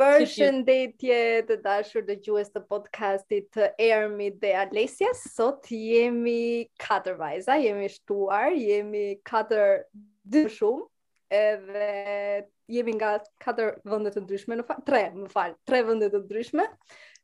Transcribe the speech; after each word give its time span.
Përshëndetje 0.00 1.18
të 1.48 1.54
dashur 1.64 2.02
dhe 2.08 2.14
gjues 2.24 2.50
të 2.54 2.60
podcastit 2.72 3.46
të 3.56 3.68
Ermi 3.84 4.26
dhe 4.42 4.50
Alesja, 4.62 5.08
sot 5.20 5.70
jemi 5.72 6.34
katër 6.84 7.14
vajza, 7.22 7.54
jemi 7.62 7.88
shtuar, 7.94 8.50
jemi 8.58 9.04
katër 9.30 9.78
dy 10.34 10.42
shumë, 10.58 10.82
edhe 11.38 11.88
jemi 12.76 12.92
nga 12.98 13.14
katër 13.46 13.72
vëndet 13.88 14.18
të 14.18 14.22
ndryshme, 14.26 14.58
në 14.60 14.66
falë, 14.68 14.84
tre, 14.90 15.00
më 15.16 15.28
fal, 15.32 15.54
tre 15.70 15.80
vëndet 15.88 16.12
të 16.12 16.20
ndryshme, 16.26 16.66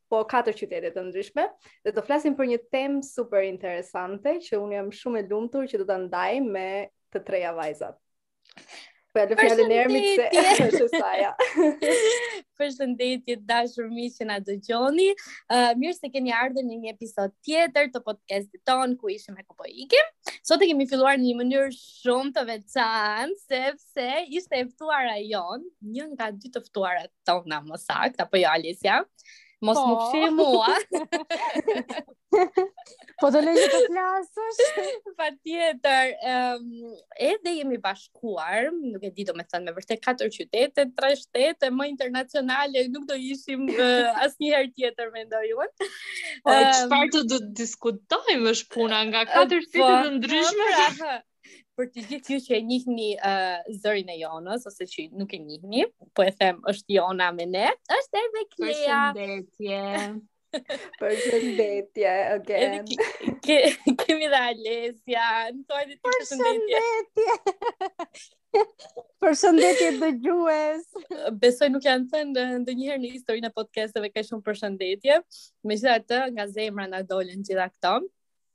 po 0.09 0.23
katër 0.33 0.57
qytete 0.63 0.91
të 0.97 1.03
ndryshme, 1.11 1.45
dhe 1.85 1.93
do 1.99 2.05
flasim 2.09 2.33
për 2.41 2.51
një 2.55 2.57
temë 2.73 3.03
super 3.11 3.45
interesante, 3.51 4.39
që 4.47 4.57
unë 4.63 4.79
jam 4.79 4.89
shumë 5.03 5.21
e 5.21 5.27
lumtur 5.35 5.69
që 5.69 5.83
do 5.83 5.85
të 5.93 5.99
ndaj 6.07 6.33
me 6.49 6.67
të 7.13 7.21
treja 7.29 7.53
vajzat. 7.61 8.01
Përshëndetje, 9.13 9.73
fjallë 9.93 10.29
në 10.33 10.53
se 10.57 10.63
është 10.63 10.85
saja. 10.95 11.33
Përshëndetje, 12.61 13.35
dashur 13.49 13.91
mi 13.93 14.07
që 14.13 14.25
nga 14.27 14.37
do 14.47 14.55
gjoni. 14.65 15.05
Uh, 15.45 15.69
mirë 15.77 15.95
se 15.99 16.09
keni 16.15 16.33
ardhe 16.33 16.63
në 16.65 16.79
një 16.79 16.93
episod 16.95 17.33
tjetër 17.45 17.91
të 17.93 18.01
podcastit 18.07 18.63
tonë, 18.71 18.97
ku 19.03 19.13
ishim 19.13 19.37
e 19.37 19.45
këpo 19.45 19.69
ikim. 19.85 20.09
Sot 20.49 20.65
e 20.65 20.71
kemi 20.71 20.89
filluar 20.89 21.21
një 21.21 21.35
mënyrë 21.43 21.69
shumë 21.77 22.33
të 22.39 22.47
veçanë, 22.49 23.37
sepse 23.45 24.09
ishte 24.39 24.63
eftuara 24.65 25.19
jonë, 25.21 25.69
një 25.93 26.09
nga 26.15 26.31
dy 26.39 26.49
të 26.57 26.65
tonë 26.73 27.53
në 27.53 27.61
mësak, 27.69 28.17
apo 28.25 28.41
jo 28.41 28.49
Alisja. 28.57 29.03
Mos 29.63 29.79
po. 29.79 29.85
më 29.87 29.93
pëshe 29.99 30.29
mua. 30.35 30.71
po 33.21 33.29
të 33.31 33.41
lejë 33.45 33.67
të 33.73 33.79
flasësh. 33.85 34.59
Pa 35.19 35.27
tjetër. 35.35 36.11
Um, 36.33 36.95
e 37.27 37.31
jemi 37.47 37.79
bashkuar, 37.85 38.69
nuk 38.75 39.05
e 39.07 39.11
di 39.15 39.25
do 39.29 39.35
me 39.39 39.45
thënë 39.47 39.69
me 39.71 39.75
vërte 39.77 39.97
4 40.03 40.29
qytetet, 40.35 40.93
3 40.99 41.19
shtetet, 41.21 41.69
më 41.79 41.89
internacionale, 41.93 42.85
nuk 42.91 43.07
do 43.13 43.17
ishim 43.31 43.69
uh, 43.71 43.79
as 44.25 44.35
njëherë 44.43 44.73
tjetër 44.75 45.13
me 45.15 45.25
ndojën. 45.29 45.75
Po, 45.79 46.57
e 46.57 46.63
qëpar 46.65 47.13
të 47.15 47.23
du 47.31 47.39
të 47.39 47.53
diskutojmë 47.63 48.53
është 48.55 48.71
puna 48.75 49.05
nga 49.11 49.23
4 49.31 49.45
qytetet 49.45 49.79
po, 49.79 49.93
në 50.03 50.17
ndryshme? 50.19 50.69
Po, 50.79 50.89
pra, 50.99 51.19
për 51.77 51.87
të 51.93 52.03
gjithë 52.09 52.33
ju 52.33 52.39
që 52.47 52.55
e 52.57 52.59
njihni 52.67 53.05
uh, 53.17 53.71
zërin 53.81 54.09
e 54.13 54.17
Jonës 54.19 54.67
ose 54.69 54.85
që 54.89 55.07
nuk 55.17 55.31
e 55.33 55.39
njihni, 55.41 55.85
po 56.15 56.25
e 56.29 56.33
them 56.37 56.59
është 56.69 56.97
Jona 56.99 57.31
me 57.33 57.47
ne. 57.49 57.65
Është 57.99 58.23
edhe 58.25 58.43
Klea. 58.55 58.99
Përshëndetje. 59.17 59.81
Përshëndetje. 60.99 62.11
Okej. 62.35 63.55
Edhe 63.55 63.95
kemi 64.03 64.27
dhe 64.29 64.41
Alesia. 64.51 65.23
Ntoj 65.57 65.81
ditë 65.89 66.13
përshëndetje. 66.13 66.83
Përshëndetje. 67.17 68.15
përshëndetje 69.25 69.89
dëgjues. 70.05 70.85
Besoj 71.41 71.71
nuk 71.73 71.89
janë 71.89 72.05
thënë 72.13 72.45
ndonjëherë 72.67 73.01
në 73.07 73.13
historinë 73.17 73.49
e 73.49 73.55
podcasteve 73.57 74.11
Ka 74.13 74.25
shumë 74.29 74.45
përshëndetje. 74.51 75.17
Megjithatë, 75.65 76.21
nga 76.37 76.45
zemra 76.53 76.85
na 76.93 77.01
dolën 77.01 77.41
gjitha 77.49 77.65
këto. 77.73 77.97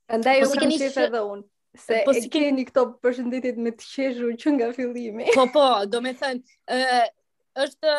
Andaj 0.09 0.47
u 0.47 0.55
kemi 0.55 0.79
shifë 0.79 1.09
edhe 1.11 1.27
unë. 1.35 1.49
Se 1.79 2.03
po 2.07 2.13
si 2.17 2.27
keni 2.33 2.65
këto 2.69 2.83
përshëndetit 3.05 3.59
me 3.63 3.71
të 3.79 3.87
qeshur 3.93 4.33
që 4.43 4.55
nga 4.57 4.69
fillimi. 4.77 5.29
Po 5.37 5.45
po, 5.55 5.65
do 5.93 6.01
me 6.07 6.13
thënë, 6.23 6.79
është 7.65 7.93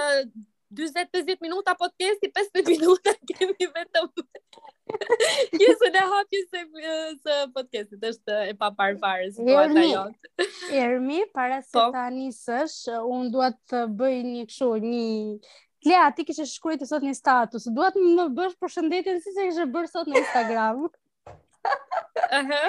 40-50 0.79 1.39
minuta 1.45 1.75
podcasti, 1.79 2.29
15 2.35 2.67
minuta 2.75 3.13
kemi 3.31 3.69
vetëm 3.77 4.11
kjesën 4.89 5.97
e 6.01 6.03
hapjës 6.11 6.45
se, 6.51 6.61
se 7.23 7.37
podcastit, 7.55 8.03
është 8.11 8.37
e 8.49 8.53
pa 8.59 8.71
parë 8.79 8.99
parë, 9.03 9.29
si 9.37 9.47
jotë. 9.47 10.47
Ermi, 10.83 11.21
para 11.35 11.61
se 11.63 11.71
po? 11.77 11.85
ta 11.95 12.07
njësësh, 12.15 12.79
unë 12.99 13.33
duhet 13.35 13.59
të 13.71 13.83
bëj 13.99 14.15
një 14.31 14.47
këshu, 14.51 14.71
një 14.83 15.11
lea, 15.87 16.07
ti 16.17 16.25
kishe 16.27 16.45
shkrujtë 16.55 16.89
sot 16.89 17.05
një 17.07 17.15
status. 17.19 17.69
Duhet 17.75 17.95
më 18.01 18.27
bësh 18.41 18.57
përshëndetjen 18.59 19.21
siç 19.23 19.37
e 19.37 19.47
kishe 19.53 19.69
bërë 19.77 19.91
sot 19.93 20.09
në 20.09 20.19
Instagram. 20.25 20.89
Aha. 22.29 22.59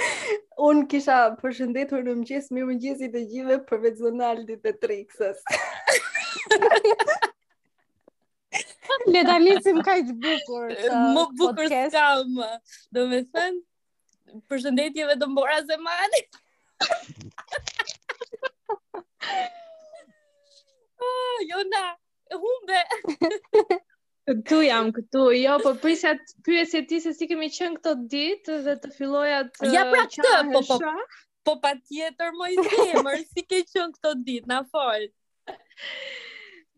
Un 0.68 0.82
kisha 0.90 1.16
përshëndetur 1.40 2.02
në 2.04 2.14
mëngjes, 2.20 2.46
mirëmëngjes 2.56 3.02
i 3.06 3.08
të 3.14 3.22
gjithëve 3.32 3.56
për 3.70 3.80
Vezonaldi 3.84 4.56
dhe 4.64 4.72
Trixës. 4.84 5.42
Le 9.12 9.22
ta 9.28 9.36
nisim 9.44 9.80
kaq 9.88 10.14
bukur. 10.24 10.72
Më 11.16 11.26
bukur 11.42 11.70
skam. 11.74 12.40
Do 12.96 13.04
të 13.12 13.20
them, 13.36 13.60
përshëndetjeve 14.52 15.10
vetëm 15.14 15.36
Bora 15.40 15.60
Zemani. 15.72 16.24
Ah, 21.00 21.40
Jona, 21.48 21.78
humbe. 22.40 22.80
Këtu 24.28 24.56
jam 24.66 24.90
këtu. 24.94 25.20
Jo, 25.40 25.54
po 25.64 25.70
prisja 25.82 26.10
të 26.18 26.32
pyesje 26.46 26.80
ti 26.90 26.96
se 27.04 27.10
si 27.16 27.24
kemi 27.30 27.48
qenë 27.54 27.76
këto 27.78 27.92
ditë 28.14 28.54
dhe 28.66 28.74
të 28.82 28.88
fillojat 28.96 29.48
të 29.56 29.64
Ja 29.74 29.82
pra 29.92 30.02
këtë, 30.12 30.32
po 30.56 30.60
po. 30.68 30.74
Po 31.48 31.52
patjetër 31.64 32.30
më 32.36 32.46
i 32.54 32.56
zemër, 32.66 33.16
si 33.32 33.40
ke 33.48 33.58
qenë 33.70 33.92
këto 33.96 34.10
ditë, 34.28 34.48
na 34.52 34.58
fol. 34.74 35.02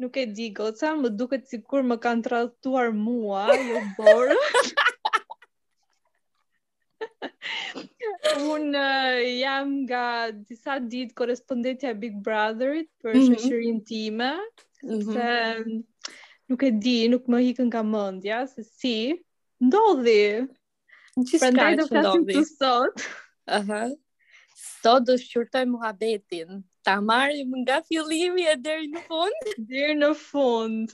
Nuk 0.02 0.12
e 0.22 0.24
di, 0.36 0.46
goca, 0.54 0.88
më 1.02 1.08
duket 1.18 1.44
sikur 1.50 1.82
më 1.90 1.96
kanë 2.06 2.24
tradhtuar 2.28 2.88
mua, 2.94 3.44
jo 3.58 3.78
borë. 3.98 4.40
Un 8.42 8.74
uh, 8.78 8.80
eh, 9.18 9.22
jam 9.42 9.66
nga 9.84 10.06
disa 10.32 10.74
ditë 10.80 11.14
korrespondentja 11.18 11.92
Big 11.98 12.14
Brotherit 12.24 12.88
për 13.02 13.18
mm 13.18 13.26
-hmm. 13.34 13.82
time. 13.88 14.30
Mm 14.82 14.98
-hmm. 14.98 15.10
Se 15.14 15.30
nuk 16.52 16.62
e 16.68 16.72
di, 16.84 16.96
nuk 17.08 17.24
më 17.32 17.38
hikën 17.48 17.68
nga 17.72 17.82
mendja 17.86 18.38
se 18.50 18.60
si 18.66 18.96
ndodhi. 19.64 20.44
Prandaj 21.40 21.72
do 21.80 21.84
flasim 21.88 22.26
të 22.28 22.44
sot. 22.52 23.04
Aha. 23.48 23.58
Uh 23.58 23.64
-huh. 23.66 24.66
Sot 24.82 25.04
do 25.08 25.16
shqyrtoj 25.22 25.64
muhabetin. 25.72 26.50
Ta 26.84 26.94
marrim 27.08 27.50
nga 27.64 27.76
fillimi 27.88 28.44
e 28.52 28.56
deri 28.64 28.88
në 28.92 29.00
fund, 29.06 29.40
deri 29.72 29.96
në 30.02 30.10
fund. 30.28 30.92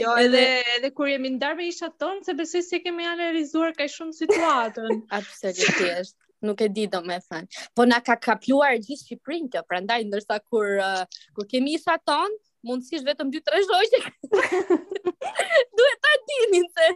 Jo, 0.00 0.14
edhe 0.24 0.42
edhe 0.76 0.90
kur 0.96 1.06
jemi 1.10 1.30
ndarë 1.34 1.56
me 1.58 1.66
isha 1.72 1.90
tonë, 2.00 2.24
se 2.24 2.34
besoj 2.38 2.62
se 2.70 2.78
kemi 2.84 3.04
analizuar 3.14 3.72
kaq 3.78 3.88
shumë 3.96 4.14
situatën. 4.22 5.02
Absolutisht. 5.18 6.16
nuk 6.46 6.60
e 6.64 6.68
di 6.76 6.84
do 6.92 7.00
me 7.08 7.16
thënë. 7.28 7.48
Po 7.74 7.84
na 7.90 7.98
ka 8.06 8.14
kapluar 8.24 8.74
gjithë 8.86 9.02
Shqipërinë 9.02 9.48
kjo, 9.52 9.60
prandaj 9.68 10.02
ndërsa 10.04 10.36
kur 10.50 10.66
uh, 10.88 11.04
kur 11.34 11.46
kemi 11.52 11.74
isha 11.78 11.96
tonë, 12.08 12.34
mundësish 12.66 13.04
vetëm 13.06 13.30
2-3 13.32 13.62
shoqe. 13.68 14.02
Duhet 15.78 16.02
ta 16.02 16.14
dinin 16.30 16.66
se 16.74 16.88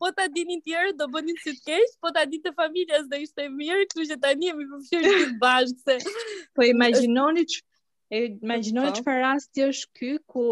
po 0.00 0.10
ta 0.16 0.24
dinin 0.36 0.62
tjerë 0.64 0.94
do 1.00 1.08
bënin 1.14 1.38
si 1.42 1.52
të 1.56 1.64
keq, 1.68 1.92
po 2.02 2.12
ta 2.16 2.24
dinte 2.32 2.52
familja 2.58 3.02
se 3.08 3.20
ishte 3.26 3.46
mirë, 3.58 3.84
kështu 3.92 4.08
që 4.12 4.18
tani 4.24 4.50
jemi 4.50 4.66
përfshirë 4.72 5.12
gjithë 5.16 5.38
bashkë 5.44 5.98
se 6.02 6.28
po 6.56 6.68
imagjinoni 6.72 7.46
E 8.14 8.18
imagjinoj 8.30 8.90
që 8.94 9.00
po. 9.02 9.08
për 9.12 9.22
është 9.66 9.96
ky 9.98 10.10
ku 10.30 10.42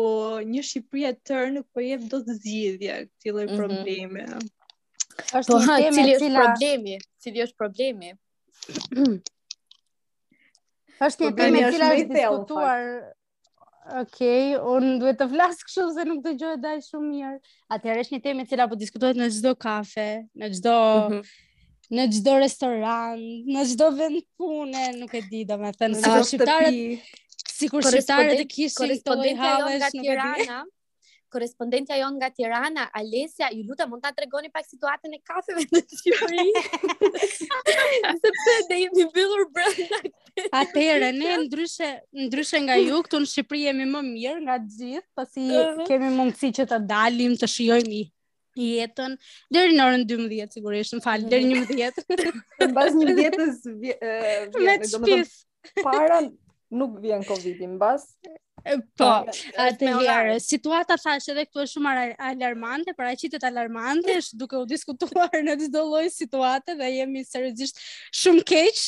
një 0.53 0.63
Shqipëri 0.69 1.05
e 1.07 1.13
tërë 1.29 1.53
nuk 1.55 1.69
po 1.71 1.85
jep 1.85 2.09
dot 2.11 2.27
zgjidhje 2.35 2.95
këtij 3.13 3.31
lloj 3.37 3.45
mhm. 3.47 3.61
probleme. 3.61 4.25
Mm 4.25 4.41
-hmm. 4.41 5.29
Është 5.39 5.53
po, 5.53 5.61
një 5.61 5.69
temë 5.85 5.95
cili 5.95 6.11
është 6.17 6.33
problemi, 6.41 6.95
cili 7.23 7.41
është 7.45 7.59
problemi. 7.63 8.09
Është 11.07 11.23
një 11.27 11.33
temë 11.39 11.61
e 11.63 11.71
cila 11.75 11.89
është 11.95 12.11
diskutuar 12.15 12.83
Okej, 13.85 14.57
unë 14.65 14.93
duhet 15.03 15.19
të 15.21 15.27
flasë 15.33 15.67
kështu 15.69 15.85
se 15.97 16.05
nuk 16.09 16.23
të 16.25 16.33
gjohet 16.41 16.63
dhe 16.65 16.71
shumë 16.87 17.05
mirë. 17.09 17.35
Atëherë 17.77 18.05
është 18.05 18.15
një 18.15 18.23
temë 18.27 18.41
e 18.41 18.47
cila 18.53 18.67
po 18.71 18.79
diskutohet 18.83 19.19
në 19.21 19.29
gjdo 19.35 19.53
kafe, 19.65 20.07
në 20.43 20.49
gjdo, 20.55 20.77
mm 20.79 21.13
-hmm. 21.13 21.27
në 21.99 22.07
gjdo 22.15 22.37
restoran, 22.45 23.21
në 23.57 23.67
gjdo 23.75 23.91
vend 23.99 24.23
pune, 24.41 24.87
nuk 25.03 25.15
e 25.15 25.23
di 25.29 25.45
do 25.53 25.59
me 25.61 25.73
thënë. 25.77 26.01
Si 26.01 26.01
kur 26.11 26.25
shqiptarët, 26.31 27.03
si 27.57 27.69
shqiptarët 27.69 28.41
e 28.41 28.49
kishin 28.57 28.97
të 29.05 29.19
lojhavesh, 29.21 29.93
nuk 29.93 30.09
e 30.17 30.19
di. 30.25 30.49
korespondentja 31.35 31.99
jonë 31.99 32.21
nga 32.23 32.29
Tirana, 32.33 32.85
Alesja, 32.99 33.49
ju 33.55 33.65
luta 33.69 33.87
mund 33.91 34.05
ta 34.05 34.13
tregoni 34.15 34.51
pak 34.55 34.67
situatën 34.71 35.17
e 35.17 35.21
kafeve 35.27 35.65
në 35.73 35.83
Shqipëri. 35.83 37.17
Sepse 38.23 38.55
ne 38.71 38.79
jemi 38.85 39.07
mbyllur 39.11 39.43
brenda. 39.55 40.03
Atëherë 40.63 41.11
ne 41.19 41.35
ndryshe 41.45 41.91
ndryshe 42.27 42.61
nga 42.67 42.79
ju 42.85 43.01
këtu 43.07 43.21
në 43.25 43.31
Shqipëri 43.33 43.65
jemi 43.69 43.89
më 43.95 44.05
mirë 44.13 44.37
nga 44.47 44.57
gjithë, 44.69 45.07
pasi 45.19 45.49
po 45.51 45.63
uh 45.63 45.81
-huh. 45.81 45.87
kemi 45.91 46.13
mundësi 46.19 46.53
që 46.61 46.65
të 46.73 46.79
dalim, 46.93 47.33
të 47.41 47.47
shijojmë 47.57 47.97
i 47.97 48.69
jetën 48.77 49.13
deri 49.55 49.73
në 49.75 49.83
orën 49.89 50.05
12 50.11 50.55
sigurisht, 50.55 50.95
më 50.95 51.01
fal, 51.07 51.21
deri 51.33 51.51
11. 51.51 52.05
Mbas 52.71 52.93
11-s 53.01 53.67
vjen, 53.83 54.49
domethënë 54.55 55.83
para 55.87 56.19
nuk 56.79 56.93
vjen 57.03 57.23
Covidi, 57.29 57.67
mbas 57.73 58.03
Po, 58.97 59.07
atë 59.61 59.91
herë, 60.09 60.39
situata 60.41 60.97
thash 60.97 61.29
edhe 61.35 61.43
këtu 61.45 61.61
është 61.65 61.75
shumë 61.75 61.91
alarmante, 62.31 62.95
pra 62.97 63.11
qitet 63.21 63.45
alarmante, 63.45 64.09
mm. 64.15 64.23
është 64.23 64.39
duke 64.43 64.57
u 64.57 64.65
diskutuar 64.71 65.35
në 65.45 65.57
çdo 65.67 65.83
lloj 65.91 66.05
situate 66.15 66.77
dhe 66.79 66.89
jemi 66.95 67.27
seriozisht 67.29 67.83
shumë 68.23 68.47
keq, 68.53 68.81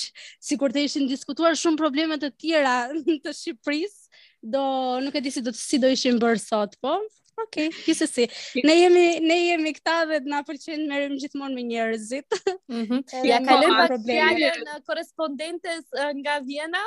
sikur 0.49 0.73
të 0.73 0.87
ishin 0.89 1.05
diskutuar 1.11 1.59
shumë 1.61 1.81
probleme 1.83 2.17
të 2.23 2.33
tjera 2.45 2.77
të 3.27 3.37
Shqipërisë, 3.37 4.19
do 4.57 4.65
nuk 5.05 5.17
e 5.21 5.25
di 5.29 5.35
si 5.37 5.45
do 5.45 5.53
të 5.53 5.61
si 5.67 5.81
do 5.85 5.93
ishin 5.97 6.21
bërë 6.25 6.41
sot, 6.47 6.81
po. 6.81 6.97
Okej, 7.37 7.67
okay, 7.69 8.09
si. 8.09 8.25
Ne 8.65 8.79
jemi 8.79 9.05
ne 9.21 9.35
jemi 9.45 9.75
këta 9.77 9.99
dhe 10.09 10.23
na 10.25 10.39
pëlqen 10.49 10.87
të 10.89 11.03
gjithmonë 11.21 11.53
me 11.59 11.65
njerëzit. 11.69 12.39
Mhm. 12.73 13.03
Mm 13.03 13.21
ja 13.29 13.43
kalojmë 13.45 13.89
pas 13.91 14.07
fjalën 14.09 14.63
në 14.65 14.79
uh, 14.79 14.87
korrespondentes 14.89 15.85
uh, 16.01 16.15
nga 16.23 16.39
Vjena, 16.49 16.81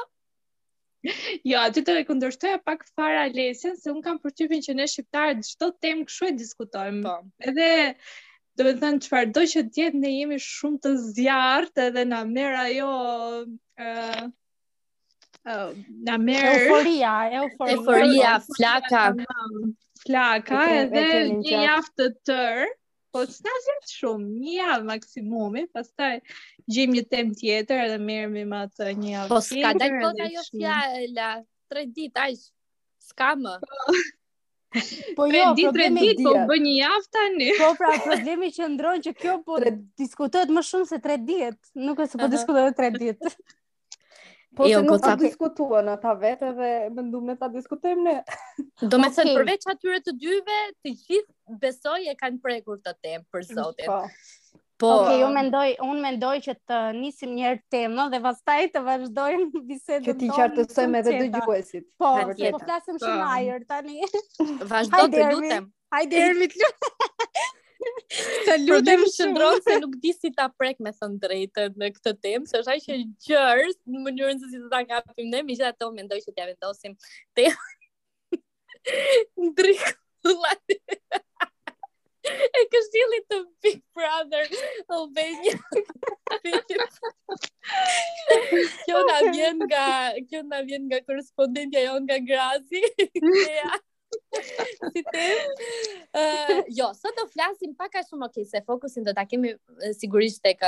Jo, 1.47 1.59
aty 1.63 1.81
të 1.85 1.93
rekundërshtoja 2.01 2.57
pak 2.67 2.81
fara 2.95 3.21
lesen, 3.31 3.77
se 3.79 3.91
unë 3.91 4.01
kam 4.03 4.17
përqypin 4.23 4.63
që 4.65 4.73
ne 4.79 4.87
shqiptarë 4.91 5.35
gjithë 5.37 5.59
të 5.61 5.69
temë 5.85 6.07
këshu 6.09 6.27
e 6.29 6.31
diskutojmë. 6.41 7.03
Po. 7.05 7.15
Edhe, 7.51 7.67
do 8.59 8.65
me 8.67 8.73
thënë, 8.81 8.99
që 9.05 9.13
fardoj 9.13 9.45
që 9.53 9.63
tjetë 9.77 10.01
ne 10.01 10.11
jemi 10.15 10.39
shumë 10.47 10.81
të 10.85 10.91
zjartë 11.05 11.85
edhe 11.91 12.03
në 12.11 12.19
mera 12.33 12.65
jo... 12.73 12.89
Uh, 13.79 14.25
uh, 15.45 15.69
Na 16.09 16.19
merë... 16.19 16.49
Oh. 16.49 16.65
Euforia, 16.67 17.13
euforia. 17.43 17.77
Euforia, 17.77 18.35
flaka. 18.49 19.05
Flaka, 20.03 20.65
edhe 20.81 21.07
një 21.37 21.55
jaftë 21.63 22.03
të 22.03 22.09
tërë, 22.33 22.67
po 23.15 23.23
s'na 23.27 23.55
zjetë 23.63 23.93
shumë, 23.97 24.27
një 24.43 24.51
javë 24.57 24.87
maksimumi, 24.91 25.63
pastaj 25.75 26.13
gjim 26.73 26.91
një 26.93 27.03
tem 27.09 27.31
tjetër 27.35 27.79
edhe 27.87 27.97
merrem 28.05 28.35
me 28.51 28.59
atë 28.67 28.91
një 28.99 29.09
javë. 29.15 29.29
Po 29.31 29.41
s'ka 29.45 29.71
dalë 29.81 29.99
kot 30.05 30.21
ajo 30.27 30.43
fjala, 30.51 31.29
3 31.73 31.85
ditë 31.97 32.23
ajsh, 32.27 32.47
S'ka 33.09 33.29
më. 33.41 33.53
Po, 33.65 33.93
po 35.17 35.25
jo, 35.33 35.45
problemi 35.57 36.09
ditë, 36.11 36.25
po 36.27 36.33
bë 36.51 36.59
një 36.67 36.73
javë 36.77 37.09
tani. 37.17 37.47
Po 37.61 37.69
pra, 37.79 37.93
problemi 38.05 38.51
që 38.55 38.67
ndron 38.75 39.01
që 39.07 39.15
kjo 39.21 39.39
po 39.47 39.57
tre... 39.63 39.73
diskutohet 40.01 40.51
më 40.55 40.63
shumë 40.71 40.89
se 40.91 41.01
3 41.05 41.23
ditë, 41.31 41.49
nuk 41.87 42.03
është 42.05 42.17
se 42.17 42.21
po 42.23 42.29
diskutohet 42.35 42.77
3 42.81 42.93
ditë. 43.01 43.33
Po 44.57 44.65
jo, 44.65 44.79
se 44.81 44.85
nuk 44.89 44.97
ta 45.05 45.11
diskutuan 45.15 45.87
ata 45.93 46.15
vetë 46.19 46.47
dhe 46.57 46.69
mendum 46.91 47.21
me 47.29 47.35
ta 47.37 47.45
diskutojmë 47.53 48.01
ne. 48.07 48.15
Do 48.81 48.97
me 48.99 49.05
thënë 49.13 49.29
okay. 49.31 49.35
përveç 49.37 49.67
atyre 49.71 49.99
të 50.03 50.15
dyve, 50.23 50.57
të 50.83 50.93
gjithë 51.03 51.57
besoj 51.61 51.99
e 52.09 52.15
kanë 52.17 52.41
prekur 52.43 52.81
të 52.83 52.95
temë 52.97 53.21
për 53.29 53.45
po. 53.45 53.55
Zotin. 53.59 53.85
Po. 53.93 53.99
Po. 54.79 54.89
okay, 55.03 55.25
unë 55.27 55.35
mendoj, 55.35 55.65
unë 55.83 56.01
mendoj 56.05 56.33
që 56.45 56.53
të 56.71 56.75
nisim 56.95 57.33
një 57.35 57.45
herë 57.49 57.59
temën 57.73 58.11
dhe 58.13 58.19
pastaj 58.23 58.59
të 58.75 58.83
vazhdojmë 58.85 59.47
bisedën. 59.71 60.05
Që 60.07 60.13
ti 60.21 60.29
qartësojmë 60.37 61.01
edhe 61.01 61.15
dëgjuesit. 61.25 61.85
Po, 61.99 62.13
ne 62.29 62.51
po 62.55 62.61
flasim 62.63 62.95
so. 63.01 63.03
Po. 63.03 63.09
shumë 63.09 63.29
ajër 63.33 63.65
tani. 63.67 64.63
Vazhdo 64.71 65.05
të 65.17 65.25
lutem. 65.33 65.67
Hajde 65.97 66.21
ermi 66.29 66.47
të 66.53 66.61
lutem. 66.63 67.35
Të 68.47 68.55
lutem 68.63 69.03
shëndron 69.17 69.59
se 69.67 69.75
nuk 69.83 69.97
di 70.05 70.13
si 70.15 70.31
ta 70.39 70.47
prek 70.61 70.79
me 70.85 70.95
thënë 70.95 71.19
drejtë 71.27 71.67
në 71.81 71.91
këtë 71.97 72.15
temë, 72.23 72.47
se 72.53 72.63
është 72.63 72.77
ajë 72.77 72.99
gjërs 73.27 73.79
në 73.83 74.05
mënyrën 74.07 74.39
se 74.45 74.51
si 74.53 74.61
do 74.63 74.71
ta 74.77 74.83
kapim 74.93 75.27
ne, 75.33 75.43
mi 75.49 75.59
jeta 75.59 75.87
unë 75.91 76.03
mendoj 76.05 76.21
që 76.23 76.31
t'ja 76.37 76.47
vendosim 76.53 76.95
temën. 77.35 77.73
Ndrik 79.49 79.89
e 82.35 82.61
këshilli 82.73 83.19
të 83.31 83.39
Big 83.63 83.81
Brother 83.95 84.63
Albania. 84.95 85.57
kjo 88.85 89.03
na 89.09 89.17
vjen 89.29 89.61
nga 89.69 89.85
kjo 90.29 90.41
na 90.49 90.61
vjen 90.69 90.87
nga 90.91 90.99
korrespondentja 91.07 91.85
jon 91.87 92.03
nga 92.09 92.17
Grazi. 92.27 92.83
si 94.93 95.03
te? 95.13 95.25
Uh, 96.13 96.59
jo, 96.79 96.91
sot 96.97 97.15
do 97.19 97.25
flasim 97.33 97.73
pak 97.77 97.99
a 97.99 98.05
shumë 98.05 98.29
okay, 98.29 98.45
se 98.49 98.61
fokusin 98.65 99.05
do 99.05 99.13
ta 99.17 99.25
kemi 99.29 99.55
sigurisht 99.97 100.41
tek 100.45 100.61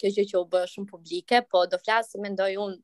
kjo 0.00 0.12
gjë 0.16 0.26
që 0.32 0.40
u 0.40 0.46
bë 0.52 0.64
shumë 0.74 0.88
publike, 0.90 1.42
po 1.52 1.64
do 1.68 1.80
flasim 1.82 2.24
mendoj 2.26 2.56
unë 2.66 2.80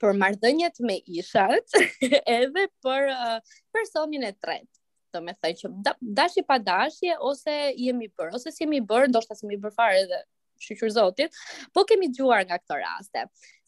për 0.00 0.16
marrëdhëniet 0.18 0.80
me 0.88 0.94
ishat, 1.20 1.74
edhe 2.38 2.64
për 2.82 3.10
uh, 3.12 3.38
e 3.76 4.32
tretë 4.40 4.80
do 5.14 5.22
me 5.26 5.32
thaj 5.40 5.58
që 5.62 5.70
dashi 6.18 6.42
pa 6.48 6.56
dashje, 6.66 7.12
ose 7.32 7.54
jemi 7.78 8.08
bërë, 8.18 8.34
ose 8.38 8.52
si 8.52 8.64
jemi 8.64 8.80
bërë, 8.90 9.10
ndoshta 9.12 9.36
si 9.38 9.46
jemi 9.46 9.58
bërë 9.64 9.76
fare 9.78 10.02
dhe 10.10 10.18
shqyqyr 10.64 10.92
zotit, 10.96 11.34
po 11.74 11.84
kemi 11.88 12.08
gjuar 12.16 12.44
nga 12.48 12.58
këto 12.62 12.78
raste. 12.82 13.24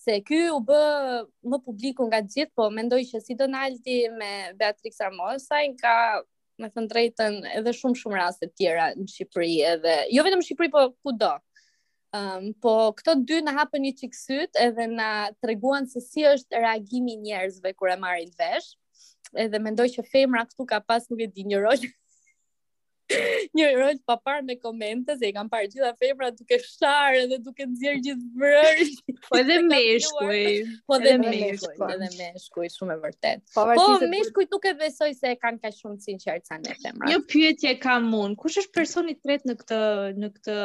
Se 0.06 0.19
ky 0.26 0.38
u 0.54 0.58
bë 0.69 0.81
më 1.50 1.60
publiku 1.66 2.06
nga 2.10 2.20
gjithë, 2.22 2.54
po 2.56 2.69
mendoj 2.70 3.02
që 3.12 3.20
si 3.26 3.37
Donaldi 3.40 3.98
me 4.19 4.31
Beatrix 4.60 5.00
Armosaj 5.06 5.66
ka 5.81 5.94
me 6.62 6.70
thënë 6.72 6.88
drejtën 6.93 7.40
edhe 7.58 7.75
shumë 7.78 8.00
shumë 8.00 8.20
raste 8.20 8.49
tjera 8.56 8.90
në 8.96 9.08
Shqipëri 9.12 9.56
edhe, 9.75 9.96
jo 10.14 10.25
vetëm 10.26 10.44
Shqipëri, 10.46 10.72
po 10.72 10.87
kudo. 11.04 11.34
Um, 12.16 12.46
po 12.64 12.72
këto 12.96 13.12
dy 13.28 13.42
na 13.44 13.52
hapën 13.58 13.82
një 13.84 13.90
çik 13.99 14.14
edhe 14.66 14.87
na 14.87 15.08
treguan 15.42 15.87
se 15.88 16.00
si 16.00 16.22
është 16.25 16.60
reagimi 16.62 17.12
i 17.12 17.16
njerëzve 17.28 17.72
kur 17.75 17.90
e 17.90 17.96
marrin 18.00 18.31
vesh 18.38 18.72
edhe 19.41 19.61
mendoj 19.65 19.88
që 19.99 20.05
femra 20.11 20.47
këtu 20.49 20.67
ka 20.73 20.83
pas 20.93 21.06
nuk 21.12 21.23
e 21.27 21.31
di 21.33 21.44
një 21.53 21.62
rol 21.67 21.87
një 23.55 23.67
rol 23.79 23.99
pa 24.03 24.17
parë 24.19 24.43
me 24.49 24.56
komente 24.59 25.15
se 25.21 25.29
i 25.29 25.35
kam 25.37 25.47
parë 25.50 25.69
gjitha 25.71 25.93
femra 26.00 26.33
duke 26.35 26.56
sharë 26.62 27.21
edhe 27.25 27.37
duke 27.44 27.67
nëzirë 27.73 28.00
gjithë 28.03 28.43
vërërë 28.43 28.87
po, 29.06 29.12
po 29.29 29.38
edhe 29.41 29.59
meshkuj 29.69 30.41
po 30.91 30.97
edhe 30.99 31.12
meshkuj 31.23 31.93
edhe 31.94 32.09
meshkuj 32.17 32.73
shumë 32.75 32.97
e 32.97 32.99
vërtet 33.05 33.44
po, 33.55 33.67
po 33.79 33.87
meshkujt 34.11 34.56
nuk 34.56 34.67
e 34.73 34.75
besoj 34.81 35.12
se 35.21 35.31
e 35.37 35.38
kanë 35.44 35.62
ka 35.62 35.71
shumë 35.79 36.03
sinë 36.09 36.25
që 36.25 36.35
arca 36.35 36.59
në 36.65 36.75
femra 36.83 37.12
një 37.12 37.15
jo 37.15 37.23
pyetje 37.37 37.77
kam 37.87 38.11
mund 38.11 38.38
kush 38.43 38.59
është 38.65 38.75
personi 38.81 39.15
tret 39.23 39.47
në 39.53 39.59
këtë 39.62 39.81
në 40.25 40.33
këtë 40.41 40.59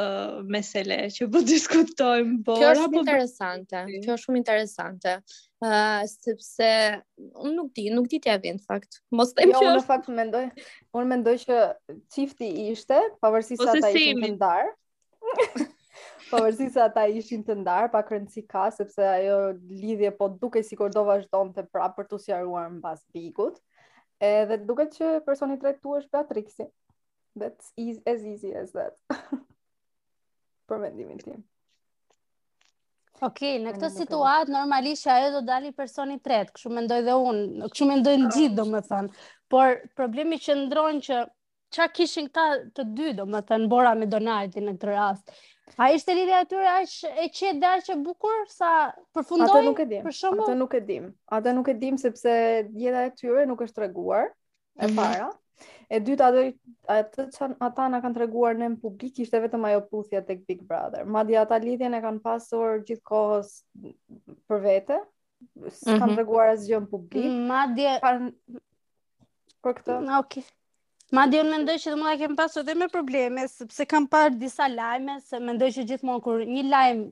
mesele 0.57 0.99
që 1.19 1.29
po 1.37 1.45
diskutojmë 1.53 2.39
bora, 2.49 2.59
kjo 2.65 2.73
është 2.73 2.89
po- 2.95 3.05
interesante 3.05 3.85
kjo 3.99 4.15
është 4.17 4.23
shumë 4.25 4.41
interesante 4.43 5.17
Uh, 5.61 6.01
sepse 6.09 6.65
unë 7.37 7.51
nuk 7.53 7.67
di, 7.77 7.83
nuk 7.93 8.07
di 8.09 8.17
t'ja 8.17 8.39
vjen 8.41 8.57
fakt. 8.65 9.03
Mos 9.13 9.29
them 9.37 9.51
jo, 9.51 9.59
që 9.59 9.67
jo, 9.67 9.73
unë 9.75 9.81
në 9.83 9.83
fakt 9.85 10.07
mendoj, 10.17 10.39
unë 10.97 11.09
mendoj 11.11 11.35
që 11.43 11.57
çifti 12.15 12.47
ishte, 12.71 12.97
pavarësisht 13.21 13.61
sa 13.61 13.69
ata 13.77 13.91
ishin 13.93 14.23
të 14.25 14.31
ndar. 14.39 14.71
pavarësisht 16.31 16.73
sa 16.79 16.87
ata 16.89 17.03
ishin 17.19 17.45
të 17.45 17.59
ndar, 17.59 17.91
pa 17.93 18.01
rëndësi 18.09 18.41
ka 18.49 18.71
sepse 18.73 19.05
ajo 19.05 19.37
lidhje 19.69 20.09
po 20.17 20.31
dukej 20.41 20.65
sikur 20.65 20.89
do 20.95 21.05
vazhdonte 21.05 21.67
prapë 21.69 21.99
për 21.99 22.09
t'u 22.09 22.19
sjaruar 22.25 22.73
mbas 22.79 23.05
bigut. 23.13 23.61
Edhe 24.17 24.57
duket 24.65 24.97
që 24.97 25.11
personi 25.29 25.61
trajtuar 25.61 26.01
është 26.01 26.15
Beatrixi. 26.17 26.71
That's 27.37 27.69
easy, 27.77 28.01
as 28.15 28.25
easy 28.33 28.55
as 28.63 28.73
that. 28.73 28.97
për 30.71 30.87
mendimin 30.87 31.21
tim. 31.21 31.41
Ok, 33.21 33.41
në 33.61 33.71
këtë 33.75 33.89
situatë 33.99 34.49
normalisht 34.49 35.05
ajo 35.13 35.27
do 35.35 35.41
dali 35.45 35.69
personi 35.77 36.15
tretë, 36.25 36.55
kështu 36.55 36.71
mendoj 36.73 36.97
dhe 37.05 37.17
unë, 37.21 37.67
kështu 37.69 37.87
mendoj 37.91 38.15
në 38.21 38.29
gjithë 38.33 38.55
do 38.59 38.63
më 38.71 38.79
thënë, 38.87 39.21
por 39.53 39.75
problemi 39.99 40.39
që 40.41 40.55
ndronë 40.63 41.03
që 41.07 41.19
qa 41.77 41.85
kishin 41.97 42.31
ka 42.37 42.45
të 42.77 42.85
dy 42.97 43.11
do 43.19 43.27
më 43.29 43.43
thënë, 43.51 43.69
bora 43.75 43.91
me 43.99 44.07
donati 44.09 44.63
në 44.65 44.73
këtë 44.79 44.89
rast, 44.89 45.29
a 45.77 45.91
ishte 45.99 46.15
e 46.17 46.23
atyre 46.39 46.65
aq 46.71 46.95
e 47.07 47.27
qetë 47.37 47.69
e 47.77 47.83
që 47.91 47.99
bukur 48.07 48.41
sa 48.55 48.71
përfundojnë? 49.13 49.59
Ata 49.59 49.67
nuk 49.69 49.83
e 49.83 49.87
dim, 49.93 50.09
shumë... 50.21 50.41
ata 50.47 50.57
nuk 50.63 50.73
e 50.73 50.81
dim, 50.89 51.05
ata 51.39 51.53
nuk 51.59 51.69
e 51.69 51.77
dim 51.85 52.01
sepse 52.01 52.33
jeda 52.73 53.05
e 53.05 53.13
tyre 53.21 53.45
nuk 53.53 53.61
është 53.67 53.85
reguar, 53.85 54.33
e 54.81 54.87
mhm. 54.89 54.97
para, 54.97 55.29
E 55.91 55.99
dyta 55.99 56.29
do 56.33 56.41
atë 56.93 57.23
çan 57.35 57.53
ata 57.65 57.85
na 57.91 57.97
kanë 58.03 58.15
treguar 58.15 58.55
në 58.59 58.67
publik 58.79 59.17
ishte 59.25 59.39
vetëm 59.43 59.65
ajo 59.67 59.81
puthja 59.91 60.21
tek 60.27 60.45
Big 60.47 60.61
Brother. 60.69 61.01
Madje 61.15 61.35
ata 61.41 61.57
lidhjen 61.59 61.97
e 61.97 61.99
kanë 62.05 62.21
pasur 62.23 62.79
gjithkohës 62.87 63.49
për 64.47 64.61
vete. 64.63 64.99
S'kan 65.67 65.97
mm 65.97 66.05
-hmm. 66.05 66.15
treguar 66.15 66.47
asgjë 66.53 66.79
në 66.79 66.87
publik. 66.93 67.27
Mm, 67.27 67.41
madje 67.51 67.95
kanë 68.05 68.29
për 69.65 69.75
këtë. 69.81 69.97
Na 70.07 70.19
okay. 70.23 70.45
Madje 71.19 71.41
unë 71.43 71.55
mendoj 71.57 71.75
që 71.83 71.91
domoshta 71.95 72.17
kemi 72.21 72.39
pasur 72.39 72.63
dhe 72.63 72.75
me 72.83 72.87
probleme 72.95 73.43
sepse 73.57 73.85
kam 73.93 74.07
parë 74.15 74.39
disa 74.45 74.69
lajme 74.71 75.17
se 75.27 75.39
mendoj 75.43 75.69
që 75.75 75.83
gjithmonë 75.91 76.23
kur 76.23 76.39
një 76.55 76.63
lajm 76.71 77.03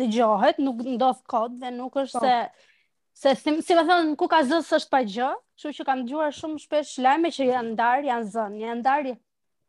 dëgjohet 0.00 0.60
nuk 0.66 0.84
ndodh 0.98 1.24
kod 1.34 1.56
dhe 1.64 1.72
nuk 1.80 1.96
është 2.04 2.20
po. 2.20 2.26
se 2.26 3.32
se 3.36 3.56
si 3.64 3.74
më 3.76 3.86
thon 3.88 4.12
ku 4.20 4.28
ka 4.28 4.44
zë 4.52 4.60
s'është 4.68 4.90
pa 4.92 5.00
gjë. 5.14 5.32
Kështu 5.62 5.76
që 5.78 5.84
kam 5.86 6.00
dëgjuar 6.02 6.32
shumë 6.34 6.58
shpesh 6.58 6.88
lajme 7.04 7.28
që 7.34 7.44
janë 7.46 7.68
ndarë, 7.76 8.02
janë 8.08 8.30
zënë, 8.34 8.56
janë 8.66 8.80
ndarë, 8.80 9.10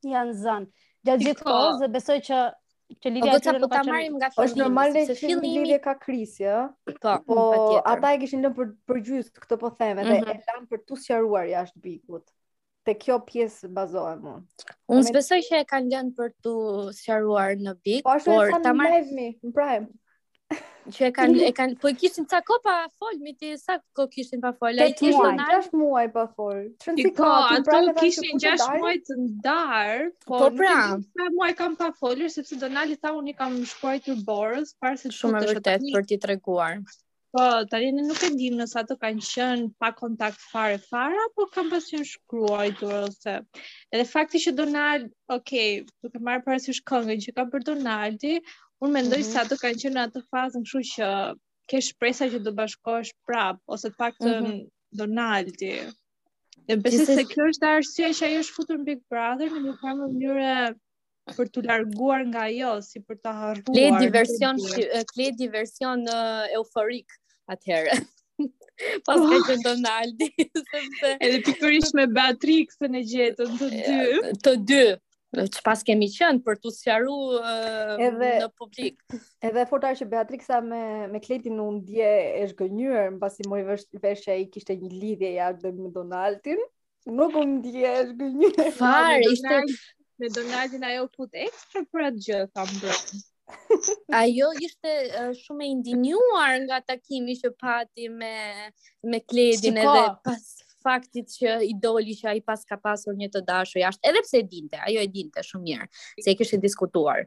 janë 0.09 0.31
zënë. 0.39 0.87
Gjatë 1.05 1.25
gjithë 1.27 1.45
kohës 1.45 1.81
dhe 1.83 1.89
besoj 1.95 2.15
që 2.29 2.39
që 3.03 3.11
lidhja 3.13 3.29
po 3.29 3.37
e 3.37 3.43
tyre 3.47 3.59
nuk 3.61 3.69
po 3.69 3.77
ka 3.77 3.83
qenë. 3.91 4.31
Është 4.45 4.61
normale 4.63 5.03
se 5.09 5.17
fillimi 5.19 5.77
ka 5.85 5.93
krisë, 6.05 6.41
ja? 6.47 6.57
po, 7.03 7.13
po 7.29 7.37
ata 7.91 8.13
e 8.15 8.21
kishin 8.23 8.41
lënë 8.47 8.57
për 8.57 8.71
për 8.89 9.01
gjys 9.11 9.29
këtë 9.43 9.59
po 9.61 9.69
them 9.77 10.01
dhe 10.01 10.09
mhm. 10.17 10.33
e 10.33 10.37
lanë 10.49 10.69
për 10.73 10.81
tu 10.89 10.97
sqaruar 11.03 11.45
jashtë 11.51 11.83
bikut. 11.85 12.25
Te 12.89 12.97
kjo 13.05 13.19
pjesë 13.29 13.69
bazohem 13.77 14.25
unë. 14.33 14.71
Unë 14.97 15.13
besoj 15.19 15.43
që 15.45 15.61
e 15.61 15.69
kanë 15.69 15.93
lënë 15.93 16.15
për 16.17 16.33
tu 16.43 16.55
sqaruar 17.03 17.53
në 17.61 17.77
bik, 17.85 18.07
por 18.33 18.57
ta 18.65 18.73
marrim 18.81 19.13
në 19.19 19.29
që 20.93 21.05
e 21.07 21.11
kanë 21.15 21.43
e 21.47 21.51
kanë 21.55 21.75
po 21.79 21.89
kishin 21.99 22.25
ca 22.29 22.39
kopa 22.45 22.73
fol 22.99 23.17
me 23.23 23.31
ti 23.39 23.53
sa 23.59 23.77
ko 23.97 24.05
kishin 24.11 24.41
pa 24.43 24.51
fol 24.59 24.81
ai 24.85 24.89
kishte 25.01 25.27
na 25.37 25.45
tash 25.51 25.69
muaj 25.79 26.07
pa 26.15 26.25
fol 26.39 26.57
po 27.19 27.29
ato 27.49 27.77
kishin 28.01 28.41
6 28.43 28.65
muaj 28.81 28.95
të 29.09 29.15
ndar 29.27 30.03
po 30.27 30.41
po 30.43 30.49
pra 30.59 30.73
sa 31.03 31.29
muaj 31.37 31.53
kam 31.61 31.77
pa 31.79 31.91
folur 32.01 32.31
sepse 32.35 32.59
Donali 32.65 32.99
tha 33.03 33.13
unë 33.21 33.37
kam 33.41 33.55
shkruar 33.73 34.19
borës 34.31 34.75
para 34.83 34.99
se 35.05 35.13
shumë 35.19 35.39
e 35.47 35.53
vërtet 35.53 35.87
për 35.95 36.09
ti 36.13 36.19
treguar 36.27 36.77
Po, 37.33 37.43
tani 37.65 37.87
ne 37.97 38.03
nuk 38.05 38.19
e 38.21 38.27
dim 38.37 38.59
nëse 38.59 38.75
ato 38.77 38.93
kanë 39.01 39.23
qenë 39.25 39.63
pa 39.81 39.87
kontakt 39.97 40.37
fare 40.51 40.75
fare 40.89 41.15
apo 41.23 41.47
kanë 41.55 41.71
pasur 41.71 42.03
shkruajtur 42.09 42.91
ose. 43.07 43.33
Edhe 43.89 44.03
fakti 44.09 44.37
që 44.43 44.53
Donald, 44.59 45.07
okay, 45.33 45.81
duke 46.05 46.21
marr 46.21 46.43
parasysh 46.45 46.83
këngën 46.91 47.25
që 47.25 47.33
ka 47.39 47.47
për 47.55 47.65
Donaldi, 47.71 48.35
Un 48.83 48.91
mendoj 48.91 49.17
mm 49.19 49.23
-hmm. 49.23 49.33
se 49.33 49.39
ato 49.41 49.55
kanë 49.59 49.79
qenë 49.81 49.95
në 49.95 50.01
atë 50.07 50.21
fazë, 50.33 50.59
kështu 50.67 50.81
që 50.87 51.09
ke 51.71 51.79
shpresa 51.87 52.25
që 52.31 52.39
do 52.39 52.49
të 52.51 52.55
bashkohesh 52.59 53.11
prap 53.29 53.59
ose 53.75 53.89
të 53.93 53.97
paktën 54.01 54.33
mm 54.39 54.47
-hmm. 54.47 54.63
Donaldi. 55.01 55.69
Dhe 56.67 56.75
besoj 56.87 57.05
se 57.17 57.23
kjo 57.31 57.45
është 57.53 57.69
arsyeja 57.75 58.15
që 58.17 58.25
ajo 58.27 58.41
është 58.43 58.55
futur 58.57 58.79
në 58.81 58.85
Big 58.89 58.99
Brother 59.13 59.53
në 59.53 59.59
një 59.67 59.75
farë 59.83 59.95
mënyrë 60.09 60.49
për 61.37 61.45
të 61.55 61.63
larguar 61.69 62.21
nga 62.29 62.41
ajo, 62.49 62.73
si 62.89 62.99
për 63.07 63.17
të 63.23 63.33
harruar. 63.37 63.77
Le 63.77 63.85
diversion 64.03 64.59
version, 64.65 65.05
le 65.21 65.27
di 65.39 65.47
version 65.57 66.03
euforik 66.59 67.15
atëherë. 67.55 67.95
Pas 69.05 69.19
ka 69.29 69.31
oh. 69.37 69.49
në 69.55 69.59
Donaldi, 69.67 70.29
sepse 70.71 71.15
edhe 71.23 71.41
pikërisht 71.47 71.95
me 72.01 72.07
Beatrixën 72.19 72.93
në 72.97 73.01
jetën 73.15 73.57
të 73.61 73.67
dy, 73.79 74.31
të 74.45 74.55
dy, 74.71 74.85
që 75.33 75.61
pas 75.65 75.81
kemi 75.87 76.07
qënë 76.13 76.41
për 76.45 76.59
të 76.61 76.71
sjaru 76.75 77.13
uh, 77.39 77.93
edhe, 78.07 78.29
në 78.43 78.49
publik. 78.59 78.99
Edhe 79.45 79.63
fortar 79.69 79.97
që 79.97 80.05
Beatrixa 80.11 80.59
me, 80.61 80.81
me 81.09 81.21
kletin 81.23 81.57
unë 81.59 81.79
ndje 81.79 82.11
e 82.43 82.45
shgënyër, 82.51 83.11
në 83.15 83.19
pasi 83.23 83.47
mori 83.49 83.65
vesh, 83.67 83.87
vesh 84.03 84.27
e 84.33 84.37
i 84.43 84.47
kishte 84.53 84.77
një 84.77 84.91
lidhje 84.93 85.33
ja 85.39 85.49
dhe 85.57 85.71
me 85.73 85.89
Donaldin, 85.95 86.61
nuk 87.09 87.37
unë 87.41 87.61
ndje 87.61 87.85
e 87.95 88.03
shgënyër. 88.13 88.71
Farë, 88.77 89.21
ishte... 89.33 89.61
Me 90.21 90.29
Donaldin 90.31 90.83
ajo 90.91 91.07
fut 91.15 91.33
ekstra 91.45 91.81
për 91.89 92.03
atë 92.11 92.21
gjë, 92.27 92.41
kam 92.55 92.69
bërë. 92.79 93.21
Ajo 94.23 94.51
ishte 94.63 94.91
uh, 95.19 95.31
shumë 95.35 95.65
e 95.65 95.67
indinuar 95.73 96.55
nga 96.67 96.77
takimi 96.91 97.33
që 97.39 97.49
pati 97.59 98.05
me, 98.13 98.35
me 99.09 99.19
kledin 99.25 99.81
Shiko. 99.81 99.89
edhe 99.99 100.13
pas 100.29 100.45
faktit 100.83 101.31
që 101.37 101.59
i 101.67 101.73
doli 101.79 102.13
që 102.19 102.27
ai 102.35 102.41
pas 102.45 102.63
ka 102.67 102.77
pasur 102.81 103.15
një 103.19 103.29
të 103.33 103.41
dashur 103.49 103.81
jashtë, 103.83 104.05
edhe 104.11 104.21
pse 104.25 104.41
e 104.43 104.47
dinte, 104.55 104.79
ajo 104.83 105.03
e 105.05 105.11
dinte 105.15 105.45
shumë 105.49 105.67
mirë 105.69 105.91
se 106.25 106.33
e 106.33 106.37
kishte 106.39 106.59
diskutuar. 106.65 107.25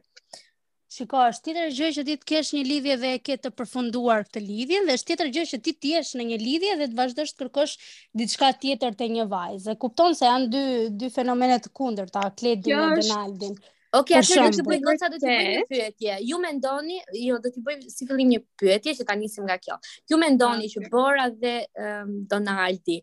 Shiko, 0.97 1.19
është 1.33 1.43
tjetër 1.49 1.71
gjë 1.77 1.87
që 1.95 2.03
ti 2.07 2.13
të 2.21 2.27
kesh 2.31 2.49
një 2.55 2.61
lidhje 2.67 2.93
dhe 3.01 3.09
e 3.17 3.19
ke 3.27 3.35
të 3.43 3.49
përfunduar 3.59 4.21
këtë 4.29 4.41
lidhje 4.45 4.85
dhe 4.87 4.95
është 4.95 5.09
tjetër 5.09 5.31
gjë 5.35 5.43
që 5.49 5.57
ti 5.65 5.73
të 5.75 5.89
jesh 5.95 6.13
në 6.15 6.27
një 6.29 6.37
lidhje 6.45 6.77
dhe 6.79 6.87
të 6.93 6.97
vazhdosh 7.01 7.33
të 7.35 7.43
kërkosh 7.43 7.73
diçka 8.21 8.51
tjetër 8.61 8.95
te 9.01 9.09
një 9.17 9.25
vajzë. 9.33 9.73
E 9.73 9.77
kupton 9.83 10.15
se 10.15 10.29
janë 10.29 10.47
dy 10.53 10.63
dy 11.01 11.09
fenomene 11.17 11.59
të 11.65 11.73
kundërta, 11.81 12.29
Kledi 12.39 12.69
dhe 12.69 12.79
Donaldin. 12.79 13.57
është 13.59 13.75
Ok, 13.95 14.09
atë 14.17 14.39
do 14.41 14.47
të 14.57 14.63
bëj 14.67 14.79
gjëra 14.83 15.07
do 15.11 15.17
të 15.19 15.25
bëj 15.27 15.59
pyetje. 15.69 16.15
Ju 16.29 16.39
mendoni, 16.45 16.97
jo 17.23 17.37
do 17.45 17.51
të 17.53 17.61
bëj 17.67 17.85
si 17.93 18.07
fillim 18.09 18.33
një 18.33 18.39
pyetje 18.59 18.93
që 18.99 19.05
ta 19.11 19.15
nisim 19.15 19.45
nga 19.47 19.55
kjo. 19.63 19.77
Ju 20.11 20.19
mendoni 20.19 20.67
okay. 20.67 20.87
që 20.87 20.91
Bora 20.91 21.27
dhe 21.43 21.53
um, 21.85 22.11
Donaldi 22.33 22.97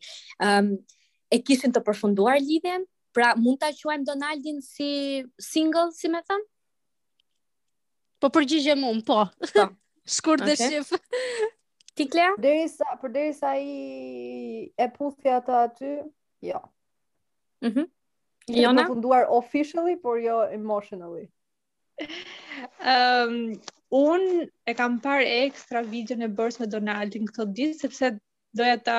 um, 0.44 0.68
e 1.32 1.38
kishin 1.46 1.72
të 1.72 1.80
përfunduar 1.86 2.36
lidhjen? 2.42 2.84
Pra 3.16 3.30
mund 3.38 3.62
ta 3.62 3.70
quajmë 3.78 4.04
Donaldin 4.10 4.60
si 4.66 4.90
single, 5.46 5.86
si 5.96 6.10
më 6.12 6.20
thën? 6.28 6.44
Po 8.20 8.30
përgjigjem 8.36 8.84
un, 8.90 9.00
po. 9.08 9.22
po. 9.56 9.66
Skurt 10.18 10.44
dhe 10.48 10.58
shif. 10.60 10.92
Ti 11.94 12.08
Klea? 12.10 12.32
Derisa 12.42 12.92
përderisa 12.98 13.52
ai 13.54 14.64
e 14.66 14.86
puthi 14.96 15.30
ata 15.32 15.64
aty, 15.70 15.96
jo. 16.48 16.60
Mhm. 17.64 17.80
Mm 17.84 17.92
Jona? 18.52 18.82
të 18.84 18.88
funduar 18.92 19.26
officially, 19.34 19.96
por 20.00 20.18
jo 20.20 20.40
emotionally. 20.54 21.22
Um, 22.02 22.08
ehm, 22.94 23.36
unë 23.98 24.46
e 24.68 24.74
kam 24.80 24.98
par 25.04 25.22
ekstra 25.22 25.82
video 25.86 26.18
në 26.20 26.28
bërës 26.40 26.58
me 26.60 26.66
Donaldin 26.74 27.28
këto 27.30 27.46
ditë, 27.58 27.78
sepse 27.86 28.10
doja 28.60 28.74
ta 28.86 28.96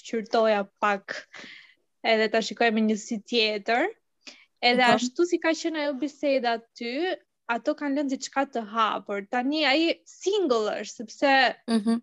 shqyrtoja 0.00 0.66
pak 0.84 1.16
edhe 2.12 2.26
ta 2.34 2.42
shikoj 2.48 2.68
me 2.76 2.84
njësi 2.88 3.20
tjetër. 3.32 3.86
Edhe 4.62 4.82
okay. 4.82 4.96
ashtu 4.98 5.26
si 5.30 5.38
ka 5.38 5.54
qenë 5.60 5.84
ajo 5.86 5.94
biseda 6.02 6.56
aty, 6.58 6.92
ato 7.56 7.74
kanë 7.80 8.00
lënë 8.00 8.12
diçka 8.16 8.44
të 8.50 8.66
hapur. 8.74 9.24
Tani 9.30 9.64
ai 9.72 9.80
single 10.18 10.76
është 10.82 10.92
sepse 11.04 11.32
mm 11.70 11.78
-hmm. 11.86 11.98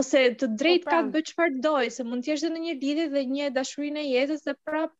ose 0.00 0.24
të 0.42 0.48
drejtë 0.62 0.84
po, 0.84 0.90
ka 0.90 0.96
pra. 1.00 1.04
të 1.08 1.12
bëj 1.16 1.26
çfarë 1.32 1.60
doj, 1.66 1.90
se 1.96 2.02
mund 2.08 2.22
të 2.24 2.34
jesh 2.36 2.48
në 2.52 2.62
një 2.66 2.74
lidhje 2.84 3.06
dhe 3.14 3.24
një 3.36 3.50
dashurinë 3.58 4.00
e 4.04 4.10
jetës 4.14 4.42
dhe 4.48 4.54
prap 4.64 4.92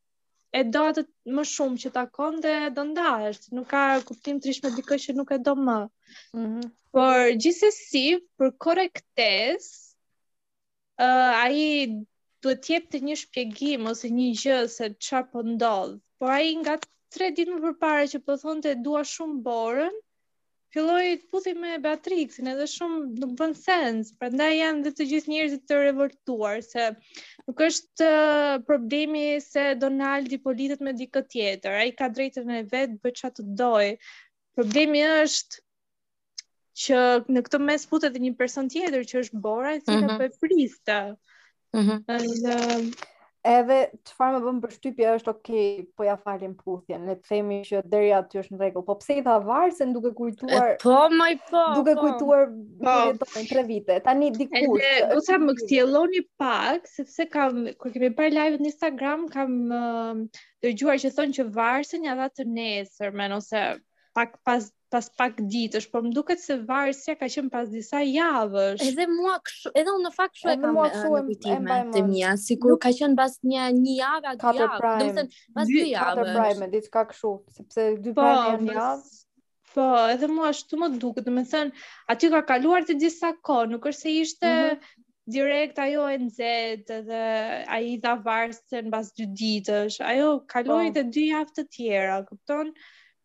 e 0.56 0.60
do 0.74 0.80
atë 0.90 1.02
më 1.36 1.42
shumë 1.50 1.80
që 1.82 1.90
ta 1.96 2.00
konë 2.16 2.40
dhe 2.44 2.54
do 2.78 2.82
ndahesh, 2.88 3.46
nuk 3.58 3.68
ka 3.72 3.82
kuptim 4.08 4.38
të 4.44 4.52
me 4.66 4.70
dikë 4.78 4.98
që 5.04 5.14
nuk 5.20 5.30
e 5.36 5.38
do 5.46 5.54
më. 5.68 5.76
Mm 6.38 6.46
-hmm. 6.46 6.66
Por 6.96 7.30
gjithsesi, 7.44 8.02
për 8.36 8.50
korrektes, 8.64 9.68
ë 11.06 11.08
ai 11.44 11.60
duhet 12.44 12.60
të 12.66 12.72
jep 12.74 12.90
të 12.92 13.02
një 13.06 13.16
shpjegim 13.22 13.88
ose 13.94 14.12
një 14.18 14.28
gjë 14.42 14.60
se 14.76 14.92
çfarë 15.06 15.30
po 15.32 15.44
ndodh. 15.52 15.94
Por 16.18 16.28
ai 16.38 16.52
nga 16.60 16.74
3 17.16 17.30
ditë 17.38 17.60
më 17.64 17.72
parë 17.86 18.10
që 18.12 18.24
po 18.26 18.36
thonte 18.44 18.76
dua 18.86 19.02
shumë 19.16 19.40
borën, 19.48 19.96
filloi 20.72 21.08
të 21.20 21.26
puthi 21.32 21.52
me 21.62 21.70
Beatrixin 21.84 22.48
edhe 22.52 22.66
shumë 22.74 23.00
nuk 23.22 23.32
bën 23.40 23.52
sens, 23.58 24.12
prandaj 24.22 24.46
janë 24.56 24.84
dhe 24.86 24.92
të 24.98 25.06
gjithë 25.10 25.32
njerëzit 25.32 25.66
të 25.70 25.80
revoltuar 25.82 26.60
se 26.66 26.86
nuk 27.48 27.60
është 27.68 28.08
problemi 28.70 29.24
se 29.46 29.66
Donaldi 29.82 30.38
po 30.46 30.54
lidhet 30.60 30.84
me 30.88 30.94
dikë 31.02 31.24
tjetër, 31.34 31.76
ai 31.84 31.92
ka 31.98 32.08
drejtën 32.16 32.54
e 32.58 32.62
vet, 32.72 32.96
bëj 33.04 33.14
çfarë 33.20 33.36
të 33.40 33.46
doj. 33.62 33.84
Problemi 34.58 35.04
është 35.10 35.62
që 36.86 37.02
në 37.36 37.44
këtë 37.46 37.62
mes 37.68 37.86
futet 37.90 38.10
edhe 38.10 38.24
një 38.24 38.34
person 38.40 38.68
tjetër 38.72 39.06
që 39.12 39.22
është 39.26 39.40
Bora, 39.48 39.76
e 39.76 39.84
cila 39.84 40.04
mhm. 40.06 40.18
po 40.18 40.28
e 40.28 40.46
priste. 40.46 41.00
Mhm. 41.76 42.04
Ëh, 42.08 43.08
Edhe 43.42 43.78
çfarë 44.08 44.34
më 44.36 44.40
bën 44.44 44.58
përshtypje 44.64 45.08
është 45.16 45.30
ok, 45.32 45.48
po 46.00 46.04
ja 46.06 46.12
falim 46.26 46.52
puthjen. 46.58 47.06
Le 47.10 47.16
të 47.20 47.30
themi 47.30 47.56
që 47.68 47.80
deri 47.94 48.12
aty 48.18 48.38
është 48.42 48.54
në 48.54 48.60
rregull. 48.60 48.84
Po 48.90 48.94
pse 49.00 49.16
i 49.18 49.24
tha 49.28 49.34
varse 49.48 49.88
duke 49.96 50.12
po, 50.14 50.28
po, 50.44 50.44
po. 50.44 50.46
kujtuar? 50.46 50.76
Po, 50.84 51.00
më 51.16 51.32
po. 51.48 51.64
Duke 51.80 51.96
kujtuar 51.98 52.52
vitin 52.54 53.48
tre 53.50 53.64
vite. 53.72 53.98
Tani 54.06 54.30
dikush. 54.36 54.78
Edhe 54.78 55.10
do 55.14 55.18
të 55.30 55.40
më 55.48 55.56
kthjelloni 55.62 56.22
pak, 56.44 56.86
sepse 56.92 57.26
kam 57.34 57.60
kur 57.82 57.90
kemi 57.96 58.12
parë 58.20 58.36
live-in 58.36 58.62
në 58.62 58.70
Instagram, 58.74 59.26
kam 59.34 59.58
dëgjuar 60.62 61.02
që 61.06 61.10
thonë 61.18 61.40
që 61.40 61.50
varse 61.58 61.98
ja 62.06 62.18
dha 62.22 62.30
të 62.38 62.46
nesër, 62.54 63.10
më 63.22 63.32
ose, 63.40 63.68
pak 64.12 64.36
pas 64.44 64.68
pas 64.92 65.08
pak 65.16 65.38
ditësh, 65.48 65.86
por 65.88 66.04
më 66.04 66.10
duket 66.12 66.40
se 66.42 66.58
varësia 66.68 67.14
ka 67.16 67.28
qenë 67.32 67.48
pas 67.52 67.68
disa 67.72 68.02
javësh. 68.04 68.82
Edhe 68.84 69.06
mua 69.08 69.38
kshu, 69.46 69.72
edhe 69.80 69.88
unë 69.94 70.04
në 70.04 70.10
fakt 70.16 70.36
kshu 70.36 70.50
e 70.52 70.56
kam 70.64 70.74
mua 70.76 70.88
kshu 70.92 71.20
te 71.96 72.02
mia, 72.08 72.34
sikur 72.44 72.76
ka 72.84 72.92
qenë 72.98 73.16
pas 73.20 73.38
një 73.52 73.70
një 73.78 73.94
javë 74.02 74.32
atë 74.34 74.52
dy 74.52 74.64
javë, 74.64 74.82
do 74.84 75.08
të 75.08 75.16
thënë 75.18 75.42
pas 75.56 75.72
dy 75.72 75.86
javësh. 75.94 76.20
Po, 76.20 76.44
prime 76.44 76.70
diçka 76.76 77.06
kshu, 77.14 77.32
sepse 77.56 77.86
dy 78.04 78.14
pa 78.20 78.28
një 78.66 78.76
javë. 78.76 79.16
Po, 79.72 79.86
edhe 80.12 80.28
mua 80.28 80.50
ashtu 80.52 80.82
më 80.84 80.90
duket, 81.00 81.24
do 81.30 81.36
të 81.40 81.46
thënë, 81.54 81.76
aty 82.12 82.32
ka 82.36 82.42
kaluar 82.52 82.84
të 82.84 82.98
disa 83.00 83.32
kohë, 83.48 83.70
nuk 83.72 83.88
është 83.92 84.02
se 84.04 84.16
ishte 84.26 84.52
mm 84.54 84.70
-hmm. 84.70 84.96
direkt 85.36 85.76
ajo 85.78 86.04
e 86.14 86.18
nxehtë 86.26 87.00
dhe 87.08 87.22
ai 87.74 87.84
i 87.96 88.00
dha 88.04 88.12
varsën 88.28 88.90
pas 88.92 89.06
dy 89.16 89.24
ditësh. 89.40 89.96
Ajo 90.10 90.28
kaloi 90.52 90.92
të 90.92 91.02
po. 91.06 91.10
dy 91.14 91.22
javë 91.32 91.52
të 91.56 91.62
tjera, 91.74 92.18
kupton? 92.28 92.76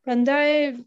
Prandaj 0.08 0.86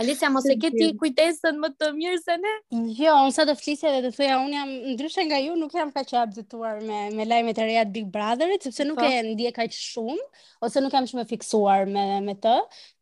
Alicia 0.00 0.30
mos 0.32 0.46
e 0.48 0.54
keti 0.56 0.86
kujtesën 0.96 1.58
më 1.60 1.68
të 1.76 1.88
mirë 1.98 2.20
se 2.22 2.38
ne? 2.40 2.52
Jo, 2.96 3.10
unë 3.26 3.34
sa 3.36 3.44
të 3.44 3.54
flisja 3.60 3.90
dhe 3.92 3.98
të 4.06 4.12
thuja, 4.16 4.38
unë 4.40 4.54
jam 4.56 4.70
ndryshe 4.94 5.24
nga 5.28 5.40
ju, 5.44 5.56
nuk 5.60 5.74
jam 5.76 5.90
kaq 5.92 6.14
e 6.16 6.70
me 6.86 7.00
me 7.18 7.26
lajmet 7.28 7.58
e 7.60 7.66
reja 7.68 7.82
të 7.84 7.92
Big 7.98 8.06
Brotherit, 8.14 8.64
sepse 8.64 8.86
nuk 8.88 8.96
po. 8.96 9.04
e 9.04 9.18
ndje 9.26 9.52
kaq 9.58 9.76
shumë 9.76 10.16
ose 10.64 10.80
nuk 10.80 10.96
jam 10.96 11.10
shumë 11.10 11.26
e 11.26 11.30
fiksuar 11.34 11.84
me 11.92 12.06
me 12.28 12.32
të, 12.40 12.54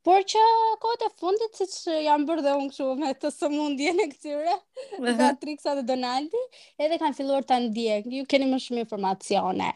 por 0.03 0.27
që 0.35 0.43
kote 0.83 1.13
e 1.13 1.15
fundit 1.23 1.63
siç 1.63 1.79
janë 2.09 2.27
bërë 2.33 2.49
dhe 2.49 2.57
unë 2.59 2.75
këtu 2.75 2.91
me 3.05 3.15
të 3.21 3.31
sëmundjen 3.39 4.03
e 4.09 4.11
këtyre, 4.17 4.59
Beatrixa 5.07 5.79
dhe 5.79 5.87
Donaldi, 5.95 6.43
edhe 6.83 6.99
kanë 7.05 7.21
filluar 7.23 7.47
ta 7.47 7.63
ndje, 7.69 8.03
Ju 8.19 8.27
keni 8.27 8.51
më 8.51 8.65
shumë 8.67 8.89
informacione. 8.89 9.71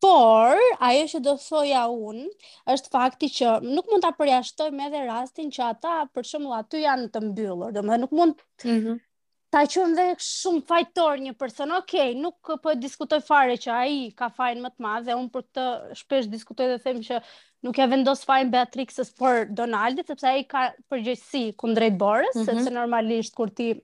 Por, 0.00 0.56
ajo 0.88 1.02
që 1.12 1.18
do 1.24 1.32
thoja 1.42 1.82
unë, 1.92 2.24
është 2.72 2.90
fakti 2.94 3.28
që 3.36 3.50
nuk 3.68 3.90
mund 3.92 4.04
ta 4.06 4.14
përjashtoj 4.16 4.70
me 4.76 4.86
dhe 4.94 5.02
rastin 5.10 5.50
që 5.52 5.64
ata, 5.74 5.96
për 6.16 6.26
shumë, 6.32 6.54
aty 6.62 6.80
janë 6.86 7.10
të 7.16 7.22
mbyllur, 7.26 7.74
domethënë 7.76 7.96
dhe 7.98 8.02
nuk 8.06 8.14
mund 8.20 8.40
mm 8.62 8.70
-hmm. 8.78 8.96
ta 9.52 9.62
qënë 9.74 9.92
dhe 9.98 10.06
shumë 10.28 10.62
fajtor 10.70 11.20
një 11.26 11.34
person, 11.42 11.74
okej, 11.80 12.14
okay, 12.14 12.14
nuk 12.22 12.54
po 12.64 12.74
diskutoj 12.86 13.20
fare 13.28 13.58
që 13.66 13.76
aji 13.76 14.08
ka 14.22 14.30
fajn 14.40 14.64
më 14.66 14.72
të 14.76 14.86
madhe, 14.86 15.18
unë 15.20 15.30
për 15.36 15.44
të 15.58 15.68
shpesh 16.02 16.32
diskutoj 16.36 16.70
dhe 16.72 16.80
them 16.86 17.04
që 17.10 17.20
nuk 17.68 17.78
e 17.86 17.90
vendos 17.92 18.24
fajn 18.30 18.54
Beatrixës 18.56 19.12
për 19.20 19.50
Donaldit, 19.60 20.08
sepse 20.14 20.32
aji 20.32 20.48
ka 20.54 20.64
përgjësi 20.88 21.44
kundrejt 21.64 22.00
borës, 22.06 22.32
mm 22.34 22.40
-hmm. 22.40 22.48
sepse 22.54 22.78
normalisht 22.80 23.36
kur 23.36 23.52
ti 23.60 23.74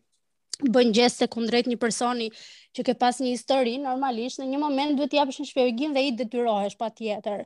bën 0.65 0.93
gjeste 0.97 1.27
kundrejt 1.31 1.67
një 1.69 1.77
personi 1.81 2.31
që 2.77 2.85
ke 2.89 2.95
pas 3.01 3.19
një 3.21 3.33
histori 3.35 3.77
normalisht 3.83 4.41
në 4.41 4.47
një 4.53 4.61
moment 4.63 4.97
duhet 4.97 5.11
t'i 5.13 5.19
japësh 5.19 5.41
një 5.43 5.49
shpjegim 5.51 5.97
dhe 5.97 6.05
i 6.09 6.13
detyrohesh 6.17 6.77
patjetër. 6.81 7.43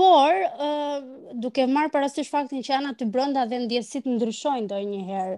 Por, 0.00 0.34
uh, 0.66 0.98
duke 1.38 1.62
marrë 1.70 1.92
për 1.94 2.06
faktin 2.26 2.62
që 2.64 2.72
janë 2.72 2.90
aty 2.94 3.06
brenda 3.14 3.44
dhe 3.46 3.58
ndjesit 3.66 4.06
ndryshojnë 4.08 4.64
ndonjëherë, 4.64 5.36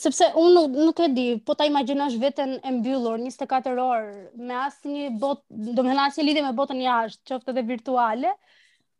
sepse 0.00 0.30
unë 0.32 0.54
nuk, 0.54 0.76
nuk 0.86 1.00
e 1.04 1.08
di, 1.12 1.26
po 1.44 1.52
ta 1.58 1.66
imagjinosh 1.68 2.16
veten 2.22 2.54
e 2.64 2.72
mbyllur 2.78 3.18
24 3.20 3.76
orë 3.76 4.14
me 4.48 4.56
asnjë 4.64 5.10
botë, 5.20 5.44
domethënë 5.76 6.06
asnjë 6.06 6.24
lidhje 6.28 6.46
me 6.46 6.54
botën 6.62 6.80
jashtë, 6.86 7.26
qoftë 7.34 7.52
edhe 7.56 7.66
virtuale, 7.74 8.32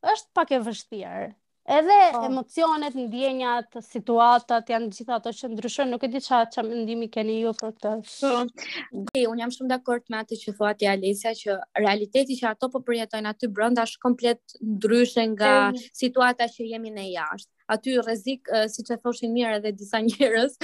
është 0.03 0.29
pak 0.37 0.53
e 0.53 0.61
vështirë. 0.67 1.29
Edhe 1.69 1.97
oh. 2.17 2.23
emocionet, 2.27 2.95
ndjenjat, 2.97 3.75
situatat, 3.85 4.71
janë 4.73 4.87
gjitha 4.97 5.19
ato 5.21 5.31
që 5.37 5.51
ndryshojnë, 5.53 5.93
nuk 5.93 6.05
e 6.07 6.09
di 6.15 6.21
çfarë 6.25 6.53
çam 6.55 6.65
mendimi 6.71 7.09
keni 7.17 7.35
ju 7.43 7.51
për 7.59 7.75
këtë. 7.75 7.91
Oh. 7.93 8.05
Po. 8.21 8.61
Okay, 9.03 9.27
Unë 9.33 9.43
jam 9.45 9.51
shumë 9.57 9.73
dakord 9.75 10.07
me 10.15 10.23
atë 10.23 10.39
që 10.43 10.55
thua 10.61 10.71
ti 10.81 10.89
Alesja, 10.93 11.35
që 11.43 11.59
realiteti 11.83 12.39
që 12.39 12.55
ato 12.55 12.71
po 12.73 12.81
përjetojnë 12.89 13.33
aty 13.35 13.51
brenda 13.59 13.85
është 13.91 14.01
komplet 14.07 14.57
ndryshe 14.77 15.27
nga 15.35 15.51
mm. 15.75 15.83
situata 16.01 16.47
që 16.55 16.69
jemi 16.73 16.93
ne 16.97 17.05
jashtë. 17.11 17.51
Aty 17.75 17.99
rrezik, 18.01 18.49
siç 18.73 18.95
e 18.95 18.97
thoshin 19.03 19.35
mirë 19.37 19.59
edhe 19.59 19.75
disa 19.83 20.01
njerëz, 20.07 20.55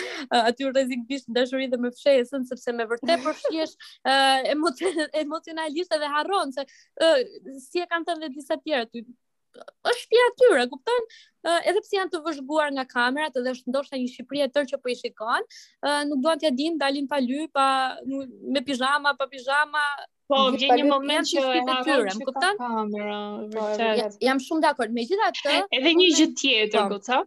aty 0.41 0.71
rrezik 0.71 1.03
bish 1.13 1.27
dashuri 1.37 1.67
dhe 1.75 1.83
me 1.85 1.91
fshehesën 1.99 2.47
sepse 2.49 2.73
me 2.79 2.87
vërtet 2.95 3.21
po 3.27 3.37
shihesh 3.43 3.77
emocionalisht 5.27 5.99
edhe 5.99 6.09
harron 6.17 6.57
se 6.57 6.65
si 7.69 7.85
e 7.85 7.89
kanë 7.93 8.09
thënë 8.13 8.33
disa 8.41 8.57
tjerë 8.65 8.89
aty 8.89 9.05
është 9.59 10.07
pjatë 10.13 10.35
tyre, 10.41 10.63
kupton? 10.71 11.05
Uh, 11.45 11.61
edhe 11.71 11.83
pse 11.85 11.97
janë 11.99 12.11
të 12.15 12.21
vëzhguar 12.25 12.71
nga 12.77 12.85
kamerat, 12.91 13.37
edhe 13.41 13.53
është 13.57 13.71
ndoshta 13.73 14.01
një 14.01 14.09
Shqipëri 14.15 14.43
e 14.47 14.49
tërë 14.55 14.71
që 14.71 14.79
po 14.85 14.93
i 14.93 14.97
shikon, 15.01 15.45
uh, 15.45 16.01
nuk 16.09 16.23
duan 16.25 16.41
t'ja 16.43 16.51
dinë 16.61 16.81
dalin 16.83 17.09
pa 17.13 17.21
lyp, 17.27 17.53
pa 17.59 17.67
nuk, 18.13 18.33
me 18.57 18.65
pijama, 18.69 19.13
pa 19.21 19.29
pijama. 19.35 19.85
Po, 20.33 20.41
vjen 20.57 20.73
një 20.81 20.89
moment 20.89 21.29
që 21.31 21.45
e 21.45 21.63
harrojmë, 21.71 22.29
kupton? 22.31 22.61
Kamera, 22.63 23.21
po, 23.55 23.69
vërtet. 23.69 23.99
Ja, 24.05 24.11
jam 24.31 24.41
shumë 24.47 24.65
dakord. 24.69 24.97
Megjithatë, 24.99 25.57
edhe 25.81 25.97
një 26.01 26.11
gjë 26.19 26.29
tjetër, 26.33 26.79
po. 26.79 26.87
goca, 26.97 27.23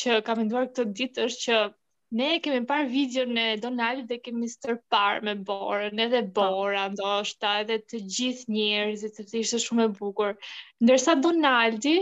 që 0.00 0.22
kam 0.26 0.42
menduar 0.42 0.68
këtë 0.72 0.90
ditë 1.02 1.28
është 1.30 1.46
që 1.46 1.60
ne 2.10 2.28
kemi 2.42 2.64
parë 2.68 2.86
video 2.90 3.24
në 3.36 3.42
Donald 3.62 4.06
dhe 4.10 4.16
kemi 4.26 4.46
stërparë 4.50 5.24
me 5.28 5.34
borën, 5.48 6.00
edhe 6.06 6.22
po. 6.26 6.34
bora, 6.40 6.84
ndoshta, 6.92 7.50
edhe 7.64 7.76
të 7.92 7.98
gjithë 8.18 8.54
njerëzit, 8.54 9.18
të 9.32 9.42
ishte 9.42 9.58
shumë 9.68 9.84
e 9.88 9.96
bukur. 9.98 10.30
Ndërsa 10.86 11.14
Donaldi 11.24 11.92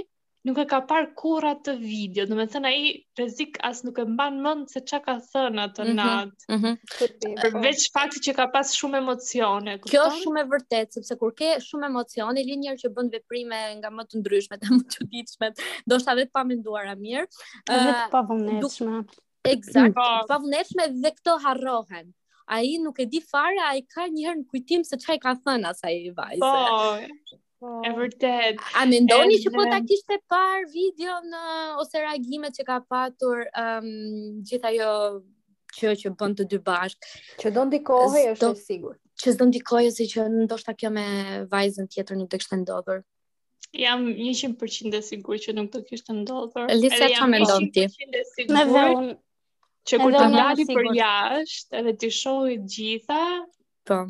nuk 0.46 0.60
e 0.62 0.62
ka 0.72 0.78
parë 0.90 1.08
kura 1.18 1.48
atë 1.56 1.72
video, 1.80 2.22
dhe 2.30 2.36
me 2.38 2.44
thënë 2.52 2.70
i 2.82 2.90
rezik 3.18 3.56
asë 3.70 3.88
nuk 3.88 3.96
e 3.98 4.04
mban 4.12 4.36
mëndë 4.44 4.76
se 4.76 4.82
që 4.92 5.00
ka 5.08 5.16
thënë 5.32 5.64
atë 5.64 5.82
mm 5.82 5.88
-hmm, 5.88 5.96
natë. 5.96 6.42
Mm 6.52 6.60
-hmm. 6.60 7.82
fakti 7.96 8.20
që 8.28 8.34
ka 8.38 8.46
pas 8.54 8.74
shumë 8.78 9.00
emocione. 9.02 9.74
Kjo 9.90 10.02
është 10.06 10.22
shumë 10.22 10.40
e 10.40 10.44
vërtet, 10.54 10.94
sepse 10.94 11.16
kur 11.18 11.34
ke 11.40 11.50
shumë 11.66 11.90
emocione, 11.90 12.46
li 12.46 12.56
njerë 12.62 12.78
që 12.84 12.94
bëndë 12.94 13.14
veprime 13.18 13.58
nga 13.82 13.90
më 13.90 14.02
të 14.06 14.22
ndryshme, 14.22 14.56
të 14.62 14.66
më 14.76 14.82
të 14.90 15.10
ditshme, 15.10 15.50
do 15.86 15.98
shtë 15.98 16.12
avet 16.14 16.30
pa 16.32 16.40
a 16.46 16.46
mirë. 17.02 17.26
Dhe 17.66 17.92
të 17.92 18.10
pa 18.14 18.22
vëmneshme. 18.30 18.98
Uh, 18.98 19.16
Exact, 19.50 19.94
mm. 19.94 20.26
pa 20.28 20.38
vëneshme 20.42 20.86
dhe 21.02 21.12
këto 21.18 21.36
harrohen. 21.44 22.12
A 22.54 22.60
i 22.62 22.76
nuk 22.78 23.00
e 23.02 23.06
di 23.10 23.20
fare, 23.22 23.58
a 23.68 23.72
i 23.78 23.82
ka 23.82 24.04
njëherë 24.06 24.40
në 24.42 24.46
kujtim 24.50 24.84
se 24.86 24.98
qaj 25.02 25.16
ka 25.24 25.32
thënë 25.44 25.70
asa 25.72 25.90
i 25.90 26.12
vajse. 26.14 26.42
Po. 26.42 27.14
po, 27.62 27.72
e 27.88 27.90
vërtet. 27.96 28.60
A 28.78 28.84
me 28.90 29.00
ndoni 29.02 29.38
që 29.44 29.52
po 29.56 29.64
ta 29.72 29.80
kishte 29.88 30.18
par 30.30 30.62
video 30.70 31.16
në 31.26 31.40
ose 31.82 32.04
reagimet 32.04 32.54
që 32.60 32.66
ka 32.68 32.76
patur 32.92 33.42
um, 33.62 33.90
gjitha 34.46 34.70
jo 34.76 34.90
që 35.80 35.96
që 36.04 36.12
bën 36.20 36.38
të 36.38 36.46
dy 36.52 36.60
bashkë. 36.70 37.10
Që 37.42 37.52
do 37.58 37.66
ndikohë 37.72 38.22
e 38.22 38.28
është 38.36 38.52
e 38.54 38.62
sigur. 38.62 38.94
Që 39.22 39.34
do 39.40 39.50
ndikohë 39.50 39.90
e 39.90 39.92
si 39.98 40.06
që 40.14 40.28
ndoshta 40.38 40.76
kjo 40.78 40.90
me 40.94 41.06
vajzën 41.52 41.90
tjetër 41.92 42.20
nuk 42.20 42.30
të 42.32 42.40
kështë 42.44 42.60
ndodhur. 42.62 43.02
Jam 43.82 44.06
100% 44.12 44.94
e 44.94 45.02
sigur 45.04 45.42
që 45.42 45.52
nuk 45.58 45.72
të 45.74 45.82
kishte 45.90 46.14
ndodhur. 46.22 46.70
Lisa, 46.78 47.08
që 47.16 47.26
me 47.34 47.42
ndonë 47.42 47.72
ti? 47.74 47.88
Në 48.54 48.62
dhe 48.70 48.84
unë 49.00 49.16
që 49.90 49.98
kur 50.02 50.14
të 50.18 50.22
ngati 50.34 50.64
për 50.70 50.86
jashtë 50.98 51.76
edhe 51.80 51.92
ti 52.04 52.08
shohi 52.18 52.56
gjitha 52.72 53.20
po 53.90 54.00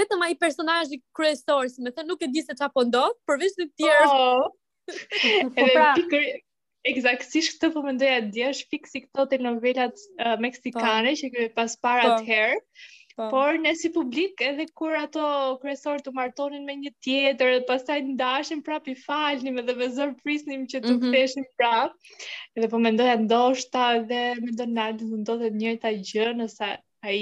vetëm 0.00 0.26
ai 0.26 0.32
personazhi 0.46 1.02
kryesor, 1.18 1.68
si 1.74 1.84
më 1.84 1.92
thënë 1.92 2.08
nuk 2.08 2.24
e 2.24 2.32
di 2.32 2.42
se 2.46 2.56
çfarë 2.56 2.72
po 2.72 2.88
ndodh, 2.88 3.20
përveç 3.28 3.60
të 3.60 3.68
tjerë. 3.76 4.08
Po. 4.16 4.56
Po 5.26 5.60
Edhe 5.60 5.70
pra, 5.74 5.92
pikërisht 5.98 6.45
Eksaktësisht 6.86 7.56
këtë 7.56 7.68
po 7.74 7.80
mendoja 7.84 8.20
dje, 8.34 8.50
është 8.54 8.74
fikse 8.74 8.92
si 8.94 9.00
këto 9.06 9.24
telenovelat 9.30 9.98
uh, 9.98 10.36
meksikane 10.44 11.10
po. 11.12 11.16
që 11.20 11.30
kemi 11.36 11.48
pas 11.56 11.74
para 11.86 12.12
po. 12.12 12.20
herë. 12.28 12.60
Pa. 12.60 12.92
Po. 13.16 13.26
Por 13.32 13.58
ne 13.64 13.72
si 13.80 13.88
publik 13.94 14.42
edhe 14.44 14.66
kur 14.76 14.92
ato 15.00 15.26
kryesorë 15.62 16.04
të 16.04 16.12
martonin 16.18 16.66
me 16.68 16.74
një 16.82 16.92
tjetër 17.06 17.52
dhe 17.54 17.62
pastaj 17.70 17.96
ndashin 18.10 18.60
prapë 18.66 18.92
i 18.92 18.96
falnim 19.06 19.56
edhe 19.62 19.74
me 19.78 19.88
zor 19.96 20.12
prisnim 20.20 20.66
që 20.72 20.82
të 20.84 20.96
kthehen 21.00 21.00
mhm. 21.00 21.44
mm 21.44 21.46
-hmm. 21.46 21.54
prapë. 21.60 22.28
Edhe 22.60 22.70
po 22.74 22.82
mendoja 22.86 23.16
ndoshta 23.24 23.86
edhe 24.02 24.22
me 24.44 24.52
Donald 24.60 25.02
do 25.06 25.18
ndodhet 25.24 25.56
njëta 25.62 25.94
gjë 26.10 26.28
nëse 26.42 26.70
ai 27.06 27.18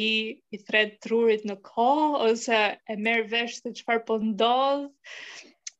i 0.56 0.60
thret 0.66 0.94
trurit 1.04 1.42
në 1.48 1.58
kohë 1.70 2.22
ose 2.28 2.60
e 2.92 3.00
merr 3.06 3.24
vesh 3.32 3.60
se 3.62 3.74
çfarë 3.80 4.04
po 4.08 4.20
ndodh 4.28 4.88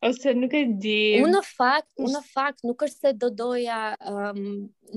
ose 0.08 0.28
nuk 0.36 0.52
e 0.54 0.62
di. 0.80 0.98
Unë 1.24 1.32
në 1.34 1.40
fakt, 1.48 1.88
unë 2.00 2.12
në 2.14 2.20
fakt 2.28 2.64
nuk 2.68 2.82
është 2.86 3.06
se 3.06 3.12
do 3.20 3.30
doja, 3.38 3.76
um, 4.10 4.42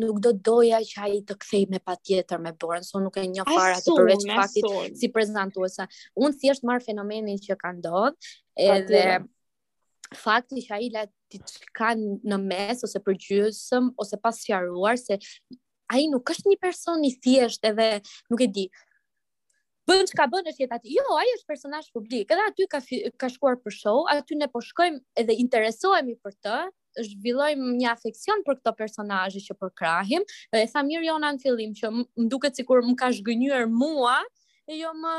nuk 0.04 0.20
do 0.26 0.34
doja 0.50 0.80
që 0.90 1.04
ai 1.06 1.20
të 1.28 1.38
kthej 1.44 1.64
me 1.72 1.80
patjetër 1.88 2.42
me 2.44 2.52
Borën, 2.60 2.84
so 2.86 3.00
nuk 3.04 3.20
e 3.20 3.24
një 3.32 3.46
fare 3.48 3.78
atë 3.78 3.96
përveç 4.00 4.26
faktit 4.34 5.00
si 5.00 5.10
prezantuese. 5.16 5.88
Unë 6.20 6.38
thjesht 6.42 6.68
marr 6.68 6.84
fenomenin 6.86 7.40
që 7.44 7.56
ka 7.62 7.72
ndodhur 7.78 8.18
edhe 8.58 9.06
Patire. 9.06 10.16
fakti 10.24 10.66
që 10.68 10.76
ai 10.80 10.90
la 10.98 11.06
ti 11.32 11.42
kanë 11.80 12.12
në 12.32 12.42
mes 12.44 12.84
ose 12.88 13.02
përgjysëm 13.08 13.94
ose 14.04 14.20
pas 14.26 14.44
se 14.44 15.20
ai 15.96 16.04
nuk 16.12 16.30
është 16.34 16.52
një 16.52 16.58
person 16.60 17.04
i 17.08 17.14
thjesht 17.24 17.64
edhe 17.66 17.86
nuk 18.32 18.42
e 18.44 18.48
di, 18.58 18.66
Për 19.88 20.02
që 20.10 20.18
ka 20.20 20.26
bënë 20.32 20.52
është 20.52 20.64
jetë 20.66 20.76
aty. 20.78 20.92
jo, 20.98 21.04
ajo 21.16 21.36
është 21.38 21.48
personazh 21.54 21.92
publik, 21.96 22.32
edhe 22.36 22.44
aty 22.52 22.66
ka, 22.72 22.82
ka 23.22 23.30
shkuar 23.32 23.56
për 23.64 23.76
show, 23.76 24.02
aty 24.14 24.36
ne 24.36 24.50
po 24.52 24.60
shkojmë 24.66 25.00
edhe 25.24 25.38
interesojmë 25.44 26.12
i 26.14 26.18
për 26.26 26.34
të, 26.44 26.56
zhvillojmë 27.08 27.70
një 27.78 27.88
afekcion 27.94 28.44
për 28.48 28.58
këto 28.60 28.74
personajë 28.82 29.44
që 29.48 29.56
përkrahim, 29.62 30.26
e 30.60 30.66
tha 30.74 30.84
mirë 30.88 31.08
jo 31.08 31.16
në 31.24 31.30
fillim, 31.46 31.72
që 31.80 31.92
më 32.00 32.26
duke 32.34 32.52
cikur 32.58 32.84
më 32.90 32.98
ka 33.00 33.14
shgënyër 33.20 33.64
mua, 33.80 34.18
e 34.68 34.76
jo 34.82 34.90
më 35.00 35.14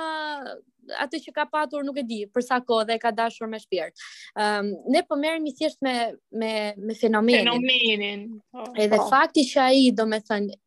atë 1.06 1.20
që 1.24 1.32
ka 1.38 1.46
patur 1.52 1.86
nuk 1.88 2.00
e 2.02 2.04
di, 2.10 2.18
përsa 2.36 2.58
ko 2.68 2.82
dhe 2.88 2.98
ka 3.00 3.12
dashur 3.22 3.48
me 3.48 3.60
shpirt. 3.64 3.96
Um, 4.36 4.68
ne 4.92 5.00
po 5.08 5.16
merë 5.16 5.40
thjesht 5.56 5.80
me, 5.84 5.94
me, 6.42 6.52
me 6.76 6.96
fenomenin. 7.04 7.48
Fenomenin. 7.48 8.26
Oh, 8.52 8.68
edhe 8.84 9.00
oh. 9.00 9.08
fakti 9.08 9.46
që 9.48 9.64
ai, 9.64 9.80
do 9.96 10.04
me 10.12 10.20
thënë, 10.28 10.58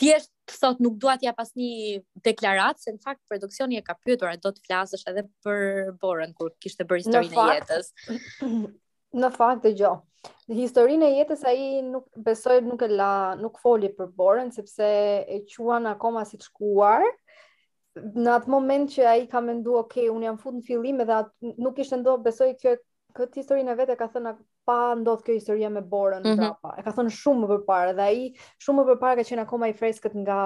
thjesht, 0.00 0.32
të 0.48 0.56
thotë 0.58 0.84
nuk 0.84 0.94
dua 1.02 1.14
ja 1.22 1.32
pas 1.36 1.50
një 1.58 1.98
deklaratë, 2.26 2.82
se 2.86 2.94
në 2.94 3.02
fakt 3.04 3.22
produksioni 3.30 3.78
e 3.78 3.84
ka 3.84 3.96
pyetur, 4.04 4.30
a 4.32 4.38
do 4.44 4.52
të 4.54 4.64
flasësh 4.66 5.04
edhe 5.12 5.26
për 5.44 5.92
borën, 6.02 6.32
kur 6.38 6.52
kishte 6.62 6.86
bërë 6.88 7.04
historinë 7.06 7.46
e 7.46 7.56
jetës. 7.56 7.92
Në 9.18 9.28
fakt 9.32 9.62
dhe 9.64 9.70
gjo. 9.72 9.90
Historinë 10.52 11.06
e 11.06 11.14
jetës 11.22 11.40
a 11.48 11.52
i 11.56 11.78
nuk 11.82 12.10
besoj 12.26 12.58
nuk 12.66 12.82
e 12.84 12.90
la, 12.92 13.32
nuk 13.40 13.56
foli 13.62 13.88
për 13.96 14.10
borën, 14.20 14.50
sepse 14.52 14.84
e 15.22 15.38
quan 15.54 15.88
akoma 15.88 16.26
si 16.28 16.36
të 16.36 16.44
shkuar, 16.50 17.06
në 17.96 18.34
atë 18.42 18.52
moment 18.52 18.92
që 18.92 19.06
a 19.08 19.14
i 19.22 19.24
ka 19.30 19.40
mendu, 19.40 19.78
oke, 19.80 19.94
okay, 19.94 20.10
unë 20.12 20.28
jam 20.28 20.36
fut 20.42 20.58
në 20.58 20.62
fillim, 20.66 21.00
edhe 21.06 21.16
atë, 21.22 21.54
nuk 21.56 21.80
ishte 21.80 22.02
ndo, 22.02 22.18
besoj 22.28 22.50
kjo, 22.60 22.76
këtë 23.16 23.40
historinë 23.40 23.72
e 23.72 23.78
vete 23.80 23.96
ka 23.96 24.10
thënë 24.12 24.36
pa 24.68 24.92
ndodh 25.00 25.22
kjo 25.24 25.36
historia 25.38 25.70
me 25.72 25.80
borën 25.80 26.24
mm 26.26 26.34
-hmm. 26.34 26.36
prapa. 26.42 26.74
E 26.78 26.84
ka 26.84 26.92
thënë 26.92 27.12
shumë 27.20 27.44
më 27.44 27.48
përpara 27.56 27.94
dhe 27.96 28.04
ai 28.06 28.18
shumë 28.66 28.82
më 28.82 28.84
përpara 28.90 29.14
ka 29.18 29.24
qenë 29.30 29.44
akoma 29.46 29.68
i 29.68 29.74
freskët 29.80 30.16
nga 30.24 30.38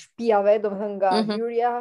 shpiave, 0.00 0.52
do 0.62 0.70
më 0.70 0.76
thënë 0.82 0.96
nga 1.00 1.10
mm 1.10 1.18
-hmm. 1.18 1.40
hyrja, 1.40 1.72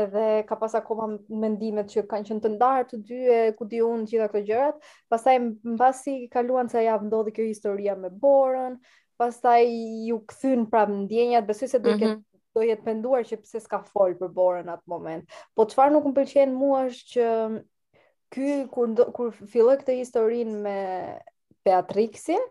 edhe 0.00 0.24
ka 0.48 0.56
pas 0.60 0.74
akoma 0.74 1.06
mendimet 1.44 1.88
që 1.92 2.02
kanë 2.10 2.26
qenë 2.28 2.42
të 2.44 2.50
ndarë 2.56 2.84
të 2.90 2.96
dy 3.08 3.18
e 3.36 3.38
ku 3.56 3.64
di 3.70 3.80
unë 3.80 4.04
gjitha 4.10 4.26
këto 4.32 4.42
gjërat, 4.48 4.76
pastaj 5.10 5.36
mbasi 5.64 6.16
kaluan 6.34 6.68
sa 6.68 6.82
javë 6.84 7.06
ndodhi 7.08 7.32
kjo 7.36 7.46
historia 7.48 7.94
me 7.96 8.10
borën, 8.10 8.76
pastaj 9.16 9.64
ju 10.08 10.18
kthyn 10.32 10.66
prap 10.70 10.88
ndjenjat, 10.90 11.46
besoj 11.46 11.68
se 11.68 11.78
do 11.78 11.90
të 11.90 11.96
mm 11.96 12.02
-hmm. 12.02 12.16
ketë 12.16 12.60
do 12.60 12.60
jetë 12.70 12.84
penduar 12.88 13.20
që 13.30 13.36
pse 13.42 13.60
s'ka 13.60 13.80
fol 13.92 14.12
për 14.20 14.28
borën 14.28 14.68
atë 14.74 14.86
moment. 14.86 15.24
Po 15.54 15.64
çfarë 15.64 15.92
nuk 15.92 16.04
më 16.06 16.14
pëlqen 16.18 16.50
mua 16.60 16.84
është 16.84 17.08
që 17.12 17.24
ky 18.34 18.66
kur 18.74 18.88
ndo, 18.94 19.04
kur 19.14 19.30
filloi 19.50 19.76
këtë 19.80 19.94
historinë 20.00 20.58
me 20.66 20.76
Beatrixin 21.66 22.42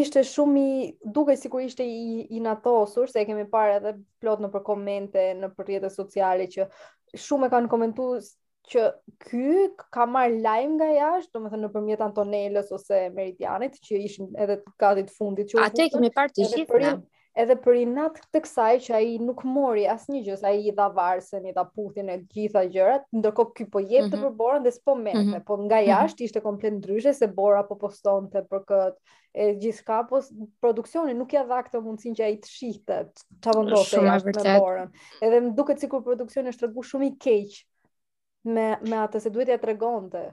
ishte 0.00 0.22
shumë 0.26 0.60
i 0.60 0.76
duket 1.16 1.40
sikur 1.42 1.64
ishte 1.64 1.84
i, 1.84 2.20
i 2.32 2.40
natosur 2.44 3.10
se 3.10 3.18
e 3.20 3.26
kemi 3.28 3.44
parë 3.54 3.74
edhe 3.80 3.92
plot 4.22 4.40
në 4.42 4.50
për 4.54 4.62
komente 4.68 5.24
në 5.40 5.50
për 5.58 5.68
rrjetet 5.68 5.94
sociale 5.96 6.46
që 6.54 6.68
shumë 7.26 7.50
e 7.50 7.54
kanë 7.56 7.70
komentuar 7.74 8.22
që 8.72 8.84
ky 9.28 9.56
ka 9.94 10.06
marr 10.08 10.32
lajm 10.46 10.78
nga 10.78 10.86
jashtë, 10.96 11.34
domethënë 11.36 11.60
nëpërmjet 11.68 12.02
Antonelës 12.06 12.70
ose 12.72 13.00
Meridianit, 13.12 13.74
që 13.84 13.98
ishin 14.08 14.30
edhe 14.40 14.60
gati 14.80 15.02
të 15.04 15.12
fundit 15.18 15.50
që 15.52 15.58
u. 15.58 15.60
Atë 15.66 15.90
kemi 15.98 16.08
parë 16.16 16.32
të 16.38 16.46
gjithë 16.54 16.78
edhe 17.42 17.54
për 17.62 17.76
i 17.80 17.84
natë 17.92 18.20
të 18.34 18.40
kësaj 18.44 18.74
që 18.84 18.92
a 18.94 19.00
i 19.06 19.14
nuk 19.28 19.40
mori 19.54 19.84
asë 19.94 20.12
një 20.14 20.20
gjësë, 20.28 20.44
a 20.46 20.52
i 20.66 20.74
dha 20.76 20.84
varsën, 20.98 21.48
i 21.50 21.54
dha 21.56 21.64
putin 21.70 22.12
e 22.14 22.20
gjitha 22.34 22.62
gjërat, 22.74 23.08
ndërkohë 23.20 23.52
ky 23.58 23.66
po 23.72 23.82
jetë 23.82 24.12
të 24.12 24.18
mhm. 24.20 24.26
përborën 24.26 24.66
dhe 24.68 24.72
s'po 24.76 24.94
mërë, 25.00 25.16
mm 25.16 25.20
mhm. 25.20 25.34
-hmm. 25.34 25.46
po 25.48 25.58
nga 25.64 25.80
mhm. 25.80 25.88
jashtë 25.88 26.24
ishte 26.28 26.42
komplet 26.44 26.74
në 26.74 27.12
se 27.20 27.26
bora 27.40 27.62
po 27.70 27.78
poston 27.80 28.28
të 28.30 28.44
për 28.52 28.62
këtë, 28.70 29.18
e 29.34 29.48
gjithë 29.64 29.98
po 30.08 30.22
produksionin 30.60 31.18
nuk 31.18 31.32
ja 31.32 31.44
dha 31.50 31.58
këtë 31.66 31.80
mundësin 31.88 32.14
që 32.20 32.24
a 32.24 32.28
i 32.30 32.38
të 32.44 32.48
shihtë 32.54 32.98
të 33.02 33.22
të 33.42 33.56
vëndohë 33.58 33.90
të 33.90 34.04
jashtë 34.04 34.46
me 34.46 34.54
borën, 34.60 34.90
edhe 35.22 35.40
më 35.40 35.54
duke 35.58 35.74
cikur 35.82 36.04
produksionin 36.06 36.52
është 36.54 36.64
të 36.66 36.68
regu 36.70 36.86
shumë 36.90 37.06
i 37.06 37.12
keqë 37.26 37.62
me, 38.54 38.68
me 38.90 38.96
atë 39.08 39.18
se 39.26 39.30
duhet 39.30 39.48
ja 39.50 39.58
të 39.58 39.72
regon 39.72 40.06
të 40.12 40.24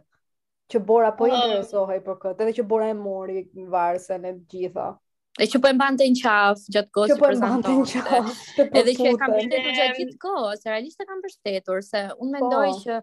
që 0.72 0.86
bora 0.88 1.10
po 1.18 1.26
oh. 1.26 1.34
interesohej 1.38 2.00
për 2.06 2.22
këtë, 2.24 2.42
edhe 2.46 2.60
që 2.60 2.68
bora 2.70 2.92
e 2.94 2.94
mori 2.94 3.42
varsën 3.74 4.28
e 4.30 4.38
gjitha. 4.52 4.92
E 5.39 5.46
që 5.48 5.60
po 5.63 5.70
e 5.72 5.76
mbante 5.76 6.04
në 6.12 6.20
qafë 6.20 6.74
gjatë 6.76 6.91
kohës 6.96 7.12
që 7.12 7.15
po 7.15 7.28
prezentohet. 7.30 8.32
Edhe 8.82 8.96
që 8.98 9.06
e 9.12 9.13
kam 9.22 9.32
mbante 9.32 9.62
në 9.67 9.76
gjatë 9.78 9.96
gjitë 10.02 10.17
kohës, 10.26 10.65
realisht 10.67 11.04
e 11.04 11.08
kam 11.08 11.22
përshtetur, 11.24 11.80
se 11.88 12.02
unë 12.17 12.17
po. 12.17 12.34
mendoj 12.34 12.67
që 12.82 12.98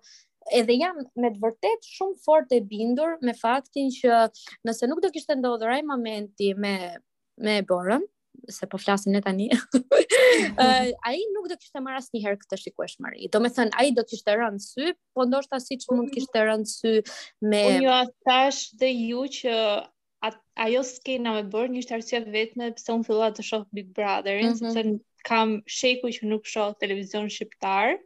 edhe 0.59 0.77
jam 0.81 1.01
me 1.25 1.31
të 1.35 1.41
vërtet 1.45 1.89
shumë 1.95 2.21
fort 2.27 2.53
e 2.57 2.61
bindur 2.69 3.15
me 3.27 3.33
faktin 3.37 3.89
që 3.97 4.21
nëse 4.69 4.89
nuk 4.89 5.01
do 5.05 5.11
kishte 5.15 5.37
ndodhur 5.37 5.73
ai 5.73 5.83
momenti 5.85 6.51
me 6.55 6.75
me 7.47 7.57
Borën, 7.69 8.05
se 8.51 8.65
po 8.67 8.79
flasim 8.85 9.13
ne 9.17 9.25
tani. 9.25 9.49
Mhm. 10.39 10.91
ai 11.09 11.17
nuk 11.35 11.47
do 11.51 11.57
kishte 11.57 11.81
marr 11.83 11.97
asnjëherë 11.99 12.37
këtë 12.43 12.57
shikueshmëri. 12.61 13.29
Do 13.33 13.41
të 13.43 13.49
thënë 13.57 13.73
ai 13.81 13.87
do 13.97 14.03
të 14.05 14.13
kishte 14.13 14.35
rënë 14.39 14.61
sy, 14.63 14.91
po 15.17 15.25
ndoshta 15.27 15.59
siç 15.65 15.87
mund 15.91 16.11
po. 16.13 16.15
kishte 16.15 16.43
rënë 16.47 16.69
sy 16.73 16.93
me 17.53 17.63
Unë 17.73 17.85
ju 17.87 17.97
thash 18.29 18.61
dhe 18.83 18.91
ju 18.93 19.25
që 19.39 19.55
at, 20.23 20.37
ajo 20.59 20.83
skena 20.87 21.33
me 21.37 21.45
bërë 21.53 21.71
një 21.77 21.83
shtarësia 21.87 22.21
vetme 22.33 22.73
pëse 22.77 22.91
unë 22.97 23.07
fillat 23.07 23.37
të 23.39 23.45
shohë 23.51 23.79
Big 23.79 23.91
Brother 23.99 24.41
mm 24.43 24.59
-hmm. 24.59 24.75
sepse 24.75 25.25
kam 25.29 25.53
sheku 25.77 26.11
që 26.17 26.27
nuk 26.31 26.47
shohë 26.47 26.79
televizion 26.83 27.29
shqiptar, 27.31 27.97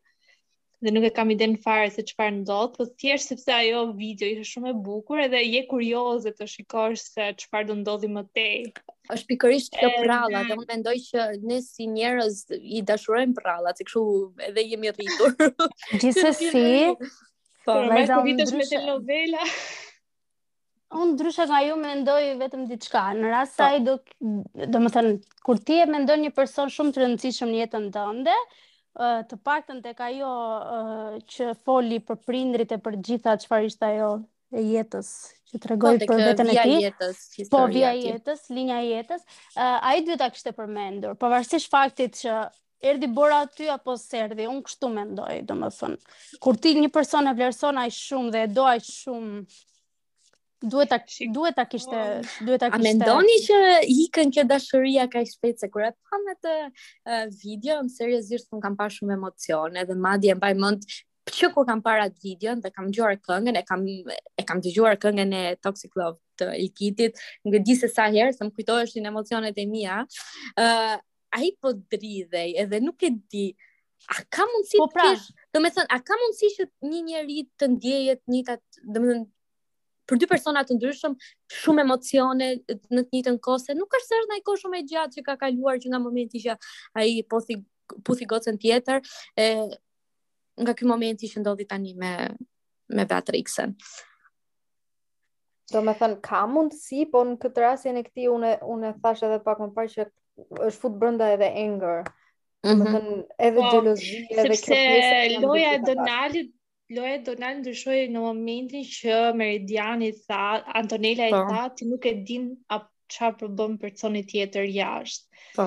dhe 0.82 0.90
nuk 0.90 1.04
e 1.06 1.10
kam 1.18 1.30
ide 1.30 1.46
në 1.50 1.60
fare 1.62 1.90
se 1.90 2.02
që 2.02 2.14
ndodh 2.18 2.40
ndodhë, 2.42 2.72
po 2.76 2.84
thjesht 3.00 3.30
sepse 3.32 3.50
ajo 3.54 3.80
video 3.98 4.28
ishe 4.28 4.44
shumë 4.52 4.70
e 4.72 4.78
bukur, 4.86 5.18
edhe 5.26 5.40
je 5.44 5.60
kurioze 5.70 6.30
të 6.34 6.46
shikosh 6.54 7.02
se 7.14 7.28
që 7.38 7.46
farë 7.50 7.66
do 7.70 7.74
ndodhë 7.82 8.08
më 8.16 8.22
tej. 8.34 8.64
është 9.14 9.26
pikërisht 9.28 9.76
kjo 9.78 9.90
prala, 10.02 10.42
dhe 10.48 10.54
unë 10.58 10.66
mendoj 10.72 10.96
që 11.08 11.20
ne 11.48 11.62
si 11.62 11.86
njerës 11.86 12.46
i 12.78 12.82
dashurojmë 12.88 13.34
prala, 13.38 13.70
të 13.72 13.84
këshu 13.86 14.02
edhe 14.50 14.62
jemi 14.72 14.90
rritur. 14.90 15.30
Gjithës 16.02 16.38
si, 16.48 16.48
po, 17.64 17.72
po 17.72 17.78
me 17.94 18.02
të 18.08 18.18
vitës 18.28 18.52
me 18.58 18.64
të 18.72 18.84
novela. 18.88 19.46
Un 20.92 21.08
ndryshe 21.14 21.44
nga 21.48 21.58
ju 21.64 21.76
mendoj 21.80 22.22
vetëm 22.40 22.66
diçka. 22.68 23.02
Në 23.16 23.30
rast 23.32 23.56
se 23.56 23.64
ai 23.64 23.78
po. 23.84 23.94
do 24.20 24.72
do 24.74 24.80
të 24.84 24.90
thënë 24.96 25.12
kur 25.46 25.60
ti 25.70 25.78
e 25.80 25.86
mendon 25.88 26.20
një 26.26 26.32
person 26.36 26.68
shumë 26.74 26.92
të 26.96 27.02
rëndësishëm 27.02 27.48
në 27.52 27.60
jetën 27.62 27.86
tënde, 27.94 28.34
të 29.30 29.38
paktën 29.48 29.78
tek 29.86 30.02
ajo 30.08 30.32
që 31.34 31.48
foli 31.64 32.00
për 32.10 32.18
prindrit 32.28 32.74
e 32.76 32.78
për 32.88 32.98
gjitha 33.08 33.38
çfarë 33.46 33.70
ishte 33.70 33.88
ajo 33.88 34.10
e 34.52 34.66
jetës 34.68 35.10
që 35.52 35.62
tregoi 35.64 35.94
po, 36.04 36.08
për 36.12 36.24
veten 36.26 36.52
e 36.52 36.58
tij. 36.60 36.90
Po 37.54 37.62
via 37.72 37.94
e 37.96 38.04
jetës, 38.12 38.42
linja 38.56 38.82
e 38.84 38.90
jetës, 38.92 39.24
ai 39.64 40.04
duhet 40.04 40.20
ta 40.20 40.28
kishte 40.34 40.52
përmendur, 40.56 41.16
pavarësisht 41.20 41.72
faktit 41.72 42.20
që 42.20 42.36
erdhi 42.92 43.08
bora 43.08 43.40
aty 43.48 43.72
apo 43.78 43.96
serdhi, 43.96 44.44
un 44.50 44.60
kështu 44.68 44.92
mendoj, 44.98 45.34
domethënë. 45.48 46.14
Kur 46.42 46.58
ti 46.60 46.76
një 46.82 46.92
person 46.92 47.32
e 47.32 47.36
vlerëson 47.40 47.80
ai 47.84 47.88
shumë 47.96 48.34
dhe 48.36 48.44
e 48.48 48.52
do 48.60 48.68
ai 48.74 48.80
shumë, 48.92 49.44
duhet 50.62 50.88
ta 50.90 50.98
duhet 51.34 51.56
ta 51.56 51.64
kishte 51.64 52.22
duhet 52.46 52.60
ta 52.60 52.68
kishte 52.70 52.80
a 52.80 52.86
mendoni 52.86 53.36
që 53.46 53.58
ikën 53.94 54.32
kjo 54.34 54.44
dashuria 54.48 55.08
kaq 55.10 55.26
shpejt 55.32 55.58
se 55.64 55.68
kur 55.72 55.86
e 55.86 55.90
pam 56.08 56.26
atë 56.34 56.52
uh, 56.62 57.24
video 57.42 57.80
më 57.82 57.90
seriozisht 57.96 58.46
un 58.54 58.60
kam 58.62 58.76
pasur 58.78 58.94
shumë 59.02 59.16
emocione 59.18 59.84
dhe 59.88 59.96
madje 60.06 60.34
mbaj 60.38 60.54
mend 60.64 60.86
që 61.32 61.50
kur 61.54 61.66
kam 61.68 61.82
parë 61.86 62.06
atë 62.10 62.22
video 62.26 62.54
dhe 62.62 62.72
kam 62.74 62.88
dëgjuar 62.90 63.18
këngën 63.26 63.58
e 63.60 63.64
kam 63.70 63.86
e 63.86 64.46
kam 64.48 64.62
dëgjuar 64.64 64.98
këngën 65.02 65.34
e 65.38 65.42
Toxic 65.66 65.96
Love 65.98 66.18
të 66.38 66.50
Ilkitit 66.68 67.18
nuk 67.44 67.58
e 67.60 67.64
di 67.66 67.76
se 67.78 67.88
sa 67.90 68.06
herë 68.14 68.34
se 68.36 68.46
më 68.46 68.54
kujtoheshin 68.58 69.10
emocionet 69.12 69.58
e 69.58 69.66
mia 69.66 70.02
ë 70.02 70.06
uh, 70.66 70.96
ai 71.34 71.50
po 71.62 71.72
dridhej 71.74 72.56
edhe 72.64 72.82
nuk 72.86 73.02
e 73.10 73.14
di 73.34 73.48
A 74.10 74.18
ka 74.34 74.42
mundësi 74.50 74.80
po 74.82 74.88
pra, 74.90 75.04
të 75.04 75.12
kesh, 75.14 75.26
do 75.54 75.60
me 75.62 75.68
thënë, 75.70 75.86
a 75.94 75.98
ka 76.02 76.16
mundësi 76.18 76.48
që 76.56 76.64
një 76.90 77.02
njeri 77.06 77.36
të 77.60 77.68
ndjejet 77.76 78.20
një 78.34 78.40
të, 78.48 78.56
do 78.96 79.02
me 79.04 79.06
thënë, 79.12 79.28
për 80.12 80.20
dy 80.20 80.28
persona 80.28 80.60
të 80.68 80.74
ndryshëm, 80.76 81.12
shumë 81.62 81.82
emocione 81.86 82.48
në 82.68 83.00
të 83.00 83.04
njëjtën 83.16 83.38
kohë, 83.46 83.62
se 83.64 83.76
nuk 83.78 83.94
është 83.98 84.10
thjesht 84.12 84.28
ndaj 84.28 84.40
kohë 84.48 84.60
shumë 84.62 84.78
e 84.78 84.84
gjatë 84.90 85.16
që 85.16 85.24
ka 85.28 85.36
kaluar 85.40 85.80
që 85.80 85.92
nga 85.92 86.00
momenti 86.04 86.42
që 86.44 86.56
ai 87.00 87.14
po 87.32 87.40
thi 87.46 87.56
puthi 88.06 88.28
gocën 88.32 88.58
tjetër, 88.60 89.00
e 89.40 89.46
nga 90.62 90.72
ky 90.76 90.88
moment 90.92 91.16
që 91.24 91.40
ndodhi 91.42 91.66
tani 91.72 91.94
me 92.02 92.12
me 92.96 93.04
Beatrixën. 93.08 93.70
Do 95.72 95.80
me 95.86 95.94
thënë, 96.00 96.18
ka 96.28 96.42
mundësi, 96.52 97.06
po 97.12 97.22
në 97.24 97.38
këtë 97.40 97.62
rasjen 97.64 97.96
e 97.96 98.04
këti, 98.04 98.26
unë, 98.28 98.50
unë 98.74 98.90
thash 99.00 99.22
edhe 99.24 99.38
pak 99.46 99.62
më 99.64 99.70
parë 99.76 99.92
që 99.94 100.06
është 100.68 100.80
futë 100.82 100.98
brënda 101.00 101.30
edhe 101.36 101.48
anger. 101.64 102.02
Mm 102.62 102.70
-hmm. 102.70 102.78
Do 102.78 102.84
mhm. 102.84 102.92
thënë, 102.92 103.22
edhe 103.48 103.64
po, 103.64 103.70
gjelozi, 103.72 104.18
edhe 104.28 104.58
kjo 104.58 104.74
pjesë. 104.74 105.06
Sepse 105.06 105.46
loja 105.46 105.70
e 105.78 105.86
Donaldit 105.86 106.52
Loja 106.92 107.18
do 107.24 107.34
na 107.40 107.48
ndryshoi 107.56 108.00
në 108.12 108.22
momentin 108.22 108.82
që 108.88 109.18
Meridiani 109.40 110.10
tha, 110.26 110.40
Antonela 110.80 111.26
e 111.26 111.32
po. 111.32 111.38
tha, 111.50 111.62
ti 111.78 111.88
nuk 111.88 112.06
e 112.10 112.14
din 112.30 112.48
çfarë 113.14 113.38
po 113.42 113.48
bën 113.60 113.76
personi 113.80 114.22
tjetër 114.28 114.68
jashtë. 114.76 115.42
Po 115.56 115.66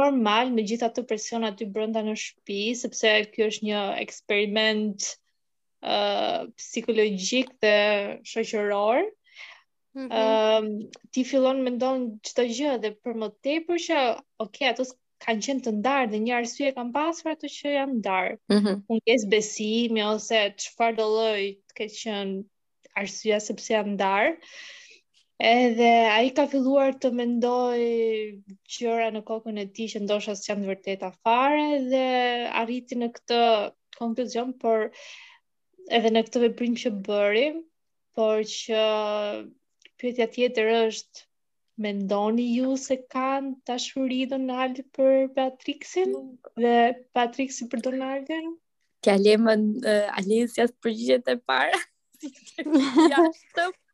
normal 0.00 0.50
me 0.54 0.64
gjithë 0.66 0.88
ato 0.90 1.04
presion 1.10 1.46
aty 1.46 1.68
brenda 1.74 2.02
në 2.08 2.16
shtëpi 2.24 2.58
sepse 2.80 3.12
ky 3.34 3.44
është 3.48 3.68
një 3.68 3.82
eksperiment 4.04 5.06
ë 5.06 5.98
uh, 5.98 6.40
psikologjik 6.58 7.54
dhe 7.62 7.74
shoqëror. 8.32 9.04
Ëm 9.94 10.02
mm 10.02 10.06
-hmm. 10.10 10.18
uh, 10.18 10.58
um, 10.58 11.10
ti 11.14 11.22
fillon 11.30 11.60
mendon 11.68 12.08
çdo 12.26 12.48
gjë 12.56 12.70
dhe 12.82 12.94
për 13.04 13.20
më 13.22 13.28
tepër 13.46 13.82
që 13.86 14.00
ok 14.46 14.56
ato 14.72 14.86
kanë 15.24 15.44
qenë 15.46 15.62
të 15.64 15.70
ndarë 15.80 16.08
dhe 16.12 16.18
një 16.22 16.32
arsye 16.38 16.70
kanë 16.76 16.92
pasur 16.94 17.30
ato 17.32 17.48
që 17.56 17.70
janë 17.74 17.94
ndarë. 18.00 18.34
Mm 18.52 18.58
-hmm. 18.64 18.80
Unë 18.94 19.14
besimi 19.34 20.02
ose 20.06 20.40
çfarë 20.66 20.96
do 21.00 21.06
lloj 21.12 21.44
të 21.68 21.78
ke 21.78 21.86
qenë 21.98 22.40
arsyeja 23.02 23.38
sepse 23.46 23.72
janë 23.72 23.94
ndarë. 23.96 24.34
Edhe 25.52 25.88
a 26.10 26.18
i 26.28 26.30
ka 26.36 26.44
filluar 26.52 26.92
të 27.02 27.10
mendoj 27.20 27.80
gjëra 28.76 29.08
në 29.14 29.24
kokën 29.30 29.58
e 29.60 29.66
ti 29.76 29.88
që 29.94 30.04
ndosha 30.04 30.36
së 30.38 30.50
janë 30.52 30.68
vërtet 30.72 31.06
afare 31.08 31.22
fare 31.30 31.80
dhe 31.90 32.04
arriti 32.62 33.00
në 33.00 33.08
këtë 33.16 33.40
konkluzion, 33.98 34.52
por 34.62 34.86
edhe 35.98 36.12
në 36.14 36.22
këtë 36.28 36.42
veprim 36.44 36.76
që 36.84 36.92
bëri, 37.08 37.46
por 38.16 38.38
që 38.54 38.86
pyetja 40.00 40.28
tjetër 40.36 40.72
është 40.80 41.28
mendoni 41.76 42.42
ju 42.58 42.76
se 42.76 42.96
kanë 43.10 43.54
dashuri 43.66 44.20
Donald 44.30 44.80
për 44.94 45.26
Patrixin 45.34 46.12
dhe 46.62 46.74
Patrixi 47.16 47.68
për 47.72 47.82
Donaldin? 47.88 48.52
Tja 49.04 49.16
lemë 49.20 49.56
uh, 49.82 50.48
së 50.50 50.68
përgjigjet 50.84 51.28
e 51.28 51.36
para. 51.50 51.78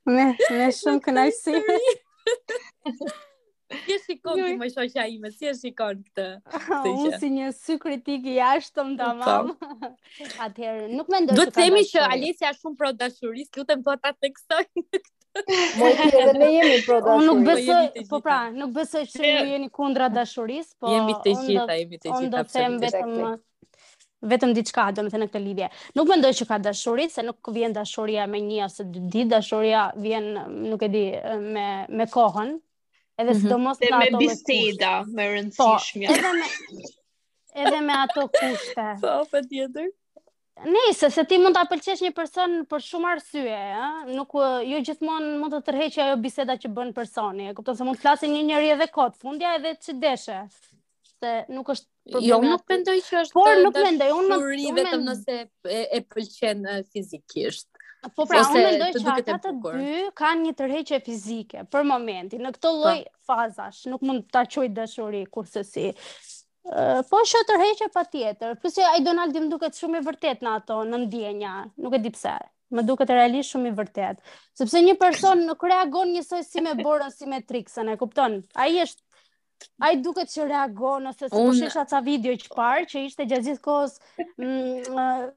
me, 0.07 0.29
me 0.29 0.69
shumë 0.83 1.03
kënajsi. 1.09 1.59
Si 3.71 3.93
e 3.95 4.01
shikon 4.03 4.41
ti 4.43 4.57
më 4.59 4.67
shoqja 4.75 5.05
ime? 5.07 5.29
Si 5.31 5.47
e 5.47 5.53
shikon 5.55 6.01
këtë? 6.03 6.25
Oh, 6.59 6.89
unë 6.91 7.19
si 7.23 7.29
një 7.31 7.51
sy 7.55 7.77
kritik 7.79 8.25
i 8.27 8.33
jashtëm 8.41 8.97
tamam. 8.99 9.53
Atëherë 10.43 10.89
nuk 10.99 11.07
mendoj 11.15 11.37
Do 11.39 11.45
të 11.47 11.55
themi 11.55 11.85
që 11.87 12.03
Alicia 12.09 12.51
është 12.51 12.65
shumë 12.65 12.81
pro 12.81 12.91
dashuris, 12.99 13.53
lutem 13.55 13.85
të 13.87 13.95
ta 14.03 14.11
theksoj 14.27 14.65
këtë. 14.73 15.03
Mojti 15.79 16.03
edhe 16.21 16.33
ne 16.39 16.49
jemi 16.55 16.79
pro 16.87 16.97
dashurisë. 17.01 17.19
Unë 17.19 17.29
nuk 17.29 17.45
besoj, 17.47 18.07
po 18.11 18.19
pra, 18.25 18.39
nuk 18.55 18.73
besoj 18.75 19.03
se 19.11 19.21
ju 19.29 19.45
jeni 19.53 19.69
kundra 19.77 20.09
dashurisë, 20.15 20.75
po 20.83 20.91
jemi 20.91 21.15
të 21.27 21.35
gjitha, 21.43 21.77
jemi 21.83 22.01
të 22.01 22.17
gjitha 22.17 22.41
absolutisht. 22.43 22.97
vetëm 22.97 24.33
vetëm 24.33 24.51
diçka, 24.57 24.89
domethënë 24.97 25.25
në 25.25 25.29
këtë 25.35 25.43
lidhje. 25.45 25.69
Nuk 25.99 26.11
mendoj 26.13 26.33
që 26.41 26.47
ka 26.51 26.59
dashuri, 26.65 27.07
se 27.15 27.23
nuk 27.29 27.53
vjen 27.57 27.77
dashuria 27.77 28.27
me 28.33 28.41
një 28.49 28.65
ose 28.67 28.85
dy 28.97 29.05
ditë, 29.15 29.29
dashuria 29.37 29.85
vjen, 30.09 30.27
nuk 30.73 30.83
e 30.83 30.91
di, 30.97 31.05
me 31.55 31.69
me 32.01 32.09
kohën. 32.17 32.53
Edhe 33.21 33.31
mhm. 33.37 33.41
sidomos 33.45 33.79
mm 33.79 33.87
-hmm. 33.87 34.19
me 34.19 34.19
biseda, 34.25 34.93
me 35.07 35.25
po, 35.25 35.33
rëndësishmja. 35.33 36.09
Po, 36.09 36.15
edhe 36.15 36.33
me 36.41 37.65
edhe 37.67 37.81
me 37.87 37.97
ato 38.03 38.29
kushte. 38.39 38.85
Po, 39.03 39.15
patjetër. 39.31 39.91
Nëse 40.65 41.09
se 41.09 41.23
ti 41.25 41.39
mund 41.41 41.57
ta 41.57 41.63
pëlqesh 41.71 42.03
një 42.05 42.11
person 42.17 42.59
për 42.69 42.83
shumë 42.85 43.09
arsye, 43.15 43.45
ëh, 43.49 44.01
nuk 44.13 44.35
jo 44.69 44.81
gjithmonë 44.85 45.31
mund 45.41 45.55
të 45.57 45.61
tërheqë 45.71 46.03
ajo 46.05 46.19
biseda 46.21 46.57
që 46.61 46.71
bën 46.77 46.91
personi. 46.97 47.47
E 47.49 47.55
kupton 47.57 47.79
se 47.79 47.87
mund 47.89 47.97
të 47.97 48.05
flasë 48.05 48.29
një 48.29 48.43
njeri 48.51 48.73
edhe 48.75 48.91
kot, 48.93 49.17
fundja 49.23 49.55
edhe 49.57 49.73
çdeshe. 49.87 50.43
Se 51.17 51.33
nuk 51.57 51.73
është 51.73 52.21
Jo, 52.27 52.41
nuk 52.45 52.65
mendoj 52.69 52.97
që 53.07 53.19
është. 53.23 53.37
Por 53.37 53.61
nuk 53.63 53.77
mendoj, 53.79 54.09
unë 54.19 54.29
nuk 54.29 54.45
mendoj 54.45 54.83
vetëm 54.83 55.05
nëse 55.09 55.37
e, 55.39 55.81
e 55.99 56.01
pëlqen 56.13 56.67
fizikisht. 56.93 57.69
Po 58.17 58.25
pra, 58.25 58.41
unë 58.49 58.65
mendoj 58.65 58.91
që 58.97 59.15
ata 59.15 59.39
të 59.47 59.55
dy 59.65 60.05
kanë 60.17 60.43
një 60.47 60.53
tërheqje 60.57 61.01
fizike 61.05 61.65
për 61.73 61.85
momentin, 61.89 62.43
në 62.47 62.53
këtë 62.57 62.63
po. 62.71 62.75
lloj 62.83 62.97
fazash, 63.29 63.83
nuk 63.93 64.05
mund 64.09 64.29
ta 64.33 64.45
quaj 64.49 64.69
dashuri 64.77 65.25
kurse 65.37 65.65
si 65.69 65.89
po 67.11 67.21
shë 67.27 67.41
të 67.49 67.55
rheqe 67.61 67.87
pa 67.95 68.03
tjetër. 68.05 68.57
Përse, 68.63 68.83
ai 68.85 69.01
Donaldi 69.05 69.41
më 69.41 69.49
duket 69.53 69.75
shumë 69.79 70.01
i 70.01 70.05
vërtet 70.07 70.43
në 70.45 70.51
ato, 70.59 70.81
në 70.85 71.01
ndjenja, 71.07 71.53
nuk 71.81 71.95
e 71.95 71.99
di 72.05 72.11
pse. 72.13 72.35
Më 72.71 72.83
duket 72.87 73.11
realisht 73.11 73.51
shumë 73.55 73.71
i 73.71 73.75
vërtet. 73.81 74.21
Sepse 74.55 74.81
një 74.85 74.95
person 75.01 75.41
nuk 75.49 75.63
reagon 75.67 76.13
njësoj 76.15 76.43
si 76.47 76.61
me 76.63 76.77
borën, 76.79 77.11
si 77.11 77.27
me 77.27 77.41
triksën, 77.43 77.89
e 77.91 77.97
kupton? 77.99 78.37
A 78.55 78.69
i 78.71 78.77
është, 78.85 79.03
a 79.83 79.91
i 79.91 79.99
duket 80.05 80.31
që 80.31 80.47
reagon, 80.53 81.09
ose 81.11 81.27
se 81.27 81.33
po 81.35 81.43
Un... 81.43 81.51
përshisha 81.51 81.87
ca 81.91 82.01
video 82.07 82.37
që 82.39 82.55
parë, 82.55 82.87
që 82.93 83.03
ishte 83.09 83.27
gjazit 83.33 83.59
kohës, 83.65 83.97
që, 84.17 84.25
mm, 84.45 85.37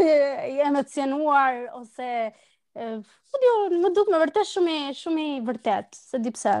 i 0.50 0.60
emocionuar, 0.66 1.62
ose, 1.78 2.10
e, 2.74 2.90
po 3.00 3.46
jo, 3.46 3.54
më 3.84 3.94
duke 4.00 4.10
me 4.14 4.24
vërtet 4.24 4.50
shumë 4.50 5.26
i 5.28 5.40
vërtet, 5.52 5.94
se 5.96 6.18
di 6.26 6.34
pse. 6.34 6.58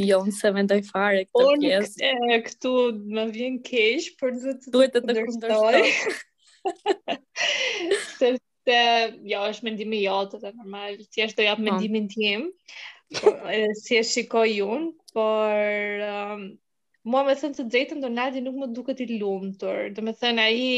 Jo, 0.00 0.22
në 0.24 0.32
se 0.32 0.48
mendoj 0.56 0.78
fare 0.88 1.22
këtë 1.28 1.56
pjesë. 1.62 2.10
Unë 2.24 2.36
këtu 2.46 2.70
më 3.16 3.24
vjen 3.34 3.58
kesh, 3.68 4.08
për 4.20 4.30
në 4.38 4.40
të 4.44 4.54
të 4.62 4.72
të 4.72 4.86
të 4.94 5.02
kundërshtoj. 5.08 5.82
se, 8.20 8.30
se, 8.40 8.80
jo, 9.34 9.42
është 9.50 9.68
mendimi 9.68 10.00
jo, 10.06 10.14
të 10.32 10.40
të 10.46 10.54
normal, 10.56 10.96
si 11.12 11.26
është 11.26 11.40
do 11.42 11.46
japë 11.50 11.60
po. 11.60 11.66
mendimin 11.68 12.08
tim, 12.14 12.46
po, 13.18 13.34
si 13.82 14.00
është 14.00 14.14
shikoj 14.16 14.50
unë, 14.72 14.90
por... 15.16 16.08
Um, 16.08 16.50
Mua 17.10 17.24
me 17.26 17.32
thënë 17.34 17.56
të 17.58 17.64
drejtën, 17.66 17.98
Donaldi 18.04 18.38
nuk 18.44 18.60
më 18.60 18.66
duket 18.76 19.00
i 19.02 19.06
lumëtur. 19.18 19.88
Do 19.96 20.04
me 20.06 20.12
thënë, 20.14 20.38
a 20.42 20.52
i 20.54 20.74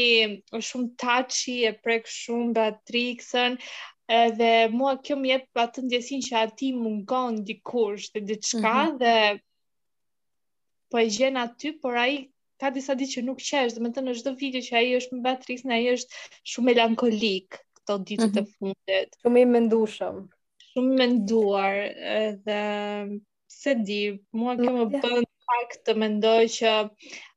është 0.57 0.67
shumë 0.71 0.87
taci, 1.03 1.57
e 1.69 1.71
prek 1.85 2.09
shumë 2.09 2.47
Beatrixën, 2.55 3.59
edhe 4.07 4.67
mua 4.71 4.95
kjo 5.01 5.15
më 5.17 5.29
jep 5.31 5.59
atë 5.63 5.81
ndjesinë 5.85 6.25
që 6.27 6.35
aty 6.43 6.69
mungon 6.79 7.39
dikush 7.47 8.09
dhe 8.13 8.21
diçka 8.27 8.73
mm 8.83 8.91
-hmm. 8.91 8.97
dhe 9.01 9.15
po 10.91 10.97
e 11.01 11.07
gjen 11.15 11.37
aty 11.41 11.71
por 11.81 11.95
ai 11.97 12.29
ka 12.59 12.69
disa 12.71 12.93
ditë 12.95 13.11
që 13.13 13.21
nuk 13.25 13.39
qesh, 13.41 13.73
do 13.75 13.83
të 13.89 13.93
thënë 13.97 14.13
çdo 14.19 14.31
video 14.39 14.61
që 14.61 14.73
ai 14.79 14.89
është 14.97 15.11
me 15.15 15.21
Beatrice, 15.27 15.67
ai 15.73 15.85
është 15.93 16.15
shumë 16.51 16.65
melankolik 16.71 17.57
këto 17.77 17.93
ditët 18.07 18.31
mm 18.31 18.39
-hmm. 18.39 18.49
e 18.49 18.51
fundit. 18.53 19.09
Shumë 19.23 19.39
i 19.41 19.45
mendushëm. 19.45 20.15
Shumë 20.71 20.93
menduar 21.01 21.75
edhe 22.25 22.59
se 23.47 23.71
di, 23.87 23.99
mua 24.39 24.53
kjo 24.55 24.71
më 24.71 24.81
yeah. 24.91 25.01
bën 25.11 25.25
pak 25.49 25.69
të 25.85 25.91
mendoj 26.01 26.43
që 26.57 26.67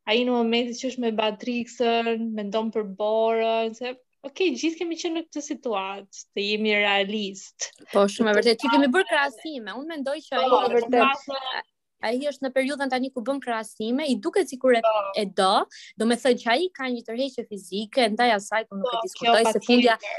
ai 0.09 0.19
në 0.25 0.31
momentin 0.31 0.75
që 0.81 0.87
është 0.91 1.01
me 1.01 1.13
Beatrice, 1.19 1.89
mendon 2.37 2.67
për 2.73 2.83
Borën, 2.99 3.75
se 3.75 3.87
Ok, 4.27 4.41
gjithë 4.59 4.79
kemi 4.83 4.97
qenë 4.99 5.15
në 5.15 5.21
këtë 5.29 5.41
situatë, 5.47 6.23
të 6.37 6.43
jemi 6.45 6.73
realistë. 6.81 7.69
Po, 7.93 8.03
shumë 8.11 8.33
e 8.33 8.37
vërtet, 8.41 8.59
ti 8.65 8.71
kemi 8.73 8.89
bër 8.95 9.05
krahasime. 9.11 9.75
Unë 9.79 9.93
mendoj 9.93 10.15
që 10.25 10.41
ai 10.41 10.49
po, 10.51 12.17
është 12.33 12.47
në 12.47 12.51
periudën 12.57 12.91
tani 12.95 13.13
ku 13.15 13.23
bën 13.27 13.39
krahasime, 13.43 14.09
i 14.11 14.17
duket 14.23 14.51
sikur 14.51 14.75
e, 14.79 14.83
e 15.19 15.25
do, 15.39 15.53
do 15.99 16.07
me 16.11 16.19
thotë 16.19 16.43
që 16.43 16.51
ai 16.57 16.67
ka 16.79 16.91
një 16.97 17.05
tërheqje 17.09 17.47
fizike, 17.51 18.09
ndaj 18.17 18.33
asaj 18.41 18.67
ku 18.71 18.81
nuk 18.81 18.91
e 18.97 18.99
po, 18.99 19.05
diskutoj 19.07 19.49
se 19.55 19.63
fundja 19.69 19.97
po. 20.03 20.15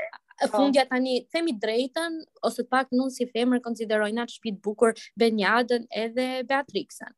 fundja 0.56 0.86
tani 0.92 1.18
themi 1.36 1.56
drejtën 1.64 2.20
ose 2.50 2.64
pak 2.72 2.96
nënë 2.96 3.16
si 3.18 3.28
femër 3.36 3.60
konsiderojnë 3.68 4.24
atë 4.26 4.36
shtëpi 4.38 4.56
të 4.58 4.64
bukur 4.70 4.96
Benjadën 5.24 5.88
edhe 6.06 6.30
Beatrixën. 6.52 7.12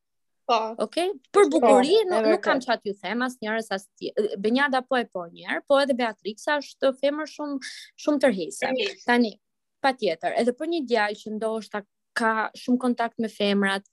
Po. 0.51 0.75
Okej. 0.83 1.07
Okay? 1.09 1.19
Për 1.35 1.45
bukurinë 1.53 2.11
po, 2.11 2.19
nuk 2.27 2.41
kam 2.43 2.59
çfarë 2.59 2.81
t'ju 2.83 2.93
them 2.99 3.21
asnjëherë 3.23 3.61
sa 3.63 3.77
Benjada 4.43 4.81
po 4.83 4.99
e 4.99 5.05
po 5.07 5.23
një 5.31 5.45
herë, 5.47 5.63
po 5.69 5.77
edhe 5.79 5.95
Beatrixa 5.95 6.57
është 6.59 6.91
femër 6.99 7.29
shumë 7.31 7.71
shumë 8.05 8.21
tërheqëse. 8.25 8.73
Tani, 9.05 9.31
patjetër, 9.85 10.35
edhe 10.43 10.55
për 10.59 10.71
një 10.73 10.81
djalë 10.91 11.17
që 11.21 11.33
ndoshta 11.37 11.81
ka 12.19 12.33
shumë 12.63 12.81
kontakt 12.83 13.21
me 13.23 13.31
femrat 13.31 13.87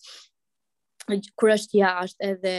kur 1.38 1.54
është 1.54 1.78
jashtë 1.78 2.32
edhe 2.32 2.54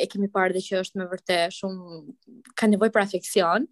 e 0.00 0.06
kemi 0.10 0.32
parë 0.32 0.64
që 0.70 0.80
është 0.86 1.02
me 1.02 1.10
vërtet 1.12 1.52
shumë 1.58 2.56
ka 2.56 2.70
nevojë 2.72 2.96
për 2.96 3.04
afeksion. 3.04 3.68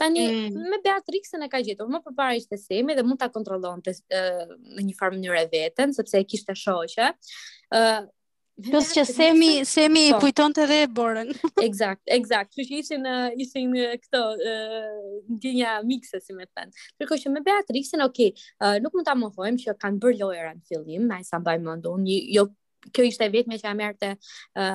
Tani 0.00 0.24
mm. 0.24 0.58
me 0.72 0.78
Beatrixën 0.84 1.42
e 1.44 1.50
ka 1.52 1.60
gjetur, 1.66 1.88
më 1.92 2.00
përpara 2.06 2.38
ishte 2.40 2.56
semi 2.64 2.94
dhe 2.96 3.04
mund 3.04 3.20
ta 3.20 3.28
kontrollonte 3.34 3.92
në 4.08 4.86
një 4.88 4.94
farë 5.00 5.18
mënyrë 5.18 5.44
vetën, 5.52 5.92
sepse 5.98 6.16
e 6.16 6.24
kishte 6.30 6.54
shoqe. 6.56 7.12
Ë, 7.74 7.82
Kjo 8.58 8.80
që 8.96 9.02
semi 9.06 9.48
semi 9.70 10.00
i 10.08 10.14
po. 10.14 10.18
kujton 10.24 10.54
të 10.56 10.64
dhe 10.66 10.78
borën. 10.94 11.28
Exact, 11.66 12.00
exact. 12.16 12.56
Që 12.58 12.80
ishin 12.80 13.04
ishin 13.44 13.76
këto 14.02 14.22
uh, 14.34 14.88
ndjenja 15.36 15.76
mikse 15.86 16.18
si 16.24 16.34
më 16.34 16.48
thën. 16.56 16.72
Përkohë 16.98 17.20
që 17.24 17.32
me 17.36 17.42
Beatrixin, 17.46 18.02
ok, 18.08 18.18
nuk 18.82 18.98
mund 18.98 19.06
ta 19.10 19.14
mohojmë 19.20 19.62
që 19.62 19.76
kanë 19.84 20.02
bërë 20.02 20.20
lojëra 20.24 20.50
në 20.56 20.66
fillim, 20.72 21.06
më 21.12 21.20
sa 21.28 21.38
mbaj 21.42 21.56
mend 21.68 21.86
unë, 21.92 22.18
jo 22.38 22.48
kjo 22.94 23.06
ishte 23.12 23.30
vetëm 23.36 23.58
që 23.62 23.70
a 23.70 23.76
merrte 23.78 24.10
ë 24.58 24.66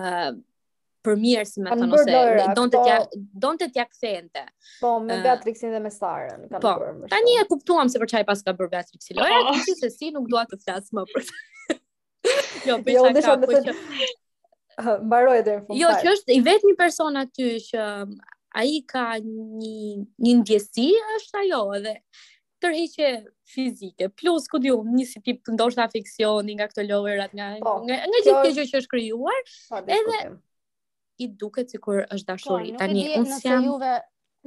për 1.04 1.18
mirë 1.20 1.44
si 1.44 1.60
më 1.66 1.76
thon 1.76 1.92
ose 1.98 2.20
donte 2.56 2.80
t'ja 2.86 3.00
po. 3.04 3.18
donte 3.44 3.66
t'ja 3.76 3.84
kthente. 3.90 4.46
Po 4.80 4.94
me 5.04 5.20
Beatrixin 5.26 5.76
dhe 5.76 5.84
me 5.84 5.92
Sarën 5.92 6.48
kanë 6.54 6.64
po, 6.64 6.78
Tani 7.12 7.36
e 7.42 7.48
kuptuam 7.52 7.92
se 7.92 8.00
për 8.00 8.14
çfarë 8.14 8.30
pas 8.32 8.46
ka 8.48 8.56
bërë 8.56 8.78
Beatrixi. 8.78 9.12
Lojra, 9.20 9.44
oh. 9.44 9.58
kështu 9.60 9.76
se 9.84 9.92
si 9.98 10.14
nuk 10.16 10.32
dua 10.32 10.46
të 10.54 10.64
flas 10.64 10.88
më 11.00 11.04
për 11.12 11.28
këtë. 11.28 11.50
Jo, 12.68 12.78
për 12.84 13.22
çfarë? 13.22 13.48
Jo, 13.54 13.64
më 13.64 14.12
Mbaroj 15.06 15.40
deri 15.46 15.60
në 15.60 15.66
fund. 15.68 15.78
Jo, 15.80 15.90
që 16.02 16.12
është 16.18 16.34
i 16.36 16.40
vetmi 16.46 16.74
person 16.80 17.20
aty 17.20 17.50
që 17.62 17.88
ai 18.62 18.72
ka 18.90 19.04
një 19.22 20.00
një 20.26 20.36
ndjesi 20.40 20.88
është 21.18 21.40
ajo 21.44 21.60
edhe 21.78 21.94
tërheqje 22.64 23.10
fizike. 23.54 24.08
Plus 24.18 24.48
ku 24.50 24.58
diu, 24.64 24.80
një 24.96 25.06
si 25.12 25.22
tip 25.28 25.46
ndoshta 25.54 25.86
afeksioni 25.90 26.56
nga 26.58 26.66
këto 26.72 26.86
lloverat 26.88 27.36
nga, 27.38 27.52
po, 27.66 27.76
nga 27.86 28.00
nga 28.02 28.22
gjithë 28.24 28.42
kjo 28.48 28.56
gjë 28.60 28.68
që 28.72 28.82
është 28.82 28.94
krijuar. 28.96 29.44
Po, 29.70 29.82
edhe 30.00 30.20
i 31.22 31.30
duket 31.44 31.76
sikur 31.76 32.02
është 32.08 32.32
dashuri. 32.32 32.74
Po, 32.74 32.82
Tani 32.82 33.06
unë 33.20 33.38
si 33.44 33.50
jam 33.52 33.68
juve 33.70 33.94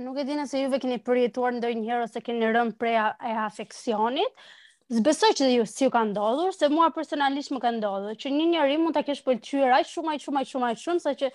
nuk 0.05 0.19
e 0.21 0.27
di 0.29 0.35
nëse 0.41 0.65
juve 0.65 0.81
keni 0.83 0.99
përjetuar 1.07 1.55
ndonjëherë 1.57 2.09
ose 2.09 2.21
keni 2.27 2.51
rënë 2.53 2.75
prej 2.83 2.99
e 3.31 3.37
afeksionit, 3.47 4.47
Zbesoj 4.89 5.33
që 5.35 5.47
ju 5.51 5.65
si 5.67 5.85
ju 5.87 5.91
ka 5.91 6.03
ndodhur, 6.07 6.53
se 6.55 6.69
mua 6.71 6.91
personalisht 6.95 7.51
më 7.51 7.61
ka 7.65 7.73
ndodhur, 7.75 8.15
që 8.23 8.31
një 8.35 8.45
njëri 8.53 8.77
mund 8.83 8.95
të 8.95 9.03
kesh 9.09 9.25
pëlqyer 9.27 9.73
aq 9.81 9.89
shumë, 9.93 10.13
aq 10.15 10.23
shumë, 10.27 10.43
aq 10.45 10.51
shumë, 10.53 10.69
aqë 10.71 10.83
shumë, 10.83 11.03
sa 11.07 11.15
që 11.23 11.31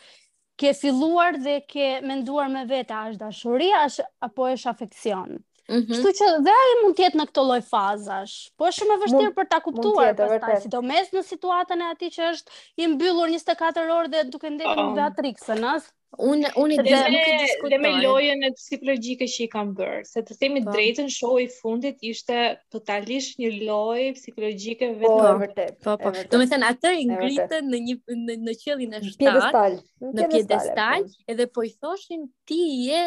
ke 0.63 0.71
filluar 0.81 1.35
dhe 1.47 1.57
ke 1.73 1.89
menduar 2.11 2.47
me 2.53 2.63
veta, 2.69 3.01
është 3.09 3.19
dashuria, 3.23 3.81
është 3.89 4.05
apo 4.29 4.47
është 4.55 4.71
afekcion. 4.71 5.35
Mm 5.71 5.81
-hmm. 5.81 5.99
Shtu 5.99 6.13
që 6.19 6.29
dhe 6.47 6.55
ai 6.61 6.71
mund 6.83 6.95
tjetë 6.99 7.17
në 7.19 7.25
këto 7.27 7.43
loj 7.49 7.59
fazash, 7.73 8.37
po 8.57 8.69
është 8.71 8.79
shumë 8.85 8.93
e 8.93 9.01
vështirë 9.03 9.35
për 9.41 9.47
ta 9.51 9.59
kuptuar, 9.67 10.15
për 10.21 10.39
ta 10.47 10.57
si 10.63 10.71
do 10.77 10.81
mes 10.91 11.11
në 11.15 11.25
situatën 11.33 11.81
e 11.83 11.91
ati 11.91 12.09
që 12.17 12.31
është 12.31 12.59
i 12.85 12.89
mbyllur 12.95 13.31
24 13.35 13.93
orë 13.99 14.11
dhe 14.15 14.23
duke 14.31 14.49
ndekë 14.55 14.79
në 14.79 14.89
ah. 14.89 14.95
Beatrixën, 14.99 15.65
asë? 15.75 15.95
Unë 16.19 16.49
unë 16.59 16.77
do 16.83 16.83
nuk 16.83 17.13
e 17.15 17.35
diskutoj. 17.41 17.69
Dhe 17.71 17.77
me 17.79 17.91
lojën 18.03 18.41
e 18.43 18.49
psikologjike 18.57 19.27
që 19.31 19.43
i 19.45 19.45
kam 19.53 19.69
bër, 19.77 20.01
se 20.09 20.19
të 20.27 20.35
themi 20.41 20.59
të 20.59 20.67
po. 20.67 20.73
drejtën, 20.75 21.07
show 21.17 21.37
i 21.39 21.45
fundit 21.53 22.03
ishte 22.03 22.39
totalisht 22.75 23.37
një 23.39 23.51
lojë 23.61 24.09
psikologjike 24.17 24.89
po, 24.97 24.99
vetëm 25.05 25.21
po, 25.21 25.45
vërtet. 25.45 25.71
Po, 25.87 25.95
po. 26.03 26.11
Do 26.33 26.41
të 26.41 26.49
thënë 26.51 26.71
atë 26.75 26.91
i 26.99 27.07
ngritën 27.13 27.71
në 27.71 27.81
një 27.87 27.97
në, 28.25 28.37
në 28.49 28.57
qellin 28.65 28.97
e 28.99 29.03
shtat, 29.05 29.79
në 30.19 30.29
piedestal, 30.35 31.07
edhe 31.35 31.47
po 31.47 31.63
i 31.63 31.71
thoshin 31.79 32.27
ti 32.49 32.59
je 32.89 33.03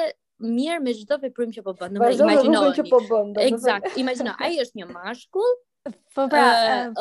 mirë 0.48 0.80
me 0.86 0.96
çdo 1.02 1.20
veprim 1.28 1.52
që 1.54 1.66
po 1.68 1.76
bën. 1.82 2.00
Do 2.00 2.08
të 2.14 2.24
imagjinoj 2.24 2.72
që 2.80 2.88
po 2.88 3.04
Eksakt, 3.50 4.00
imagjino, 4.00 4.32
ai 4.40 4.56
është 4.64 4.80
një 4.80 4.90
mashkull. 4.96 5.54
Po 6.16 6.24
pra, 6.32 6.46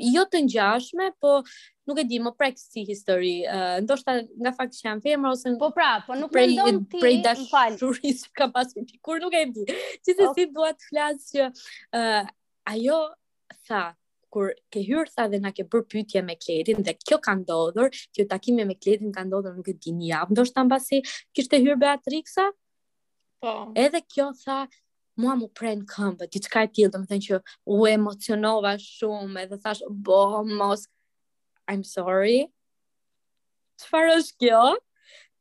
jo 0.00 0.22
të 0.24 0.38
ngjashme, 0.48 1.10
po 1.20 1.42
nuk 1.86 1.98
e 2.00 2.06
di, 2.08 2.16
më 2.24 2.30
prek 2.40 2.56
si 2.56 2.86
histori. 2.88 3.42
Uh, 3.44 3.82
ndoshta 3.84 4.22
nga 4.40 4.54
fakti 4.56 4.78
që 4.80 4.86
jam 4.88 5.00
femër 5.04 5.34
ose 5.34 5.52
Po 5.60 5.68
pra, 5.76 5.98
po 6.06 6.16
nuk 6.16 6.32
prej, 6.32 6.54
mendon 6.56 6.86
ti. 6.88 6.96
Prej 7.02 7.18
dashurisë 7.26 8.30
ka 8.40 8.48
pasur 8.56 8.88
ti 8.88 8.96
kur 9.04 9.20
nuk 9.20 9.36
e 9.36 9.44
di. 9.52 9.66
Qëse 9.68 10.30
oh. 10.30 10.30
si 10.32 10.48
të 10.48 10.70
flas 10.88 11.28
që 11.34 11.50
ajo 12.70 12.98
tha 13.68 13.80
kur 14.34 14.52
ke 14.72 14.82
hyrë 14.88 15.12
tha 15.16 15.26
dhe 15.32 15.40
na 15.44 15.50
ke 15.58 15.64
bër 15.72 15.82
pyetje 15.92 16.22
me 16.26 16.36
Kletin 16.44 16.82
dhe 16.86 16.94
kjo 16.94 17.18
ka 17.24 17.34
ndodhur, 17.34 17.90
kjo 18.14 18.26
takim 18.30 18.56
me 18.66 18.74
Kletin 18.84 19.12
ka 19.12 19.24
ndodhur 19.26 19.56
në 19.56 19.64
këtë 19.66 19.78
ditë 19.78 19.94
një 19.98 20.06
javë, 20.12 20.36
ndoshta 20.36 20.64
mbasi 20.68 21.02
kishte 21.36 21.58
hyrë 21.64 21.78
Beatrixa. 21.82 22.46
Po. 23.42 23.52
Edhe 23.74 24.00
kjo 24.08 24.30
tha 24.44 24.62
mua 25.20 25.34
më 25.36 25.50
pren 25.58 25.82
këmbë, 25.92 26.30
diçka 26.32 26.62
e 26.64 26.70
tillë, 26.72 26.92
domethënë 26.94 27.26
që 27.28 27.40
u 27.76 27.82
emocionova 27.90 28.76
shumë 28.80 29.44
edhe 29.44 29.58
thash, 29.66 29.82
"Bo, 29.90 30.22
mos 30.48 30.86
I'm 31.68 31.84
sorry." 31.84 32.42
Çfarë 33.82 34.16
është 34.22 34.38
kjo? 34.46 34.64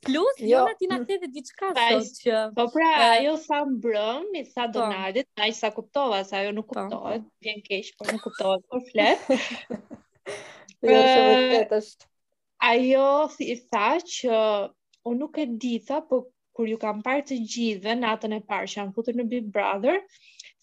Plus, 0.05 0.33
jo, 0.41 0.49
jo 0.49 0.65
tina 0.81 0.97
të 1.05 1.17
diçka 1.33 1.69
sot 1.77 2.15
që... 2.23 2.37
Po 2.57 2.63
pra, 2.73 2.87
e... 2.91 3.09
ajo 3.19 3.33
sa 3.41 3.59
më 3.67 3.75
brëm, 3.83 4.31
i 4.39 4.41
sa 4.47 4.63
po. 4.65 4.73
donarit, 4.79 5.27
a 5.45 5.49
sa 5.53 5.69
kuptova, 5.75 6.23
sa 6.25 6.39
ajo 6.41 6.53
nuk 6.57 6.71
po. 6.73 6.79
kuptova, 6.79 7.11
vjen 7.45 7.61
keq, 7.67 7.91
po 7.99 8.07
nuk 8.09 8.23
kuptova, 8.25 8.57
po 8.71 8.79
flet. 8.89 9.29
jo, 10.89 10.97
jo 11.03 11.61
është. 11.77 12.09
Ajo, 12.71 13.05
si 13.35 13.51
i 13.53 13.59
tha 13.61 13.87
që, 14.15 14.41
o 15.05 15.13
nuk 15.21 15.37
e 15.41 15.49
tha, 15.91 16.01
po 16.09 16.23
kur 16.57 16.67
ju 16.67 16.81
kam 16.81 17.05
parë 17.05 17.27
të 17.29 17.37
gjithë, 17.53 17.93
në 17.93 18.01
natën 18.01 18.33
e 18.39 18.41
parë, 18.49 18.71
që 18.73 18.79
janë 18.81 18.95
putër 18.97 19.21
në 19.21 19.27
Big 19.35 19.45
Brother, 19.53 20.01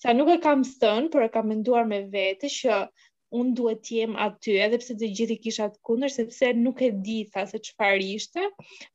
sa 0.03 0.15
nuk 0.19 0.35
e 0.35 0.41
kam 0.43 0.67
stënë, 0.67 1.13
por 1.15 1.23
e 1.23 1.31
kam 1.39 1.47
menduar 1.55 1.87
me 1.89 2.03
vete, 2.13 2.51
që 2.59 2.83
unë 3.37 3.55
duhet 3.57 3.81
të 3.87 3.97
jem 4.01 4.15
aty, 4.25 4.55
edhe 4.65 4.79
pse 4.81 4.95
të 5.01 5.09
gjithë 5.17 5.35
i 5.35 5.41
kisha 5.47 5.67
të 5.73 5.81
kundër, 5.89 6.13
sepse 6.15 6.49
nuk 6.61 6.79
e 6.87 6.93
di 7.09 7.17
tha 7.33 7.43
se 7.51 7.61
çfarë 7.67 8.07
ishte, 8.15 8.45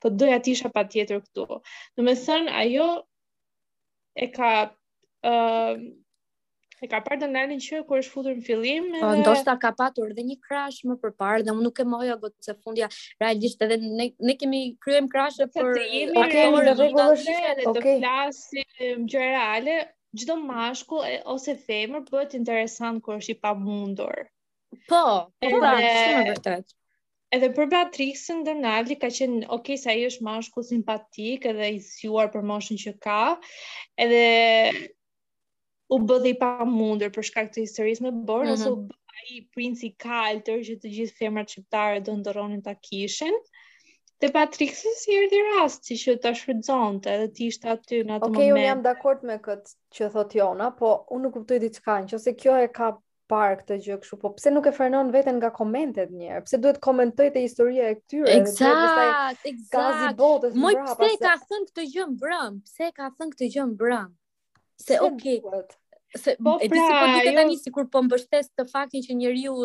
po 0.02 0.10
doja 0.22 0.40
të 0.44 0.54
isha 0.56 0.72
patjetër 0.78 1.20
këtu. 1.28 1.46
Do 1.60 2.06
të 2.08 2.16
thënë 2.24 2.56
ajo 2.64 2.88
e 4.26 4.30
ka 4.38 4.54
ëh 5.24 5.36
uh, 5.36 5.84
E 6.84 6.88
ka 6.92 6.98
parë 7.00 7.28
që 7.66 7.78
kur 7.88 8.02
është 8.02 8.12
futur 8.12 8.34
në 8.36 8.42
fillim 8.44 8.90
po, 8.92 8.98
edhe 8.98 9.06
po 9.06 9.12
ndoshta 9.20 9.54
ka 9.62 9.70
patur 9.80 10.10
edhe 10.12 10.26
një 10.30 10.36
crash 10.48 10.82
më 10.90 10.98
përpara 11.00 11.46
dhe 11.48 11.54
unë 11.56 11.64
nuk 11.64 11.80
e 11.80 11.86
moja, 11.88 12.18
gjatë 12.24 12.44
se 12.50 12.56
fundja 12.66 12.90
realisht 13.22 13.62
edhe 13.64 13.78
ne 13.86 14.10
ne 14.30 14.36
kemi 14.42 14.60
kryem 14.84 15.08
krashe 15.14 15.48
për 15.56 15.70
të 15.78 15.86
jemi 15.94 16.26
në 16.26 16.28
rregull 16.34 17.16
dhe 17.24 17.64
të 17.64 17.98
flasim 18.02 19.08
gjëra 19.08 19.30
reale 19.38 19.78
gjdo 20.14 20.36
mashku 20.46 21.02
e, 21.10 21.20
ose 21.30 21.56
femër 21.58 22.04
bëhet 22.10 22.36
interesant 22.38 23.02
kërë 23.06 23.20
është 23.24 23.34
i 23.34 23.38
pa 23.46 23.52
mundur. 23.60 24.20
Po, 24.90 25.02
po 25.28 25.60
da, 25.60 25.74
po, 25.74 25.76
shumë 25.80 26.22
e 26.22 26.28
vërtet. 26.32 26.74
Edhe 27.34 27.48
për 27.58 27.70
Beatrixën 27.72 28.44
dhe 28.46 28.96
ka 29.04 29.10
qenë 29.18 29.46
ok 29.58 29.74
se 29.84 29.90
ai 29.94 30.04
është 30.08 30.26
mashku 30.28 30.62
simpatik 30.68 31.48
edhe 31.50 31.72
i 31.78 31.80
zgjuar 31.88 32.30
për 32.36 32.46
moshën 32.52 32.78
që 32.84 32.94
ka. 33.02 33.20
Edhe 34.06 34.22
u 35.90 35.98
bë 36.10 36.18
dhe 36.24 36.30
i 36.30 36.38
pamundur 36.44 37.10
për 37.16 37.28
shkak 37.32 37.50
të 37.54 37.64
historisë 37.66 38.06
me 38.06 38.12
Borë, 38.30 38.54
ose 38.54 38.70
u 38.70 38.76
mhm. 38.76 38.90
bë 38.90 39.22
ai 39.24 39.40
princi 39.56 39.90
kaltër 40.06 40.62
që 40.70 40.78
të 40.84 40.94
gjithë 40.94 41.18
femrat 41.24 41.50
shqiptare 41.54 42.06
do 42.06 42.14
ndorronin 42.22 42.62
ta 42.66 42.78
kishin. 42.78 43.34
Te 44.24 44.32
Patrik, 44.32 44.72
se 44.76 44.88
si 44.96 45.12
erdhi 45.18 45.40
rasti 45.58 45.98
që 46.00 46.14
ta 46.24 46.32
shfrytëzonte 46.34 47.12
edhe 47.12 47.26
ti 47.36 47.50
ishte 47.52 47.68
aty 47.74 47.98
në 48.08 48.14
atë 48.22 48.30
okay, 48.30 48.30
moment. 48.30 48.38
Okej, 48.40 48.52
un 48.56 48.62
jam 48.64 48.84
dakord 48.86 49.26
me 49.28 49.36
këtë 49.44 49.74
që 50.00 50.08
thot 50.14 50.36
Jona, 50.38 50.70
po 50.78 50.92
un 51.12 51.26
nuk 51.26 51.34
kuptoj 51.36 51.58
diçka, 51.64 51.98
nëse 52.06 52.34
kjo 52.40 52.54
e 52.64 52.70
ka 52.72 52.94
parë 53.34 53.58
këtë 53.60 53.78
gjë 53.84 53.98
kështu, 54.06 54.20
po 54.22 54.32
pse 54.38 54.54
nuk 54.56 54.70
e 54.72 54.72
frenon 54.78 55.12
veten 55.12 55.42
nga 55.42 55.50
komentet 55.58 56.16
një 56.16 56.30
herë? 56.30 56.46
Pse 56.48 56.62
duhet 56.64 56.80
komentoj 56.88 57.28
të 57.36 57.44
historia 57.44 57.90
e 57.92 57.98
këtyre? 58.00 58.32
Eksakt, 58.38 59.44
eksakt. 59.52 60.26
Moj, 60.56 60.80
pse 60.88 61.12
ka 61.26 61.36
thënë 61.44 61.70
këtë 61.74 61.88
gjë 61.92 62.08
më 62.16 62.18
brëm? 62.24 62.62
Pse 62.72 62.92
ka 63.02 63.12
thënë 63.20 63.32
këtë 63.36 63.52
gjë 63.58 63.68
më 63.76 63.80
brëm? 63.84 64.08
Se 64.88 65.02
okay. 65.10 65.44
Se, 66.16 66.38
po, 66.46 66.56
e 66.62 66.70
di 66.70 66.78
si 66.80 66.80
po 66.80 66.90
pra, 66.94 67.06
duke 67.10 67.22
jo. 67.28 67.38
tani 67.42 67.90
po 67.98 68.08
mbështes 68.08 68.52
të 68.56 68.68
faktin 68.72 69.04
që 69.04 69.20
njeriu 69.20 69.60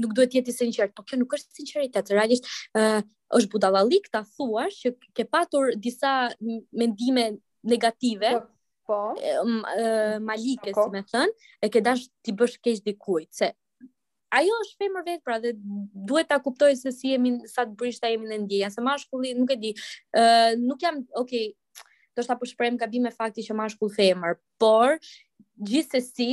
nuk 0.00 0.14
duhet 0.16 0.30
të 0.32 0.38
jetë 0.40 0.52
i 0.52 0.56
sinqert, 0.56 0.94
por 0.96 1.06
kjo 1.08 1.18
nuk 1.20 1.34
është 1.38 1.58
sinqeritet. 1.60 2.12
Realisht 2.14 2.46
ë 2.78 2.82
uh, 2.82 3.06
është 3.38 3.50
budallallik 3.56 4.06
ta 4.14 4.22
thuash 4.38 4.78
që 4.86 4.92
ke 5.18 5.26
patur 5.34 5.74
disa 5.84 6.14
mendime 6.80 7.28
negative. 7.72 8.38
Po 8.38 8.46
po 8.88 9.00
malike 10.26 10.72
po. 10.72 10.84
si 10.86 10.92
më 10.94 11.00
thën 11.12 11.34
e 11.60 11.68
ke 11.68 11.82
dash 11.84 12.06
ti 12.24 12.32
bësh 12.32 12.54
keq 12.64 12.78
dikujt 12.86 13.28
se 13.36 13.50
ajo 14.32 14.54
është 14.64 14.78
femër 14.80 15.04
vetë, 15.08 15.24
pra 15.28 15.36
dhe 15.42 15.50
duhet 16.08 16.30
ta 16.30 16.38
kuptoj 16.40 16.70
se 16.80 16.94
si 16.96 17.12
jemi 17.12 17.34
sa 17.52 17.66
të 17.68 17.76
brishta 17.82 18.08
jemi 18.08 18.30
në 18.30 18.38
ndjenja 18.46 18.70
se 18.72 18.80
mashkulli 18.86 19.34
nuk 19.36 19.52
e 19.52 19.58
di 19.60 19.74
ë 19.74 20.24
uh, 20.24 20.52
nuk 20.62 20.80
jam 20.80 21.02
okay 21.20 21.50
do 22.16 22.24
të 22.24 22.38
po 22.40 22.48
shpërrem 22.48 22.80
gabim 22.80 23.04
me 23.04 23.12
fakti 23.12 23.44
që 23.44 23.58
mashkull 23.60 23.92
femër 23.92 24.40
por 24.56 24.96
gjithsesi 25.68 26.30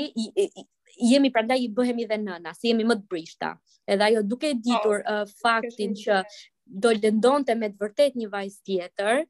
jemi 1.01 1.31
prandaj 1.34 1.60
i 1.63 1.69
bëhemi 1.75 2.05
dhe 2.10 2.17
nëna, 2.23 2.53
si 2.58 2.71
jemi 2.71 2.86
më 2.88 2.95
të 3.01 3.08
brishta. 3.12 3.53
Edhe 3.88 4.08
ajo 4.12 4.23
duke 4.25 4.53
ditur 4.65 5.01
oh, 5.01 5.21
uh, 5.21 5.38
faktin 5.43 5.95
që 5.99 6.21
do 6.65 6.95
lëndonte 6.97 7.53
me 7.58 7.71
të 7.75 7.81
vërtet 7.86 8.15
një 8.19 8.31
vajzë 8.34 8.62
tjetër, 8.65 9.25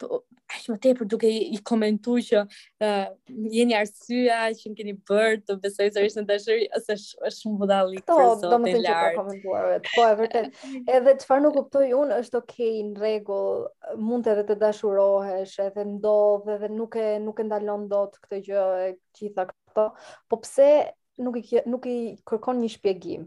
po 0.00 0.22
aq 0.56 0.62
më 0.72 0.76
tepër 0.82 1.08
duke 1.12 1.28
i, 1.28 1.58
komentuar 1.68 2.22
që 2.24 2.38
uh, 2.86 3.10
jeni 3.52 3.74
arsyeja 3.76 4.46
që 4.56 4.70
më 4.72 4.78
keni 4.78 4.94
bërë 5.10 5.42
të 5.44 5.56
besoj 5.60 5.90
sërish 5.92 6.16
në 6.16 6.22
dashuri 6.30 6.70
ose 6.78 6.96
është 6.96 7.30
shumë 7.36 7.58
budalli 7.60 8.00
këtë 8.00 8.08
po, 8.08 8.16
sot. 8.30 8.46
Do 8.46 8.48
të 8.54 8.60
them 8.62 8.86
që 8.86 8.94
po 8.96 9.10
komentuar 9.18 9.68
vetë. 9.74 9.92
Po 9.92 10.06
e 10.06 10.14
vërtet. 10.22 10.62
edhe 10.96 11.14
çfarë 11.20 11.44
nuk 11.44 11.54
kuptoj 11.58 11.90
unë 12.00 12.18
është 12.24 12.40
okay 12.40 12.80
në 12.88 13.02
rregull, 13.04 13.60
mund 14.00 14.30
edhe 14.32 14.46
të 14.48 14.56
dashurohesh, 14.64 15.58
edhe 15.68 15.84
ndodh 15.92 16.48
edhe 16.56 16.72
nuk 16.80 16.96
e 17.04 17.10
nuk 17.26 17.44
e 17.44 17.46
ndalon 17.50 17.84
dot 17.92 18.16
këtë 18.24 18.40
gjë 18.48 18.64
e 18.88 18.88
gjitha 19.20 19.46
këto. 19.52 19.86
Po 20.32 20.40
pse 20.46 20.70
nuk 21.18 21.36
i 21.38 21.42
nuk 21.70 21.86
i 21.90 21.96
kërkon 22.30 22.60
një 22.62 22.70
shpjegim. 22.76 23.24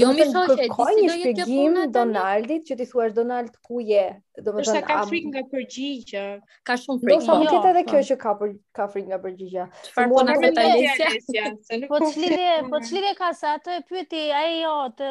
Jo 0.00 0.10
më 0.16 0.26
shoqë, 0.32 0.66
do 0.76 0.88
një 0.98 1.08
shpjegim 1.14 1.78
Donaldit 1.98 2.66
që 2.70 2.78
ti 2.82 2.86
thua 2.92 3.08
Donald 3.20 3.56
ku 3.68 3.82
je, 3.90 4.04
Do 4.44 4.52
të 4.56 4.62
thonë 4.66 4.80
ka 4.88 4.96
frikë 5.08 5.28
nga 5.30 5.42
përgjigja 5.50 6.22
Ka 6.68 6.76
shumë 6.80 7.00
frikë. 7.00 7.16
Do 7.16 7.24
të 7.24 7.52
thonë 7.56 7.70
edhe 7.70 7.82
po. 7.86 7.90
kjo 7.90 8.00
që 8.10 8.16
ka 8.22 8.32
për, 8.40 8.52
ka 8.78 8.86
frikë 8.94 9.08
nga 9.10 9.18
përgjigja 9.24 9.64
Çfarë 9.88 10.10
po 10.12 10.22
na 10.28 10.36
thotë 10.44 10.64
Alicia? 10.66 11.50
Po 11.90 12.00
çlidhje, 12.04 12.50
po 12.72 12.80
çlirje 12.88 13.12
po 13.14 13.18
ka 13.20 13.30
sa 13.40 13.52
atë 13.58 13.76
e 13.80 13.84
pyeti 13.90 14.22
ai 14.38 14.54
jo 14.62 14.74
të 15.00 15.10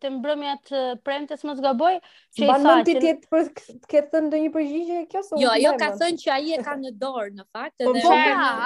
të 0.00 0.12
mbrëmjat 0.16 0.72
premtes 1.06 1.46
mos 1.50 1.60
gaboj, 1.66 1.94
që 2.36 2.46
i 2.46 2.48
tha 2.64 2.74
ti 2.88 2.94
të 3.02 3.40
ke 3.92 4.02
thënë 4.14 4.28
ndonjë 4.30 4.50
përgjigje 4.56 5.04
kjo 5.12 5.22
se. 5.28 5.40
Jo, 5.44 5.50
ajo 5.58 5.74
ka 5.84 5.90
thënë 6.00 6.22
që 6.24 6.32
ai 6.36 6.56
e 6.56 6.60
ka 6.64 6.76
në 6.84 6.94
dorë 7.04 7.34
në 7.36 7.46
fakt 7.52 7.84
po, 7.84 7.92
edhe. 7.92 8.04
Po, 8.06 8.16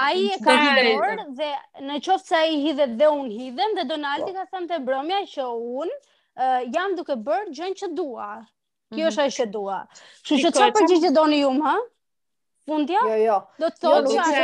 ai 0.05 0.25
e 0.37 0.39
ka 0.47 0.57
në 0.63 0.87
dorë 0.89 1.29
dhe 1.41 1.51
në 1.91 1.99
qoftë 2.09 2.31
se 2.35 2.39
ai 2.41 2.59
hidhet 2.69 2.95
dhe 3.03 3.11
un 3.19 3.31
hidhem 3.39 3.79
dhe 3.81 3.89
Donaldi 3.93 4.37
ka 4.39 4.47
thënë 4.53 4.71
te 4.75 4.81
mbrëmja 4.85 5.23
që 5.35 5.51
un 5.83 5.95
jam 6.77 6.99
duke 7.01 7.19
bërë 7.31 7.53
gjën 7.57 7.79
që 7.81 7.93
dua 7.99 8.29
Kjo 8.97 9.11
është 9.11 9.23
ajo 9.27 9.35
që 9.39 9.47
dua. 9.55 9.79
Mhm. 9.83 10.23
Kështu 10.23 10.41
që 10.45 10.53
çfarë 10.59 10.77
përgjigje 10.79 11.11
doni 11.17 11.41
ju, 11.41 11.51
ha? 11.67 11.75
Fundja? 12.71 13.01
Jo, 13.13 13.17
jo. 13.21 13.35
Do 13.61 13.69
të 13.69 13.81
thotë 13.85 14.13
jo, 14.15 14.21
që 14.21 14.37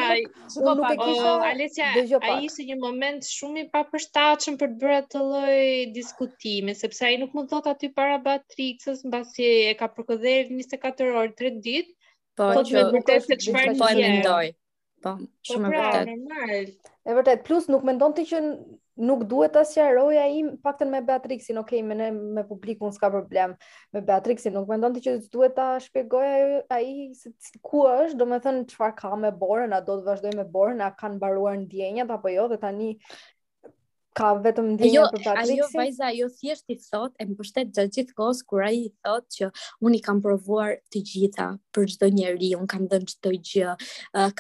po 0.65 0.73
nuk 0.77 0.99
kisha. 1.01 2.25
ai 2.31 2.35
ishte 2.49 2.67
një 2.71 2.77
moment 2.83 3.25
shumë 3.29 3.63
i 3.63 3.69
papërshtatshëm 3.77 4.59
për 4.61 4.73
të 4.75 4.81
bërë 4.83 4.97
atë 5.03 5.21
lloj 5.21 5.63
diskutimi, 5.95 6.75
sepse 6.81 7.07
ai 7.09 7.17
nuk 7.23 7.33
më 7.39 7.47
thot 7.55 7.71
aty 7.73 7.89
para 8.01 8.19
Beatrixës 8.27 9.07
mbasi 9.09 9.49
e 9.71 9.73
ka 9.81 9.89
përkëdhër 9.97 10.53
24 10.53 11.17
orë 11.23 11.35
3 11.41 11.57
ditë. 11.69 11.95
Po, 12.41 12.51
po 12.59 12.67
që 12.69 12.85
vërtet 12.93 13.25
se 13.31 13.41
çfarë 13.47 13.79
po, 13.81 13.89
ndoj. 13.97 14.53
Po, 15.07 15.15
shumë 15.49 15.73
po, 15.73 15.81
e 15.81 15.81
pra, 15.81 16.05
vërtet. 16.13 16.95
E 17.09 17.17
vërtet, 17.21 17.45
plus 17.49 17.73
nuk 17.73 17.89
mendonte 17.89 18.29
që 18.35 18.45
nuk 19.01 19.25
duhet 19.33 19.53
ta 19.57 19.63
sqaroj 19.67 20.17
ai 20.21 20.41
paktën 20.65 20.91
me 20.93 21.01
Beatrixin, 21.07 21.59
ok, 21.63 21.73
me 21.87 21.97
ne, 21.97 22.11
me 22.39 22.45
publikun 22.49 22.93
s'ka 22.95 23.09
problem. 23.13 23.55
Me 23.95 24.03
Beatrixin 24.11 24.53
nuk 24.57 24.69
mendon 24.69 24.93
ti 24.95 25.03
që 25.07 25.15
duhet 25.33 25.57
ta 25.57 25.69
shpjegoj 25.87 26.27
ai 26.29 26.63
ai 26.79 26.87
se 27.17 27.33
ku 27.65 27.83
është, 27.95 28.21
domethënë 28.21 28.67
çfarë 28.75 28.97
ka 29.01 29.15
me 29.25 29.33
Borën, 29.43 29.73
a 29.77 29.83
do 29.89 29.97
të 30.03 30.07
vazhdoj 30.11 30.37
me 30.43 30.47
Borën, 30.59 30.85
a 30.85 30.93
kanë 31.03 31.17
mbaruar 31.19 31.57
ndjenjat 31.65 32.13
apo 32.19 32.33
jo 32.35 32.47
dhe 32.53 32.61
tani 32.67 32.93
ka 34.17 34.33
vetëm 34.43 34.67
ndjenjë 34.75 34.95
jo, 34.95 35.03
për 35.15 35.23
Patrixin. 35.25 35.59
Jo, 35.61 35.67
ajo 35.69 35.79
vajza 35.79 36.07
ajo 36.09 36.27
thjesht 36.41 36.73
i 36.73 36.77
thot 36.85 37.13
e 37.21 37.27
mbështet 37.31 37.71
gjatë 37.77 37.93
gjithë 37.97 38.17
kohës 38.19 38.41
kur 38.51 38.65
ai 38.67 38.73
i 38.79 38.89
thot 39.07 39.27
që 39.37 39.51
unë 39.87 39.99
i 40.01 40.03
kam 40.07 40.23
provuar 40.25 40.75
të 40.95 41.03
gjitha 41.13 41.47
për 41.77 41.89
çdo 41.95 42.09
njeri, 42.17 42.51
unë 42.59 42.71
kam 42.73 42.89
dhënë 42.93 43.11
çdo 43.13 43.33
gjë, 43.53 43.75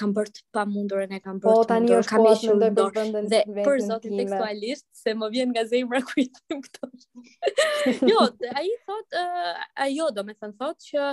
kam 0.00 0.14
bërë 0.16 0.34
të 0.38 0.44
pamundurën 0.58 1.14
e 1.18 1.22
kam 1.26 1.38
bërë. 1.44 1.56
Po 1.60 1.68
tani 1.70 1.94
është 2.00 2.10
kam 2.16 2.26
ishur 2.32 2.58
dorë 2.60 2.76
për 2.80 2.98
vendin 2.98 3.30
Dhe 3.30 3.42
për 3.70 3.82
zot 3.86 4.06
tekstualisht, 4.10 4.86
se 5.04 5.14
më 5.20 5.32
vjen 5.36 5.54
nga 5.54 5.66
zemra 5.74 6.02
ku 6.10 6.16
i 6.24 6.26
them 6.40 6.64
këto. 6.66 6.92
jo, 8.10 8.26
ai 8.56 8.66
thot 8.88 9.20
ajo 9.86 10.10
do 10.18 10.26
thotë 10.30 10.58
thot 10.58 10.90
që 10.90 11.12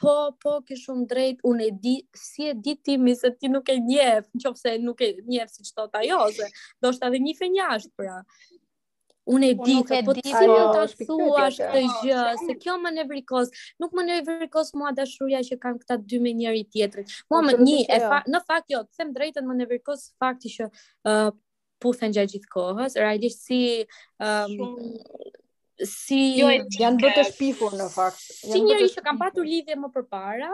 po, 0.00 0.14
po, 0.42 0.56
ke 0.66 0.76
shumë 0.80 1.06
drejt, 1.10 1.42
unë 1.46 1.66
e 1.66 1.72
di, 1.84 1.94
si 2.16 2.46
e 2.48 2.54
di 2.56 2.74
ti 2.80 2.94
mi 2.98 3.12
se 3.16 3.30
ti 3.36 3.48
nuk 3.52 3.68
e 3.68 3.76
njef, 3.80 4.28
në 4.34 4.44
qofë 4.44 4.62
se 4.62 4.74
nuk 4.82 5.02
e 5.04 5.10
njef 5.28 5.52
si 5.52 5.62
qëto 5.66 5.82
thot 5.84 5.98
ajo, 6.00 6.20
se 6.38 6.48
do 6.80 6.92
shtë 6.96 7.08
adhe 7.10 7.20
një 7.26 7.34
fenjasht, 7.40 7.92
pra. 7.98 8.22
Unë 9.30 9.50
e 9.52 9.56
po 9.60 9.66
di, 9.68 9.74
të, 9.86 9.98
po 10.06 10.14
ti 10.16 10.24
si 10.24 10.32
po, 10.32 10.54
një 10.54 10.62
të 10.96 11.06
thuash 11.10 11.58
të 11.60 11.82
gjë, 12.00 12.22
se 12.46 12.56
kjo 12.62 12.78
më 12.82 12.94
nevrikos, 12.98 13.52
nuk 13.82 13.92
më 13.94 14.06
nevrikos 14.08 14.72
mua 14.80 14.94
dashuria 14.96 15.42
që 15.46 15.60
kanë 15.62 15.82
këta 15.82 15.98
dy 16.02 16.22
me 16.24 16.32
njëri 16.40 16.64
tjetërit. 16.72 17.12
Mua 17.30 17.42
më 17.44 17.58
një, 17.60 17.76
në 18.32 18.40
fakt 18.48 18.72
jo, 18.74 18.80
të 18.88 19.02
them 19.02 19.12
drejtën 19.18 19.46
më 19.46 19.58
nevrikos 19.60 20.08
fakti 20.22 20.50
që 20.56 20.70
uh, 20.72 21.28
puthen 21.84 22.16
gjithë 22.16 22.50
kohës, 22.50 22.96
rajdisht 23.00 23.44
si 23.44 23.60
um, 24.18 24.96
si 25.86 26.18
jo 26.40 26.48
janë 26.80 27.00
bërë 27.04 27.14
të 27.18 27.24
shpifur 27.32 27.74
në 27.80 27.86
fakt. 27.94 28.20
Si 28.40 28.60
njëri 28.64 28.88
që 28.94 29.04
kam 29.06 29.20
patur 29.20 29.46
lidhje 29.48 29.76
më 29.80 29.90
përpara, 29.94 30.50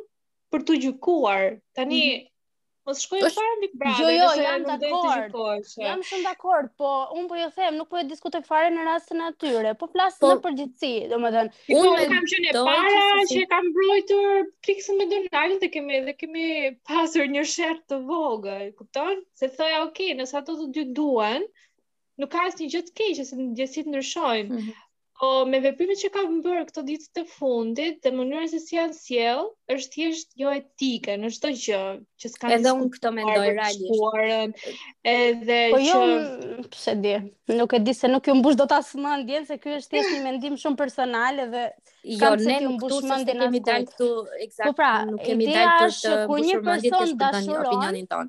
për 0.51 0.68
të 0.68 0.82
gjykuar 0.84 1.47
tani 1.80 2.03
mm 2.03 2.12
-hmm 2.20 2.30
Po 2.82 2.93
shkojmë 2.97 3.27
është... 3.27 3.38
para 3.39 3.57
Big 3.63 3.73
Brother. 3.77 4.01
Jo, 4.01 4.11
jo, 4.15 4.27
jam 4.43 4.63
dakord. 4.65 5.67
Jam 5.82 6.01
shumë 6.11 6.23
dakord, 6.27 6.71
po 6.82 6.89
un 7.17 7.27
po 7.29 7.38
ju 7.38 7.49
them, 7.57 7.75
nuk 7.77 7.89
po 7.91 7.99
e 7.99 8.07
diskutoj 8.09 8.41
fare 8.47 8.71
në 8.73 8.86
rastin 8.88 9.21
atyre, 9.27 9.73
po 9.82 9.89
flas 9.91 10.17
po... 10.23 10.32
në 10.34 10.39
përgjithësi, 10.47 10.89
domethënë. 11.13 11.55
Un 11.77 12.13
kam 12.15 12.25
qenë 12.34 12.49
e 12.49 12.57
para 12.69 13.25
që 13.34 13.39
e 13.43 13.47
kam 13.53 13.67
mbrojtur 13.69 14.41
Pixën 14.69 14.97
me 15.03 15.07
Donalin 15.13 15.61
dhe 15.65 15.69
kemi 15.77 16.01
dhe 16.09 16.17
kemi 16.23 16.45
pasur 16.91 17.29
një 17.36 17.45
sherr 17.55 17.77
të 17.91 18.01
vogël, 18.09 18.71
kupton? 18.82 19.21
Se 19.43 19.53
thoya, 19.59 19.84
ok, 19.88 20.03
nëse 20.21 20.41
ato 20.41 20.57
të 20.63 20.71
dy 20.79 20.88
duan, 21.01 21.45
nuk 22.21 22.34
ka 22.34 22.47
asnjë 22.49 22.71
gjë 22.77 22.88
të 22.89 22.97
keqe 23.03 23.29
se 23.29 23.43
ndjesit 23.45 23.91
ndryshojnë. 23.93 24.55
Mhm 24.57 24.79
me 25.45 25.59
veprimet 25.61 25.99
që 26.01 26.09
kam 26.15 26.39
bërë 26.43 26.63
këto 26.69 26.84
ditë 26.88 27.07
të 27.17 27.24
fundit, 27.30 27.99
dhe 28.01 28.11
mënyrën 28.15 28.49
se 28.49 28.59
si 28.63 28.74
janë 28.78 28.95
sjell, 28.97 29.43
është 29.69 29.93
thjesht 29.93 30.34
jo 30.41 30.53
etike 30.55 31.17
në 31.22 31.30
çdo 31.36 31.51
gjë 31.53 31.82
që 32.22 32.32
s'ka 32.34 32.49
ne. 32.49 32.57
Edhe 32.57 32.74
këto 32.95 33.11
mendoj 33.17 33.51
realisht. 33.51 34.65
Edhe 35.13 35.59
po 35.76 35.82
jo, 35.84 35.99
që 35.99 36.09
jo, 36.09 36.67
pse 36.74 36.95
di? 37.05 37.13
Nuk 37.59 37.78
e 37.78 37.82
di 37.86 37.93
se 37.97 38.09
nuk 38.09 38.28
ju 38.32 38.36
mbush 38.39 38.57
dot 38.63 38.74
as 38.80 38.89
mendjen 38.97 39.45
se 39.45 39.59
ky 39.61 39.78
është 39.78 39.95
thjesht 39.95 40.13
një 40.17 40.26
mendim 40.26 40.57
shumë 40.63 40.80
personal 40.82 41.45
edhe 41.45 41.67
jo 42.17 42.34
ne 42.41 42.57
ju 42.65 42.74
mbush 42.80 43.05
mendjen 43.13 43.38
e 43.43 43.45
kemi 43.45 43.63
dalë 43.69 43.91
këtu 43.91 44.09
eksakt. 44.47 44.72
Po 44.72 44.76
pra, 44.82 44.93
nuk 45.11 45.22
kemi 45.26 45.51
dalë 45.53 45.82
të, 45.86 45.88
të, 45.88 46.13
të, 46.82 47.17
të, 47.22 47.34
të, 47.45 47.57
të, 47.57 48.05
të, 48.09 48.28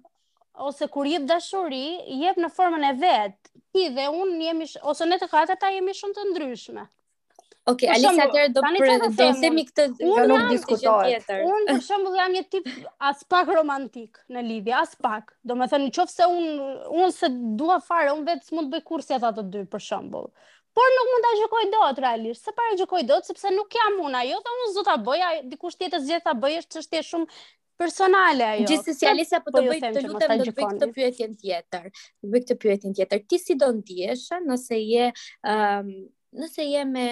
ose 0.55 0.87
kur 0.89 1.07
jep 1.09 1.25
dashuri, 1.29 1.85
jep 2.23 2.37
në 2.41 2.49
formën 2.53 2.85
e 2.91 2.97
vet. 3.01 3.53
Ti 3.73 3.87
dhe 3.97 4.09
unë 4.13 4.41
jemi 4.49 4.67
ose 4.93 5.07
ne 5.09 5.17
të 5.23 5.29
katërt 5.33 5.61
ta 5.65 5.71
jemi 5.73 5.95
shumë 5.97 6.17
të 6.19 6.25
ndryshme. 6.33 6.85
Okej, 7.71 7.89
okay, 7.89 7.91
Alisa 7.95 8.25
atëherë 8.27 8.51
do 8.51 8.63
të 9.15 9.27
themi 9.41 9.63
këtë 9.69 9.85
që 10.01 10.23
nuk 10.31 10.49
diskutohet. 10.51 11.29
Unë 11.47 11.67
për 11.77 11.85
shembull 11.87 12.17
jam 12.19 12.33
një 12.35 12.43
tip 12.51 12.67
as 13.11 13.21
pak 13.31 13.53
romantik 13.55 14.19
në 14.35 14.43
lidhje, 14.49 14.75
as 14.81 14.97
pak. 15.05 15.31
Domethënë 15.47 15.87
nëse 15.93 16.27
un 16.27 16.61
un 17.05 17.15
se 17.19 17.31
dua 17.63 17.79
fare, 17.87 18.11
un 18.17 18.27
vetë 18.27 18.51
s'mund 18.51 18.67
të 18.69 18.75
bëj 18.75 18.85
kurse 18.91 19.15
ata 19.17 19.31
të 19.39 19.47
dy 19.55 19.63
për 19.77 19.87
shembull. 19.89 20.27
Por 20.73 20.91
nuk 20.99 21.09
mund 21.13 21.23
ta 21.29 21.33
gjykoj 21.39 21.65
dot 21.77 21.99
realisht, 22.03 22.45
se 22.49 22.53
para 22.57 22.75
gjykoj 22.81 23.07
dot 23.13 23.29
sepse 23.29 23.55
nuk 23.55 23.75
jam 23.77 23.99
unë 24.09 24.21
ajo, 24.25 24.41
dhe 24.45 24.59
unë 24.61 24.71
zot 24.75 24.87
ta 24.91 24.99
bëj, 25.09 25.25
dikush 25.53 25.77
tjetër 25.79 26.01
zgjedh 26.07 26.25
ta 26.25 26.35
bëj, 26.35 26.59
është 26.65 26.79
çështje 26.81 27.03
shumë 27.13 27.29
personale 27.83 28.45
ajo. 28.47 28.65
Gjithsesi 28.67 29.07
Alisa 29.07 29.41
po, 29.43 29.53
po 29.53 29.61
të 29.61 29.71
bëj 29.71 29.81
të 29.93 30.03
lutem 30.07 30.35
do 30.39 30.47
të 30.49 30.55
bëj 30.57 30.63
këtë 30.63 30.89
pyetje 30.97 31.29
tjetër. 31.43 31.89
Do 32.23 32.33
bëj 32.33 32.45
këtë 32.47 32.57
pyetje 32.65 32.93
tjetër. 32.99 33.23
Ti 33.31 33.39
si 33.43 33.57
do 33.63 33.69
ndihesh 33.81 34.27
nëse 34.47 34.79
je 34.83 35.09
ëm 35.11 35.53
ehm, 35.55 35.93
um, 35.93 35.93
nëse 36.45 36.67
je 36.69 36.85
me 36.89 37.07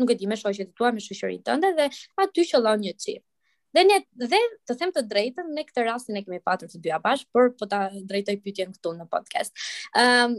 nuk 0.00 0.12
e 0.14 0.18
di 0.20 0.28
me 0.30 0.36
shoqjet 0.40 0.72
tua, 0.78 0.92
me 0.94 1.02
shoqërinë 1.04 1.44
tënde 1.48 1.72
dhe 1.78 1.88
aty 2.24 2.44
qëllon 2.50 2.84
një 2.86 2.94
çift. 3.04 3.24
Dhe 3.76 3.82
ne 3.84 3.98
dhe 4.24 4.38
të 4.68 4.78
them 4.80 4.92
të 4.96 5.02
drejtën, 5.12 5.48
ne 5.56 5.64
këtë 5.68 5.84
rastin 5.90 6.18
e 6.20 6.24
kemi 6.24 6.40
patur 6.42 6.70
të 6.72 6.80
dyja 6.86 7.00
bash, 7.04 7.26
por 7.32 7.52
po 7.60 7.68
ta 7.70 7.84
drejtoj 8.12 8.38
pyetjen 8.44 8.72
këtu 8.76 8.94
në 9.00 9.08
podcast. 9.12 9.52
Ëm 9.92 10.12
ehm, 10.12 10.38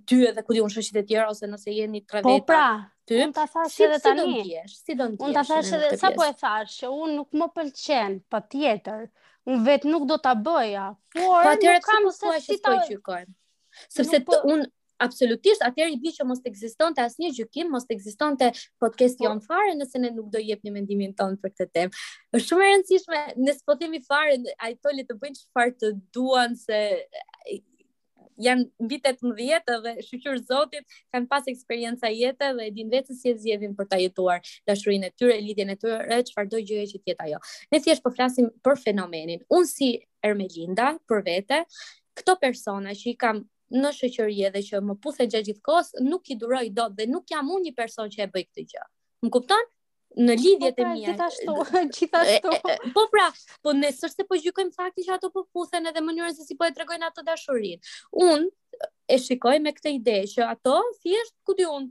ty 0.09 0.19
edhe 0.31 0.43
ku 0.45 0.55
di 0.55 0.63
unë 0.65 0.73
shëshit 0.75 0.99
e 1.01 1.05
tjera, 1.11 1.29
ose 1.33 1.49
nëse 1.49 1.75
jeni 1.77 2.01
të 2.01 2.07
po, 2.07 2.15
traveta. 2.15 2.41
Po 2.41 2.49
pra, 2.49 2.67
ty, 3.07 3.21
unë 3.25 3.37
të 3.37 3.47
thash 3.53 3.77
si, 3.77 3.85
edhe 3.87 3.99
tani. 4.01 4.19
Si 4.19 4.19
do 4.19 4.27
në 4.33 4.45
tjesh, 4.47 4.79
si 4.87 4.97
do 5.01 5.09
në 5.09 5.17
tjesh. 5.17 5.27
Unë 5.27 5.37
të 5.37 5.45
thash 5.51 5.73
edhe, 5.79 5.91
sa 6.03 6.11
po 6.17 6.27
e 6.27 6.33
thash, 6.41 6.77
që 6.81 6.91
unë 6.99 7.11
nuk 7.19 7.39
më 7.41 7.49
pëlqen, 7.59 8.17
pa 8.33 8.41
tjetër, 8.55 9.05
unë 9.51 9.65
vetë 9.69 9.93
nuk 9.93 10.07
do 10.11 10.19
t'a 10.25 10.33
bëja. 10.47 10.87
Por, 11.19 11.51
pa 11.51 11.59
kam 11.89 12.07
kësë 12.09 12.25
po 12.25 12.35
si 12.37 12.37
e 12.37 12.45
shëspoj 12.51 13.25
Sepse 13.91 14.05
Sëpse 14.07 14.19
po 14.23 14.37
të 14.39 14.47
unë, 14.53 14.65
absolutisht 15.03 15.63
atëherë 15.65 15.95
i 15.95 15.99
bi 15.99 16.11
që 16.15 16.25
mos 16.27 16.41
të 16.43 16.51
asnjë 16.51 16.91
të 16.97 17.03
asë 17.05 17.23
një 17.23 17.67
mos 17.71 17.85
të 17.89 18.51
podcasti 18.83 19.25
të 19.25 19.39
fare, 19.47 19.73
nëse 19.75 19.99
ne 20.01 20.11
nuk 20.15 20.29
do 20.35 20.39
jep 20.41 20.63
një 20.63 20.71
mendimin 20.77 21.15
tonë 21.19 21.39
për 21.41 21.51
të 21.59 21.67
temë. 21.75 21.91
është 22.37 22.47
shumë 22.47 22.63
e 22.67 22.71
rëndësishme, 22.71 23.23
nësë 23.45 23.65
po 23.67 23.77
fare, 24.09 24.37
a 24.59 24.69
i 24.71 24.75
toli 24.75 25.03
të 25.03 25.15
bëjnë 25.23 25.35
që 25.39 25.47
farë 25.53 25.75
të 25.81 25.91
duan, 26.15 26.55
se 26.55 26.79
janë 28.43 28.65
mbi 28.83 28.97
18 28.99 29.23
më 29.23 29.59
dhe 29.85 29.93
shukur 30.03 30.37
zotit, 30.43 30.83
kanë 31.13 31.27
pas 31.31 31.43
eksperienca 31.47 32.09
jetë 32.11 32.49
dhe 32.57 32.69
din 32.75 32.89
vetës 32.91 33.15
si 33.21 33.29
e 33.31 33.37
zjevim 33.37 33.75
për 33.77 33.87
ta 33.87 33.95
jetuar 34.01 34.41
të 34.67 34.75
e 35.05 35.11
tyre, 35.17 35.37
lidhjen 35.41 35.69
e 35.69 35.75
tyre, 35.75 36.19
që 36.23 36.33
farë 36.35 36.49
dojë 36.55 36.67
gjëhe 36.71 36.89
që 36.93 36.99
tjetë 37.05 37.23
ajo. 37.27 37.39
Ne 37.71 37.79
thjesht 37.79 38.03
për 38.03 38.11
po 38.11 38.15
flasim 38.15 38.49
për 38.63 38.77
fenomenin, 38.83 39.39
unë 39.49 39.67
si 39.71 39.89
Ermelinda, 40.23 40.97
për 41.07 41.23
vete, 41.27 41.63
këto 42.15 42.35
persona 42.41 42.91
që 42.95 43.11
i 43.11 43.15
kam 43.15 43.45
në 43.73 43.91
shoqëri 43.97 44.49
dhe 44.53 44.61
që 44.65 44.81
më 44.85 44.95
puthe 45.03 45.25
gjatë 45.25 45.47
gjithkohës, 45.49 45.93
nuk 46.09 46.29
i 46.29 46.37
duroj 46.41 46.65
dot 46.77 46.95
dhe 46.97 47.07
nuk 47.09 47.25
jam 47.31 47.49
unë 47.49 47.63
një 47.69 47.73
person 47.79 48.09
që 48.13 48.25
e 48.27 48.27
bëj 48.35 48.43
këtë 48.49 48.65
gjë. 48.71 48.85
Më 49.25 49.31
kupton? 49.37 49.65
Në 50.15 50.35
lidhjet 50.39 50.77
e 50.77 50.79
po 50.79 50.83
pra, 50.83 50.91
mia. 50.93 51.07
Gjithashtu, 51.09 51.55
gjithashtu. 51.97 52.75
Po 52.95 53.07
pra, 53.15 53.27
po 53.65 53.73
ne 53.75 53.89
se 53.91 54.11
po 54.29 54.37
gjykojmë 54.39 54.71
fakti 54.77 55.03
që 55.07 55.17
ato 55.17 55.31
po 55.33 55.45
puthen 55.53 55.89
edhe 55.91 56.03
mënyrën 56.05 56.37
se 56.37 56.45
si 56.47 56.55
po 56.55 56.67
e 56.67 56.71
tregojnë 56.77 57.09
ato 57.09 57.25
dashurinë. 57.27 57.81
Unë 58.13 58.47
e 59.09 59.17
shikoj 59.21 59.57
me 59.63 59.73
këtë 59.75 59.95
ide 59.97 60.19
që 60.35 60.47
ato 60.53 60.79
thjesht 61.01 61.35
ku 61.43 61.53
diun 61.57 61.89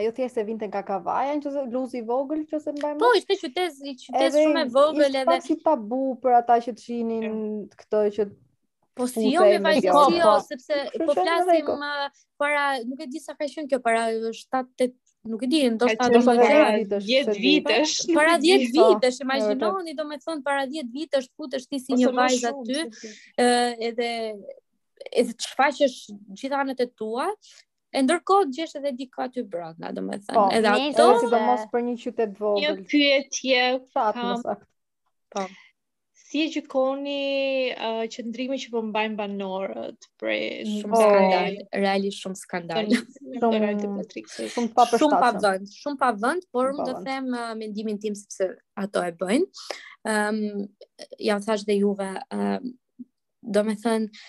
ajo 0.00 0.10
thjesht 0.16 0.38
e 0.40 0.44
vinte 0.48 0.66
nga 0.70 0.80
Kavaja, 0.88 1.34
nëse 1.38 1.66
luzi 1.70 2.00
i 2.00 2.04
vogël, 2.08 2.42
që 2.48 2.56
nëse 2.58 2.72
mbajmë. 2.78 2.98
Po, 3.02 3.10
ishte 3.18 3.36
qytet, 3.42 3.80
i 3.84 3.92
qytet 4.00 4.38
shumë 4.40 4.64
i 4.66 4.70
vogël 4.72 5.18
edhe. 5.22 5.36
Është 5.36 5.56
pak 5.60 5.66
tabu 5.68 6.02
për 6.22 6.38
ata 6.40 6.58
që 6.66 6.74
shihnin 6.80 7.36
këtë 7.82 8.02
që 8.16 8.30
Po 8.92 9.06
si 9.08 9.30
jo 9.32 9.40
me 9.48 9.56
vajzio, 9.64 9.92
jo, 10.18 10.32
sepse 10.44 10.76
po 11.06 11.14
flasim 11.16 11.68
uh, 11.72 12.10
para, 12.36 12.74
nuk 12.84 13.00
e 13.00 13.06
di 13.08 13.22
sa 13.24 13.32
ka 13.32 13.46
qenë 13.48 13.70
kjo 13.70 13.78
para 13.80 14.02
7-8 14.36 14.92
nuk 15.24 15.42
e 15.46 15.48
di, 15.48 15.58
ndoshta 15.70 16.08
do 16.10 16.20
të 16.20 16.34
thotë 16.34 17.00
10 17.06 17.40
vitesh. 17.44 17.92
Para 18.14 18.32
10 18.42 18.64
vitesh, 18.76 19.18
po. 19.20 19.26
imagjinoni, 19.28 19.94
do 20.00 20.06
të 20.10 20.18
thon 20.24 20.42
para 20.46 20.64
10 20.72 20.88
vitesh 20.96 21.28
futesh 21.38 21.66
ti 21.70 21.78
si 21.82 21.98
një 22.00 22.10
vajzë 22.18 22.50
aty, 22.52 22.80
ë 23.42 23.48
edhe 23.90 24.08
edhe 25.20 25.32
çfaqesh 25.44 25.98
gjithë 26.38 26.60
anët 26.64 26.84
e 26.86 26.90
tua, 27.02 27.28
E 27.92 28.00
ndërkohë 28.06 28.46
gjesh 28.56 28.70
edhe 28.78 28.90
di 28.96 29.04
ka 29.12 29.26
ty 29.28 29.42
brenda, 29.44 29.90
domethënë. 29.92 30.32
Po, 30.38 30.46
edhe 30.56 30.70
ato, 30.72 31.08
sidomos 31.20 31.66
për 31.68 31.82
një 31.90 31.96
qytet 32.00 32.30
vogël. 32.40 32.78
Një 32.78 32.86
pyetje 32.88 33.66
fat 33.92 34.16
më 34.16 34.54
Po 35.36 35.42
si 36.32 36.40
e 36.40 36.48
gjikoni 36.48 37.72
uh, 37.76 38.04
që 38.08 38.70
po 38.72 38.80
mbajnë 38.88 39.18
banorët 39.18 40.06
për 40.20 40.32
shumë 40.80 40.96
oh, 40.96 41.02
skandal, 41.02 41.56
realisht 41.84 42.22
shumë 42.24 42.40
skandal. 42.40 42.88
Shumë 43.42 44.04
shumë 44.54 44.70
pa 44.78 44.86
përshtatshëm, 44.88 44.92
shumë 44.96 45.20
pa 45.20 45.32
vend, 45.44 45.68
shumë 45.82 46.00
pa 46.04 46.10
vend, 46.24 46.46
por 46.56 46.72
më 46.78 46.86
do 46.88 46.94
të 46.96 47.04
them 47.10 47.28
uh, 47.36 47.52
mendimin 47.60 48.00
tim 48.00 48.16
sepse 48.16 48.48
ato 48.80 49.04
e 49.04 49.12
bëjnë. 49.20 49.64
Ëm 50.12 50.40
um, 50.52 50.68
ja 51.20 51.36
thash 51.44 51.66
dhe 51.68 51.76
juve, 51.82 52.08
ëm 52.38 52.72
do 53.52 53.64
me 53.68 53.74
thënë 53.76 54.22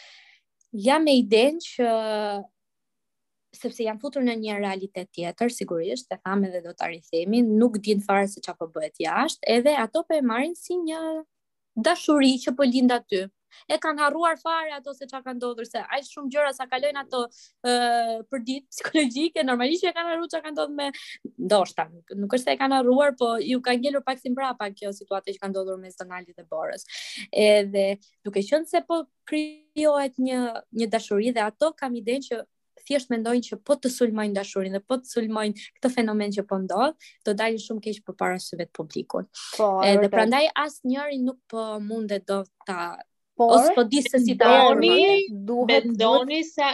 ja 0.89 0.97
me 1.01 1.14
idenë 1.22 1.62
që 1.62 1.89
sepse 3.54 3.86
janë 3.86 4.01
futur 4.01 4.26
në 4.26 4.34
një 4.41 4.56
realitet 4.60 5.12
tjetër, 5.14 5.54
sigurisht, 5.54 6.10
e 6.12 6.18
thamë 6.26 6.49
edhe 6.49 6.64
do 6.68 6.74
të 6.74 6.88
arithemi, 6.89 7.43
nuk 7.45 7.78
din 7.86 8.01
fare 8.04 8.26
se 8.28 8.41
qa 8.43 8.56
po 8.58 8.68
bëhet 8.74 8.97
jashtë, 9.06 9.45
edhe 9.56 9.76
ato 9.78 10.01
për 10.04 10.18
po 10.18 10.18
e 10.18 10.26
marin 10.34 10.58
si 10.58 10.80
një 10.84 10.99
dashuri 11.76 12.38
që 12.44 12.54
po 12.58 12.64
lind 12.64 12.92
aty. 12.92 13.24
E 13.70 13.78
kanë 13.80 14.02
harruar 14.02 14.40
fare 14.42 14.72
ato 14.76 14.94
se 14.98 15.06
çka 15.08 15.20
ka 15.24 15.34
ndodhur 15.38 15.66
se 15.70 15.78
aq 15.80 16.08
shumë 16.10 16.30
gjëra 16.34 16.52
sa 16.58 16.66
kalojnë 16.70 17.02
ato 17.04 17.20
ë 17.64 18.24
për 18.32 18.42
ditë 18.48 18.68
psikologjike, 18.74 19.44
normalisht 19.46 19.86
që 19.86 19.92
kanë 19.94 20.10
harruar 20.10 20.32
çka 20.32 20.42
ka 20.48 20.54
ndodhur 20.56 20.76
me 20.78 20.88
ndoshta. 21.46 21.86
Nuk 22.20 22.34
është 22.34 22.48
se 22.50 22.56
e 22.58 22.60
kanë 22.64 22.80
harruar, 22.80 23.14
po 23.20 23.30
ju 23.46 23.62
ka 23.66 23.78
ngjelur 23.78 24.04
pak 24.08 24.20
si 24.22 24.34
mbrapa 24.34 24.72
kjo 24.74 24.92
situatë 24.98 25.38
që 25.38 25.44
ka 25.46 25.52
ndodhur 25.54 25.78
mes 25.86 25.98
Donaldit 26.02 26.38
dhe 26.42 26.48
Borës. 26.50 26.86
Edhe 27.30 27.86
duke 28.26 28.42
qenë 28.42 28.70
se 28.74 28.82
po 28.90 29.04
krijohet 29.30 30.18
një 30.18 30.42
një 30.82 30.90
dashuri 30.98 31.32
dhe 31.38 31.46
ato 31.46 31.72
kam 31.78 31.96
idenë 32.02 32.30
që 32.32 32.42
thjesht 32.88 33.10
mendojnë 33.14 33.46
që 33.48 33.58
po 33.68 33.76
të 33.84 33.90
sulmojnë 33.94 34.36
dashurinë 34.38 34.78
dhe 34.80 34.84
po 34.92 34.98
të 35.02 35.10
sulmojnë 35.12 35.56
këtë 35.78 35.92
fenomen 35.96 36.34
që 36.38 36.46
po 36.50 36.60
ndodh, 36.64 37.08
do 37.28 37.36
dalin 37.42 37.62
shumë 37.66 37.84
keq 37.88 38.00
përpara 38.10 38.40
së 38.46 38.60
vet 38.62 38.72
publikut. 38.80 39.30
Po, 39.58 39.70
edhe 39.90 40.10
prandaj 40.16 40.48
asnjëri 40.66 41.22
nuk 41.26 41.40
po 41.54 41.68
mundet 41.88 42.26
do 42.32 42.42
ta 42.68 42.88
po, 43.38 43.50
ose 43.58 43.76
po 43.78 43.86
di 43.94 44.02
se 44.08 44.22
si 44.26 44.36
ta 44.40 44.50
bëni, 44.54 45.30
duhet 45.52 45.92
doni 46.04 46.42
sa 46.50 46.74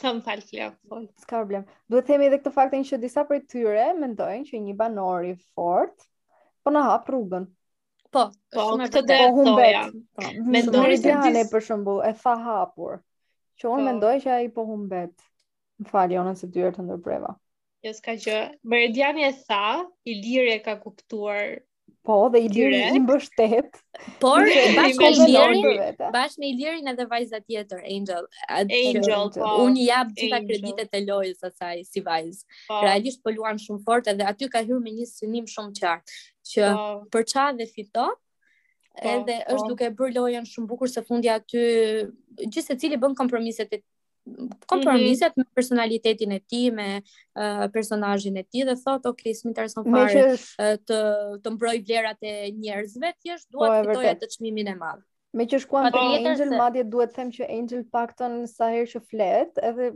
kam 0.00 0.22
fal 0.24 0.40
Po, 0.88 1.02
s'ka 1.22 1.40
problem. 1.40 1.66
Duhet 1.92 2.08
themi 2.08 2.26
edhe 2.28 2.38
këtë 2.42 2.54
faktin 2.56 2.86
që 2.88 2.98
disa 3.02 3.26
prej 3.28 3.42
tyre 3.52 3.90
mendojnë 3.98 4.48
që 4.52 4.60
një 4.66 4.74
banor 4.78 5.24
i 5.28 5.34
fort 5.52 5.96
po 6.64 6.72
na 6.74 6.86
hap 6.88 7.08
rrugën. 7.12 7.44
Po, 8.10 8.24
po 8.56 8.62
këtë 8.80 9.04
do 9.06 9.06
të 9.06 9.50
thonë. 9.50 9.84
Mendoni 10.50 10.96
se 10.98 11.14
ti 11.22 11.34
për 11.52 11.66
shembull 11.68 12.00
e 12.08 12.14
tha 12.24 12.32
hapur. 12.48 12.98
Që 13.60 13.68
unë 13.68 13.76
po. 13.76 13.86
mendoj 13.86 14.14
që 14.24 14.32
ai 14.38 14.48
po 14.56 14.64
humbet. 14.72 15.12
Më 15.80 15.88
falë, 15.88 16.18
jo 16.18 16.48
dyre 16.54 16.70
të 16.76 16.84
ndërbreva. 16.84 17.34
Jo, 17.86 17.94
s'ka 17.96 18.14
që, 18.20 18.36
Meridiani 18.68 19.24
e 19.30 19.32
tha, 19.48 19.80
i 20.04 20.18
lirë 20.22 20.56
e 20.58 20.62
ka 20.64 20.76
kuptuar 20.82 21.58
Po, 22.08 22.16
dhe 22.32 22.40
i 22.44 22.48
lirë 22.52 22.78
i 22.96 23.00
mbështet. 23.02 23.74
Por, 24.22 24.44
bashkë 24.76 25.00
me 25.00 25.08
i 25.12 25.30
lirin, 25.30 25.96
bashkë 26.14 26.40
me 26.42 26.48
i 26.50 26.68
edhe 26.92 27.04
vajza 27.10 27.40
tjetër, 27.42 27.82
Angel. 27.96 28.28
Angel, 28.46 28.78
Angel, 29.02 29.26
po. 29.36 29.50
Unë 29.66 29.80
i 29.82 29.86
japë 29.90 30.14
gjitha 30.18 30.40
kreditet 30.46 30.96
e 30.96 31.02
lojës 31.06 31.44
asaj, 31.50 31.76
si 31.88 32.02
vajzë. 32.04 32.44
Po. 32.70 32.80
Realisht 32.86 33.20
po 33.26 33.34
luan 33.36 33.60
shumë 33.60 33.84
fort, 33.84 34.08
edhe 34.14 34.24
aty 34.32 34.48
ka 34.52 34.62
hyrë 34.64 34.80
me 34.86 34.94
një 34.96 35.06
synim 35.12 35.46
shumë 35.54 35.76
qartë. 35.82 36.16
Që 36.52 36.70
po. 36.78 36.88
për 37.14 37.28
qa 37.34 37.46
dhe 37.60 37.68
fito, 37.74 38.08
po, 38.14 39.08
edhe 39.16 39.38
po, 39.44 39.56
është 39.58 39.70
duke 39.74 39.92
bërë 40.00 40.16
lojën 40.18 40.48
shumë 40.54 40.72
bukur 40.72 40.92
se 40.94 41.04
fundi 41.10 41.32
aty, 41.36 41.64
gjithë 42.44 42.66
se 42.72 42.78
cili 42.84 42.96
bën 43.00 43.16
kompromiset 43.20 43.76
e 43.76 43.82
kompromiset 44.66 45.36
mm 45.36 45.42
-hmm. 45.42 45.48
me 45.48 45.52
personalitetin 45.54 46.30
e 46.32 46.40
tij 46.48 46.70
me 46.74 46.86
uh, 47.34 47.68
personazhin 47.72 48.36
e 48.36 48.42
tij 48.50 48.64
dhe 48.68 48.74
thot 48.84 49.04
ok 49.10 49.22
s'më 49.38 49.48
intereson 49.50 49.84
fare 49.94 50.24
uh, 50.26 50.36
të 50.88 50.98
të 51.44 51.48
mbroj 51.54 51.78
vlerat 51.86 52.18
e 52.22 52.34
njerëzve 52.52 53.12
thjesht 53.22 53.48
po, 53.52 53.58
dua 53.58 53.82
të 53.82 53.98
fitoj 54.16 54.30
çmimin 54.36 54.68
e 54.68 54.74
madh 54.74 55.02
Me 55.32 55.44
që 55.46 55.58
shkuan 55.62 55.92
për 55.92 55.98
Angel, 56.26 56.36
se... 56.50 56.56
madje 56.58 56.82
duhet 56.90 57.12
them 57.14 57.30
që 57.30 57.44
Angel 57.58 57.82
pakton 57.92 58.32
sa 58.46 58.64
herë 58.74 58.88
që 58.92 59.00
flet, 59.10 59.52
edhe 59.68 59.92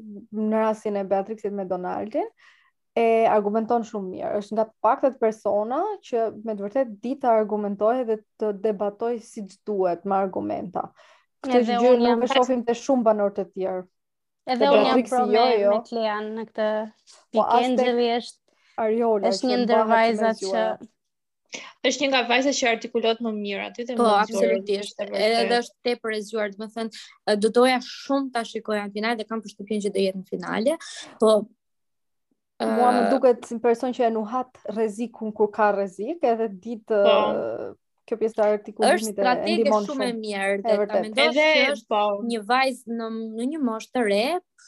në 0.51 0.59
rasin 0.63 0.97
e 0.97 1.03
Beatrixit 1.05 1.53
me 1.53 1.65
Donaldin, 1.65 2.29
e 2.95 3.07
argumenton 3.27 3.83
shumë 3.83 4.11
mirë. 4.13 4.37
Është 4.39 4.55
nga 4.55 4.65
të 4.69 4.75
paktat 4.87 5.19
persona 5.19 5.81
që 6.07 6.19
me 6.45 6.55
të 6.55 6.63
vërtet 6.65 6.93
di 7.07 7.17
të 7.19 7.27
argumentojë 7.41 8.05
dhe 8.11 8.19
të 8.43 8.53
debatojë 8.69 9.19
siç 9.33 9.59
duhet 9.67 10.05
me 10.05 10.15
argumenta. 10.15 10.87
Këtë 11.49 11.83
gjë 11.83 11.99
nuk 12.05 12.23
e 12.29 12.31
shohim 12.37 12.63
te 12.71 12.75
shumë 12.85 13.03
banor 13.11 13.35
të 13.35 13.49
tjerë. 13.57 13.85
Edhe 14.53 14.69
unë 14.69 14.87
jam 14.89 14.99
pro 15.09 15.21
jo, 15.25 15.29
me, 15.33 15.45
jo, 15.57 15.61
jo. 15.63 15.71
me 15.73 15.83
Klean 15.89 16.27
në 16.39 16.43
këtë 16.51 16.65
po, 17.33 17.45
weekend 17.45 17.81
po, 17.81 17.87
dhe 17.99 18.09
është 18.17 18.83
Ariola 18.85 19.31
është 19.31 19.51
një 19.51 19.59
ndër 19.63 19.87
vajzat 19.93 20.43
që 20.43 20.65
është 21.89 22.03
një 22.05 22.11
nga 22.13 22.21
vajzat 22.31 22.57
që 22.59 22.69
artikulohet 22.73 23.21
më 23.25 23.33
mirë 23.39 23.65
aty 23.71 23.85
po, 23.85 23.89
dhe 23.89 23.99
po, 23.99 24.07
më 24.07 24.23
absolutisht. 24.25 25.05
Edhe 25.05 25.61
është 25.63 25.79
tepër 25.89 26.17
e 26.19 26.23
zgjuar, 26.29 26.55
do 26.59 26.65
të 26.65 26.71
thënë, 26.77 27.39
do 27.45 27.51
doja 27.59 27.79
shumë 27.87 28.33
ta 28.37 28.43
shikoj 28.51 28.81
në 28.83 28.89
final 28.97 29.19
dhe 29.21 29.29
kam 29.31 29.43
përshtypjen 29.47 29.85
që 29.87 29.95
do 29.97 30.05
jetë 30.09 30.21
në 30.23 30.27
finale, 30.35 30.77
po 31.23 31.35
mua 32.65 32.91
më 32.97 33.07
duket 33.13 33.49
si 33.49 33.57
person 33.65 33.95
që 33.97 34.07
e 34.09 34.11
nuhat 34.15 34.61
rrezikun 34.73 35.33
kur 35.41 35.51
ka 35.57 35.71
rrezik, 35.77 36.21
edhe 36.37 36.51
ditë 36.53 37.01
po 37.09 37.75
kjo 38.09 38.19
pjesë 38.21 38.37
e 38.45 38.53
artikullimit 38.59 39.01
është 39.01 39.13
strategjë 39.15 39.79
shumë 39.87 40.07
e 40.07 40.15
mirë 40.19 40.57
dhe 40.65 40.87
ta 40.91 41.01
mendosh 41.05 41.39
se 41.39 41.47
është 41.73 41.91
po 41.93 42.01
një 42.31 42.41
vajzë 42.51 42.97
në 42.99 43.07
në 43.39 43.47
një 43.53 43.61
moshë 43.69 43.97
të 43.99 44.09
re 44.11 44.25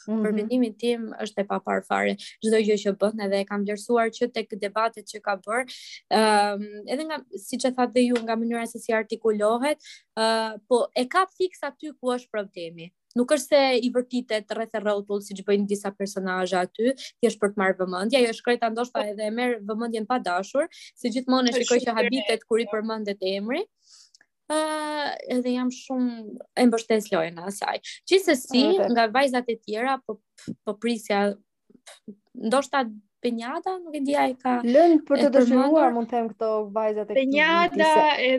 Mm 0.07 0.13
-hmm. 0.13 0.23
për 0.23 0.31
mhm. 0.31 0.35
vendimin 0.39 0.73
tim 0.79 1.01
është 1.23 1.41
e 1.41 1.43
pa 1.47 1.57
fare 1.87 2.13
çdo 2.39 2.57
gjë 2.63 2.75
që 2.79 2.91
bën 3.01 3.23
edhe 3.25 3.39
e 3.39 3.45
kam 3.49 3.63
vlerësuar 3.65 4.07
që 4.15 4.29
tek 4.31 4.47
debatet 4.61 5.03
që 5.09 5.19
ka 5.25 5.33
bër, 5.43 5.65
ëh 5.65 6.55
um, 6.55 6.63
edhe 6.93 7.03
nga 7.09 7.17
siç 7.43 7.65
e 7.67 7.71
thatë 7.75 8.03
ju 8.07 8.15
nga 8.23 8.35
mënyra 8.39 8.63
se 8.71 8.79
si 8.79 8.93
artikulohet, 8.95 9.79
ëh 10.15 10.21
eh, 10.23 10.55
uh, 10.55 10.59
po 10.69 10.79
e 10.95 11.03
ka 11.11 11.25
fiks 11.37 11.59
aty 11.67 11.91
ku 11.99 12.07
është 12.15 12.29
problemi 12.31 12.87
nuk 13.15 13.31
është 13.35 13.53
se 13.53 13.61
i 13.87 13.91
vërtitet 13.93 14.51
rreth 14.57 14.75
e 14.75 14.81
rrotull 14.81 15.21
siç 15.23 15.43
bëjnë 15.47 15.67
disa 15.69 15.91
personazhe 15.95 16.57
aty, 16.65 16.91
thjesht 17.21 17.39
për 17.41 17.53
të 17.53 17.61
marrë 17.61 17.77
vëmendje, 17.83 18.19
ajo 18.23 18.35
shkret 18.39 18.65
ndoshta 18.73 19.01
po. 19.03 19.07
edhe 19.13 19.27
e 19.29 19.33
merr 19.33 19.57
vëmendjen 19.69 20.07
pa 20.09 20.19
dashur, 20.19 20.67
si 20.81 21.13
gjithmonë 21.15 21.53
e 21.53 21.55
shikoj 21.61 21.79
që 21.85 21.95
habitet 21.99 22.45
kur 22.49 22.63
i 22.63 22.67
përmendet 22.73 23.23
emri. 23.33 23.63
Ëh, 24.47 24.55
uh, 24.55 25.09
edhe 25.35 25.51
jam 25.57 25.71
shumë 25.73 26.21
e 26.61 26.63
mbështes 26.69 27.09
lojën 27.11 27.41
asaj. 27.49 27.81
Gjithsesi, 28.07 28.61
nga 28.93 29.09
vajzat 29.11 29.49
e 29.51 29.57
tjera 29.59 29.97
po 30.05 30.21
po 30.63 30.75
prisja 30.79 31.25
ndoshta 32.47 32.85
Penjata, 33.19 33.71
nuk 33.81 33.95
e 33.97 34.01
dija 34.05 34.23
e 34.29 34.33
ka 34.41 34.51
Lën 34.63 34.91
për 35.05 35.21
të 35.23 35.29
dëshmuar 35.35 35.93
mund 35.95 36.09
të 36.11 36.15
them 36.19 36.25
këto 36.33 36.49
vajzat 36.73 37.07
e 37.07 37.15
këtë. 37.15 37.17
Penjata 37.17 37.87
e 38.21 38.33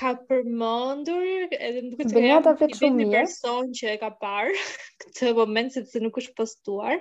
ka 0.00 0.10
përmendur 0.28 1.54
edhe 1.68 1.84
nuk 1.86 2.02
e 2.02 2.06
di. 2.06 2.12
Penjata 2.18 2.52
vetë 2.62 2.90
Një 2.98 3.06
person 3.14 3.70
që 3.78 3.94
e 3.94 3.94
ka 4.02 4.10
parë 4.24 4.58
këtë 5.06 5.30
moment 5.38 5.72
sepse 5.78 6.02
nuk 6.04 6.20
është 6.22 6.34
postuar. 6.42 7.00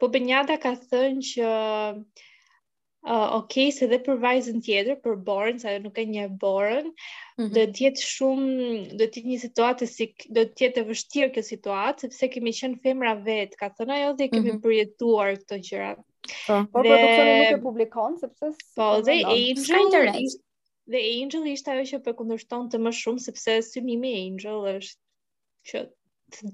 Po 0.00 0.08
Penjata 0.14 0.56
ka 0.62 0.72
thënë 0.86 1.26
që 1.32 1.50
uh, 1.52 3.28
ok, 3.42 3.58
se 3.80 3.90
dhe 3.92 4.00
për 4.08 4.24
vajzën 4.24 4.64
tjetër, 4.64 4.96
për 5.04 5.20
Borën, 5.28 5.60
sa 5.60 5.74
ajo 5.74 5.84
nuk 5.90 6.00
e 6.00 6.06
një 6.16 6.24
Borën, 6.46 6.88
mm 6.88 7.46
-hmm. 7.46 7.52
do 7.58 7.68
të 7.76 7.84
jetë 7.88 8.08
shumë, 8.14 8.96
do 8.96 9.04
të 9.04 9.26
jetë 9.26 9.34
një 9.34 9.40
situatë 9.44 9.90
si 9.96 10.08
do 10.38 10.48
të 10.48 10.64
jetë 10.68 10.86
e 10.86 10.88
vështirë 10.88 11.30
kjo 11.36 11.44
situatë 11.52 12.08
sepse 12.08 12.32
kemi 12.34 12.56
qenë 12.62 12.80
femra 12.88 13.14
vet, 13.28 13.60
ka 13.60 13.74
thënë 13.76 14.00
ajo 14.00 14.16
dhe 14.22 14.32
kemi 14.32 14.46
mm 14.48 14.54
-hmm. 14.56 14.64
përjetuar 14.68 15.34
këto 15.44 15.64
gjëra. 15.70 15.92
Po, 16.46 16.56
dhe... 16.56 16.66
produksioni 16.72 17.34
nuk 17.42 17.58
e 17.58 17.62
publikon, 17.66 18.12
sepse 18.20 18.46
Po, 18.78 18.86
dhe 19.06 19.16
Angel 19.22 20.18
dhe 20.92 21.00
Angel 21.16 21.44
ishte 21.52 21.70
ajo 21.74 21.84
që 21.90 21.98
po 22.04 22.58
të 22.72 22.80
më 22.86 22.92
shumë 23.02 23.22
sepse 23.26 23.56
synimi 23.70 24.10
i 24.14 24.24
Angel 24.26 24.66
është 24.76 25.02
që 25.70 25.82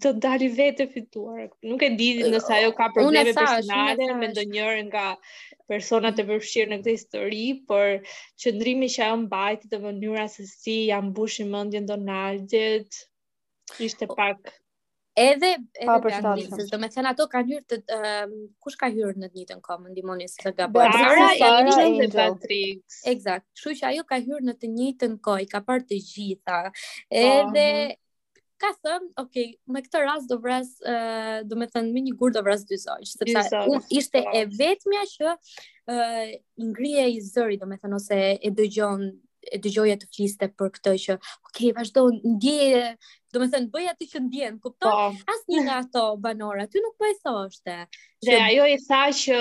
të 0.02 0.10
dali 0.24 0.48
vetë 0.56 0.84
fituar. 0.94 1.40
fituara. 1.44 1.44
Nuk 1.70 1.82
e 1.84 1.90
di 2.00 2.08
nëse 2.20 2.52
ajo 2.58 2.70
ka 2.78 2.88
probleme 2.96 3.32
personale 3.38 4.08
me 4.20 4.28
ndonjërin 4.32 4.88
nga 4.92 5.06
personat 5.68 6.20
e 6.22 6.26
përfshirë 6.30 6.70
në 6.72 6.78
këtë 6.80 6.94
histori, 6.96 7.44
por 7.68 7.94
qëndrimi 8.40 8.88
që 8.94 9.04
ajo 9.08 9.20
mbajti 9.24 9.72
dhe 9.72 9.82
mënyra 9.84 10.26
se 10.34 10.48
si 10.52 10.78
ja 10.92 11.00
mbushi 11.08 11.48
mendjen 11.52 11.88
Donaldit 11.92 13.00
ishte 13.88 14.08
po, 14.10 14.16
pak 14.20 14.52
Edhe 15.14 15.48
edhe 15.76 15.94
për 16.02 16.14
shkak, 16.16 16.38
do 16.48 16.64
të 16.70 16.88
thënë 16.94 17.08
ato 17.10 17.24
kanë 17.32 17.48
hyrë 17.50 17.64
të 17.86 17.96
um, 17.98 18.30
kush 18.64 18.78
ka 18.80 18.88
hyrë 18.94 19.18
në 19.20 19.28
të 19.28 19.38
njëjtën 19.40 19.58
kohë, 19.66 19.90
ndihmoni 19.92 20.28
se 20.32 20.52
gabova. 20.56 20.86
Sara, 20.94 21.26
Sara 21.40 21.58
e 21.60 21.66
ishte 21.68 21.90
me 21.98 22.06
Patrick. 22.14 22.94
Eksakt. 23.12 23.44
Kështu 23.58 23.74
që 23.80 23.88
ajo 23.90 24.06
ka 24.08 24.18
hyrë 24.24 24.46
në 24.48 24.54
të 24.62 24.70
njëjtën 24.76 25.18
kohë, 25.28 25.48
ka 25.52 25.60
parë 25.66 25.84
të 25.90 25.98
gjitha. 26.06 26.62
Edhe 27.24 27.64
Aha. 27.84 27.98
ka 28.64 28.70
thënë, 28.88 29.08
"Ok, 29.24 29.36
me 29.76 29.82
këtë 29.84 30.02
rast 30.06 30.32
do 30.32 30.38
vras, 30.46 30.70
uh, 30.94 31.42
do 31.44 31.60
të 31.60 31.68
thënë 31.74 31.92
me 31.98 32.06
një 32.08 32.16
gur 32.22 32.32
do 32.32 32.40
vras 32.48 32.64
dy 32.72 32.80
zog." 32.86 33.04
Sepse 33.12 33.62
un 33.68 33.84
ishte 33.98 34.16
e 34.32 34.46
vetmja 34.56 35.04
që 35.12 35.28
uh, 35.28 35.36
eh, 35.92 36.38
i 36.56 36.70
ngrihej 36.72 37.18
i 37.18 37.20
zëri, 37.28 37.60
do 37.60 37.68
të 37.68 37.82
thënë 37.84 38.00
ose 38.00 38.22
e 38.40 38.50
dëgjon 38.62 39.10
e 39.52 39.58
dëgjoja 39.58 39.96
të 39.98 40.06
fliste 40.14 40.46
për 40.56 40.68
këtë 40.76 40.90
që 41.04 41.14
okay 41.48 41.72
vazhdo 41.74 42.04
ndjeje 42.32 42.92
do 43.32 43.40
me 43.42 43.48
thënë, 43.52 43.68
bëja 43.74 43.94
të 43.96 44.06
që 44.12 44.20
ndjenë, 44.26 44.60
kupto? 44.64 44.86
Po. 44.86 45.10
Asë 45.32 45.50
një 45.54 45.62
nga 45.66 45.76
ato 45.82 46.02
banora, 46.20 46.66
ty 46.68 46.82
nuk 46.84 46.94
po 47.00 47.08
e 47.08 47.16
thoshte. 47.24 47.78
Dhe 48.26 48.36
që... 48.36 48.46
ajo 48.50 48.66
e 48.68 48.76
tha 48.84 49.02
që 49.20 49.38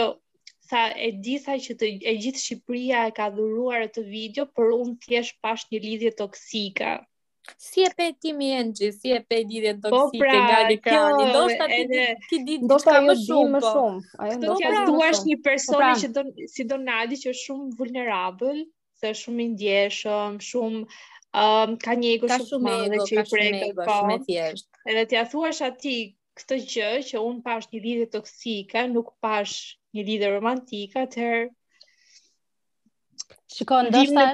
tha, 0.71 0.85
e 1.07 1.09
di 1.25 1.35
që 1.43 1.75
të, 1.81 1.89
e 2.11 2.13
gjithë 2.23 2.43
Shqipëria 2.45 3.03
e 3.09 3.13
ka 3.19 3.27
dhuruar 3.35 3.85
të 3.91 4.05
video, 4.07 4.47
për 4.55 4.71
unë 4.77 4.95
jesh 5.17 5.33
pash 5.43 5.67
një 5.73 5.83
lidhje 5.85 6.13
toksika. 6.21 6.95
Si 7.57 7.81
e 7.81 7.89
pe 7.97 8.11
ti 8.21 8.31
mi 8.37 8.51
engji, 8.53 8.91
si 8.95 9.11
e 9.11 9.19
pe 9.27 9.41
lidhjen 9.49 9.79
toksike 9.83 10.21
po 10.21 10.23
pra, 10.23 10.35
nga 10.47 11.15
një 11.19 11.31
do 11.33 11.45
shta 11.49 11.67
ti 11.73 11.83
di, 11.89 12.03
ti 12.29 12.41
di 12.47 12.59
do 12.69 12.77
shta 12.79 12.99
më 13.07 13.15
shumë, 13.25 13.57
më 13.57 13.61
po. 13.63 13.71
shumë. 13.75 14.37
Këtë 14.61 14.83
duash 14.87 15.23
një 15.27 15.39
personi 15.47 15.75
po 15.75 15.81
pra. 15.81 15.91
që 16.03 16.11
do, 16.15 16.23
si 16.53 16.67
Donadi 16.69 17.17
që 17.23 17.33
është 17.33 17.47
shumë 17.47 17.71
vulnerabël, 17.81 18.61
se 19.01 19.09
është 19.15 19.23
shumë 19.25 19.45
indjeshëm, 19.49 20.37
shumë 20.51 20.85
um, 21.35 21.75
ka 21.79 21.95
një 21.95 22.11
ego 22.17 22.29
shumë 22.39 22.73
ego, 22.89 23.05
që 23.07 23.15
i 23.15 23.23
prek 23.29 23.77
po, 23.77 23.85
shumë 23.99 24.17
thjesht. 24.25 24.67
Edhe 24.87 25.03
t'ia 25.11 25.23
thuash 25.29 25.63
atij 25.67 26.09
këtë 26.41 26.59
gjë 26.73 26.91
që 27.11 27.23
un 27.23 27.39
pash 27.45 27.71
një 27.73 27.83
lidhje 27.85 28.09
toksike, 28.17 28.85
nuk 28.91 29.13
pash 29.23 29.69
një 29.95 30.05
lidhje 30.11 30.33
romantike, 30.37 31.01
atëher 31.07 31.49
Shikon, 33.51 33.89
ndoshta 33.91 34.29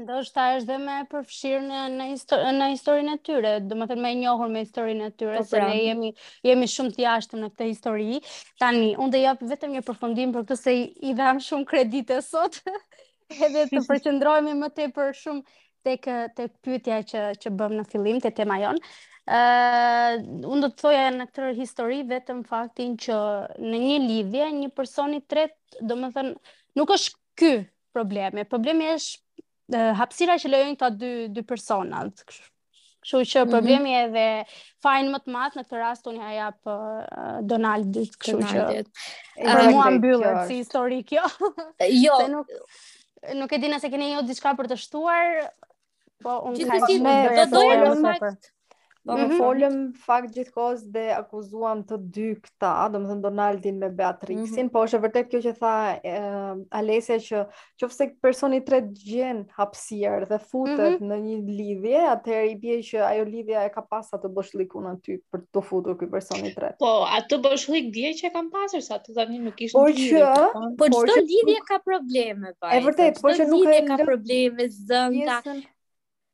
ndoshta 0.00 0.44
është 0.56 0.68
dhe 0.70 0.76
me 0.80 0.94
përfshirë 1.12 1.60
në 1.66 1.80
në, 1.92 2.06
histori, 2.14 2.52
në 2.56 2.68
historinë 2.72 3.14
e 3.16 3.18
tyre, 3.28 3.52
domethënë 3.68 4.00
më 4.04 4.12
e 4.14 4.16
njohur 4.22 4.48
me 4.52 4.62
historinë 4.64 5.10
e 5.10 5.12
tyre 5.20 5.42
po, 5.42 5.46
se 5.50 5.60
ne 5.60 5.76
jemi 5.84 6.10
jemi 6.48 6.68
shumë 6.72 6.94
të 6.96 7.04
jashtëm 7.04 7.42
në 7.42 7.50
këtë 7.52 7.68
histori. 7.68 8.18
Tani 8.64 8.94
unë 8.96 9.12
do 9.12 9.20
jap 9.20 9.44
vetëm 9.52 9.76
një 9.76 9.84
përfundim 9.88 10.32
për 10.36 10.46
këtë 10.48 10.58
se 10.62 10.74
i, 10.78 10.86
i 11.04 11.12
dham 11.20 11.40
shumë 11.44 11.68
kredite 11.68 12.20
sot. 12.24 12.62
edhe 13.44 13.66
të 13.70 13.84
përqendrohemi 13.90 14.56
më 14.64 14.72
tepër 14.80 15.12
shumë 15.20 15.44
tek 15.84 16.04
tek 16.36 16.52
pyetja 16.64 17.02
që 17.10 17.20
që 17.44 17.52
bëm 17.58 17.74
në 17.78 17.84
fillim 17.92 18.20
te 18.24 18.32
tema 18.34 18.60
jon. 18.62 18.80
ë 19.24 19.36
uh, 20.12 20.16
unë 20.52 20.66
do 20.66 20.70
të 20.74 20.80
thoja 20.82 21.04
në 21.16 21.24
këtë 21.32 21.50
histori 21.58 22.00
vetëm 22.10 22.42
faktin 22.48 22.90
që 23.00 23.14
në 23.62 23.78
një 23.84 23.94
lidhje 24.08 24.48
një 24.60 24.68
person 24.76 25.14
i 25.16 25.20
tretë, 25.24 25.78
domethënë 25.88 26.34
nuk 26.78 26.92
është 26.96 27.14
ky 27.40 27.52
problemi. 27.96 28.44
Problemi 28.48 28.90
është 28.94 29.44
uh, 29.78 29.92
hapësira 30.00 30.36
që 30.42 30.50
lejojnë 30.52 30.76
ta 30.82 30.90
dy 30.92 31.12
dy 31.38 31.44
personat. 31.48 32.20
Kështu 33.04 33.20
që 33.32 33.40
mhm. 33.46 33.50
problemi 33.54 33.82
mm 33.82 33.92
-hmm. 33.92 34.04
edhe 34.04 34.82
fajn 34.84 35.08
më 35.14 35.18
të 35.24 35.32
madh 35.38 35.56
në 35.58 35.62
këtë 35.64 35.80
rast 35.80 36.06
unë 36.12 36.22
ja 36.24 36.30
jap 36.42 36.68
uh, 36.68 37.40
Donaldit, 37.50 38.16
kështu 38.20 38.38
që. 38.52 38.84
Për 39.48 39.70
mua 39.72 39.88
mbyllet 39.96 40.44
si 40.48 40.60
histori 40.64 41.00
kjo. 41.04 41.24
jo. 42.04 42.16
nuk 43.40 43.52
e 43.52 43.58
di 43.58 43.68
nëse 43.72 43.88
keni 43.88 44.12
jo 44.14 44.20
diçka 44.28 44.52
për 44.54 44.68
të 44.68 44.76
shtuar, 44.76 45.48
Po, 46.24 46.32
unë 46.50 46.66
ka 46.70 46.78
si, 46.88 46.98
me 47.04 47.16
do 47.36 47.44
doja 47.52 47.94
në 47.94 48.18
fakt. 48.18 48.50
Do 49.04 49.18
në 49.18 49.24
folëm 49.36 49.74
fakt 50.00 50.30
gjithkos 50.32 50.86
dhe 50.92 51.02
akuzuan 51.12 51.82
të 51.84 51.98
dy 52.16 52.28
këta, 52.40 52.70
do 52.94 53.00
më 53.02 53.08
thënë 53.10 53.24
Donaldin 53.26 53.74
me 53.82 53.90
Beatrixin, 53.98 54.46
mm 54.46 54.62
-hmm. 54.62 54.70
po 54.76 54.84
është 54.86 54.96
e 54.96 55.02
vërtet 55.02 55.26
kjo 55.34 55.40
që 55.46 55.52
tha 55.58 55.72
uh, 55.76 55.98
ehm, 56.12 56.62
Alesja 56.78 57.18
që 57.26 57.42
që 57.82 57.88
fëse 57.90 58.06
personi 58.24 58.62
të 58.64 58.72
red 58.72 58.88
gjen 59.02 59.42
hapsier 59.58 60.24
dhe 60.30 60.38
futet 60.46 60.78
mm 60.78 61.02
-hmm. 61.02 61.10
në 61.12 61.18
një 61.26 61.58
lidhje, 61.58 62.00
atëherë 62.14 62.48
i 62.54 62.56
bje 62.62 62.78
që 62.88 63.04
ajo 63.10 63.28
lidhja 63.34 63.66
e 63.68 63.74
ka 63.76 63.84
pasat 63.90 64.24
të 64.24 64.32
bësh 64.38 64.54
në 64.86 64.94
ty 65.04 65.18
për 65.32 65.44
të 65.52 65.64
futur 65.68 66.00
këj 66.00 66.08
personi 66.16 66.54
të 66.54 66.64
red. 66.64 66.78
Po, 66.80 66.94
atë 67.18 67.28
të 67.34 67.40
bësh 67.44 67.66
që 68.22 68.26
e 68.28 68.32
kam 68.38 68.50
pasur, 68.56 68.80
sa 68.88 68.96
të 69.04 69.12
zami 69.20 69.36
nuk 69.38 69.60
ishtë 69.60 69.78
po, 69.78 69.84
por 69.84 69.92
që, 69.92 70.00
lidhje. 70.00 70.24
Po, 70.56 70.64
por 70.80 70.88
që, 70.88 70.96
por 70.96 71.12
që 71.12 71.28
lidhje 71.28 71.60
ka 71.68 71.78
probleme, 71.90 72.56
bëjtë. 72.56 72.74
E 72.74 72.82
vërtet, 72.88 73.20
por 73.20 73.32
që 73.36 73.44
nuk 73.52 73.68
e... 73.68 73.68
Po, 73.68 73.68
që 73.68 73.68
lidhje 73.68 73.80
ka 73.92 74.04
probleme, 74.08 74.68
zënda, 74.88 75.68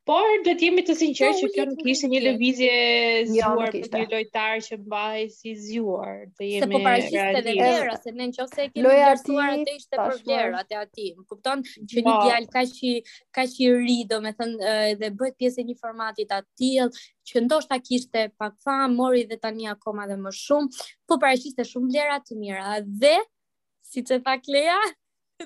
Por 0.05 0.25
do 0.45 0.55
të 0.57 0.65
jemi 0.65 0.81
të 0.85 0.93
sinqertë 0.97 1.35
jo, 1.43 1.47
që 1.47 1.55
kjo 1.55 1.63
nuk 1.71 1.81
ishte 1.91 2.07
një 2.09 2.19
lëvizje 2.25 2.69
jo, 2.73 3.25
zgjuar 3.31 3.75
për 3.91 3.99
një 3.99 4.07
lojtar 4.13 4.53
që 4.67 4.77
mbahej 4.81 5.25
si 5.33 5.51
zgjuar. 5.61 6.13
Do 6.39 6.45
jemi 6.47 6.61
Se 6.63 6.69
po 6.71 6.79
paraqiste 6.87 7.25
edhe 7.41 7.53
vlera, 7.59 7.97
se 8.01 8.13
në 8.15 8.27
nëse 8.31 8.63
e 8.63 8.71
kemi 8.71 8.85
vlerësuar 8.87 9.53
atë 9.59 9.75
ishte 9.81 9.99
për 10.01 10.15
vlera 10.23 10.63
te 10.71 10.79
aty. 10.79 11.09
Kupton 11.33 11.61
që 11.93 12.05
një 12.07 12.15
djalë 12.25 12.49
kaq 12.57 12.79
i 12.91 12.93
kaq 13.39 13.53
i 13.61 13.67
ri, 13.75 13.97
domethënë 14.15 14.71
edhe 14.95 15.11
bëhet 15.21 15.37
pjesë 15.43 15.61
e 15.61 15.65
një 15.69 15.75
formati 15.83 16.25
të 16.33 16.39
tillë 16.63 16.87
që 17.31 17.43
ndoshta 17.45 17.77
kishte 17.85 18.23
pak 18.41 18.55
fam, 18.65 18.95
mori 18.97 19.27
dhe 19.29 19.37
tani 19.45 19.69
akoma 19.75 20.09
dhe 20.09 20.17
më 20.25 20.33
shumë. 20.41 20.81
Po 21.05 21.19
paraqiste 21.21 21.67
shumë 21.75 21.93
vlera 21.93 22.17
të 22.25 22.39
mira 22.41 22.79
dhe 22.89 23.19
siç 23.91 24.15
e 24.17 24.19
tha 24.25 24.39
Klea, 24.41 24.79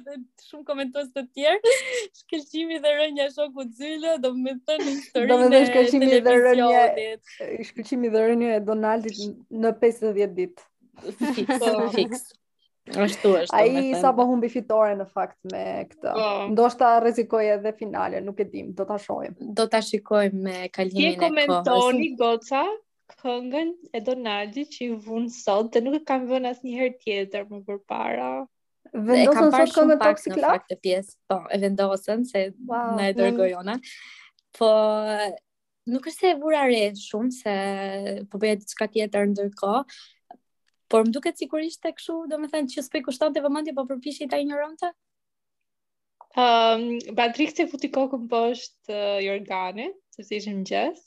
dhe 0.03 0.15
shumë 0.49 0.63
komentues 0.69 1.09
të 1.15 1.23
tjerë. 1.31 1.71
Shkëlqimi 2.21 2.79
dhe 2.85 2.91
rënja 2.99 3.27
e 3.29 3.33
shoku 3.35 3.65
Zylo 3.77 4.15
do 4.25 4.31
më 4.39 4.55
thon 4.67 4.83
historinë. 4.87 5.31
Do 5.31 5.39
më 5.41 5.49
thënë 5.55 5.67
shkëlqimi 5.71 6.21
dhe 6.27 6.35
rënja. 6.45 7.11
Shkëlqimi 7.71 8.11
dhe 8.15 8.23
rënja 8.29 8.55
e 8.59 8.63
Donaldit 8.69 9.21
në 9.65 9.75
50 9.85 10.33
ditë. 10.39 10.71
Fiks, 11.35 11.69
fiks. 11.99 12.25
Ashtu 13.01 13.29
është. 13.37 13.49
Ai 13.49 13.97
sapo 13.97 14.23
humbi 14.29 14.49
fitore 14.53 14.91
në 14.99 15.07
fakt 15.13 15.39
me 15.51 15.61
këtë. 15.89 16.11
Po. 16.17 16.25
Ndoshta 16.51 16.91
rrezikoi 17.01 17.47
edhe 17.55 17.71
finalen, 17.79 18.27
nuk 18.27 18.43
e 18.43 18.45
dim, 18.51 18.67
do 18.77 18.85
ta 18.85 18.99
shohim. 19.01 19.33
Do 19.57 19.65
ta 19.73 19.79
shikojmë 19.81 20.37
me 20.47 20.57
kalimin 20.75 21.01
e 21.01 21.13
kohës. 21.13 21.15
Ti 21.15 21.23
komenton 21.25 22.03
goca? 22.21 22.61
Këngën 23.21 23.71
e 23.93 23.99
Donaldit 24.05 24.71
që 24.75 24.79
i 24.87 24.93
vunë 25.07 25.31
sot, 25.33 25.67
dhe 25.75 25.81
nuk 25.85 25.97
e 25.99 26.03
kam 26.09 26.23
vënë 26.29 26.53
asë 26.55 26.89
tjetër 27.03 27.43
më 27.49 27.59
përpara. 27.67 28.29
Vendosen 28.95 29.31
e 29.31 29.35
kam 29.37 29.49
parë 29.53 29.71
shumë 29.73 29.95
pak 29.99 30.21
në 30.31 30.37
fakt 30.41 30.69
të 30.71 30.77
pjesë, 30.85 31.15
po, 31.29 31.37
e 31.51 31.57
vendosen, 31.61 32.21
se 32.29 32.45
wow, 32.71 32.93
në 32.95 33.09
e 33.11 33.15
dërgoj 33.17 33.49
ona. 33.59 33.75
Po, 34.55 34.69
nuk 35.91 36.07
është 36.07 36.23
se 36.23 36.31
e 36.31 36.37
vura 36.39 36.61
re 36.71 36.79
shumë, 36.99 37.31
se 37.35 37.55
po 38.31 38.39
bëjë 38.45 38.61
të 38.61 38.69
qëka 38.71 38.87
tjetër 38.93 39.27
ndërko, 39.33 39.73
por 40.91 41.03
më 41.03 41.15
duke 41.17 41.33
sigurisht 41.35 41.81
të 41.83 41.91
këshu, 41.97 42.15
do 42.31 42.39
me 42.39 42.47
thënë 42.53 42.71
që 42.75 42.85
s'pej 42.87 43.03
kushtan 43.09 43.35
të 43.35 43.43
vëmëndje, 43.43 43.75
po 43.75 43.85
përpishë 43.89 44.07
pishit 44.21 44.37
a 44.37 44.39
i 44.39 44.47
një 44.47 44.61
rëmë 44.61 44.79
të? 44.83 44.93
Um, 46.35 46.39
ehm, 46.45 47.13
Batrik 47.15 47.51
se 47.55 47.65
futikokën 47.71 48.25
po 48.31 48.41
është 48.53 48.91
uh, 48.91 48.95
eh, 48.95 49.19
jorgane, 49.23 49.89
se 50.15 50.23
si 50.27 50.39
ishë 50.39 50.55
në 50.55 50.65
gjësë. 50.71 51.03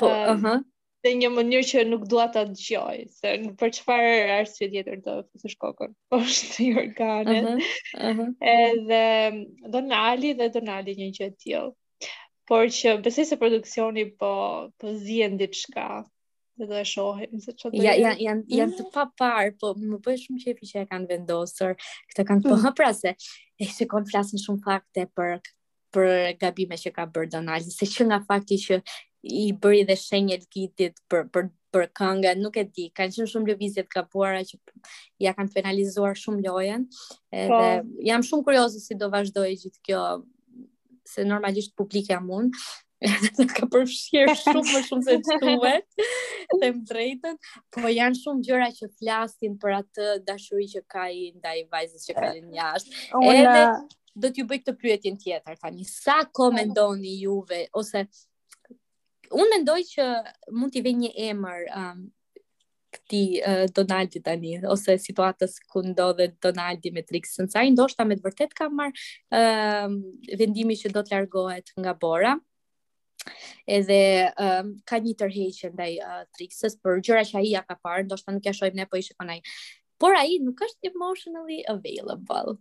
Po, 0.00 0.08
uh-huh 0.10 0.60
dhe 1.04 1.10
një 1.18 1.28
mënyrë 1.32 1.66
që 1.68 1.82
nuk 1.90 2.02
dua 2.12 2.26
ta 2.32 2.42
dëgjoj, 2.48 2.96
se 3.22 3.32
për 3.60 3.72
çfarë 3.76 4.10
arsye 4.40 4.66
tjetër 4.72 4.98
do 5.06 5.14
të 5.22 5.26
fusësh 5.32 5.56
kokën 5.62 5.94
poshtë 6.12 6.62
i 6.66 6.70
organit. 6.82 7.70
Ëh. 7.96 8.22
Edhe 8.54 9.02
Donali 9.76 10.34
dhe 10.42 10.50
Donali 10.58 10.96
një 11.00 11.08
gjë 11.18 11.30
të 11.32 11.44
tillë. 11.44 12.10
Por 12.50 12.66
që 12.74 12.96
besoj 13.06 13.28
se 13.30 13.38
produksioni 13.40 14.08
po 14.20 14.32
po 14.82 14.92
ditë 15.06 15.38
diçka 15.44 15.84
dhe 16.60 16.66
do 16.68 16.76
e 16.80 16.84
shohim 16.92 17.38
se 17.44 17.54
çfarë. 17.56 17.80
Ja, 17.80 17.94
ja, 17.96 18.12
janë 18.20 18.44
mhm. 18.44 18.58
janë 18.58 18.88
të 19.00 19.06
parë, 19.20 19.54
po 19.62 19.72
më 19.80 20.02
bëj 20.04 20.18
shumë 20.26 20.44
qejf 20.44 20.62
që 20.72 20.82
e 20.84 20.90
kanë 20.90 21.08
vendosur. 21.14 21.78
Këtë 22.10 22.28
kanë 22.28 22.44
po 22.48 22.56
mhm. 22.58 22.66
hapra 22.66 22.90
mm. 22.90 23.00
se 23.00 23.16
e 23.60 23.70
shikon 23.78 24.08
flasin 24.12 24.42
shumë 24.42 24.66
fakte 24.68 25.06
për 25.16 25.40
për 25.90 26.12
gabime 26.38 26.76
që 26.78 26.90
ka 26.94 27.02
bërë 27.10 27.32
Donali, 27.32 27.66
se 27.74 27.86
që 27.94 28.04
nga 28.10 28.20
fakti 28.28 28.60
që 28.62 28.76
i 29.22 29.50
bëri 29.52 29.82
dhe 29.88 29.96
shenjet 29.98 30.46
gitit 30.52 31.00
për, 31.10 31.26
për, 31.32 31.48
për 31.74 31.86
kënga, 32.00 32.34
nuk 32.42 32.56
e 32.62 32.66
di, 32.66 32.86
kanë 32.96 33.14
qenë 33.16 33.30
shumë 33.30 33.52
lëvizjet 33.52 33.88
të 33.90 33.94
kapuara 33.98 34.40
që 34.48 34.58
ja 35.24 35.34
kanë 35.36 35.52
penalizuar 35.54 36.16
shumë 36.18 36.42
lojen, 36.46 36.86
po. 36.88 37.42
edhe 37.42 37.56
pa. 37.56 37.88
jam 38.08 38.24
shumë 38.26 38.46
kurioze 38.48 38.80
si 38.82 38.96
do 38.98 39.10
vazhdojë 39.12 39.56
gjithë 39.64 39.82
kjo, 39.88 40.04
se 41.10 41.24
normalisht 41.26 41.76
publikja 41.78 42.20
mund, 42.24 42.54
edhe 43.10 43.30
të 43.36 43.44
ka 43.52 43.68
përfshirë 43.74 44.34
shumë 44.42 44.66
më 44.70 44.82
shumë 44.88 45.06
se 45.06 45.38
duhet, 45.44 45.86
dhe 46.56 46.66
më 46.72 46.82
drejtën, 46.90 47.38
po 47.76 47.84
janë 47.92 48.20
shumë 48.22 48.44
gjëra 48.48 48.70
që 48.80 48.90
flasin 48.96 49.58
për 49.60 49.78
atë 49.82 50.10
dashuri 50.28 50.66
që 50.74 50.84
ka 50.96 51.08
i 51.22 51.30
ndaj 51.36 51.56
vajzës 51.76 52.08
që 52.08 52.20
kanë 52.20 52.44
eh, 52.48 52.52
i 52.56 53.34
edhe... 53.36 53.56
Eh, 53.68 53.96
do 54.20 54.26
t'ju 54.34 54.42
bëj 54.50 54.58
këtë 54.64 54.72
pyetjen 54.80 55.14
tjetër, 55.22 55.54
tani, 55.62 55.84
sa 55.86 56.16
komendoni 56.34 57.12
juve, 57.22 57.60
ose 57.78 58.02
un 59.30 59.46
mendoj 59.52 59.78
që 59.90 60.06
mund 60.54 60.74
t'i 60.74 60.82
vë 60.84 60.92
një 60.98 61.10
emër 61.30 61.62
um, 61.78 62.00
këtij 62.90 63.40
uh, 63.46 63.64
Donaldi 63.76 64.18
tani 64.26 64.56
ose 64.74 64.96
situatës 64.98 65.54
ku 65.70 65.82
ndodhe 65.86 66.26
Donaldi 66.42 66.90
me 66.94 67.04
Trixën, 67.06 67.48
sa 67.50 67.62
i 67.62 67.70
ndoshta 67.70 68.04
me 68.08 68.18
të 68.18 68.26
vërtet 68.26 68.56
ka 68.58 68.68
marr 68.68 68.92
uh, 68.92 69.88
um, 69.88 69.94
vendimin 70.40 70.78
që 70.80 70.92
do 70.96 71.04
të 71.06 71.14
largohet 71.14 71.70
nga 71.78 71.94
bora. 72.02 72.34
Edhe 73.68 74.00
um, 74.40 74.72
ka 74.88 74.98
një 74.98 75.14
tërheqje 75.20 75.70
ndaj 75.74 75.92
uh, 76.02 76.22
Trixës 76.34 76.78
për 76.80 77.02
gjëra 77.04 77.24
që 77.28 77.38
ai 77.42 77.50
ja 77.52 77.62
ka 77.68 77.76
parë, 77.84 78.08
ndoshta 78.08 78.34
nuk 78.34 78.48
ja 78.48 78.56
shojmë 78.56 78.80
ne 78.80 78.88
po 78.90 78.98
i 78.98 79.06
shikon 79.06 79.30
ai. 79.36 79.38
Por 80.00 80.16
ai 80.16 80.40
nuk 80.42 80.58
është 80.66 80.90
emotionally 80.90 81.60
available. 81.70 82.58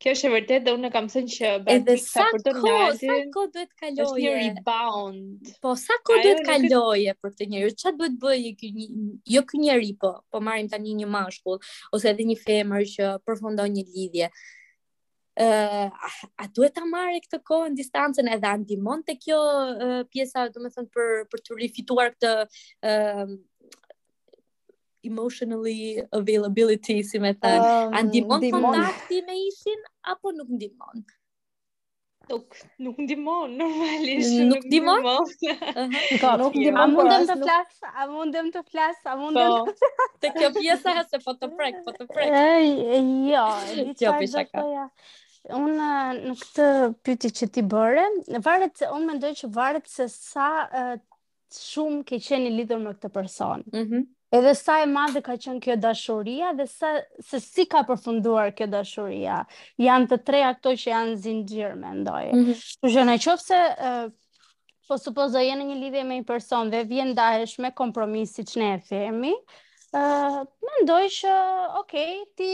Kjo 0.00 0.12
është 0.16 0.28
e 0.28 0.30
vërtet 0.32 0.64
dhe 0.66 0.72
unë 0.76 0.88
e 0.88 0.92
kam 0.94 1.08
thënë 1.12 1.32
që 1.34 1.48
Edhe 1.74 1.94
sa 2.00 2.24
kohë, 2.32 2.84
sa 3.00 3.16
kohë 3.34 3.46
duhet 3.56 3.72
kaloje 3.80 4.04
është 4.04 4.22
një 4.24 4.34
rebound 4.42 5.50
Po, 5.64 5.72
sa 5.82 5.96
kohë 6.08 6.22
duhet 6.26 6.42
kaloje 6.46 7.14
për 7.22 7.34
të 7.40 7.48
njërë 7.54 7.72
Qa 7.82 7.92
duhet 7.98 8.16
bëjë, 8.22 8.52
një, 8.78 8.86
jo 9.34 9.42
kë 9.50 9.60
një 9.64 9.76
ripo 9.82 10.12
Po, 10.18 10.28
po 10.38 10.44
marim 10.48 10.70
të 10.72 10.80
një 10.86 10.94
një 11.02 11.10
mashkull 11.16 11.58
Ose 11.98 12.12
edhe 12.14 12.28
një 12.30 12.38
femër 12.46 12.86
që 12.94 13.10
përfundon 13.28 13.74
një 13.76 13.84
lidhje 13.90 14.30
uh, 14.30 16.08
A 16.38 16.50
duhet 16.56 16.76
ta 16.78 16.86
marrë 16.94 17.20
këtë 17.26 17.42
kohë 17.50 17.72
në 17.74 17.80
distancën 17.82 18.32
Edhe 18.38 18.52
antimon 18.54 19.04
të 19.08 19.18
kjo 19.26 19.40
uh, 19.42 20.00
pjesa 20.14 20.48
Dume 20.54 20.72
thënë 20.78 20.92
për, 20.96 21.12
për 21.34 21.44
të 21.48 21.60
rifituar 21.60 22.14
këtë 22.16 22.34
uh, 22.38 23.38
emotionally 25.04 26.02
availability 26.12 27.02
si 27.04 27.18
me 27.22 27.32
të 27.34 27.52
um, 27.58 27.62
ah, 27.62 27.94
a 27.94 28.02
ndimon 28.06 28.42
kontakti 28.54 29.20
me 29.26 29.36
ishin 29.50 29.78
apo 30.14 30.32
nuk 30.38 30.48
ndimon 30.58 31.06
Nuk, 32.28 32.56
nuk 32.84 32.98
ndimon, 33.00 33.54
normalisht. 33.56 34.34
Nuk 34.50 34.66
ndimon? 34.68 34.98
Nuk 35.00 36.56
ndimon. 36.60 36.90
nuk 36.90 36.90
A 36.90 36.90
mundem 36.92 37.30
të 37.30 37.36
flas? 37.38 37.70
A 37.88 38.04
mundem 38.12 38.50
të 38.52 38.62
flas? 38.68 38.98
A 39.08 39.14
mundem 39.16 39.48
po. 39.54 39.72
të 39.72 40.20
Te 40.26 40.32
kjo 40.36 40.50
pjesa 40.58 40.92
ka 40.98 41.04
se 41.08 41.22
po 41.24 41.32
të 41.38 41.48
prek, 41.56 41.78
po 41.86 41.94
të 41.96 42.04
prek. 42.12 42.28
Ej, 42.36 43.00
jo, 43.32 43.46
kjo 43.98 44.12
pjesa 44.18 44.44
ka. 44.44 44.60
Unë 45.56 45.88
në 46.26 46.34
këtë 46.42 46.68
pyti 47.04 47.32
që 47.40 47.48
ti 47.54 47.64
bëre, 47.64 48.04
varet, 48.44 48.84
unë 48.92 49.08
mendoj 49.14 49.32
që 49.40 49.52
varet 49.56 49.88
se 49.88 50.10
sa 50.12 50.50
uh, 50.68 50.94
shumë 51.56 52.04
ke 52.12 52.20
qeni 52.28 52.52
lidur 52.60 52.82
me 52.84 52.92
këtë 52.92 53.14
person. 53.16 53.64
Mhm. 53.72 53.96
Mm 54.04 54.06
Edhe 54.32 54.54
sa 54.54 54.80
e 54.82 54.86
madhe 54.90 55.20
ka 55.24 55.36
qenë 55.40 55.60
kjo 55.64 55.74
dashuria 55.80 56.50
dhe 56.56 56.66
sa 56.68 56.88
se 57.24 57.38
si 57.40 57.64
ka 57.70 57.80
përfunduar 57.88 58.50
kjo 58.56 58.66
dashuria. 58.74 59.36
Janë 59.80 60.08
të 60.10 60.18
tre 60.28 60.42
ato 60.48 60.74
që 60.82 60.90
janë 60.92 61.14
zinxhir, 61.22 61.76
mendoj. 61.84 62.24
Mm 62.34 62.42
-hmm. 62.44 62.90
Që 62.94 63.04
në 63.08 63.14
qoftë 63.24 63.60
se 65.04 65.14
po 65.16 65.24
uh, 65.30 65.38
jeni 65.44 65.64
në 65.64 65.68
një 65.70 65.76
lidhje 65.84 66.02
me 66.10 66.18
një 66.18 66.26
person 66.32 66.70
dhe 66.74 66.82
vjen 66.90 67.14
ndahesh 67.14 67.56
me 67.64 67.70
kompromis 67.74 68.34
siç 68.36 68.52
ne 68.60 68.68
e 68.74 68.82
themi, 68.90 69.32
uh, 69.96 70.36
mendoj 70.74 71.00
që 71.16 71.32
ok, 71.80 71.94
ti 72.36 72.52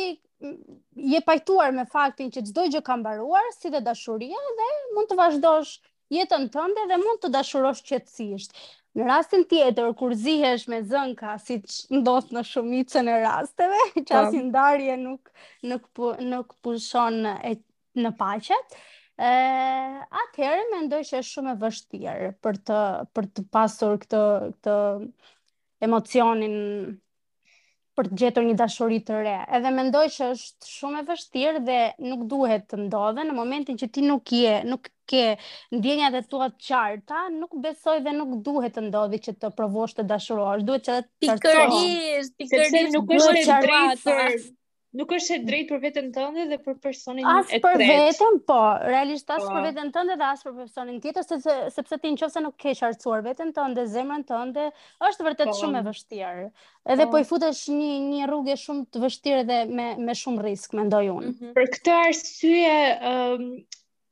je 1.15 1.21
pajtuar 1.27 1.73
me 1.73 1.85
faktin 1.87 2.31
që 2.31 2.41
çdo 2.53 2.63
gjë 2.71 2.83
ka 2.87 2.97
mbaruar, 3.03 3.51
si 3.59 3.71
dhe 3.75 3.81
dashuria 3.81 4.41
dhe 4.61 4.71
mund 4.95 5.09
të 5.11 5.17
vazhdosh 5.25 5.79
jetën 6.19 6.49
tënde 6.55 6.87
dhe 6.93 7.03
mund 7.03 7.19
të 7.25 7.29
dashurosh 7.35 7.83
qetësisht. 7.83 8.51
Në 8.95 9.07
rastin 9.09 9.43
tjetër 9.51 9.89
kur 9.99 10.13
zihesh 10.15 10.69
me 10.71 10.79
zënka 10.87 11.33
që 11.45 11.55
ndodh 11.99 12.29
në 12.37 12.43
shumicën 12.47 13.09
e 13.11 13.17
rasteve, 13.25 13.79
qasi 14.11 14.43
ndarje 14.47 14.95
nuk 15.01 15.33
nuk 15.67 15.89
pu, 15.95 16.13
nuk 16.31 16.55
pushon 16.63 17.17
e, 17.35 17.57
në 17.99 18.13
pachet, 18.21 18.77
ë 19.19 20.05
atëherë 20.23 20.69
mendoj 20.77 21.01
që 21.11 21.19
është 21.25 21.33
shumë 21.33 21.55
e 21.57 21.61
vështirë 21.65 22.31
për 22.47 22.61
të 22.71 22.79
për 23.19 23.29
të 23.35 23.45
pasur 23.59 23.99
këtë 24.05 24.23
këtë 24.47 24.77
emocionin 25.89 26.57
për 27.99 28.11
të 28.13 28.19
gjetur 28.23 28.47
një 28.47 28.55
dashuri 28.63 29.01
të 29.07 29.19
re. 29.27 29.35
Edhe 29.59 29.71
mendoj 29.75 30.07
që 30.19 30.31
është 30.37 30.71
shumë 30.77 31.03
e 31.03 31.09
vështirë 31.11 31.67
dhe 31.67 31.81
nuk 32.13 32.25
duhet 32.31 32.71
të 32.71 32.85
ndodhe 32.87 33.27
në 33.27 33.35
momentin 33.41 33.79
që 33.79 33.91
ti 33.95 34.07
nuk 34.07 34.33
je, 34.39 34.55
nuk 34.71 34.87
ke 35.07 35.37
ndjenjat 35.77 36.17
e 36.21 36.25
tua 36.31 36.47
të 36.53 36.67
qarta, 36.69 37.25
nuk 37.35 37.55
besoj 37.65 37.99
dhe 38.05 38.13
nuk 38.17 38.35
duhet 38.47 38.77
të 38.79 38.87
ndodhi 38.89 39.23
që 39.29 39.37
të 39.45 39.53
provosh 39.59 39.97
të 39.99 40.09
dashurosh. 40.13 40.65
Duhet 40.71 40.89
që 40.89 40.99
të 40.99 41.29
pikërisht, 41.29 42.37
pikërisht 42.45 42.93
nuk 42.97 43.17
është 43.21 43.41
e 43.45 43.65
drejtë. 43.69 44.29
Nuk 44.95 45.11
është 45.17 45.33
e 45.35 45.37
drejtë 45.47 45.69
për 45.73 45.81
veten 45.83 46.09
tënde 46.15 46.43
dhe 46.53 46.57
për 46.65 46.77
personin 46.83 47.25
as 47.27 47.49
e 47.51 47.59
tretë. 47.59 47.67
As 47.67 47.67
për 47.67 47.81
veten, 48.11 48.37
po, 48.51 48.59
realisht 48.83 49.31
as 49.35 49.43
po. 49.43 49.51
për 49.57 49.65
veten 49.67 49.89
tënde 49.97 50.15
dhe 50.21 50.29
as 50.29 50.45
për 50.47 50.53
personin 50.61 51.01
tjetër, 51.03 51.27
sepse 51.27 51.55
sepse 51.79 51.99
ti 52.05 52.13
nëse 52.15 52.43
nuk 52.45 52.55
ke 52.63 52.77
qartësuar 52.79 53.25
veten 53.27 53.51
tënde, 53.57 53.89
zemrën 53.97 54.23
tënde, 54.29 54.69
është 55.11 55.27
vërtet 55.27 55.51
po. 55.51 55.57
shumë 55.61 55.81
e 55.83 55.87
vështirë. 55.89 56.47
Edhe 56.95 57.09
po, 57.11 57.17
po 57.17 57.25
i 57.25 57.27
futesh 57.33 57.65
një 57.75 57.91
një 58.05 58.31
rrugë 58.31 58.57
shumë 58.67 58.87
të 58.95 59.05
vështirë 59.09 59.43
dhe 59.51 59.59
me 59.75 59.89
me 60.07 60.17
shumë 60.23 60.47
risk, 60.47 60.79
mendoj 60.79 61.03
unë. 61.17 61.31
Mm 61.31 61.39
-hmm. 61.41 61.55
Për 61.59 61.71
këtë 61.75 61.97
arsye, 62.05 62.75
um, 63.15 63.51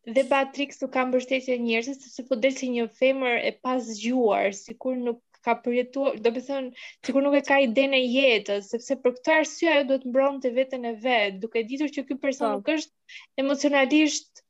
Dhe 0.04 0.24
pa 0.26 0.42
Trix 0.50 0.80
ka 0.94 1.04
mbështetje 1.06 1.56
njerëz 1.62 1.88
se 1.98 2.08
sepse 2.10 2.22
po 2.28 2.36
del 2.44 2.54
si 2.60 2.68
një 2.76 2.86
femër 3.00 3.36
e 3.50 3.52
pasgjuar, 3.66 4.48
sikur 4.60 4.96
nuk 5.02 5.20
ka 5.46 5.54
përjetuar, 5.62 6.16
do 6.24 6.32
të 6.38 6.42
thonë, 6.48 6.70
sikur 7.08 7.22
nuk 7.26 7.36
e 7.38 7.42
ka 7.48 7.58
idenë 7.66 8.00
jetës, 8.02 8.72
sepse 8.74 8.96
për 9.04 9.14
këtë 9.18 9.32
arsye 9.36 9.70
ajo 9.74 9.84
duhet 9.90 10.08
mbronte 10.10 10.50
veten 10.58 10.88
e 10.90 10.96
vet, 11.06 11.38
duke 11.44 11.62
ditur 11.70 11.92
që 11.98 12.04
ky 12.08 12.16
person 12.24 12.48
po. 12.48 12.54
nuk 12.56 12.72
është 12.74 13.44
emocionalisht 13.44 14.44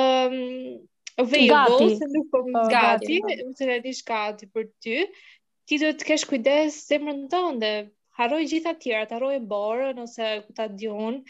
ëm 0.00 0.40
um, 0.80 1.28
se 1.28 2.08
nuk 2.16 2.32
po, 2.32 2.44
po 2.48 2.64
gati, 2.72 3.20
më 3.20 3.70
gati 4.12 4.50
për 4.56 4.68
ty, 4.86 4.98
ti 5.68 5.80
do 5.84 5.92
të 6.00 6.08
kesh 6.12 6.26
kujdes 6.32 6.84
se 6.88 7.04
më 7.04 7.18
dhe 7.36 7.74
harroj 8.20 8.44
gjitha 8.50 8.74
tjera, 8.82 9.06
të 9.08 9.16
harroj 9.16 9.38
borën 9.50 10.00
ose 10.02 10.26
këta 10.48 10.66
djon, 10.76 11.22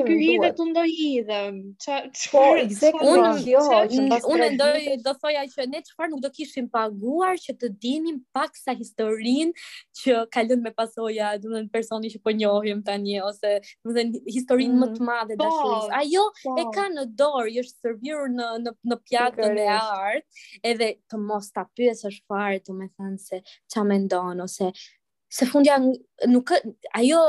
dhe, 6.17 6.69
po, 6.71 7.17
që 7.47 7.53
që 7.61 7.66
të 7.67 7.81
dinim 7.83 8.19
pak 8.35 8.57
sa 8.59 8.75
historinë 8.77 9.55
që 10.01 10.17
ka 10.35 10.43
lënë 10.47 10.67
me 10.67 10.73
pasoja, 10.79 11.33
do 11.41 11.51
të 11.51 11.57
thënë 11.59 11.73
personi 11.77 12.11
që 12.15 12.21
po 12.25 12.35
njohim 12.39 12.83
tani 12.89 13.19
ose 13.27 13.53
do 13.65 13.91
të 13.93 13.97
thënë 13.99 14.23
historinë 14.37 14.75
mm. 14.75 14.85
më 14.85 14.89
të 14.95 15.01
mhm. 15.01 15.11
madhe 15.11 15.37
po, 15.37 15.45
dashurisë. 15.45 15.93
Ajo 16.01 16.27
po. 16.43 16.55
e 16.63 16.67
ka 16.77 16.87
në 16.97 17.07
dorë, 17.23 17.57
është 17.65 17.89
servirur 17.89 18.33
në 18.37 18.51
në 18.67 18.75
në 18.93 19.01
pjatën 19.11 19.61
e 19.63 19.69
art, 19.81 20.43
edhe 20.73 20.93
të 21.11 21.23
mos 21.27 21.51
ta 21.57 21.67
pyesësh 21.77 22.21
fare, 22.31 22.63
do 22.71 22.77
të 22.81 22.91
thënë 23.01 23.23
se 23.29 23.43
ç'a 23.75 23.87
mendon 23.91 24.47
ose 24.47 24.73
se 25.37 25.47
fundja 25.51 25.79
nuk 26.31 26.53
ajo 26.95 27.23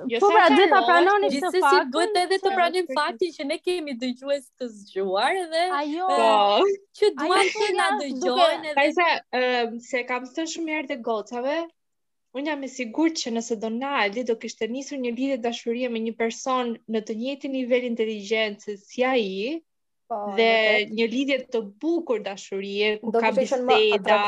Jo 0.08 0.20
po 0.24 0.28
pra 0.32 0.44
duhet 0.54 0.70
të 0.72 0.78
pranoni 0.88 1.30
këtë 1.32 1.40
fakt. 1.44 1.56
Gjithsesi 1.56 1.80
duhet 1.96 2.20
edhe 2.22 2.38
të 2.40 2.52
pranim 2.56 2.86
faktin 2.96 3.34
që 3.36 3.48
ne 3.50 3.58
kemi 3.60 3.96
dëgjues 4.00 4.46
të 4.62 4.68
zgjuar 4.72 5.36
edhe... 5.40 5.64
ajo 5.82 6.08
po, 6.12 6.70
që 7.00 7.10
duan 7.18 7.52
të 7.58 7.68
na 7.76 7.88
dëgjojnë. 8.00 8.72
Pra 8.78 8.86
se 8.96 9.80
se 9.90 10.04
kam 10.08 10.30
thënë 10.38 10.54
shumë 10.54 10.78
herë 10.78 10.92
te 10.94 11.00
gocave, 11.10 11.58
Unë 12.36 12.52
jam 12.52 12.64
e 12.68 12.68
sigur 12.70 13.14
që 13.18 13.32
nëse 13.38 13.56
Donaldi 13.62 14.22
do 14.30 14.34
kështë 14.42 14.68
njësur 14.72 14.98
një 15.02 15.12
lidhje 15.18 15.36
dashurie 15.44 15.88
me 15.92 16.00
një 16.06 16.12
person 16.22 16.72
në 16.96 17.02
të 17.10 17.16
njëti 17.22 17.52
nivel 17.54 17.86
inteligencës 17.90 18.82
si 18.90 19.06
a 19.10 19.14
i, 19.26 19.54
po, 20.12 20.18
dhe 20.40 20.48
një 20.98 21.08
lidhje 21.14 21.38
të 21.56 21.62
bukur 21.86 22.20
dashurie, 22.28 22.90
ku 23.06 23.14
ka 23.16 23.32
bisteda, 23.40 24.20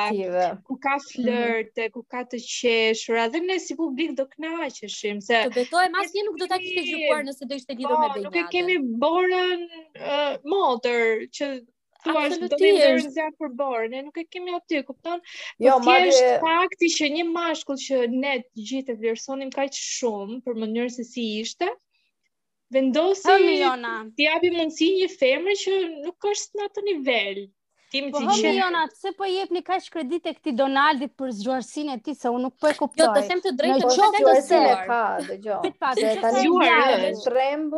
ku 0.70 0.80
ka 0.88 0.95
mhm. 0.95 1.08
flerte, 1.10 1.89
ku 1.97 2.05
ka 2.16 2.24
të 2.32 2.39
qeshura, 2.47 3.28
dhe 3.36 3.43
ne 3.49 3.60
si 3.68 3.76
publik 3.82 4.16
do 4.22 4.24
kënaqeshim 4.38 5.20
se 5.28 5.43
do 5.49 5.58
betohem 5.60 5.99
as 6.05 6.16
një 6.16 6.26
nuk 6.30 6.39
do 6.39 6.47
ta 6.53 6.62
kishte 6.64 6.88
gjukuar 6.88 7.28
nëse 7.28 7.43
do 7.51 7.60
ishte 7.62 7.76
lidhur 7.76 8.05
me 8.05 8.14
po, 8.16 8.26
nuk 8.30 8.39
e 8.39 8.47
kemi 8.55 8.80
borën 9.03 9.70
motor 10.55 11.08
që 11.39 11.55
thua 12.05 12.21
është 12.29 12.43
do 12.49 12.57
të 12.61 12.67
jesh 12.71 13.05
zgjat 13.15 13.35
për 13.43 13.51
borë, 13.61 13.87
ne 13.93 14.01
nuk 14.07 14.19
e 14.19 14.25
kemi 14.35 14.53
aty, 14.57 14.81
kupton? 14.89 15.21
Jo, 15.65 15.77
po 15.81 15.87
madje 15.87 16.11
është 16.13 16.29
fakti 16.43 16.89
që 16.95 17.09
një 17.15 17.25
mashkull 17.33 17.81
që 17.85 17.99
ne 18.15 18.33
të 18.45 18.65
gjithë 18.71 18.93
e 18.95 18.99
vlerësonim 19.01 19.53
kaq 19.57 19.79
shumë 19.81 20.39
për 20.49 20.59
mënyrën 20.65 20.93
se 20.97 21.07
si 21.11 21.27
ishte, 21.41 21.69
vendosi 22.77 23.39
ti 24.15 24.27
japi 24.27 24.53
mundësi 24.59 24.91
një 24.99 25.11
femre 25.17 25.55
që 25.65 25.77
nuk 25.97 26.31
është 26.35 26.59
në 26.61 26.69
atë 26.71 26.87
nivel, 26.91 27.45
Tim 27.91 28.11
po 28.11 28.17
qen... 28.19 28.27
Po 28.27 28.47
Jona, 28.57 28.85
pse 28.91 29.11
po 29.15 29.25
jepni 29.29 29.61
kaq 29.63 29.85
kredit 29.93 30.27
e 30.27 30.33
këtij 30.35 30.53
Donaldit 30.59 31.13
për 31.19 31.31
zgjuarsinë 31.38 31.95
e 31.95 32.01
tij 32.03 32.17
se 32.19 32.31
unë 32.33 32.43
nuk 32.47 32.55
po 32.61 32.71
e 32.71 32.75
kuptoj. 32.75 33.05
Jo, 33.05 33.13
të 33.15 33.23
them 33.31 33.43
të 33.45 33.53
drejtë, 33.61 33.77
po 33.81 33.93
të 33.93 34.23
them 34.23 34.41
se 34.47 34.61
e 34.63 34.73
ka, 34.89 34.99
dëgjoj. 35.29 35.61
Pit 35.65 35.77
pak, 35.83 36.01
është 36.01 36.23
tani 36.25 36.41
zgjuar, 36.43 37.05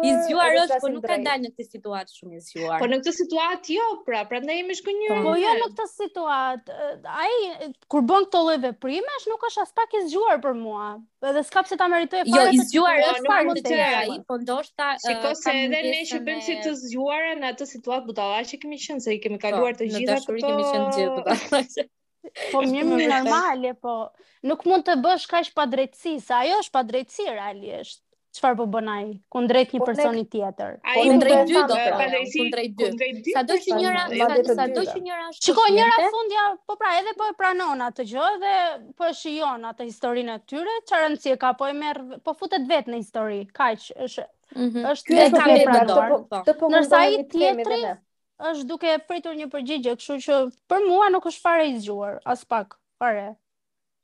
I 0.09 0.13
zgjuar 0.23 0.57
është, 0.63 0.79
po 0.85 0.91
nuk 0.95 1.05
ka 1.05 1.19
dalë 1.27 1.43
në 1.45 1.51
këtë 1.53 1.67
situatë 1.69 2.17
shumë 2.17 2.39
i 2.41 2.43
zgjuar. 2.47 2.75
Po 2.81 2.89
në 2.93 3.01
këtë 3.03 3.15
situatë 3.19 3.77
jo, 3.77 3.87
pra, 4.07 4.23
prandaj 4.31 4.57
jemi 4.61 4.79
shkënjur. 4.79 5.21
Po 5.29 5.35
jo 5.43 5.53
në 5.59 5.67
këtë 5.75 5.87
situatë. 5.93 6.89
Ai 7.09 7.69
kur 7.93 8.05
bën 8.09 8.27
këto 8.29 8.43
lloj 8.49 8.57
veprimesh 8.65 9.29
nuk 9.29 9.45
është 9.51 9.67
as 9.67 9.75
pak 9.77 9.93
i 9.93 10.03
zgjuar 10.07 10.41
për 10.43 10.57
mua. 10.63 10.89
Edhe 11.19 11.41
s'ka 11.43 11.65
pse 11.67 11.75
ta 11.75 11.85
meritoj 11.91 12.21
jo, 12.29 12.31
fare. 12.31 12.43
Jo, 12.45 12.51
i 12.55 12.65
zgjuar 12.65 13.01
është 13.03 13.27
fare 13.27 13.49
më 13.49 13.53
tej 13.65 13.79
ai, 13.83 14.13
po 14.29 14.37
ndoshta 14.39 14.85
Shikoj 15.03 15.33
se 15.35 15.51
edhe 15.65 15.81
ne 15.83 15.97
që 16.07 16.19
bëjmë 16.29 16.43
si 16.45 16.53
të 16.63 16.71
zgjuara 16.79 17.33
në 17.41 17.49
atë 17.51 17.67
situatë 17.73 18.07
butallaqe 18.07 18.59
kemi 18.61 18.79
qenë 18.79 19.03
se 19.03 19.17
i 19.17 19.19
kemi 19.19 19.35
po, 19.35 19.41
kaluar 19.49 19.75
të 19.75 19.89
gjitha 19.99 20.17
këto... 20.17 20.19
dashuri 20.19 20.43
kemi 20.47 20.67
qenë 20.67 20.91
të 20.91 20.99
gjithë 20.99 21.79
të 21.79 21.89
Po, 22.49 22.51
po 22.53 22.61
mirë 22.71 22.91
mirë 22.91 23.07
normale, 23.13 23.73
po 23.83 23.95
nuk 24.49 24.65
mund 24.67 24.87
të 24.87 24.97
bësh 25.03 25.27
kaq 25.31 25.53
pa 25.59 25.65
drejtësi, 25.71 26.17
se 26.27 26.37
ajo 26.41 26.61
është 26.65 26.75
pa 26.77 26.85
drejtësi 26.91 27.27
realisht. 27.33 28.03
Çfarë 28.37 28.55
po 28.59 28.65
bën 28.69 28.89
ai 28.93 29.03
kundrejt 29.33 29.71
një 29.73 29.79
po, 29.81 29.85
personi 29.89 30.21
tjetër? 30.29 30.75
Po 30.85 31.01
kundrejt 31.01 31.47
dy 31.49 31.55
do 31.55 31.61
të 31.71 31.77
thotë, 31.97 32.19
kundrejt 32.35 32.75
dy. 33.25 33.33
Sado 33.33 33.55
që 33.63 33.79
njëra, 33.79 34.03
sado 34.59 34.83
që 34.89 34.99
njëra 35.07 35.23
është. 35.31 35.45
Shikoj 35.47 35.71
njëra 35.75 36.05
fundja, 36.13 36.43
po 36.69 36.75
pra 36.77 36.91
edhe 36.99 37.15
po 37.17 37.25
e 37.25 37.33
pranon 37.39 37.81
atë 37.87 38.05
gjë 38.11 38.27
dhe 38.43 38.53
po 38.99 39.09
e 39.09 39.15
shijon 39.17 39.65
atë 39.71 39.87
historinë 39.89 40.35
e 40.35 40.43
tyre, 40.51 40.75
çfarë 40.85 41.07
rëndësi 41.07 41.33
ka, 41.41 41.51
po 41.57 41.71
e 41.71 41.73
merr, 41.79 42.05
po 42.27 42.35
futet 42.37 42.67
vet 42.69 42.85
në 42.93 43.01
histori, 43.01 43.39
kaq 43.59 43.89
është. 44.05 44.27
Mhm. 44.59 44.85
Është 44.93 45.25
ka 45.39 45.49
me 45.49 45.57
po, 45.65 45.79
të 45.81 46.53
dorë. 46.53 46.71
Nërsa 46.77 47.01
i 47.15 47.19
tjetëri, 47.33 47.81
është 48.47 48.65
duke 48.67 48.91
pritur 49.07 49.35
një 49.37 49.47
përgjigje, 49.53 49.93
kështu 49.99 50.17
që 50.25 50.37
për 50.73 50.85
mua 50.87 51.09
nuk 51.11 51.25
është 51.31 51.41
fare 51.47 51.65
i 51.71 51.77
zgjuar, 51.81 52.19
as 52.33 52.45
pak, 52.53 52.77
fare. 53.03 53.25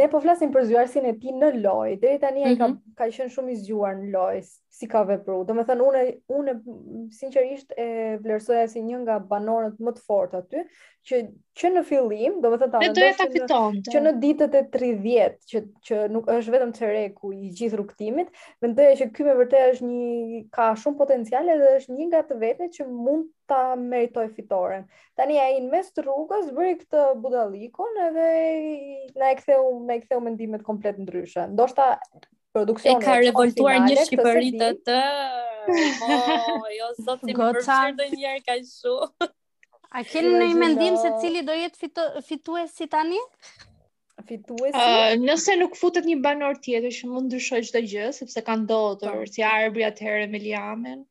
ne 0.00 0.08
po 0.14 0.20
flasim 0.24 0.52
për 0.56 0.66
zgjuarsinë 0.70 1.12
e 1.12 1.16
tij 1.24 1.36
në 1.42 1.50
lojë. 1.62 1.98
Deri 2.06 2.18
tani 2.26 2.44
ai 2.46 2.54
mm 2.54 2.54
-hmm. 2.54 2.58
ka 2.58 2.66
mhm. 2.68 2.94
ka 2.98 3.08
qenë 3.16 3.34
shumë 3.38 3.50
i 3.52 3.58
zgjuar 3.62 3.94
në 4.02 4.10
lojë, 4.18 4.42
si 4.78 4.86
ka 4.86 5.02
vepru. 5.02 5.40
Do 5.46 5.54
me 5.58 5.64
thënë, 5.66 5.86
une, 5.88 6.02
une 6.38 7.08
sinqerisht 7.14 7.72
e 7.74 7.86
vlerësoja 8.22 8.68
si 8.70 8.82
një 8.86 9.00
nga 9.02 9.16
banorët 9.30 9.80
më 9.82 9.92
të 9.96 10.04
fort 10.06 10.36
aty, 10.38 10.60
që, 11.08 11.18
që 11.58 11.70
në 11.74 11.82
fillim, 11.88 12.36
do 12.44 12.52
me 12.52 12.60
thënë, 12.60 12.70
ta, 12.70 12.82
në, 12.84 13.80
që 13.90 14.02
në 14.04 14.12
ditët 14.22 14.54
e 14.60 14.62
30, 14.76 15.40
që, 15.50 15.64
që 15.88 15.98
nuk 16.14 16.30
është 16.36 16.54
vetëm 16.54 16.74
të 16.78 16.92
reku 16.92 17.32
i 17.34 17.50
gjithë 17.58 17.80
rukëtimit, 17.80 18.30
mendoja 18.62 18.94
që 19.02 19.10
kjo 19.16 19.26
me 19.30 19.34
vërte 19.40 19.64
është 19.72 19.90
një, 19.90 20.44
ka 20.54 20.68
shumë 20.84 21.00
potenciale 21.02 21.58
dhe 21.64 21.74
është 21.80 21.98
një 21.98 22.08
nga 22.12 22.22
të 22.30 22.38
vetë 22.46 22.70
që 22.78 22.88
mund 22.92 23.26
ta 23.50 23.62
meritoj 23.82 24.28
fitoren. 24.38 24.86
Tani 25.18 25.42
ai 25.46 25.58
në 25.58 25.74
mes 25.74 25.90
të 25.96 26.06
rrugës 26.06 26.52
bëri 26.58 26.78
këtë 26.84 27.08
budallikun 27.24 27.98
edhe 28.06 28.30
na 29.18 29.34
e 29.34 29.38
ktheu, 29.42 29.62
na 29.90 29.98
e 29.98 30.04
ktheu 30.06 30.22
mendimet 30.28 30.62
komplet 30.66 31.00
ndryshe. 31.02 31.48
Ndoshta 31.56 31.94
produksion 32.52 32.92
e 32.96 33.04
ka 33.04 33.14
revoltuar 33.22 33.78
një 33.86 33.96
shqipëri 34.08 34.50
të 34.60 34.68
të 34.88 34.94
jo 36.76 36.90
zot 37.04 37.24
si 37.24 37.32
më 37.32 37.38
përfshirë 37.40 37.96
dhe 37.98 38.06
njerë 38.14 38.40
ka 38.46 38.54
shu 38.68 38.92
a 40.00 40.04
keni 40.12 40.32
në 40.36 40.46
i 40.54 40.58
mendim 40.62 40.96
se 41.02 41.10
cili 41.24 41.42
do 41.50 41.56
jetë 41.58 42.22
fituesi 42.30 42.88
tani? 42.94 43.20
fituesi? 44.28 44.72
Uh, 44.72 45.14
nëse 45.28 45.54
nuk 45.60 45.76
futet 45.80 46.08
një 46.10 46.16
banor 46.28 46.58
tjetër 46.64 46.94
që 47.00 47.12
mund 47.12 47.28
ndryshoj 47.28 47.62
çdo 47.68 47.84
gjë 47.92 48.08
sepse 48.20 48.44
kanë 48.48 48.64
ndodhur 48.64 49.24
po. 49.26 49.30
si 49.34 49.44
Arbi 49.52 49.84
atëherë 49.92 50.26
me 50.32 50.42
Liamen 50.46 51.04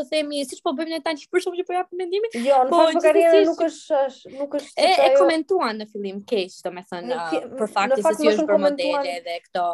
të 0.00 0.08
themi 0.14 0.42
siç 0.50 0.64
po 0.66 0.74
bëjmë 0.80 0.96
ne 0.96 1.02
tani 1.08 1.28
për 1.34 1.44
shkak 1.46 1.60
që 1.60 1.68
po 1.70 1.78
japim 1.78 2.02
mendimin 2.02 2.40
jo 2.48 2.62
në 2.64 2.74
po, 2.74 2.80
fakt 2.82 3.00
po, 3.00 3.04
karriera 3.08 3.44
nuk, 3.52 3.64
është 3.68 4.02
nuk 4.40 4.58
është 4.62 4.88
e, 4.88 4.92
e 5.08 5.14
komentuan 5.20 5.80
në 5.84 5.88
fillim 5.94 6.20
keq 6.32 6.60
domethënë 6.66 7.16
uh, 7.16 7.40
për 7.60 7.72
faktin 7.78 8.04
se 8.10 8.16
si 8.22 8.34
është 8.34 8.50
për 8.52 8.64
modele 8.68 9.16
edhe 9.20 9.38
këto 9.48 9.68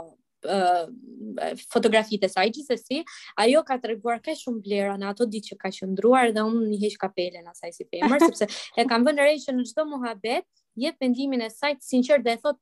fotografitë 1.72 2.28
e 2.28 2.32
saj 2.32 2.44
gjithsesi, 2.54 2.98
ajo 3.44 3.62
ka 3.68 3.76
treguar 3.82 4.20
kaq 4.26 4.38
shumë 4.42 4.62
vlera 4.66 4.94
në 5.00 5.08
ato 5.10 5.26
ditë 5.32 5.52
që 5.52 5.58
ka 5.62 5.70
qëndruar 5.76 6.32
dhe 6.36 6.44
unë 6.50 6.68
i 6.76 6.80
heq 6.84 6.96
kapelen 7.04 7.48
asaj 7.52 7.70
si 7.76 7.86
femër 7.94 8.10
sepse 8.40 8.48
e 8.82 8.86
kam 8.90 9.06
vënë 9.08 9.26
re 9.28 9.34
që 9.44 9.54
në 9.58 9.66
çdo 9.72 9.86
muhabet 9.92 10.46
jep 10.84 10.98
mendimin 11.04 11.46
e 11.46 11.50
saj 11.54 11.78
sinqert 11.88 12.26
dhe 12.26 12.36
e 12.38 12.42
thot 12.44 12.60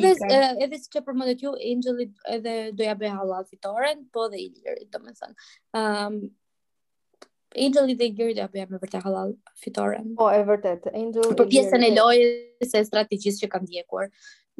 edhe 0.66 0.79
si 0.80 0.92
që 0.94 1.02
përmëndet 1.08 1.42
ju, 1.44 1.52
Angelit 1.72 2.22
edhe 2.36 2.54
doja 2.80 2.96
bëj 3.00 3.12
halal 3.18 3.46
fitoren, 3.52 4.04
po 4.16 4.28
dhe 4.32 4.40
Ilirit, 4.48 4.90
do 4.94 5.02
me 5.04 5.14
thënë. 5.22 5.48
Um, 5.82 6.18
ehm, 6.18 6.20
Angelit 7.68 8.00
dhe 8.02 8.10
Ilirit 8.12 8.40
doja 8.40 8.48
bëja 8.54 8.68
me 8.72 8.80
vërte 8.82 9.02
halal 9.06 9.34
fitoren. 9.64 10.12
Po, 10.20 10.30
e 10.38 10.42
vërtet. 10.52 10.90
për 11.22 11.50
pjesën 11.56 11.86
e 11.90 11.94
lojës 12.00 12.74
e 12.80 12.84
strategjisë 12.92 13.44
që 13.46 13.52
kam 13.56 13.66
djekuar. 13.70 14.10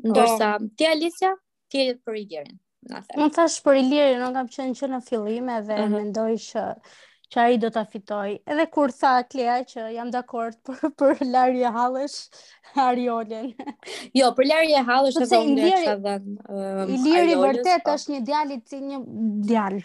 Ndërsa, 0.06 0.54
oh. 0.60 0.70
ti 0.78 0.88
Alicia, 0.92 1.34
ti 1.72 1.88
e 1.90 1.96
për 2.04 2.20
Ilirin. 2.24 2.58
Në 3.20 3.28
thash 3.36 3.58
për 3.66 3.82
Ilirin, 3.84 4.22
unë 4.24 4.36
kam 4.40 4.52
qënë 4.58 4.80
që 4.84 4.92
në 4.94 5.02
fillime 5.10 5.62
dhe 5.68 5.76
uh 5.78 5.86
-huh. 5.86 5.94
mendoj 5.96 6.32
që 6.50 6.66
që 7.34 7.40
ai 7.44 7.58
do 7.62 7.70
ta 7.74 7.82
fitoj. 7.86 8.32
Edhe 8.50 8.64
kur 8.74 8.92
tha 9.00 9.12
Klea 9.32 9.58
që 9.70 9.84
jam 9.96 10.10
dakord 10.14 10.58
për 10.70 10.80
për 11.02 11.20
Larry 11.34 11.62
Hallesh 11.78 12.42
Ariolen. 12.88 13.52
Jo, 14.18 14.32
për 14.40 14.50
larje 14.50 14.82
Hallesh 14.90 15.22
edhe 15.26 15.42
unë 15.46 15.62
e 15.62 15.70
kisha 15.76 15.96
dhënë. 16.08 16.90
Iliri 16.98 17.38
vërtet 17.44 17.86
pa. 17.86 17.96
është 18.00 18.16
një 18.16 18.24
djalë 18.32 18.58
i 18.58 18.62
cili 18.72 18.90
një 18.94 19.00
djalë. 19.52 19.82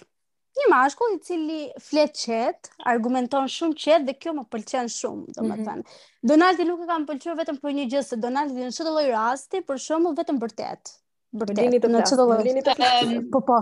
Një 0.55 0.68
mashkull 0.70 1.14
i 1.16 1.20
cili 1.26 1.57
flet 1.82 2.12
qet, 2.14 2.68
argumenton 2.90 3.49
shumë 3.51 3.76
qet 3.84 4.05
dhe 4.07 4.14
kjo 4.22 4.36
më 4.36 4.45
pëlqen 4.55 4.90
shumë, 4.97 5.24
domethënë. 5.34 5.82
Mm 5.82 5.82
-hmm. 5.82 6.26
Donaldi 6.30 6.66
nuk 6.68 6.84
e 6.84 6.90
kam 6.92 7.07
pëlqyer 7.09 7.40
vetëm 7.40 7.59
për 7.64 7.74
një 7.78 7.88
gjë 7.92 8.03
se 8.09 8.20
Donaldi 8.22 8.61
në 8.68 8.76
çdo 8.76 8.92
lloj 8.95 9.09
rasti, 9.11 9.64
për 9.68 9.80
shembull 9.86 10.14
vetëm 10.20 10.38
vërtet. 10.45 10.95
Vërtet. 11.42 11.88
Në 11.97 12.05
çdo 12.09 12.28
lloj. 12.28 13.24
Po 13.32 13.40
po. 13.49 13.61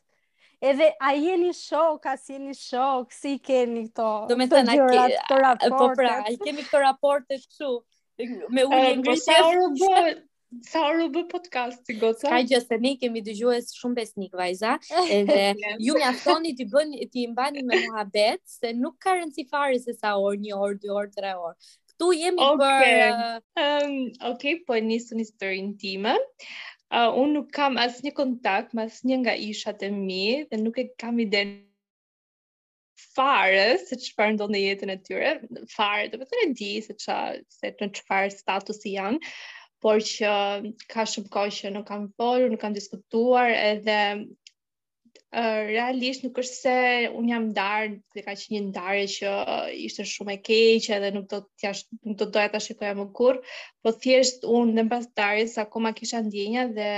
Edhe 0.71 0.91
a 1.01 1.13
jeni 1.17 1.53
shok, 1.57 2.05
a 2.11 2.15
si 2.21 2.35
jeni 2.37 2.55
shok, 2.57 3.13
si 3.17 3.35
keni 3.41 3.87
këto? 3.89 4.09
Do 4.29 4.37
të 4.37 4.49
thënë, 4.49 4.75
ke... 4.93 5.69
po 5.71 5.87
pra, 5.97 6.17
a 6.25 6.35
kemi 6.45 6.67
këto 6.67 6.83
raporte 6.85 7.39
këtu 7.45 7.73
me 8.53 8.67
ujë 8.69 8.83
e 8.91 8.97
ngrisë. 8.99 9.39
Po 9.81 9.93
Sa 10.67 10.83
u 10.91 11.05
bë 11.15 11.21
podcast 11.31 11.79
të 11.87 11.93
goca? 12.01 12.27
Ka 12.27 12.39
gjë 12.51 12.57
se 12.65 12.77
ne 12.85 12.91
kemi 12.99 13.21
dëgjues 13.23 13.69
shumë 13.79 13.97
besnik 14.01 14.33
vajza, 14.35 14.73
edhe 15.17 15.37
ju 15.85 15.93
mjaftoni 15.95 16.51
ti 16.59 16.65
të 16.73 16.83
ti 17.13 17.23
mbani 17.31 17.63
me 17.69 17.79
betë, 17.87 18.55
se 18.59 18.73
nuk 18.79 18.97
ka 19.05 19.13
rëndsi 19.15 19.45
fare 19.53 19.79
se 19.85 19.95
sa 19.99 20.11
orë, 20.25 20.41
një 20.43 20.57
orë, 20.65 20.77
dë 20.83 20.91
orë, 20.97 21.11
tre 21.15 21.31
orë. 21.39 21.71
Ktu 21.93 22.09
jemi 22.17 22.47
okay. 22.47 22.59
për 22.59 22.81
Okej. 22.81 22.99
Uh... 22.99 23.63
Um, 23.63 23.95
okay, 24.33 24.57
po 24.67 24.75
nisun 24.83 25.23
historin 25.23 25.71
time. 25.85 26.17
Uh, 26.91 27.07
unë 27.23 27.33
nuk 27.37 27.47
kam 27.55 27.79
asnjë 27.85 28.11
kontakt 28.19 28.75
me 28.75 28.89
asnjë 28.89 29.21
nga 29.23 29.37
ishat 29.47 29.87
e 29.87 29.91
mi 29.95 30.23
dhe 30.51 30.59
nuk 30.65 30.81
e 30.85 30.89
kam 31.05 31.23
iden... 31.29 31.59
fare 33.15 33.63
se 33.81 33.95
çfarë 34.03 34.33
ndonë 34.35 34.59
jetën 34.61 34.91
e 34.93 34.95
tyre, 35.07 35.29
fare, 35.73 36.03
do 36.11 36.19
të 36.21 36.27
thënë 36.33 36.53
di 36.59 36.67
se 36.85 36.93
që 37.01 37.15
se 37.55 37.71
çfarë 37.97 38.29
statusi 38.35 38.91
janë 38.93 39.17
por 39.81 39.97
që 40.05 40.31
ka 40.93 41.03
shumë 41.09 41.29
kohë 41.33 41.53
që 41.57 41.69
nuk 41.73 41.87
kam 41.89 42.03
folur, 42.21 42.49
nuk 42.53 42.61
kam 42.61 42.75
diskutuar 42.75 43.49
edhe 43.55 43.95
uh, 44.21 45.59
realisht 45.71 46.25
nuk 46.25 46.37
është 46.43 46.57
se 46.59 47.09
un 47.21 47.29
jam 47.31 47.47
ndar, 47.49 47.87
dhe 48.13 48.23
ka 48.27 48.35
qenë 48.41 48.57
një 48.59 48.63
ndarje 48.67 49.07
që 49.17 49.31
uh, 49.41 49.69
ishte 49.87 50.05
shumë 50.11 50.35
e 50.35 50.39
keq 50.49 50.87
edhe 50.99 51.09
nuk 51.15 51.27
do 51.33 51.39
të 51.47 51.65
jash 51.65 51.85
nuk 52.05 52.19
do 52.21 52.27
doja 52.35 52.51
ta 52.55 52.61
shikoja 52.65 52.93
më 52.99 53.07
kurr, 53.17 53.39
po 53.81 53.95
thjesht 54.03 54.45
un 54.59 54.75
në 54.77 54.85
pas 54.91 55.57
akoma 55.65 55.93
kisha 55.97 56.21
ndjenja 56.27 56.67
dhe 56.77 56.91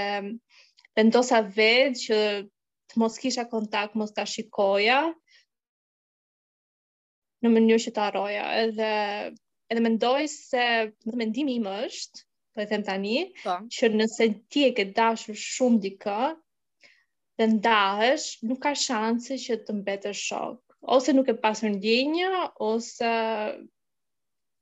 vendosa 1.00 1.40
vetë 1.42 2.00
që 2.04 2.18
të 2.92 3.00
mos 3.02 3.16
kisha 3.24 3.48
kontakt, 3.56 3.96
mos 3.96 4.12
ta 4.18 4.28
shikoja 4.34 5.00
në 7.44 7.50
mënyrë 7.56 7.82
që 7.88 7.92
ta 7.96 8.10
harroja, 8.12 8.44
edhe 8.66 8.92
edhe 9.72 9.82
mendoj 9.88 10.28
se 10.34 10.64
mendimi 11.24 11.56
im 11.56 11.66
është 11.78 12.28
po 12.54 12.62
e 12.62 12.66
them 12.68 12.84
tani, 12.86 13.18
pa. 13.44 13.58
Po. 13.58 13.66
që 13.74 13.90
nëse 13.98 14.26
ti 14.52 14.64
e 14.68 14.72
ke 14.78 14.86
dashur 14.96 15.38
shumë 15.40 15.80
dikë, 15.88 16.18
dhe 17.42 17.48
ndahesh, 17.56 18.28
nuk 18.48 18.60
ka 18.66 18.74
shanse 18.78 19.38
që 19.42 19.58
të 19.68 19.76
mbetë 19.80 20.12
shok. 20.18 20.60
Ose 20.94 21.16
nuk 21.16 21.30
e 21.34 21.38
pasur 21.44 21.72
ndjenjë, 21.74 22.44
ose 22.70 23.14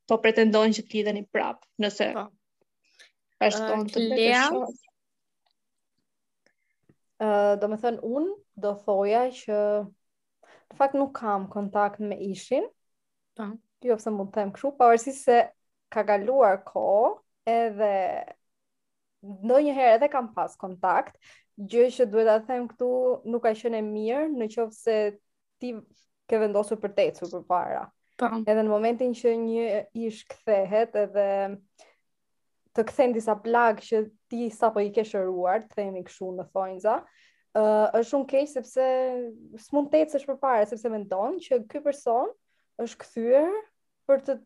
po 0.07 0.17
pretendojnë 0.23 0.77
që 0.77 0.83
t'lidhen 0.91 1.19
i 1.21 1.25
prapë, 1.35 1.67
nëse 1.83 2.11
pa. 2.15 2.25
Po. 2.31 2.31
është 3.47 3.67
tonë 3.71 3.89
të 3.95 4.01
mbetë 4.05 4.29
uh, 4.35 4.45
shok. 4.45 4.77
Uh, 7.21 7.55
do 7.61 7.69
me 7.69 7.77
thënë, 7.81 8.01
unë 8.17 8.35
do 8.61 8.71
thoja 8.85 9.25
që 9.35 9.57
në 9.81 10.77
fakt 10.79 10.95
nuk 10.97 11.11
kam 11.17 11.49
kontakt 11.53 11.99
me 11.99 12.15
ishin, 12.31 12.71
pa. 13.35 13.49
Po. 13.51 13.59
jo 13.81 13.95
se 13.97 14.11
mund 14.13 14.29
të 14.29 14.37
them 14.37 14.49
këshu, 14.53 14.69
pa 14.77 14.91
se 15.01 15.35
ka 15.89 16.03
galuar 16.05 16.59
kohë, 16.69 17.15
edhe 17.47 17.87
në 19.45 19.59
një 19.67 19.73
herë 19.77 19.95
edhe 19.99 20.07
kam 20.11 20.31
pas 20.35 20.53
kontakt, 20.57 21.17
gjë 21.61 21.87
që 21.95 22.07
duhet 22.09 22.43
të 22.43 22.49
them 22.49 22.67
këtu 22.71 22.87
nuk 23.29 23.43
ka 23.45 23.51
qenë 23.57 23.81
e 23.81 23.85
mirë 23.85 24.29
në 24.33 24.47
qofë 24.55 24.75
se 24.77 24.95
ti 25.61 25.73
ke 26.31 26.39
vendosur 26.41 26.79
për 26.81 26.93
të 26.95 27.05
ecur 27.11 27.31
për 27.35 27.45
para. 27.51 27.83
Pa. 28.17 28.31
Po. 28.31 28.41
Edhe 28.43 28.63
në 28.65 28.69
momentin 28.69 29.13
që 29.17 29.33
një 29.45 29.65
ish 30.07 30.23
këthehet 30.31 30.97
edhe 31.03 31.27
të 32.71 32.85
këthen 32.87 33.13
disa 33.15 33.33
plak 33.43 33.81
që 33.83 34.03
ti 34.31 34.45
sa 34.53 34.69
po 34.73 34.81
i 34.85 34.89
ke 34.95 35.03
shëruar, 35.05 35.63
të 35.65 35.71
këthen 35.73 35.97
i 35.99 36.03
këshu 36.07 36.29
në 36.37 36.45
thonjza, 36.55 36.93
uh, 37.03 37.87
është 37.99 38.07
shumë 38.11 38.27
keqë 38.31 38.51
sepse 38.53 38.85
së 39.65 39.75
mund 39.75 39.89
të 39.91 40.05
ecë 40.05 40.21
është 40.21 40.29
për 40.31 40.37
para, 40.43 40.67
sepse 40.69 40.89
me 40.93 41.01
ndonë 41.03 41.41
që 41.49 41.59
këj 41.71 41.81
person 41.89 42.31
është 42.85 43.01
këthyër 43.03 43.57
për 44.09 44.23
të 44.29 44.37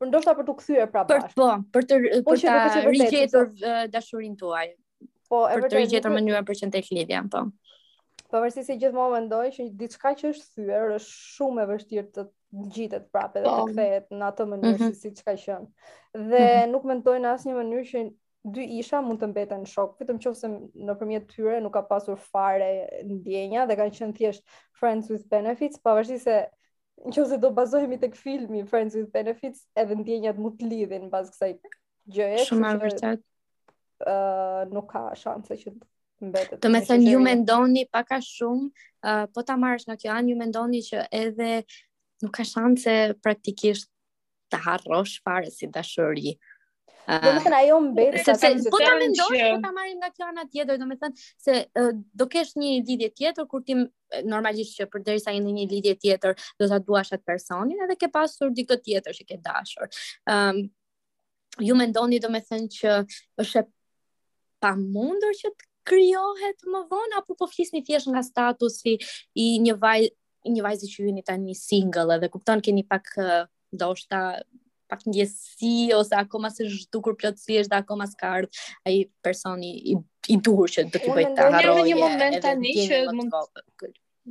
Por 0.00 0.08
ndoshta 0.08 0.32
për 0.38 0.46
të 0.48 0.52
kthyer 0.62 0.86
prapë. 0.90 1.16
Për 1.26 1.32
po, 1.38 1.46
për 1.76 1.86
të 1.90 1.96
po 2.24 2.32
për 2.32 2.46
të 2.48 2.90
rigjetur 2.96 3.50
dashurinë 3.96 4.38
tuaj. 4.42 4.68
Po, 5.30 5.42
e 5.44 5.58
vërtetë. 5.58 5.64
Për 5.64 5.72
të 5.74 5.80
rigjetur 5.82 6.14
mënyrën 6.14 6.46
për 6.48 6.58
qendrë 6.62 6.94
lidhjen, 6.96 7.28
po. 7.34 7.42
Pavarësisht 8.32 8.70
se 8.70 8.76
gjithmonë 8.80 9.12
mendoj 9.18 9.42
që 9.58 9.66
diçka 9.82 10.14
që 10.22 10.30
është 10.32 10.48
thyer 10.56 10.94
është 10.96 11.28
shumë 11.34 11.62
e 11.62 11.68
vështirë 11.72 12.06
të 12.16 12.24
ngjitet 12.62 13.08
prapë 13.12 13.42
dhe 13.42 13.44
të 13.52 13.58
po. 13.60 13.66
kthehet 13.74 14.08
në 14.22 14.28
atë 14.32 14.46
mënyrë 14.52 14.70
mm 14.70 14.78
-hmm. 14.78 14.94
si 15.02 15.08
siç 15.10 15.20
ka 15.28 15.34
qenë. 15.42 15.68
Dhe 16.14 16.46
mm 16.46 16.56
-hmm. 16.56 16.72
nuk 16.72 16.86
mendoj 16.92 17.16
në 17.26 17.32
asnjë 17.34 17.56
mënyrë 17.60 17.86
që 17.92 18.04
dy 18.56 18.64
isha 18.80 19.02
mund 19.04 19.20
të 19.20 19.28
mbeten 19.34 19.66
në 19.66 19.68
shok, 19.74 19.98
vetëm 20.00 20.16
nëse 20.24 20.48
nëpërmjet 20.88 21.28
tyre 21.34 21.60
nuk 21.66 21.74
ka 21.76 21.84
pasur 21.92 22.16
fare 22.32 22.70
ndjenja 23.12 23.66
dhe 23.68 23.76
kanë 23.82 23.94
qenë 24.00 24.16
thjesht 24.16 24.44
friends 24.80 25.10
with 25.12 25.28
benefits, 25.28 25.78
pavarësisht 25.84 26.24
se 26.24 26.38
në 27.08 27.12
qëse 27.16 27.38
do 27.40 27.50
bazohemi 27.54 27.96
të 28.00 28.10
këfilmi 28.12 28.62
Friends 28.68 28.96
with 28.96 29.08
Benefits, 29.14 29.64
edhe 29.78 29.96
ndjenjat 29.96 30.36
mund 30.40 30.58
të 30.60 30.68
lidhin 30.68 31.06
në 31.08 31.12
bazë 31.12 31.32
kësaj 31.34 31.52
gjëje. 32.16 32.44
Shumë 32.50 32.70
e 32.74 32.80
vërtet. 32.84 33.22
nuk 34.72 34.86
ka 34.94 35.02
shanse 35.14 35.56
që 35.60 35.70
të 35.76 36.26
mbetet. 36.30 36.60
Të 36.62 36.68
me 36.72 36.80
thënë, 36.86 37.08
ju 37.12 37.18
me 37.20 37.34
ndoni 37.42 37.84
paka 37.92 38.16
shumë, 38.24 38.68
uh, 39.04 39.24
po 39.34 39.42
ta 39.44 39.56
marrës 39.60 39.84
në 39.88 39.96
kjo 40.00 40.14
anë, 40.16 40.30
ju 40.32 40.36
me 40.40 40.46
ndoni 40.48 40.80
që 40.86 41.02
edhe 41.18 41.50
nuk 42.24 42.32
ka 42.38 42.44
shanse 42.48 42.94
praktikisht 43.24 43.88
të 44.52 44.60
harrosh 44.64 45.20
fare 45.24 45.50
si 45.52 45.66
dashuri. 45.68 46.36
Mhm. 46.38 46.49
Do 47.10 47.30
të 47.36 47.40
thënë 47.44 47.56
ajo 47.64 47.76
mbet 47.82 48.16
sa 48.22 48.32
të 48.38 48.70
po 48.72 48.78
ta 48.86 48.92
mendosh, 49.00 49.32
po 49.34 49.62
ta 49.64 49.70
marrim 49.74 49.96
nga 50.00 50.08
kjo 50.14 50.26
ana 50.30 50.44
tjetër, 50.52 50.76
do 50.80 50.86
të 50.92 50.96
thënë 51.00 51.24
se 51.44 51.56
do 52.22 52.26
kesh 52.34 52.52
një 52.62 52.74
lidhje 52.90 53.08
tjetër 53.18 53.48
kur 53.50 53.64
ti 53.66 53.74
normalisht 54.32 54.76
që 54.78 54.86
përderisa 54.92 55.34
jeni 55.34 55.54
një 55.56 55.64
lidhje 55.72 55.94
tjetër, 56.04 56.36
do 56.60 56.68
ta 56.70 56.78
duash 56.84 57.10
atë 57.16 57.26
personin 57.32 57.82
edhe 57.86 57.96
ke 57.98 58.10
pasur 58.14 58.52
dikë 58.58 58.78
tjetër 58.86 59.16
që 59.20 59.26
ke 59.30 59.38
dashur. 59.48 59.90
Ëm 60.36 60.52
um, 60.52 60.62
ju 61.70 61.78
mendoni 61.82 62.20
do 62.26 62.30
të 62.36 62.42
thënë 62.52 62.70
që 62.76 62.94
është 63.44 63.64
pamundur 64.66 65.34
që 65.42 65.50
të 65.56 65.68
krijohet 65.90 66.66
më 66.74 66.84
vonë 66.92 67.20
apo 67.22 67.34
po 67.42 67.50
një 67.50 67.84
thjesht 67.90 68.12
nga 68.14 68.22
statusi 68.30 68.96
i 69.34 69.50
një 69.66 69.78
vajzë 69.86 70.16
një 70.54 70.62
vajzë 70.68 70.94
që 70.94 71.04
jeni 71.08 71.26
tani 71.30 71.58
single 71.62 72.06
edhe 72.18 72.30
kupton 72.36 72.62
keni 72.68 72.86
pak 72.92 73.16
ndoshta 73.74 74.20
pak 74.90 75.00
ndjesi 75.10 75.72
ose 75.98 76.12
akoma 76.22 76.50
se 76.56 76.66
zhdukur 76.72 77.14
plotësisht 77.20 77.70
dhe 77.72 77.78
akoma 77.78 78.06
s'ka 78.10 78.32
ardh 78.40 78.60
ai 78.90 78.96
personi 79.26 79.70
i 79.92 79.96
i 80.34 80.38
duhur 80.46 80.72
që 80.74 80.84
do 80.90 80.98
t'i 81.04 81.14
bëj 81.18 81.28
të 81.38 81.46
harroj. 81.54 81.74
Unë 81.74 81.82
në 81.82 81.90
një 81.90 81.98
moment 82.02 82.44
tani 82.46 82.74
që 82.78 82.98
mund 83.14 83.38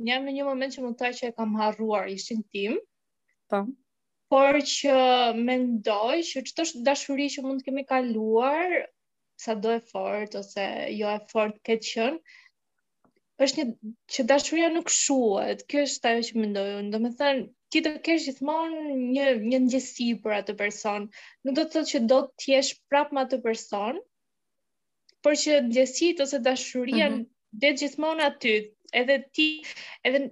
Jam 0.08 0.26
në 0.28 0.32
një 0.36 0.44
moment 0.46 0.74
që 0.76 0.82
mund 0.84 0.96
të 1.00 1.08
që 1.18 1.26
e 1.30 1.36
kam 1.38 1.56
harruar 1.60 2.06
ishin 2.12 2.42
tim. 2.54 2.76
Po. 3.50 3.58
Por 4.32 4.58
që 4.72 4.92
mendoj 5.48 6.20
që 6.28 6.42
çdo 6.50 6.64
dashuri 6.86 7.26
që 7.34 7.42
mund 7.44 7.60
të 7.60 7.66
kemi 7.68 7.82
kaluar, 7.90 8.70
sa 9.42 9.56
do 9.64 9.74
e 9.74 9.80
fort 9.92 10.36
ose 10.40 10.64
jo 11.00 11.10
e 11.10 11.18
fort 11.32 11.56
këtë 11.68 11.90
qënë, 11.90 12.36
është 13.44 13.60
një 13.60 13.66
që 14.14 14.26
dashuria 14.32 14.70
nuk 14.78 14.92
shuhet. 15.00 15.66
Kjo 15.68 15.84
është 15.90 16.12
ajo 16.14 16.24
që 16.30 16.42
mendoj 16.44 16.66
unë. 16.78 16.90
Domethënë, 16.96 17.44
ti 17.72 17.80
të 17.86 17.90
kesh 18.06 18.24
gjithmonë 18.28 18.80
një 19.00 19.26
një 19.50 19.58
ndjesi 19.66 20.06
për 20.24 20.32
atë 20.40 20.54
person. 20.62 21.04
Nuk 21.46 21.58
do 21.58 21.64
të 21.66 21.74
thotë 21.74 21.90
që 21.92 22.00
do 22.12 22.16
të 22.42 22.48
jesh 22.54 22.70
prapë 22.92 23.16
me 23.16 23.22
atë 23.26 23.38
person, 23.44 24.00
por 25.26 25.36
që 25.42 25.60
ndjesit 25.68 26.22
ose 26.24 26.40
dashuria 26.46 27.06
mm 27.08 27.14
-hmm. 27.14 27.30
det 27.64 27.78
gjithmonë 27.82 28.26
aty, 28.30 28.54
edhe 29.02 29.16
ti 29.38 29.46
edhe 30.10 30.22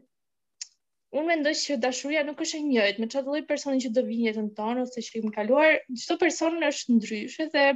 unë 1.19 1.27
mendoj 1.31 1.53
që 1.63 1.79
dashuria 1.87 2.25
nuk 2.29 2.43
është 2.47 2.59
e 2.59 2.65
njëjtë 2.67 3.01
me 3.05 3.09
çdo 3.13 3.23
lloj 3.29 3.45
personi 3.53 3.85
që 3.87 3.91
do 3.99 4.05
vinë 4.09 4.27
jetën 4.29 4.49
tonë 4.59 4.83
ose 4.87 5.01
që 5.07 5.11
i 5.11 5.15
kemi 5.17 5.33
kaluar, 5.39 5.79
çdo 6.05 6.19
person 6.25 6.59
është 6.71 6.99
ndryshe 6.99 7.49
dhe 7.55 7.69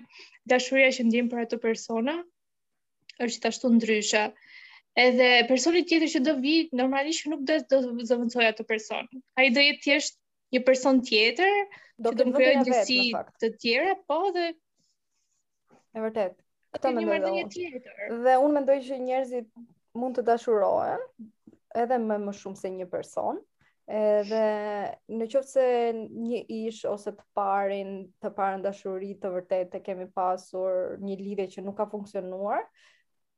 dashuria 0.54 0.90
që 0.98 1.06
ndjen 1.08 1.30
për 1.32 1.44
atë 1.46 1.62
persona 1.68 2.18
është 3.24 3.34
gjithashtu 3.36 3.72
ndryshe. 3.76 4.22
Ëh, 4.26 4.51
Edhe 4.98 5.46
personi 5.48 5.80
tjetër 5.88 6.10
që 6.18 6.20
do 6.24 6.32
vi, 6.42 6.52
normalisht 6.76 7.24
nuk 7.32 7.46
do 7.48 7.54
të 7.64 7.78
zëvendësoj 8.08 8.48
atë 8.50 8.64
person. 8.68 9.06
Ai 9.40 9.46
do 9.54 9.62
jetë 9.64 9.80
thjesht 9.86 10.18
një 10.52 10.60
person 10.66 10.98
tjetër, 11.08 11.54
do 12.06 12.12
të 12.12 12.26
më 12.28 12.34
krijojë 12.34 12.64
gjësi 12.68 12.98
të 13.40 13.50
tjera, 13.62 13.94
po 14.10 14.18
dhe 14.36 14.42
e 14.52 16.02
vërtet. 16.04 16.34
Këtë 16.76 16.92
më 16.98 17.06
ndonjë 17.18 17.46
tjetër. 17.56 18.02
Dhe 18.26 18.34
unë 18.44 18.52
mendoj 18.58 18.76
që 18.90 18.98
njerëzit 19.06 19.48
mund 20.02 20.20
të 20.20 20.26
dashurohen 20.28 21.08
edhe 21.84 21.98
më 22.04 22.20
më 22.26 22.36
shumë 22.42 22.60
se 22.60 22.72
një 22.76 22.90
person. 22.92 23.40
Edhe 24.00 24.44
në 25.18 25.30
qoftë 25.32 25.52
se 25.56 25.68
një 26.28 26.44
ish 26.68 26.84
ose 26.92 27.14
të 27.16 27.24
parin, 27.40 27.96
të 28.22 28.28
parën 28.36 28.60
dashuri 28.68 29.14
të 29.24 29.32
vërtetë 29.40 29.80
kemi 29.88 30.10
pasur 30.20 30.76
një 31.08 31.18
lidhje 31.24 31.48
që 31.56 31.64
nuk 31.66 31.80
ka 31.80 31.88
funksionuar, 31.96 32.66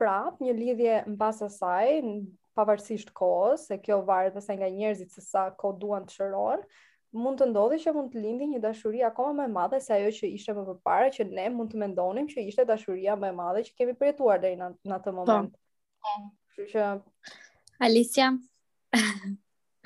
prap 0.00 0.38
një 0.42 0.54
lidhje 0.56 0.94
në 1.08 1.14
basë 1.20 1.46
asaj, 1.48 1.98
pavarësisht 2.58 3.10
kohës, 3.16 3.66
se 3.70 3.78
kjo 3.82 4.00
varë 4.06 4.34
dhe 4.36 4.42
nga 4.58 4.70
njerëzit 4.70 5.14
se 5.14 5.22
sa 5.24 5.46
ko 5.58 5.72
duan 5.80 6.06
të 6.06 6.16
shëron, 6.18 6.62
mund 7.18 7.38
të 7.38 7.48
ndodhi 7.52 7.80
që 7.84 7.92
mund 7.94 8.10
të 8.10 8.22
lindi 8.22 8.48
një 8.54 8.60
dashuri 8.64 9.02
akoma 9.06 9.34
më 9.42 9.44
e 9.46 9.52
madhe 9.54 9.80
se 9.82 9.92
ajo 9.94 10.10
që 10.16 10.30
ishte 10.34 10.54
më 10.54 10.64
përpara 10.70 11.10
që 11.14 11.26
ne 11.30 11.46
mund 11.54 11.70
të 11.70 11.80
mendonim 11.84 12.26
që 12.30 12.42
ishte 12.48 12.64
dashuria 12.66 13.14
më 13.18 13.30
e 13.32 13.36
madhe 13.38 13.62
që 13.68 13.74
kemi 13.78 13.94
përjetuar 14.00 14.42
deri 14.42 14.58
në, 14.58 14.70
atë 14.96 15.10
po. 15.10 15.16
moment. 15.20 15.54
Po. 15.54 16.16
Kështu 16.54 16.70
që 16.72 16.86
Alicia 17.86 18.32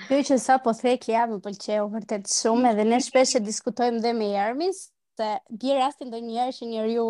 Ky 0.08 0.20
që 0.28 0.36
sa 0.38 0.58
po 0.62 0.70
the 0.78 0.92
ke 1.00 1.12
ja 1.16 1.24
më 1.26 1.40
pëlqeu 1.42 1.88
vërtet 1.90 2.28
shumë 2.30 2.70
edhe 2.72 2.84
ne 2.86 2.98
shpesh 3.02 3.36
e 3.36 3.40
diskutojmë 3.42 4.00
dhe 4.04 4.12
me 4.14 4.28
Jermis 4.30 4.84
se 5.18 5.28
bie 5.58 5.74
rastin 5.80 6.12
ndonjëherë 6.12 6.54
që 6.60 6.68
njeriu 6.70 7.06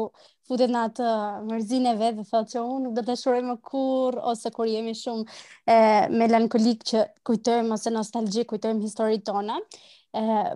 futet 0.49 0.71
në 0.73 0.83
atë 0.89 1.09
mërzin 1.51 1.87
e 1.91 1.95
vetë 2.01 2.21
dhe 2.21 2.25
thotë 2.31 2.55
që 2.55 2.61
unë 2.63 2.81
nuk 2.87 2.95
do 2.97 3.03
të 3.05 3.17
shurë 3.21 3.41
më 3.51 3.55
kur, 3.69 4.17
ose 4.33 4.53
kur 4.55 4.69
jemi 4.71 4.95
shumë 4.97 5.27
e, 5.27 5.79
melankolik 6.15 6.85
që 6.89 7.03
kujtojmë 7.29 7.77
ose 7.77 7.93
nostalgjik 7.93 8.49
kujtojmë 8.55 8.85
historitë 8.87 9.27
tona, 9.31 9.59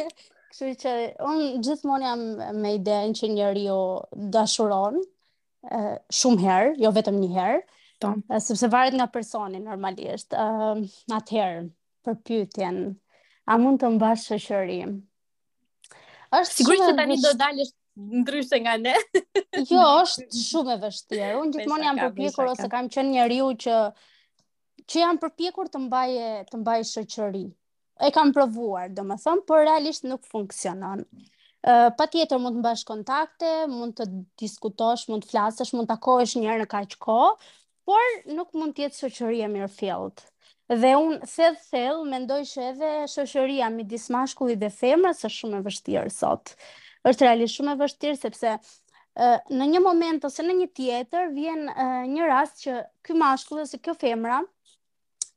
Kështu 0.54 0.72
që 0.84 0.90
unë 1.26 1.46
gjithmonë 1.66 2.06
jam 2.08 2.20
me 2.62 2.72
idejnë 2.78 3.16
që 3.18 3.32
njerë 3.36 3.64
jo 3.68 3.76
dashuron, 4.34 5.00
shumë 6.14 6.44
herë, 6.46 6.74
jo 6.84 6.92
vetëm 6.96 7.20
një 7.20 7.30
herë, 7.36 7.62
po. 8.04 8.14
sepse 8.38 8.70
varet 8.72 8.96
nga 8.96 9.06
personi 9.10 9.60
normalisht. 9.64 10.34
Uh, 10.38 10.84
atëherë, 11.18 11.66
për 12.06 12.20
pyetjen, 12.28 12.80
a 13.48 13.56
mund 13.60 13.80
të 13.82 13.88
mbash 13.96 14.24
shoqërim. 14.30 14.94
Është 16.34 16.56
sigurisht 16.58 16.86
që 16.90 16.94
tani 16.98 17.16
do 17.22 17.32
dalësh 17.40 17.74
ndryshe 18.20 18.58
nga 18.64 18.76
ne. 18.84 18.94
Jo, 19.70 19.84
është 20.02 20.40
shumë 20.40 20.74
e 20.74 20.78
vështirë. 20.84 21.28
Unë 21.42 21.58
gjithmonë 21.58 21.86
jam 21.88 22.00
përpjekur 22.06 22.50
ose 22.54 22.70
kam 22.72 22.88
qenë 22.94 23.12
njeriu 23.14 23.50
që 23.66 23.76
që 24.92 25.02
jam 25.04 25.20
përpjekur 25.22 25.70
të 25.72 25.82
mbaje 25.84 26.30
të 26.50 26.60
mbaj 26.62 26.80
shoqëri. 26.92 27.44
E 28.04 28.10
kam 28.14 28.32
provuar, 28.34 28.88
domethënë, 28.90 29.44
por 29.46 29.62
realisht 29.62 30.06
nuk 30.10 30.24
funksionon. 30.26 31.04
Ë, 31.04 31.70
uh, 31.70 31.90
patjetër 31.96 32.40
mund 32.42 32.58
të 32.58 32.64
mbash 32.64 32.82
kontakte, 32.88 33.52
mund 33.70 33.94
të 34.00 34.08
diskutosh, 34.42 35.06
mund 35.12 35.22
të 35.24 35.30
flasësh, 35.30 35.70
mund 35.76 35.86
të 35.86 35.94
takohesh 35.94 36.34
një 36.40 36.48
herë 36.50 36.64
në 36.64 36.70
kaq 36.74 36.96
kohë, 37.06 37.30
por 37.86 38.10
nuk 38.34 38.50
mund 38.58 38.74
të 38.76 38.88
jetë 38.88 38.98
shoqëri 39.04 39.44
e 39.46 39.52
mirëfillt. 39.54 39.76
fjellët. 39.78 40.26
Dhe 40.72 40.90
unë 40.96 41.18
thell, 41.28 41.56
thell, 41.70 41.98
mendoj 42.08 42.38
që 42.48 42.62
edhe 42.70 42.88
shëshëria 43.14 43.66
mi 43.72 43.84
mashkullit 44.14 44.58
dhe 44.62 44.70
femrës 44.72 45.18
është 45.18 45.32
shumë 45.36 45.58
e 45.58 45.62
vështirë 45.66 46.10
sot. 46.14 46.54
është 47.10 47.24
realisht 47.26 47.54
shumë 47.58 47.72
e 47.72 47.76
vështirë, 47.82 48.14
sepse 48.20 48.52
në 49.58 49.64
një 49.72 49.80
moment 49.86 50.24
ose 50.28 50.42
në 50.46 50.54
një 50.60 50.68
tjetër 50.78 51.28
vjen 51.36 51.68
një 52.14 52.26
rast 52.30 52.62
që 52.62 52.78
ky 53.04 53.12
mashkull 53.22 53.60
ose 53.66 53.78
kjo 53.84 53.94
femra 54.04 54.38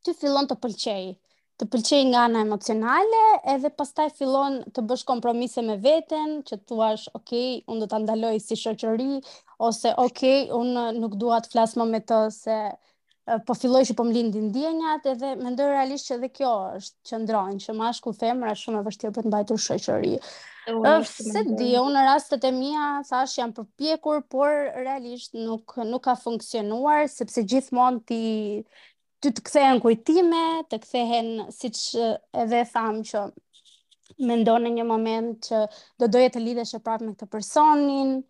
ty 0.07 0.13
fillon 0.21 0.47
të 0.47 0.55
pëlqejë 0.63 1.11
të 1.59 1.65
pëlqej 1.73 2.01
nga 2.11 2.23
ana 2.29 2.41
emocionale, 2.47 3.21
edhe 3.55 3.71
pastaj 3.81 4.07
fillon 4.19 4.57
të 4.75 4.81
bësh 4.89 5.03
kompromise 5.11 5.63
me 5.71 5.75
veten, 5.87 6.39
që 6.47 6.57
thua, 6.69 6.91
"Ok, 7.19 7.31
unë 7.65 7.79
do 7.83 7.87
ta 7.93 7.97
ndaloj 8.03 8.35
si 8.47 8.53
shoqëri" 8.63 9.11
ose 9.69 9.93
"Ok, 10.07 10.23
unë 10.61 10.83
nuk 11.01 11.15
dua 11.25 11.39
të 11.41 11.51
flas 11.55 11.73
më 11.81 11.89
me 11.93 11.99
të 12.11 12.19
se 12.37 12.59
po 13.47 13.53
filloj 13.59 13.81
që 13.89 13.95
po 13.97 14.05
më 14.07 14.13
lindin 14.15 14.45
ndjenjat 14.53 15.07
edhe 15.11 15.31
mendoj 15.35 15.51
ndoj 15.51 15.65
realisht 15.71 16.07
që 16.07 16.13
edhe 16.15 16.29
kjo 16.39 16.51
është 16.77 17.09
që 17.09 17.17
ndrojnë, 17.25 17.63
që 17.63 17.73
ma 17.79 17.89
shku 17.97 18.13
femra 18.15 18.53
shumë 18.55 18.79
e 18.79 18.85
vështirë 18.85 19.13
për 19.17 19.25
të 19.27 19.31
mbajtë 19.31 19.55
u 19.55 19.57
shëqëri. 19.65 20.13
Se 21.09 21.43
di, 21.59 21.71
unë 21.79 21.95
në 21.95 22.03
rastet 22.07 22.47
e 22.47 22.51
mija, 22.55 22.85
sa 23.07 23.25
është 23.25 23.41
jam 23.41 23.51
përpjekur, 23.57 24.21
por 24.31 24.53
realisht 24.77 25.35
nuk, 25.35 25.75
nuk 25.89 26.05
ka 26.07 26.15
funksionuar, 26.21 27.07
sepse 27.11 27.43
gjithmonë 27.51 28.03
ti 28.07 28.21
të 29.23 29.33
të 29.35 29.45
kthehen 29.49 29.83
kujtime, 29.83 30.45
të 30.71 30.79
kthehen 30.85 31.31
si 31.51 31.73
që 31.75 32.09
edhe 32.45 32.63
thamë 32.71 33.05
që 33.11 33.25
me 34.25 34.35
ndonë 34.39 34.71
një 34.77 34.85
moment 34.87 35.47
që 35.51 35.65
do 35.99 36.07
doje 36.07 36.31
të 36.35 36.45
lidhe 36.47 36.63
që 36.69 36.79
prapë 36.85 37.09
me 37.09 37.15
këtë 37.17 37.27
personin, 37.35 38.21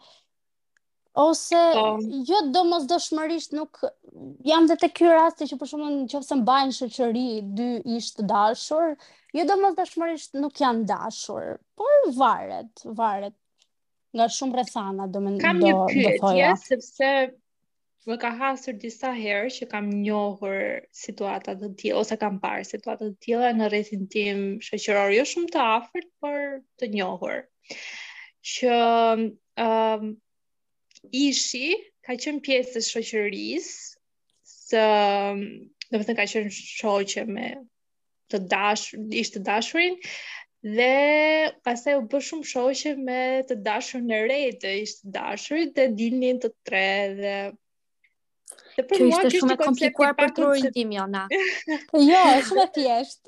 ose 1.25 1.55
po. 1.73 1.97
jo 2.29 2.37
do 2.53 2.63
mos 2.69 2.85
dëshmërisht 2.91 3.55
nuk 3.57 3.79
jam 4.49 4.67
dhe 4.69 4.75
të 4.83 4.89
kjo 4.99 5.13
rasti 5.17 5.47
që 5.51 5.57
për 5.61 5.69
shumë 5.71 5.87
në 5.93 6.05
qëfë 6.13 6.27
se 6.27 6.35
mbajnë 6.41 6.75
shëqëri 6.77 7.23
dy 7.59 7.67
ishtë 7.97 8.25
dashur, 8.31 8.91
jo 9.37 9.45
do 9.49 9.55
mos 9.63 9.75
dëshmërisht 9.79 10.37
nuk 10.43 10.61
janë 10.63 10.85
dashur, 10.91 11.47
por 11.81 12.07
varet, 12.19 12.85
varet 13.01 13.35
nga 14.17 14.29
shumë 14.37 14.59
rethana 14.59 15.09
do 15.15 15.21
me 15.25 15.33
kam 15.41 15.59
do, 15.63 15.71
një 15.71 15.87
pyet, 15.89 16.27
ja, 16.37 16.53
sepse 16.67 17.09
më 18.07 18.15
ka 18.21 18.29
hasur 18.41 18.77
disa 18.81 19.09
herë 19.19 19.49
që 19.55 19.65
kam 19.73 19.89
njohur 20.05 20.61
situata 20.95 21.57
të 21.63 21.71
tjela, 21.81 22.05
ose 22.05 22.15
kam 22.21 22.37
parë 22.45 22.69
situata 22.69 23.09
të 23.09 23.17
tjela 23.25 23.49
në 23.57 23.67
rrethin 23.73 24.05
tim 24.13 24.45
shëqëror, 24.69 25.17
jo 25.17 25.25
shumë 25.33 25.51
të 25.57 25.65
afert, 25.65 26.07
por 26.23 26.39
të 26.79 26.91
njohur, 26.93 27.43
që 28.53 28.79
um, 29.65 30.15
ishi, 31.11 31.75
ka 32.05 32.15
qënë 32.19 32.41
pjesë 32.43 32.79
e 32.81 32.87
shoqërisë, 32.91 33.77
së 34.67 34.83
do 35.95 36.01
të 36.03 36.15
ka 36.17 36.25
qënë 36.27 36.51
shoqë 36.55 37.23
me 37.31 37.51
të 38.33 38.41
dashur, 38.51 38.99
ishtë 39.21 39.39
të 39.39 39.43
dashurin 39.47 39.93
dhe 40.73 40.89
pastaj 41.63 41.93
u 41.95 42.01
bë 42.11 42.19
shumë 42.29 42.47
shoqë 42.49 42.93
me 43.03 43.21
të 43.47 43.55
dashur 43.69 44.01
në 44.09 44.17
re 44.27 44.39
të 44.63 44.73
ishte 44.81 45.13
dashurit 45.19 45.71
dhe 45.77 45.85
dilnin 46.01 46.41
të 46.43 46.51
tre 46.67 46.85
dhe 47.21 47.35
kjo 48.91 49.07
ishte 49.07 49.31
shumë 49.39 49.55
e 49.55 49.57
komplikuar 49.63 50.11
për 50.19 50.33
të 50.35 50.43
rojnë 50.47 50.71
tim, 50.75 50.91
Jona. 50.97 51.23
jo, 52.09 52.23
shumë 52.49 52.63
e 52.65 52.73
tjesht. 52.75 53.21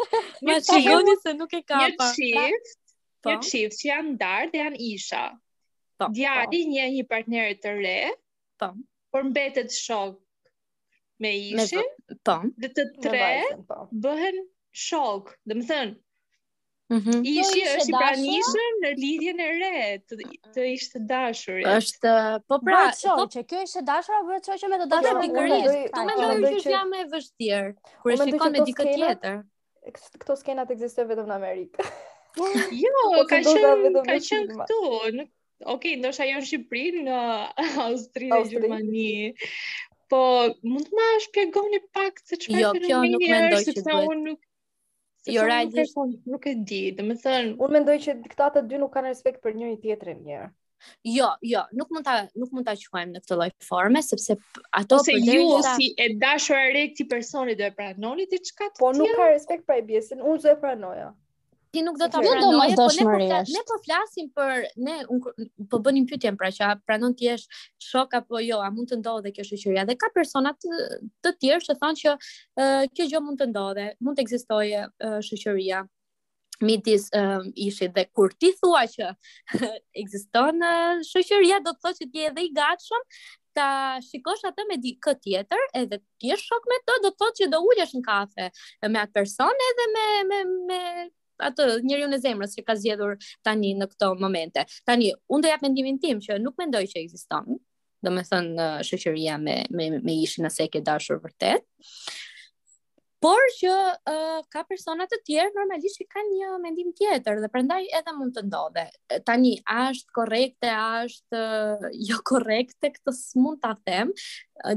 Më 0.48 0.58
që 0.68 1.16
se 1.24 1.34
nuk 1.40 1.56
e 1.60 1.64
kapa. 1.72 1.86
Një 1.88 2.12
qift, 2.18 2.92
po. 3.24 3.32
një 3.32 3.40
qift 3.48 3.80
që 3.82 3.88
janë 3.94 4.14
darë 4.26 4.52
dhe 4.54 4.62
janë 4.66 4.82
isha. 4.94 5.24
Po. 6.00 6.08
Djali 6.16 6.62
një 6.72 6.84
një 6.96 7.04
partnerë 7.12 7.56
të 7.60 7.72
re. 7.82 7.98
Po. 8.62 8.70
Por 9.12 9.26
mbetet 9.28 9.74
shok 9.76 10.16
me 11.20 11.32
ishin. 11.36 11.88
Po. 12.24 12.38
Dhe 12.56 12.70
të 12.72 12.86
tre 13.04 13.26
po. 13.68 13.82
bëhen 14.06 14.38
shok, 14.86 15.34
dhe 15.44 15.60
më 15.60 15.68
thënë, 15.74 15.98
Mm 16.90 16.98
-hmm. 17.06 17.20
Ishi 17.30 17.60
është 17.72 17.92
i 17.92 17.94
pranishëm 17.94 18.78
në 18.84 18.90
lidhjen 18.98 19.40
e 19.44 19.50
re, 19.60 20.00
të, 20.10 20.16
ah. 20.26 20.30
të 20.56 20.62
ishte 20.78 20.98
dashur. 21.12 21.60
Është, 21.76 22.10
po 22.50 22.58
pra, 22.66 22.80
ba, 22.88 22.96
po- 22.98 23.12
qo, 23.20 23.26
që 23.36 23.44
kjo 23.52 23.60
ishte 23.68 23.84
dashur 23.86 24.16
apo 24.16 24.32
vetë 24.34 24.56
që 24.64 24.70
me 24.72 24.78
të 24.82 24.88
po 24.90 24.90
dashur 24.96 25.20
pikërisht. 25.20 25.92
Tu 26.00 26.06
mendoj 26.08 26.52
që 26.56 26.62
është 26.64 26.72
jam 26.74 26.94
e 26.94 27.04
vështirë 27.12 27.70
kur 28.08 28.18
shikon 28.24 28.52
me 28.52 28.60
dikë 28.72 28.84
tjetër. 28.96 29.38
Këto 30.18 30.38
skenat 30.42 30.72
ekzistojnë 30.74 31.10
vetëm 31.14 31.28
në 31.30 31.36
Amerikë. 31.38 31.88
jo, 32.82 33.06
ka 33.30 33.42
qenë 33.46 34.06
ka 34.10 34.18
këtu, 34.26 34.82
nuk 35.20 35.30
Ok, 35.68 35.84
ndoshta 36.00 36.24
janë 36.28 36.42
në 36.44 36.48
Shqipëri, 36.50 37.02
në 37.04 37.16
Austri 37.88 38.30
dhe 38.32 38.40
Gjermani. 38.52 39.08
Po, 40.10 40.20
mund 40.72 40.88
të 40.88 40.96
më 41.00 41.08
shpjegoni 41.26 41.80
pak 41.98 42.16
se 42.24 42.38
çfarë 42.44 42.62
jo, 42.64 42.70
kjo 42.84 43.02
nuk 43.12 43.22
mendoj 43.30 43.60
se 43.68 43.76
do 43.82 43.98
unë 44.14 44.24
nuk 44.30 44.46
Jo, 45.30 45.44
nuk 46.34 46.46
e 46.50 46.54
di. 46.66 46.80
Do 46.98 47.04
unë 47.12 47.70
mendoj 47.76 47.98
që 48.06 48.16
këta 48.32 48.48
të 48.56 48.64
dy 48.72 48.80
nuk 48.82 48.90
kanë 48.96 49.12
respekt 49.12 49.44
për 49.44 49.54
njëri 49.60 49.76
tjetrin 49.84 50.24
një. 50.30 50.40
Jo, 51.12 51.28
jo, 51.52 51.62
nuk 51.78 51.92
mund 51.94 52.08
ta 52.08 52.16
nuk 52.42 52.54
mund 52.56 52.66
ta 52.66 52.74
quajmë 52.80 53.18
në 53.20 53.24
këtë 53.26 53.38
lloj 53.42 53.50
forme 53.68 54.02
sepse 54.08 54.38
ato 54.82 55.02
Ose 55.04 55.12
për 55.12 55.28
ju 55.28 55.60
si 55.76 55.92
e 56.06 56.14
dashur 56.24 56.56
e 56.62 56.72
rekti 56.80 57.06
personi 57.12 57.58
do 57.60 57.68
e 57.68 57.74
pranoni 57.82 58.26
diçka 58.32 58.72
të 58.72 58.80
tjetër. 58.80 58.80
Po 58.88 58.94
nuk 59.02 59.12
ka 59.20 59.28
respekt 59.36 59.68
për 59.68 59.78
ai 59.82 59.84
bjesën, 59.92 60.24
unë 60.32 60.46
do 60.48 60.54
e 60.56 60.60
pranoja 60.64 61.10
ti 61.74 61.82
nuk 61.86 61.98
do 62.00 62.08
ta 62.12 62.22
mund 62.24 62.42
të 62.42 62.46
po 62.78 62.86
po 63.06 63.18
Ne 63.56 63.62
po 63.70 63.76
flasim 63.86 64.30
për 64.38 64.64
ne 64.88 64.96
po 65.72 65.80
bënim 65.86 66.06
pyetjen 66.10 66.38
pra 66.40 66.50
që 66.56 66.70
pranon 66.88 67.14
ti 67.18 67.28
jesh 67.30 67.46
shok 67.90 68.16
apo 68.22 68.42
jo, 68.42 68.58
a 68.66 68.70
mund 68.74 68.90
të 68.92 68.98
ndodhe 69.02 69.32
kjo 69.36 69.46
shoqëria? 69.52 69.84
Dhe 69.90 69.98
ka 70.02 70.10
persona 70.16 70.54
të, 70.58 70.84
të 71.26 71.34
tjerë 71.42 71.68
që 71.68 71.76
thonë 71.84 72.02
që 72.02 72.14
uh, 72.14 72.84
kjo 72.96 73.08
gjë 73.14 73.22
mund 73.28 73.42
të 73.44 73.50
ndodhe, 73.54 73.88
mund 74.04 74.18
të 74.18 74.26
ekzistojë 74.26 74.84
uh, 74.90 75.18
shoqëria 75.28 75.84
midis 76.68 77.06
ishit 77.56 77.94
dhe 77.96 78.04
kur 78.18 78.34
ti 78.36 78.50
thua 78.60 78.82
që 78.92 79.14
ekziston 80.02 80.58
uh, 80.70 80.98
shoqëria 81.08 81.62
do 81.64 81.72
të 81.76 81.86
thotë 81.86 82.00
që 82.02 82.08
ti 82.12 82.20
je 82.24 82.32
edhe 82.34 82.44
i 82.44 82.50
gatshëm 82.58 83.06
ta 83.56 83.68
shikosh 84.10 84.44
atë 84.50 84.66
me 84.72 84.76
di 84.84 84.92
kë 85.06 85.14
tjetër 85.24 85.64
edhe 85.84 86.02
ti 86.20 86.34
je 86.34 86.40
shok 86.42 86.68
me 86.72 86.82
të 86.84 86.98
do 87.06 87.14
të 87.14 87.20
thotë 87.24 87.40
që 87.44 87.48
do 87.56 87.62
ulesh 87.70 87.96
në 87.96 88.04
kafe 88.10 88.50
me 88.92 89.06
atë 89.06 89.16
person 89.22 89.64
edhe 89.70 89.88
me 89.96 90.06
me 90.34 90.42
me 90.60 90.80
atë 91.44 91.66
njeriu 91.88 92.08
në 92.12 92.20
zemrës 92.24 92.56
që 92.58 92.64
ka 92.68 92.76
zgjedhur 92.80 93.18
tani 93.48 93.74
në 93.80 93.88
këto 93.94 94.12
momente. 94.20 94.66
Tani 94.88 95.12
unë 95.32 95.46
do 95.46 95.52
jap 95.54 95.64
mendimin 95.66 96.00
tim 96.04 96.20
që 96.24 96.40
nuk 96.44 96.60
mendoj 96.60 96.84
që 96.92 97.04
ekziston, 97.06 97.58
domethënë 98.06 98.66
eh, 98.76 98.80
shoqëria 98.90 99.38
me 99.42 99.60
me 99.76 99.90
me 100.00 100.20
ishin 100.26 100.48
asaj 100.52 100.70
që 100.76 100.84
dashur 100.92 101.22
vërtet 101.24 101.66
por 103.24 103.42
që 103.58 103.72
uh, 103.74 104.40
ka 104.52 104.62
persona 104.68 105.04
të 105.10 105.18
tjerë 105.28 105.52
normalisht 105.56 106.00
që 106.00 106.06
kanë 106.14 106.30
një 106.38 106.50
mendim 106.64 106.92
tjetër 106.96 107.42
dhe 107.44 107.50
prandaj 107.52 107.82
edhe 108.00 108.14
mund 108.16 108.32
të 108.38 108.44
ndodhe. 108.48 108.86
Tani 109.28 109.52
a 109.70 109.90
është 109.92 110.16
korrekte, 110.16 110.70
a 110.72 110.86
është 111.08 111.42
jo 112.08 112.20
korrekte, 112.30 112.92
këtë 112.96 113.16
s'mund 113.18 113.60
ta 113.64 113.74
them. 113.88 114.14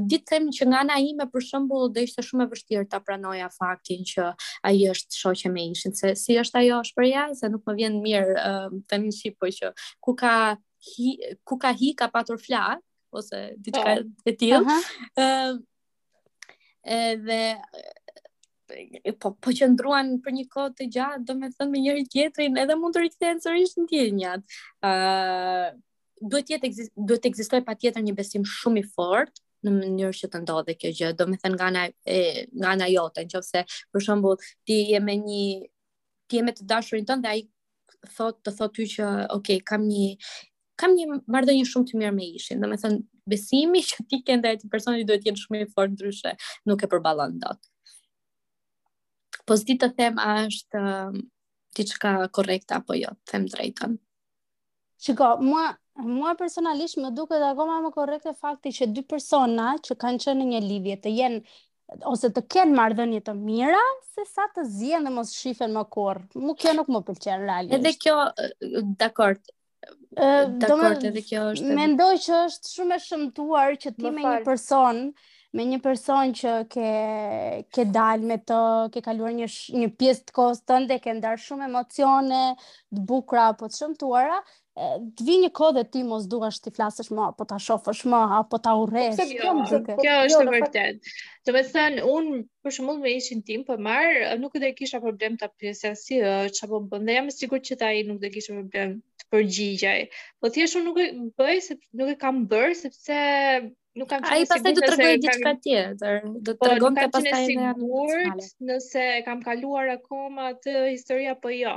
Ditë 0.09 0.27
them 0.33 0.49
që 0.55 0.67
nga 0.71 0.81
ana 0.83 0.99
ime 1.03 1.27
për 1.31 1.45
shembull 1.49 1.87
do 1.95 2.03
ishte 2.03 2.23
shumë 2.25 2.49
e 2.49 2.51
vështirë 2.55 2.87
ta 2.91 2.99
pranoja 3.03 3.47
faktin 3.55 4.03
që 4.11 4.29
ai 4.67 4.75
është 4.91 5.21
shoqë 5.23 5.53
me 5.55 5.67
ishin, 5.71 5.95
se 5.95 6.11
si 6.19 6.35
është 6.43 6.63
ajo 6.65 6.81
shpreha 6.89 7.29
se 7.39 7.49
nuk 7.51 7.63
më 7.67 7.77
vjen 7.79 7.99
mirë 8.03 8.35
uh, 8.39 8.77
tani 8.91 9.11
si 9.15 9.31
po 9.39 9.51
që 9.55 9.71
ku 10.03 10.15
ka 10.19 10.35
hi, 10.91 11.11
ku 11.47 11.55
ka 11.59 11.71
hi 11.79 11.93
ka 11.99 12.11
patur 12.11 12.39
flak 12.43 12.83
ose 13.13 13.51
diçka 13.61 13.95
po. 14.03 14.07
e 14.27 14.35
tillë. 14.35 14.81
Ëh 15.23 15.53
edhe 16.93 17.41
po, 19.19 19.33
po 19.41 19.51
qëndruan 19.53 20.15
për 20.23 20.35
një 20.37 20.43
kohë 20.53 20.73
të 20.79 20.87
gjatë, 20.95 21.23
do 21.27 21.35
me 21.39 21.49
thënë 21.53 21.71
me 21.73 21.81
njëri 21.83 22.05
tjetrin, 22.11 22.57
edhe 22.61 22.77
mund 22.79 22.95
të 22.95 23.03
rikëthejnë 23.05 23.43
sërish 23.45 23.73
në 23.79 23.85
tjetë 23.91 24.17
njatë. 24.19 24.59
Uh, 24.89 25.65
duhet 26.31 26.53
jetë 26.53 26.71
duhet 26.95 27.23
të 27.25 27.31
ekzistoj 27.33 27.59
patjetër 27.67 28.05
një 28.07 28.15
besim 28.17 28.45
shumë 28.47 28.83
i 28.83 28.85
fortë 28.95 29.43
në 29.63 29.73
mënyrë 29.77 30.15
që 30.21 30.29
të 30.33 30.43
ndodhe 30.43 30.77
kjo 30.79 30.93
gjë. 30.99 31.11
Do 31.21 31.27
thënë 31.43 31.55
nga 31.59 31.69
ana 31.71 31.85
e 32.05 32.47
nga 32.51 32.73
ana 32.77 32.89
jote, 32.91 33.25
nëse 33.29 33.65
për 33.93 34.05
shembull 34.07 34.39
ti 34.67 34.79
je 34.93 35.01
me 35.03 35.17
një 35.23 35.45
ti 36.29 36.39
je 36.39 36.45
me 36.47 36.55
të 36.55 36.67
dashurin 36.73 37.07
tënd 37.09 37.25
dhe 37.27 37.33
ai 37.35 37.43
thotë 38.17 38.43
të 38.43 38.55
thotë 38.57 38.77
ty 38.81 38.89
që 38.97 39.11
ok, 39.37 39.55
kam 39.69 39.87
një 39.91 40.07
kam 40.81 40.95
një 40.97 41.19
marrëdhënie 41.31 41.67
shumë 41.69 41.91
të 41.91 41.99
mirë 42.01 42.15
me 42.15 42.29
ishin. 42.39 42.63
Do 42.65 42.79
thënë 42.81 43.03
besimi 43.29 43.83
që 43.89 44.07
ti 44.09 44.23
ke 44.25 44.39
ndaj 44.39 44.57
atij 44.57 44.71
personi 44.73 45.05
duhet 45.07 45.23
të 45.23 45.29
jetë 45.31 45.43
shumë 45.45 45.61
i 45.63 45.69
fortë 45.75 45.95
ndryshe 45.99 46.33
nuk 46.69 46.83
e 46.83 46.89
përballon 46.91 47.35
dot. 47.43 47.59
ë 47.61 47.72
Po 49.45 49.57
zdi 49.59 49.75
të 49.81 49.89
them 49.97 50.19
a 50.23 50.33
është 50.45 50.81
um, 50.81 51.17
diçka 51.75 52.15
korrekta 52.37 52.77
apo 52.79 52.95
jo, 52.95 53.09
them 53.31 53.47
drejtën. 53.53 53.95
Shiko, 55.07 55.35
mua 55.45 55.71
Mua 56.03 56.31
personalisht 56.33 56.97
më 56.97 57.09
duket 57.13 57.43
akoma 57.45 57.75
më 57.83 57.89
korrekte 57.93 58.31
fakti 58.33 58.71
që 58.73 58.85
dy 58.95 59.01
persona 59.05 59.75
që 59.85 59.93
kanë 60.01 60.21
qenë 60.23 60.39
në 60.39 60.47
një 60.51 60.61
lidhje 60.63 60.95
të 61.03 61.11
jenë 61.13 61.99
ose 62.11 62.29
të 62.33 62.41
kenë 62.55 62.73
marrëdhënie 62.79 63.19
të 63.27 63.35
mira, 63.41 63.83
se 64.15 64.25
sa 64.25 64.47
të 64.55 64.63
zihen 64.71 65.05
dhe 65.05 65.11
mos 65.19 65.35
shifën 65.41 65.69
më 65.75 65.83
kurr. 65.93 66.23
Mu 66.47 66.55
kjo 66.57 66.73
nuk 66.79 66.89
më 66.95 67.03
pëlqen 67.11 67.45
realisht. 67.45 67.75
Edhe 67.77 67.93
kjo, 68.07 68.15
uh, 68.17 68.89
dakord. 69.03 69.45
Dakord, 70.65 71.05
edhe 71.11 71.21
kjo 71.29 71.43
është. 71.51 71.77
Mendoj 71.77 72.11
që 72.25 72.33
është 72.47 72.73
shumë 72.73 72.97
e 72.97 73.03
shëmtuar 73.05 73.77
që 73.85 73.93
ti 73.99 74.09
me 74.17 74.25
një 74.25 74.33
person, 74.49 75.03
me 75.57 75.65
një 75.69 75.77
person 75.83 76.31
që 76.37 76.51
ke 76.73 76.85
ke 77.75 77.83
dalë 77.93 78.29
me 78.31 78.37
të, 78.41 78.59
ke 78.93 79.03
kaluar 79.05 79.35
një 79.37 79.47
sh, 79.53 79.75
një 79.77 79.89
pjesë 80.01 80.23
të 80.29 80.35
kohës 80.37 80.61
tënde, 80.69 80.97
ke 81.03 81.13
ndarë 81.19 81.41
shumë 81.45 81.67
emocione, 81.69 82.39
të 82.93 83.05
bukura 83.11 83.43
apo 83.53 83.69
të 83.69 83.79
shëmtuara, 83.83 84.39
të 84.73 85.27
vi 85.27 85.35
një 85.43 85.51
kohë 85.59 85.75
dhe 85.77 85.83
ti 85.93 86.01
mos 86.07 86.25
duash 86.31 86.57
të 86.65 86.73
flasësh 86.73 87.11
më 87.13 87.27
apo 87.27 87.45
ta 87.51 87.59
shofësh 87.67 88.01
më 88.09 88.21
apo 88.39 88.57
ta 88.65 88.73
urresh. 88.81 89.19
Kjo, 89.19 89.27
jo, 89.29 89.51
kjo, 89.69 89.81
kjo 90.01 90.15
është 90.23 90.33
jo, 90.33 90.41
e 90.47 90.55
vërtetë. 90.55 91.13
Do 91.51 91.55
të 91.59 91.63
thënë 91.75 92.07
un 92.15 92.31
për 92.63 92.75
shembull 92.79 93.03
me 93.05 93.13
ishin 93.19 93.45
tim 93.51 93.67
po 93.69 93.77
marr 93.77 94.33
nuk 94.41 94.57
do 94.57 94.65
të 94.65 94.73
kisha 94.81 95.03
problem 95.05 95.37
ta 95.43 95.51
pyesja 95.61 95.93
si 96.05 96.17
çapo 96.57 96.81
bën 96.89 97.05
dhe 97.05 97.19
jam 97.19 97.29
i 97.29 97.37
sigurt 97.37 97.69
që 97.69 97.77
ai 97.91 98.01
nuk 98.09 98.17
do 98.17 98.25
të 98.25 98.33
kisha 98.39 98.57
problem 98.57 98.97
të 99.21 99.29
përgjigjej. 99.37 100.03
Po 100.41 100.49
thjesht 100.57 100.81
un 100.81 100.87
nuk 100.89 100.99
e 101.05 101.07
bëj 101.37 101.55
se 101.69 101.79
nuk 102.01 102.13
e 102.15 102.19
kam 102.25 102.41
bër 102.55 102.73
sepse 102.81 103.21
Nuk 104.01 104.09
kam 104.11 104.21
qenë 104.25 104.37
i 104.37 104.45
sigurt. 104.45 104.51
Ai 104.51 104.51
pastaj 104.51 104.73
do 104.77 104.83
të 104.83 104.91
tregoj 104.93 105.17
diçka 105.23 105.51
tjetër. 105.65 106.23
Do 106.47 106.55
të 106.61 106.65
tregon 106.69 106.95
ka 106.99 107.05
pastaj 107.15 107.41
në 107.59 107.73
sigurt 107.81 108.47
nëse 108.69 109.03
kam 109.27 109.43
kaluar 109.47 109.91
akoma 109.97 110.47
atë 110.53 110.75
historia 110.87 111.35
apo 111.37 111.53
jo. 111.57 111.75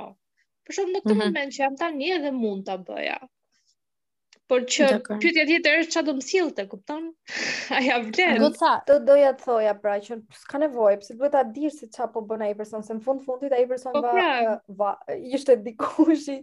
Për 0.68 0.78
shkak 0.78 0.90
në 0.94 1.02
këtë 1.02 1.12
mm 1.12 1.18
-hmm. 1.18 1.36
moment 1.36 1.56
që 1.59 1.62
jam 1.64 1.76
tani 1.84 2.12
edhe 2.18 2.32
mund 2.44 2.66
ta 2.70 2.78
bëja. 2.88 3.20
Por 4.47 4.62
që 4.70 4.86
pyetja 5.09 5.43
tjetër 5.47 5.77
është 5.81 5.93
çfarë 5.93 6.06
do 6.09 6.12
të 6.16 6.23
sillte, 6.27 6.64
kupton? 6.70 7.06
A 7.77 7.81
ja 7.82 7.97
vlen? 8.05 8.36
Do 8.40 8.51
tha, 8.55 8.73
do 8.90 8.97
doja 9.06 9.32
të 9.35 9.43
thoja 9.44 9.73
pra 9.85 9.97
që 10.05 10.18
s'ka 10.40 10.60
nevojë, 10.62 11.01
pse 11.02 11.16
duhet 11.20 11.32
ta 11.35 11.40
dish 11.56 11.81
se 11.81 11.89
çfarë 11.97 12.12
po 12.16 12.23
bën 12.28 12.44
ai 12.47 12.51
person, 12.60 12.85
se 12.86 12.94
në 12.98 13.02
fund 13.09 13.24
fundit 13.27 13.56
ai 13.56 13.64
person 13.73 13.94
po, 13.97 14.02
va 14.05 14.12
pra. 14.14 14.55
va 14.82 14.93
ishte 15.35 15.56
dikush 15.64 16.28
i 16.36 16.39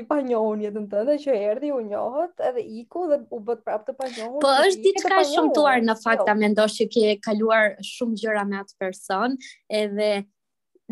i 0.00 0.04
pa 0.12 0.22
njohur 0.30 0.64
jetën 0.64 0.88
ditë 0.94 1.18
që 1.26 1.36
erdhi 1.50 1.74
u 1.76 1.82
njohët 1.90 2.44
edhe 2.50 2.64
iku 2.80 3.04
dhe 3.12 3.20
u 3.28 3.42
bë 3.50 3.58
prapë 3.68 3.90
të 3.92 3.98
pa 4.00 4.10
njohur. 4.16 4.40
Po 4.46 4.54
është 4.70 4.86
diçka 4.88 5.20
e 5.20 5.28
shumtuar 5.34 5.84
në 5.90 5.98
fakt, 6.06 6.24
a 6.24 6.32
jo. 6.32 6.38
mendosh 6.46 6.80
që 6.80 6.88
ke 6.96 7.14
kaluar 7.28 7.74
shumë 7.94 8.20
gjëra 8.24 8.48
me 8.54 8.62
atë 8.64 8.80
person 8.86 9.36
edhe 9.84 10.10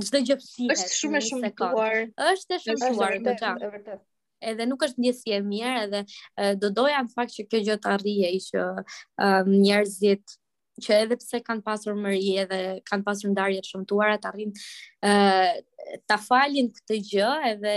çdo 0.05 0.25
gjë 0.29 0.39
psihet. 0.45 0.73
Është 0.77 0.95
shumë 1.01 1.23
e 1.25 1.29
shumtuar. 1.33 2.01
Është 2.29 2.59
e 2.61 2.65
shumtuar, 2.69 3.21
është 3.23 3.39
po 3.45 3.69
vërtet 3.69 4.09
edhe 4.51 4.65
nuk 4.71 4.83
është 4.87 5.03
ndjesi 5.03 5.33
e 5.37 5.41
mirë 5.49 5.75
edhe 5.87 6.01
do 6.63 6.71
doja 6.79 7.03
në 7.07 7.13
fakt 7.15 7.35
që 7.37 7.47
kjo 7.51 7.61
gjë 7.69 7.77
të 7.85 7.91
arrihej 7.97 8.39
që 8.47 8.65
njerëzit 9.49 10.37
që 10.87 10.95
edhe 11.03 11.19
pse 11.21 11.41
kanë 11.47 11.65
pasur 11.69 11.97
mëri 12.03 12.31
edhe 12.45 12.59
kanë 12.91 13.07
pasur 13.09 13.33
ndarje 13.35 13.63
të 13.65 13.73
shëmtuara 13.75 14.19
të 14.23 14.31
arrin 14.33 14.55
uh, 14.55 15.53
ta 16.11 16.17
falin 16.27 16.71
këtë 16.79 17.01
gjë 17.11 17.33
edhe 17.53 17.75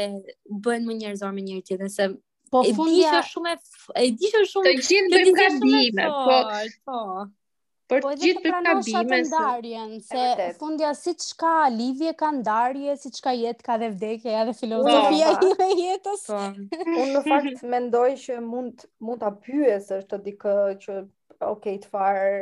bëhen 0.67 0.87
më 0.89 0.97
njerëzor 1.01 1.35
me 1.35 1.43
njëri 1.45 1.65
tjetrin 1.69 1.91
se 1.97 2.09
po 2.53 2.61
shumë 2.63 3.57
e 4.05 4.09
di 4.15 4.31
që 4.33 4.43
shumë 4.53 4.71
të 4.71 4.75
gjithë 4.81 5.09
bëjmë 5.17 5.37
gabime 5.41 6.11
po 6.13 6.39
po 6.87 7.25
Për 7.91 8.01
po 8.01 8.11
gjithë 8.17 8.51
të 8.65 9.03
se... 9.31 10.21
Se 10.37 10.45
fundja 10.57 10.89
si 10.97 11.13
që 11.21 11.35
ka 11.41 11.51
lidhje, 11.73 12.13
ka 12.17 12.31
ndarje, 12.39 12.95
si 13.01 13.11
që 13.17 13.25
ka 13.27 13.33
jetë, 13.37 13.65
ka 13.67 13.75
dhe 13.81 13.89
vdekje, 13.93 14.31
ja 14.33 14.45
dhe 14.47 14.53
po, 14.55 14.59
filozofia 14.63 15.33
po. 15.43 15.51
i 15.65 15.75
jetës. 15.83 16.23
Po. 16.31 16.39
Unë 16.99 17.11
në 17.11 17.23
faktë 17.27 17.71
mendoj 17.75 18.07
që 18.23 18.39
mund, 18.47 18.87
mund 19.05 19.21
ta 19.21 19.31
pyesësh 19.45 19.99
është 19.99 20.11
të 20.15 20.21
dikë 20.29 20.55
që 20.85 20.99
okay, 21.51 21.77
të 21.85 21.91
farë 21.91 22.39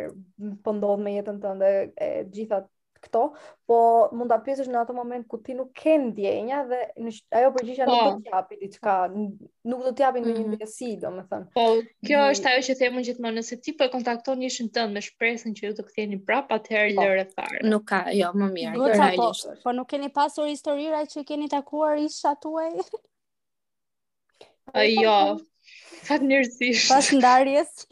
pëndodhë 0.69 1.03
me 1.09 1.17
jetën 1.19 1.41
të 1.43 1.55
ndë 1.59 1.73
e 2.07 2.11
gjithat 2.37 2.69
këto, 3.03 3.21
po 3.69 3.77
mund 4.15 4.31
ta 4.31 4.37
pyesësh 4.43 4.69
në 4.71 4.79
atë 4.83 4.93
moment 4.95 5.25
ku 5.29 5.37
ti 5.43 5.53
nuk 5.55 5.71
ke 5.77 5.95
ndjenja 5.99 6.59
dhe 6.69 6.79
në, 7.05 7.13
ajo 7.39 7.51
përgjigje 7.57 7.87
nuk 7.89 7.99
do 7.99 8.15
po. 8.15 8.23
të 8.25 8.31
japi 8.35 8.57
diçka, 8.61 8.95
nuk 9.71 9.83
do 9.87 9.93
të 9.97 10.05
japi 10.05 10.23
ndonjë 10.23 10.39
mhm. 10.45 10.55
ndjesi, 10.55 10.89
domethënë. 11.03 11.47
Po, 11.57 11.65
kjo 12.07 12.21
është 12.33 12.51
ajo 12.53 12.65
që 12.69 12.75
themun 12.81 13.07
gjithmonë, 13.07 13.39
nëse 13.41 13.57
ti 13.65 13.75
po 13.79 13.87
e 13.89 13.93
kontakton 13.93 14.41
një 14.43 14.51
tënd 14.77 14.95
me 14.95 15.03
shpresën 15.07 15.57
që 15.59 15.65
ju 15.69 15.77
të 15.81 15.87
ktheni 15.89 16.21
prapë, 16.27 16.57
atëherë 16.59 16.95
po, 16.97 17.01
lëre 17.05 17.25
fare. 17.35 17.61
Nuk 17.67 17.85
ka, 17.91 18.01
jo, 18.15 18.31
më 18.39 18.51
mirë, 18.55 18.75
jo 18.79 18.91
realisht. 18.93 19.49
Po, 19.57 19.59
po 19.67 19.75
nuk 19.81 19.89
keni 19.93 20.11
pasur 20.15 20.49
historira 20.49 21.03
që 21.09 21.25
keni 21.27 21.49
takuar 21.51 21.99
isha 22.05 22.35
tuaj? 22.43 22.71
Ai 24.79 24.93
jo. 24.97 25.17
Fatmirësisht. 26.07 26.89
Pas 26.91 27.11
ndarjes. 27.15 27.85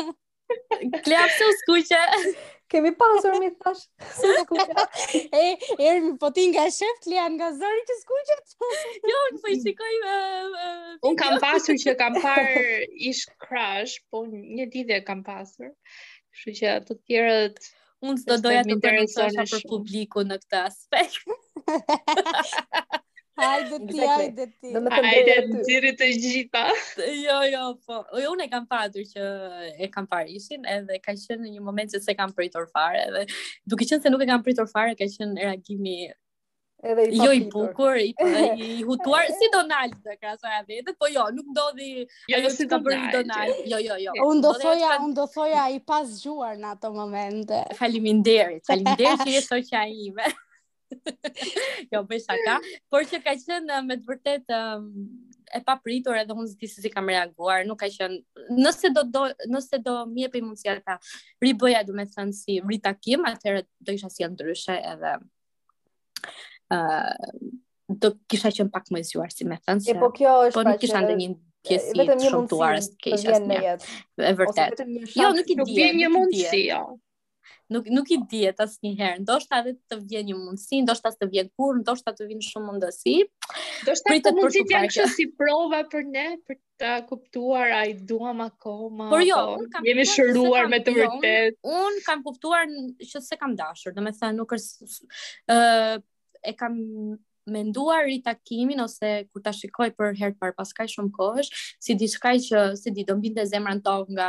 Klapse 1.06 1.46
u 1.48 1.54
skuqe. 1.62 2.02
Kemi 2.72 2.96
pasur 2.96 3.34
mi 3.40 3.50
thash. 3.62 3.84
Se 4.18 4.28
E 5.40 5.42
er 5.88 5.96
po 6.22 6.28
ti 6.38 6.44
nga 6.52 6.64
shef 6.78 6.98
Lia 7.14 7.26
nga 7.36 7.48
zëri 7.60 7.82
që 7.90 7.96
skuqet. 8.04 8.48
Jo, 9.12 9.18
në 9.34 9.38
po 9.44 9.48
i 9.52 9.54
shikoj. 9.66 9.96
Un 11.10 11.14
kam 11.22 11.34
pasur 11.44 11.76
që 11.84 11.92
kam 12.04 12.14
par 12.24 12.48
ish 13.12 13.24
crash, 13.44 13.94
po 14.10 14.18
një 14.32 14.66
ditë 14.78 14.98
kam 15.10 15.20
pasur. 15.28 15.70
Kështu 16.32 16.50
që 16.62 16.70
të 16.88 16.94
tjerët 17.02 17.58
un 18.08 18.14
s'do 18.24 18.36
doja 18.46 18.62
të 18.70 18.76
përmendesha 18.86 19.44
për 19.56 19.64
publikun 19.74 20.26
në 20.32 20.38
këtë 20.46 20.60
aspekt. 20.72 21.22
Hajde 23.42 23.76
ti, 23.90 23.98
hajde 24.06 24.46
ti. 24.62 24.70
Do 24.76 24.82
të 24.86 25.02
ndërë 25.02 25.44
të 25.50 25.60
gjithë 25.66 25.92
të 26.02 26.10
gjitha. 26.24 26.62
Jo, 27.24 27.42
jo, 27.54 27.64
po. 27.88 28.02
Jo, 28.22 28.34
unë 28.36 28.46
e 28.48 28.52
kam 28.54 28.68
patur 28.70 29.06
që 29.08 29.28
e 29.86 29.90
kam 29.94 30.08
parë 30.12 30.36
ishin, 30.38 30.66
edhe 30.76 31.00
ka 31.04 31.16
qenë 31.18 31.52
një 31.58 31.62
moment 31.66 31.94
që 31.94 32.02
se 32.06 32.16
kam 32.20 32.34
pritur 32.38 32.68
fare, 32.74 33.02
edhe 33.10 33.26
duke 33.66 33.88
qenë 33.90 34.04
se 34.06 34.12
nuk 34.14 34.24
e 34.24 34.30
kam 34.32 34.44
pritur 34.46 34.70
fare, 34.70 34.94
ka 35.00 35.08
qenë 35.22 35.46
reagimi 35.50 35.98
edhe 36.82 37.04
i 37.14 37.18
jo 37.22 37.30
i 37.38 37.42
bukur, 37.50 37.98
i, 38.02 38.08
i, 38.68 38.70
hutuar 38.86 39.28
si 39.30 39.50
Donald 39.54 39.98
të 40.02 40.16
krasoja 40.18 40.62
vetë, 40.68 40.96
po 40.98 41.10
jo, 41.14 41.28
nuk 41.36 41.50
ndodhi 41.54 41.90
jo, 42.32 42.38
jo 42.42 42.50
si 42.54 42.66
të 42.70 42.80
bërë 42.86 43.02
Donald. 43.18 43.18
Donald. 43.18 43.66
Jo, 43.74 43.82
jo, 43.90 44.00
jo. 44.06 44.30
Unë 44.32 44.46
do 44.48 44.54
thoja, 44.64 44.94
unë 45.08 45.18
do 45.20 45.28
thoja 45.34 45.66
i 45.76 45.82
pas 45.86 46.06
zgjuar 46.16 46.56
në 46.62 46.74
ato 46.78 46.90
momente. 46.96 47.64
Faleminderit, 47.78 48.66
faleminderit 48.72 49.26
që 49.28 49.38
je 49.38 49.46
soqja 49.50 49.86
ime 49.94 50.30
jo, 51.92 52.04
bëj 52.10 52.20
shaka, 52.24 52.56
por 52.92 53.06
që 53.08 53.20
ka 53.24 53.34
qenë 53.44 53.78
me 53.88 53.98
të 54.00 54.08
vërtet 54.10 54.54
um, 54.56 54.88
e 55.52 55.62
papritur 55.66 56.18
edhe 56.20 56.36
unë 56.36 56.52
zdi 56.54 56.70
se 56.72 56.84
si 56.84 56.92
kam 56.92 57.10
reaguar, 57.12 57.64
nuk 57.68 57.80
ka 57.84 57.90
qenë, 57.94 58.20
nëse 58.58 58.92
do, 58.96 59.06
do, 59.14 59.26
nëse 59.54 59.80
do 59.86 59.96
mje 60.12 60.32
për 60.34 60.46
mundës 60.50 60.84
ta 60.88 60.98
riboja 61.44 61.84
du 61.88 61.96
me 61.98 62.08
thënë 62.12 62.36
si 62.38 62.60
rita 62.68 62.94
kim, 62.98 63.26
do 63.28 63.96
isha 63.98 64.10
si 64.14 64.28
ndryshe 64.28 64.78
edhe 64.94 65.14
uh, 66.72 67.30
do 67.92 68.14
kisha 68.32 68.52
qenë 68.60 68.74
pak 68.76 68.92
më 68.94 69.04
i 69.04 69.08
zgjuar 69.10 69.32
si 69.36 69.48
me 69.48 69.60
thënë, 69.64 69.88
se, 69.88 69.98
po, 70.00 70.12
kjo 70.16 70.36
është 70.48 70.58
po 70.60 70.66
pra 70.66 70.74
nuk 70.76 70.84
kisha 70.86 71.06
ndë 71.06 71.20
një 71.24 71.32
kësi 71.68 71.94
të 71.94 72.18
shumë 72.26 72.50
të 72.50 72.58
uarës 72.58 72.90
të 72.98 73.40
një, 73.46 73.74
e 74.18 74.34
vërtet. 74.40 74.80
Jo, 75.14 75.28
nuk 75.38 75.46
i 75.46 75.54
di. 75.54 75.58
nuk 75.60 75.70
vjen 75.76 76.00
një 76.02 76.08
nuk 76.10 76.32
i 76.34 76.48
dhjenë, 76.50 76.88
nuk 77.74 77.86
nuk 77.96 78.08
i 78.12 78.18
diet 78.32 78.60
asnjëherë. 78.64 79.22
Ndoshta 79.24 79.60
edhe 79.62 79.72
të 79.92 79.98
vjen 80.10 80.28
një 80.30 80.36
mundësi, 80.40 80.80
ndoshta 80.86 81.12
të 81.16 81.28
vjen 81.34 81.50
kur, 81.58 81.78
ndoshta 81.82 82.14
të 82.18 82.28
vinë 82.30 82.46
shumë 82.48 82.68
mundësi. 82.70 83.16
Do 83.88 83.96
të 83.96 84.34
mundësi 84.38 84.64
për 84.68 84.76
të 84.76 84.92
kështu 84.92 85.08
si 85.16 85.26
prova 85.42 85.82
për 85.94 86.06
ne, 86.12 86.26
për 86.48 86.60
të 86.82 86.92
kuptuar 87.10 87.76
ai 87.80 87.94
duam 88.12 88.44
akoma. 88.48 89.10
Por 89.14 89.26
jo, 89.26 89.40
po, 89.50 89.58
unë 89.62 89.74
kam 89.76 89.90
jemi 89.90 90.08
shëruar 90.12 90.70
me 90.74 90.82
të 90.86 90.96
jo, 90.98 91.08
vërtetë. 91.10 91.76
Unë 91.82 92.06
kam 92.08 92.24
kuptuar 92.28 92.70
që 93.12 93.26
se 93.30 93.40
kam 93.44 93.58
dashur, 93.60 93.96
domethënë 93.98 94.38
nuk 94.42 94.56
është 94.58 94.92
ë 95.50 96.00
e 96.52 96.56
kam 96.58 96.80
menduar 97.52 98.06
i 98.10 98.20
takimin 98.26 98.84
ose 98.84 99.14
kur 99.34 99.42
ta 99.46 99.52
shikoj 99.54 99.88
për 99.98 100.14
herë 100.20 100.36
të 100.36 100.42
parë 100.44 100.54
pas 100.60 100.72
kaq 100.78 100.92
shumë 100.94 101.10
kohësh, 101.18 101.50
si 101.82 101.96
diçka 101.98 102.36
që 102.44 102.66
si 102.78 102.94
di 102.96 103.06
do 103.10 103.16
mbinte 103.18 103.46
zemrën 103.50 103.82
tonë 103.86 104.14
nga 104.14 104.28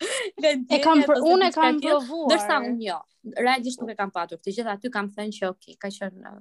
e 0.72 0.80
kam 0.82 1.02
për 1.06 1.20
unë 1.28 1.48
e 1.50 1.54
kam 1.54 1.78
provuar. 1.82 2.30
Dorsa 2.32 2.60
unë 2.64 2.84
jo. 2.88 2.98
Realisht 3.42 3.80
nuk 3.82 3.92
e 3.94 3.98
kam 3.98 4.12
patur. 4.14 4.40
Të 4.42 4.54
gjitha 4.56 4.74
aty 4.76 4.90
kam 4.94 5.10
thënë 5.14 5.36
që 5.38 5.50
ok 5.52 5.74
ka 5.82 5.90
qenë 5.92 6.32
uh, 6.32 6.40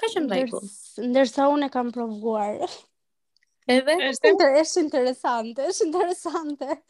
ka 0.00 0.10
qenë 0.14 0.32
dhajku. 0.32 0.62
Ndërsa 1.10 1.48
unë 1.54 1.68
e 1.70 1.74
kam 1.76 1.90
provuar. 1.94 2.76
Edhe 3.70 3.96
është 4.10 4.32
inter 4.34 4.54
është 4.64 4.84
interesante, 4.86 5.68
është 5.72 5.88
interesante. 5.90 6.74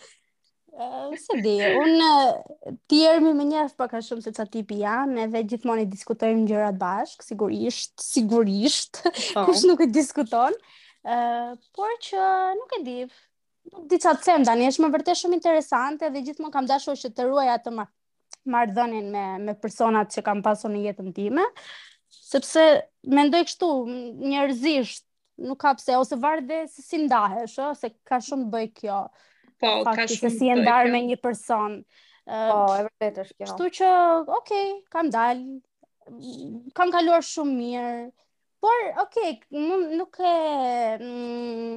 Uh, 0.81 1.11
se 1.19 1.35
di, 1.43 1.57
unë 1.83 2.09
uh, 2.09 2.69
tjermi 2.89 3.33
me 3.35 3.43
njerëf 3.49 3.73
pa 3.77 3.89
ka 3.91 3.99
shumë 4.07 4.23
se 4.23 4.31
ca 4.37 4.45
tipi 4.49 4.77
janë, 4.85 5.25
edhe 5.25 5.41
gjithmoni 5.51 5.83
diskutojmë 5.91 6.45
gjërat 6.47 6.77
bashkë, 6.79 7.27
sigurisht, 7.27 7.97
sigurisht, 8.01 9.01
oh. 9.11 9.43
kush 9.49 9.65
nuk 9.67 9.83
e 9.83 9.89
diskuton, 9.91 10.55
uh, 11.11 11.51
por 11.75 11.97
që 12.07 12.23
nuk 12.61 12.77
e 12.79 12.81
di, 12.87 12.95
nuk 13.69 13.87
di 13.91 13.99
çfarë 14.01 14.21
të 14.23 14.27
them 14.29 14.45
tani, 14.49 14.67
është 14.71 14.85
më 14.85 14.89
vërtet 14.95 15.19
shumë 15.21 15.37
interesante 15.39 16.09
dhe 16.15 16.21
gjithmonë 16.29 16.55
kam 16.55 16.69
dashur 16.71 16.99
që 17.01 17.11
të 17.17 17.27
ruaj 17.29 17.49
atë 17.57 17.73
marrëdhënien 18.53 19.09
me 19.15 19.25
me 19.47 19.55
personat 19.65 20.13
që 20.15 20.23
kam 20.29 20.41
pasur 20.47 20.73
në 20.73 20.85
jetën 20.89 21.11
time, 21.19 21.45
sepse 22.19 22.65
mendoj 23.17 23.43
kështu, 23.51 23.69
njerëzisht 24.33 25.07
nuk 25.51 25.61
ka 25.63 25.75
pse 25.79 25.97
ose 25.99 26.17
varet 26.23 26.71
se 26.73 26.85
si, 26.85 27.01
ndahesh, 27.05 27.59
ë, 27.61 27.71
se 27.81 27.91
ka 28.11 28.19
shumë 28.25 28.47
të 28.49 28.53
bëj 28.55 28.67
kjo. 28.81 29.01
Po, 29.61 29.71
ka 29.87 30.07
shumë 30.09 30.21
Se 30.21 30.31
si 30.39 30.49
ndar 30.61 30.89
me 30.93 31.03
një 31.05 31.19
person. 31.25 31.77
Po, 32.25 32.59
e 32.77 32.85
vërtetë 32.89 33.25
është 33.27 33.39
kjo. 33.39 33.47
Kështu 33.47 33.69
që, 33.79 33.89
okay, 34.41 34.75
kam 34.95 35.09
dal. 35.15 35.41
Kam 36.77 36.93
kaluar 36.95 37.25
shumë 37.25 37.57
mirë. 37.61 37.95
Por, 38.61 38.85
okay, 39.07 39.39
nuk 40.01 40.21
e 40.21 40.37
mm, 41.01 41.77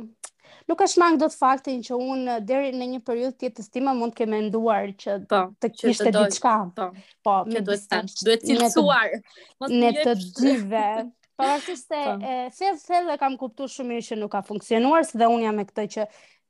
Nuk 0.70 0.82
është 0.86 1.02
mangë 1.02 1.20
do 1.22 1.28
të 1.32 1.38
faktin 1.40 1.82
që 1.88 1.98
unë 2.14 2.34
eh, 2.36 2.44
deri 2.48 2.72
në 2.76 2.88
një 2.94 3.00
periudhë 3.08 3.36
të 3.42 3.48
jetës 3.50 3.68
mund 3.90 4.14
të 4.14 4.18
kem 4.20 4.30
menduar 4.34 4.92
që 5.04 5.18
po, 5.32 5.40
të 5.64 5.70
kishte 5.82 6.14
diçka. 6.18 6.54
Po, 6.78 6.88
po, 7.28 7.36
që 7.54 7.64
duhet 7.68 7.84
të 7.88 7.96
tash, 7.96 8.26
duhet 8.28 8.42
të 8.46 8.52
cilësuar. 8.52 9.16
Ne 9.78 9.92
të 10.04 10.16
dyve. 10.40 10.88
Pavarësisht 11.42 11.90
se 11.90 12.02
po. 12.08 12.78
thellë 12.88 13.14
po. 13.16 13.20
kam 13.24 13.38
kuptuar 13.42 13.72
shumë 13.74 13.90
mirë 13.96 14.08
që 14.12 14.20
nuk 14.22 14.32
ka 14.36 14.44
funksionuar, 14.46 15.06
se 15.10 15.18
dhe 15.18 15.28
un 15.34 15.42
jam 15.48 15.58
me 15.58 15.66
këtë 15.68 15.88
që 15.98 16.08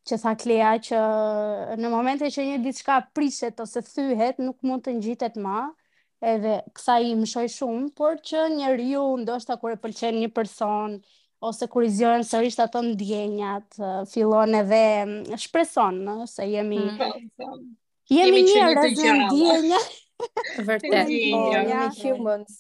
që 0.10 0.18
tha 0.20 0.34
Klea 0.44 0.74
që 0.84 1.00
eh, 1.02 1.76
në 1.80 1.92
momente 1.94 2.28
që 2.28 2.44
një 2.50 2.58
diçka 2.66 2.98
prishet 3.16 3.62
ose 3.64 3.82
thyhet, 3.88 4.42
nuk 4.44 4.58
mund 4.68 4.84
të 4.86 4.98
ngjitet 5.00 5.40
më 5.42 5.62
edhe 6.34 6.58
kësa 6.76 6.98
i 7.04 7.14
më 7.20 7.26
shoj 7.36 7.50
shumë, 7.52 7.86
por 8.00 8.16
që 8.20 8.44
njeriu 8.58 9.02
ndoshta 9.20 9.58
ndoshta 9.58 9.58
kërë 9.64 9.80
pëlqen 9.86 10.20
një 10.24 10.30
person, 10.36 10.94
ose 11.44 11.68
kur 11.68 11.84
i 11.86 11.90
zgjohen 11.92 12.24
sërish 12.28 12.62
ato 12.64 12.82
ndjenjat, 12.86 13.76
fillon 14.12 14.56
edhe 14.62 14.82
mm, 15.02 15.42
shpreson 15.46 16.00
në, 16.06 16.16
se 16.32 16.48
jemi 16.48 16.80
mm 16.80 16.96
-hmm. 16.96 17.68
jemi 18.16 18.44
një 18.48 18.62
rezi 18.70 19.12
ndjenja 19.20 19.82
vërtet 20.68 21.10
jemi 21.12 21.86
humans. 22.06 22.60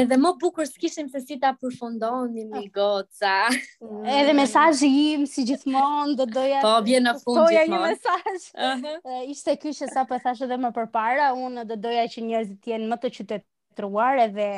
Edhe 0.00 0.16
më 0.22 0.30
bukur 0.40 0.64
s'kishim 0.70 1.08
se 1.12 1.20
si 1.26 1.36
ta 1.42 1.50
përfundonim 1.62 2.48
mi 2.54 2.68
goca. 2.78 3.34
Mm. 3.84 4.04
Edhe 4.18 4.32
mesazhi 4.40 4.88
im 5.18 5.26
si 5.28 5.44
gjithmonë 5.50 6.16
do 6.20 6.26
doja 6.38 6.60
Po 6.64 6.78
vjen 6.86 7.04
në 7.06 7.16
fund 7.22 7.42
gjithmonë. 7.50 7.66
Po 7.66 7.74
një 7.74 7.82
mesazh. 7.88 8.54
Uh 8.54 8.74
-huh. 8.88 9.20
Ishte 9.28 9.90
sa 9.94 10.04
po 10.08 10.14
thashë 10.16 10.44
edhe 10.48 10.56
më 10.64 10.72
përpara, 10.78 11.32
unë 11.36 11.64
do 11.68 11.76
doja 11.86 12.04
që 12.14 12.24
njerëzit 12.28 12.58
të 12.64 12.68
jenë 12.72 12.88
më 12.92 12.96
të 13.02 13.10
qytetëruar 13.16 14.18
edhe 14.28 14.48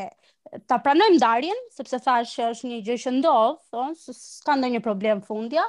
ta 0.66 0.78
pranojmë 0.80 1.18
darjen, 1.20 1.58
sepse 1.74 1.98
thash 2.02 2.32
që 2.38 2.46
është 2.54 2.70
një 2.70 2.78
gjë 2.86 2.96
që 3.02 3.12
ndodh, 3.18 3.56
thon, 3.74 3.94
s'ka 4.16 4.54
ndonjë 4.60 4.80
problem 4.84 5.20
fundja, 5.26 5.64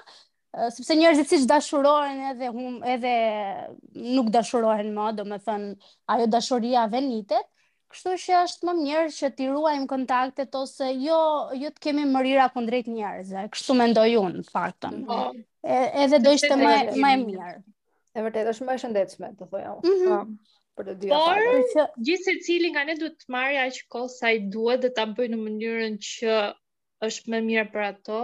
sepse 0.73 0.95
njerëzit 0.97 1.31
siç 1.33 1.45
dashurohen 1.49 2.21
edhe 2.31 2.49
hum, 2.55 2.77
edhe 2.95 3.13
nuk 4.17 4.31
dashurohen 4.35 4.93
më, 4.95 5.07
domethën 5.19 5.67
ajo 6.15 6.29
dashuria 6.37 6.85
venitet. 6.93 7.47
Kështu 7.87 8.15
që 8.19 8.33
është 8.45 8.67
më 8.67 8.73
mirë 8.81 9.11
që 9.15 9.27
t'i 9.37 9.45
ruajm 9.47 9.85
kontaktet 9.87 10.55
ose 10.59 10.89
jo, 10.99 11.19
jo 11.55 11.69
të 11.71 11.83
kemi 11.85 12.03
mërira 12.11 12.49
kundrejt 12.51 12.89
njerëzve. 12.91 13.45
Kështu 13.55 13.75
mendoj 13.79 14.09
un, 14.19 14.41
faktën. 14.49 15.05
Po. 15.07 15.19
Edhe 15.63 16.19
do 16.25 16.33
ishte 16.35 16.51
më 16.59 16.73
më 16.99 17.13
mirë. 17.23 17.53
E 18.17 18.25
vërtetë 18.25 18.51
është 18.51 18.67
më 18.67 18.75
e 18.75 18.81
shëndetshme, 18.81 19.29
të 19.39 19.47
thojë 19.47 20.27
për 20.77 20.87
të 20.91 20.95
dy 21.01 21.09
Por 21.11 21.43
që... 21.73 21.83
gjithse 22.07 22.33
cili 22.45 22.69
nga 22.75 22.83
ne 22.89 22.95
duhet 22.99 23.15
të 23.21 23.31
marrë 23.35 23.61
aq 23.65 23.79
kohë 23.95 24.11
sa 24.15 24.31
i 24.37 24.41
duhet 24.55 24.83
dhe 24.85 24.91
ta 24.97 25.07
bëjë 25.17 25.33
në 25.33 25.39
mënyrën 25.43 25.95
që 26.09 26.37
është 27.07 27.33
më 27.33 27.39
mirë 27.47 27.63
për 27.73 27.85
ato 27.87 28.19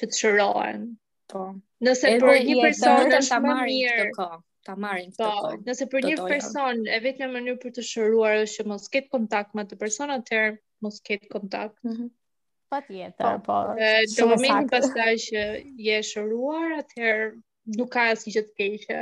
që 0.00 0.08
të 0.12 0.20
shërohen. 0.22 0.84
Po. 1.32 1.42
Nëse 1.86 2.12
Edhe 2.14 2.22
për 2.22 2.38
një 2.48 2.60
person 2.60 3.18
ta 3.30 3.40
marrin 3.44 3.82
këtë 3.82 4.14
kohë, 4.20 4.38
ta 4.68 4.76
marrin 4.84 5.10
këtë 5.10 5.24
po, 5.24 5.32
kohë. 5.46 5.58
Nëse 5.70 5.88
për 5.94 6.08
një 6.10 6.14
person 6.30 6.80
e 6.86 7.00
vetme 7.08 7.28
mënyrë 7.34 7.60
për 7.66 7.74
të 7.78 7.86
shëruar 7.90 8.38
është 8.44 8.54
që 8.62 8.68
mos 8.72 8.88
ketë 8.94 9.12
kontakt 9.16 9.58
me 9.58 9.66
atë 9.66 9.80
person 9.82 10.14
atëherë 10.18 10.56
mos 10.86 10.98
ketë 11.10 11.30
kontakt. 11.34 11.76
Mm 11.84 11.94
-hmm. 11.96 12.14
Patjetër, 12.68 13.38
po. 13.44 13.58
po 13.74 13.76
do 13.76 14.24
të 14.28 14.40
më 14.44 14.56
pastaj 14.72 15.12
që 15.26 15.44
je 15.88 15.98
shëruar, 16.12 16.74
atëherë 16.82 17.28
nuk 17.80 17.90
ka 17.96 18.06
asgjë 18.14 18.42
të 18.48 18.52
keqe. 18.62 19.00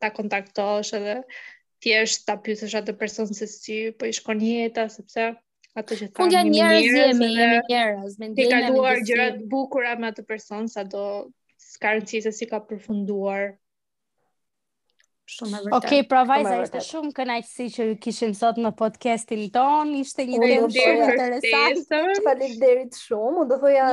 Ta 0.00 0.08
kontaktosh 0.12 0.94
edhe 0.98 1.18
thjesht 1.82 2.26
ta 2.28 2.36
pyetësh 2.40 2.74
atë 2.80 2.92
person 3.00 3.30
se 3.38 3.46
si 3.50 3.78
po 3.98 4.06
i 4.10 4.14
shkon 4.18 4.42
jeta, 4.44 4.84
sepse 4.94 5.24
ato 5.82 5.98
që 6.00 6.08
kanë 6.18 6.36
janë 6.36 6.52
njerëz 6.54 6.84
dhe 6.88 7.06
jemi 7.06 7.30
njerëz, 7.34 8.18
mendojmë 8.20 8.50
të 8.50 8.60
kaluar 8.68 9.02
gjëra 9.08 9.26
të 9.38 9.48
bukura 9.56 9.96
me 10.04 10.12
atë 10.12 10.26
person 10.30 10.70
sado 10.76 11.04
s'ka 11.72 11.94
rëndësi 11.96 12.22
se 12.28 12.34
si 12.38 12.50
ka 12.52 12.60
përfunduar 12.68 13.54
Shumë 15.24 15.56
e 15.56 15.60
vërtet. 15.64 15.72
Okej, 15.76 16.00
okay, 16.02 16.04
pra 16.08 16.20
vajza 16.28 16.52
ishte 16.64 16.80
shumë 16.84 17.10
kënaqësi 17.16 17.66
që 17.74 17.84
ju 17.90 17.94
kishim 18.04 18.34
sot 18.36 18.58
në 18.60 18.70
podcastin 18.76 19.46
ton. 19.54 19.92
Ishte 20.02 20.26
një 20.28 20.40
temë 20.42 20.68
shumë 20.74 21.06
interesante. 21.06 22.02
Faleminderit 22.26 22.98
shumë. 23.00 23.30
Unë 23.34 23.46
do 23.50 23.58
thoya, 23.62 23.86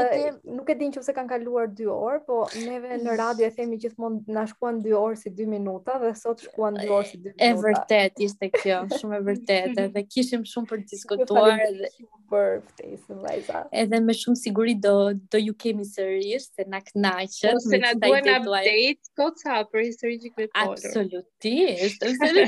nuk 0.57 0.71
e 0.71 0.75
din 0.81 0.91
nëse 0.91 1.15
kanë 1.15 1.31
kaluar 1.31 1.69
2 1.77 1.87
orë, 1.95 2.19
po 2.27 2.41
neve 2.65 2.97
në 2.99 3.15
radio 3.21 3.47
e 3.47 3.51
themi 3.55 3.79
gjithmonë 3.79 4.35
na 4.37 4.43
shkuan 4.51 4.81
2 4.83 4.93
orë 4.99 5.21
si 5.21 5.31
2 5.37 5.45
minuta 5.53 5.95
dhe 6.03 6.11
sot 6.19 6.43
shkuan 6.49 6.81
2 6.81 6.91
orë 6.97 7.11
si 7.13 7.21
2 7.21 7.31
minuta. 7.31 7.49
Është 7.49 7.67
vërtet 7.69 8.23
ishte 8.27 8.51
kjo, 8.57 8.81
shumë 8.97 9.17
e 9.17 9.23
vërtet 9.29 9.81
Edhe 9.85 10.03
kishim 10.09 10.43
shumë 10.51 10.71
për 10.73 10.83
të 10.83 10.93
diskutuar 10.97 11.63
edhe 11.63 11.93
për 12.31 12.61
ftesën 12.67 13.23
vajza. 13.25 13.63
Edhe 13.85 14.03
me 14.07 14.17
shumë 14.19 14.39
siguri 14.39 14.75
do 14.83 14.95
do 15.31 15.39
ju 15.39 15.55
kemi 15.59 15.87
sërish 15.87 16.51
se 16.59 16.67
na 16.71 16.79
kënaqet. 16.83 17.57
Ose 17.57 17.79
na 17.83 17.95
duan 17.99 18.29
update, 18.35 18.99
coach 19.19 19.47
për 19.71 19.83
historinë 19.89 20.29
e 20.31 20.31
këtij 20.31 20.53
Absolutely 20.53 21.20
ti, 21.41 21.49
është 21.87 22.07
të 22.07 22.11
zëri 22.19 22.43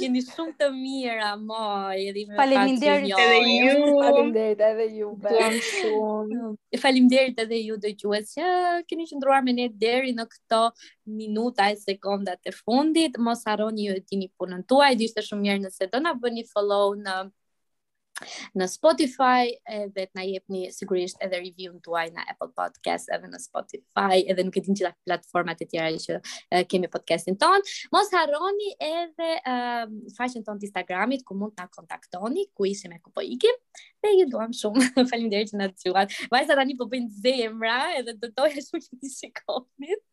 Jeni 0.00 0.20
shumë 0.24 0.54
të 0.60 0.66
mira, 0.74 1.30
moj, 1.42 1.98
edhe 2.08 2.20
i 2.22 2.24
me 2.24 2.28
edhe 2.34 2.34
ju. 2.54 2.58
Falim 4.02 4.30
edhe 4.46 4.86
ju. 4.98 5.08
Duam 5.24 5.56
shumë. 5.70 6.44
Falim 6.82 7.06
derit 7.12 7.36
edhe 7.46 7.58
ju 7.62 7.74
dëgjues 7.86 8.26
që 8.36 8.46
keni 8.90 9.08
qëndruar 9.10 9.40
me 9.46 9.52
ne 9.58 9.66
deri 9.86 10.12
në 10.18 10.24
këto 10.34 10.62
minuta 11.20 11.62
e 11.72 11.74
sekonda 11.80 12.32
e 12.44 12.46
fundit, 12.60 13.12
mos 13.28 13.40
harroni 13.48 13.82
ju 13.88 13.92
e 13.98 14.00
tini 14.08 14.28
punën 14.38 14.62
tuaj, 14.70 14.92
dhe 14.98 15.04
ishte 15.10 15.20
shumë 15.30 15.42
mirë 15.48 15.62
nëse 15.66 15.84
do 15.92 15.98
na 16.06 16.12
bëni 16.22 16.42
follow 16.54 16.86
në 17.02 17.14
në 18.60 18.66
Spotify 18.72 19.32
edhe 19.68 20.06
të 20.08 20.16
na 20.18 20.22
jepni 20.24 20.60
sigurisht 20.72 21.18
edhe 21.26 21.40
review 21.42 21.74
në 21.74 21.82
tuaj 21.86 22.04
në 22.14 22.24
Apple 22.32 22.48
Podcast 22.60 23.10
edhe 23.16 23.28
në 23.32 23.40
Spotify 23.42 24.06
edhe 24.22 24.46
nuk 24.46 24.56
e 24.56 24.62
din 24.68 24.78
gjitha 24.78 24.92
platformat 25.04 25.60
e 25.60 25.68
tjera 25.68 25.90
që 26.06 26.16
e, 26.20 26.62
kemi 26.70 26.88
podcastin 26.92 27.36
ton 27.42 27.64
mos 27.92 28.12
harroni 28.16 28.72
edhe 28.88 29.30
e, 29.36 29.58
faqen 30.16 30.46
ton 30.48 30.56
të 30.62 30.68
Instagramit 30.70 31.26
ku 31.28 31.36
mund 31.36 31.56
të 31.58 31.66
na 31.66 31.70
kontaktoni 31.76 32.48
ku 32.56 32.68
ishim 32.72 32.96
e 32.96 33.00
ku 33.04 33.12
po 33.12 33.20
ikim 33.26 33.60
dhe 34.02 34.16
ju 34.20 34.28
duam 34.32 34.56
shumë 34.56 35.04
falim 35.12 35.30
që 35.36 35.60
na 35.60 35.68
të 35.72 35.92
quat 35.92 36.16
vajsa 36.32 36.56
tani 36.56 36.76
po 36.80 36.88
bëjnë 36.88 37.20
zemra 37.20 37.78
edhe 38.00 38.16
e 38.16 38.64
shumë 38.68 38.84
që 38.86 39.02
ti 39.02 39.16
shikonit 39.18 40.04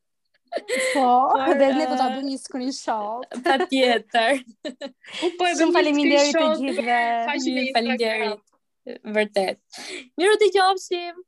Po, 0.94 1.10
Por, 1.34 1.58
dhe 1.58 1.70
ne 1.74 1.86
do 1.90 1.96
ta 2.00 2.08
eh, 2.12 2.16
bëjmë 2.16 2.30
një 2.30 2.40
screenshot. 2.44 3.38
Patjetër. 3.48 4.42
po, 5.40 5.50
ju 5.50 5.70
faleminderit 5.76 6.38
të 6.38 6.48
gjithëve. 6.62 7.04
Faleminderit. 7.30 8.42
Vërtet. 9.18 9.80
Mirë 10.20 10.36
u 10.38 10.42
dëgjofshim. 10.46 11.24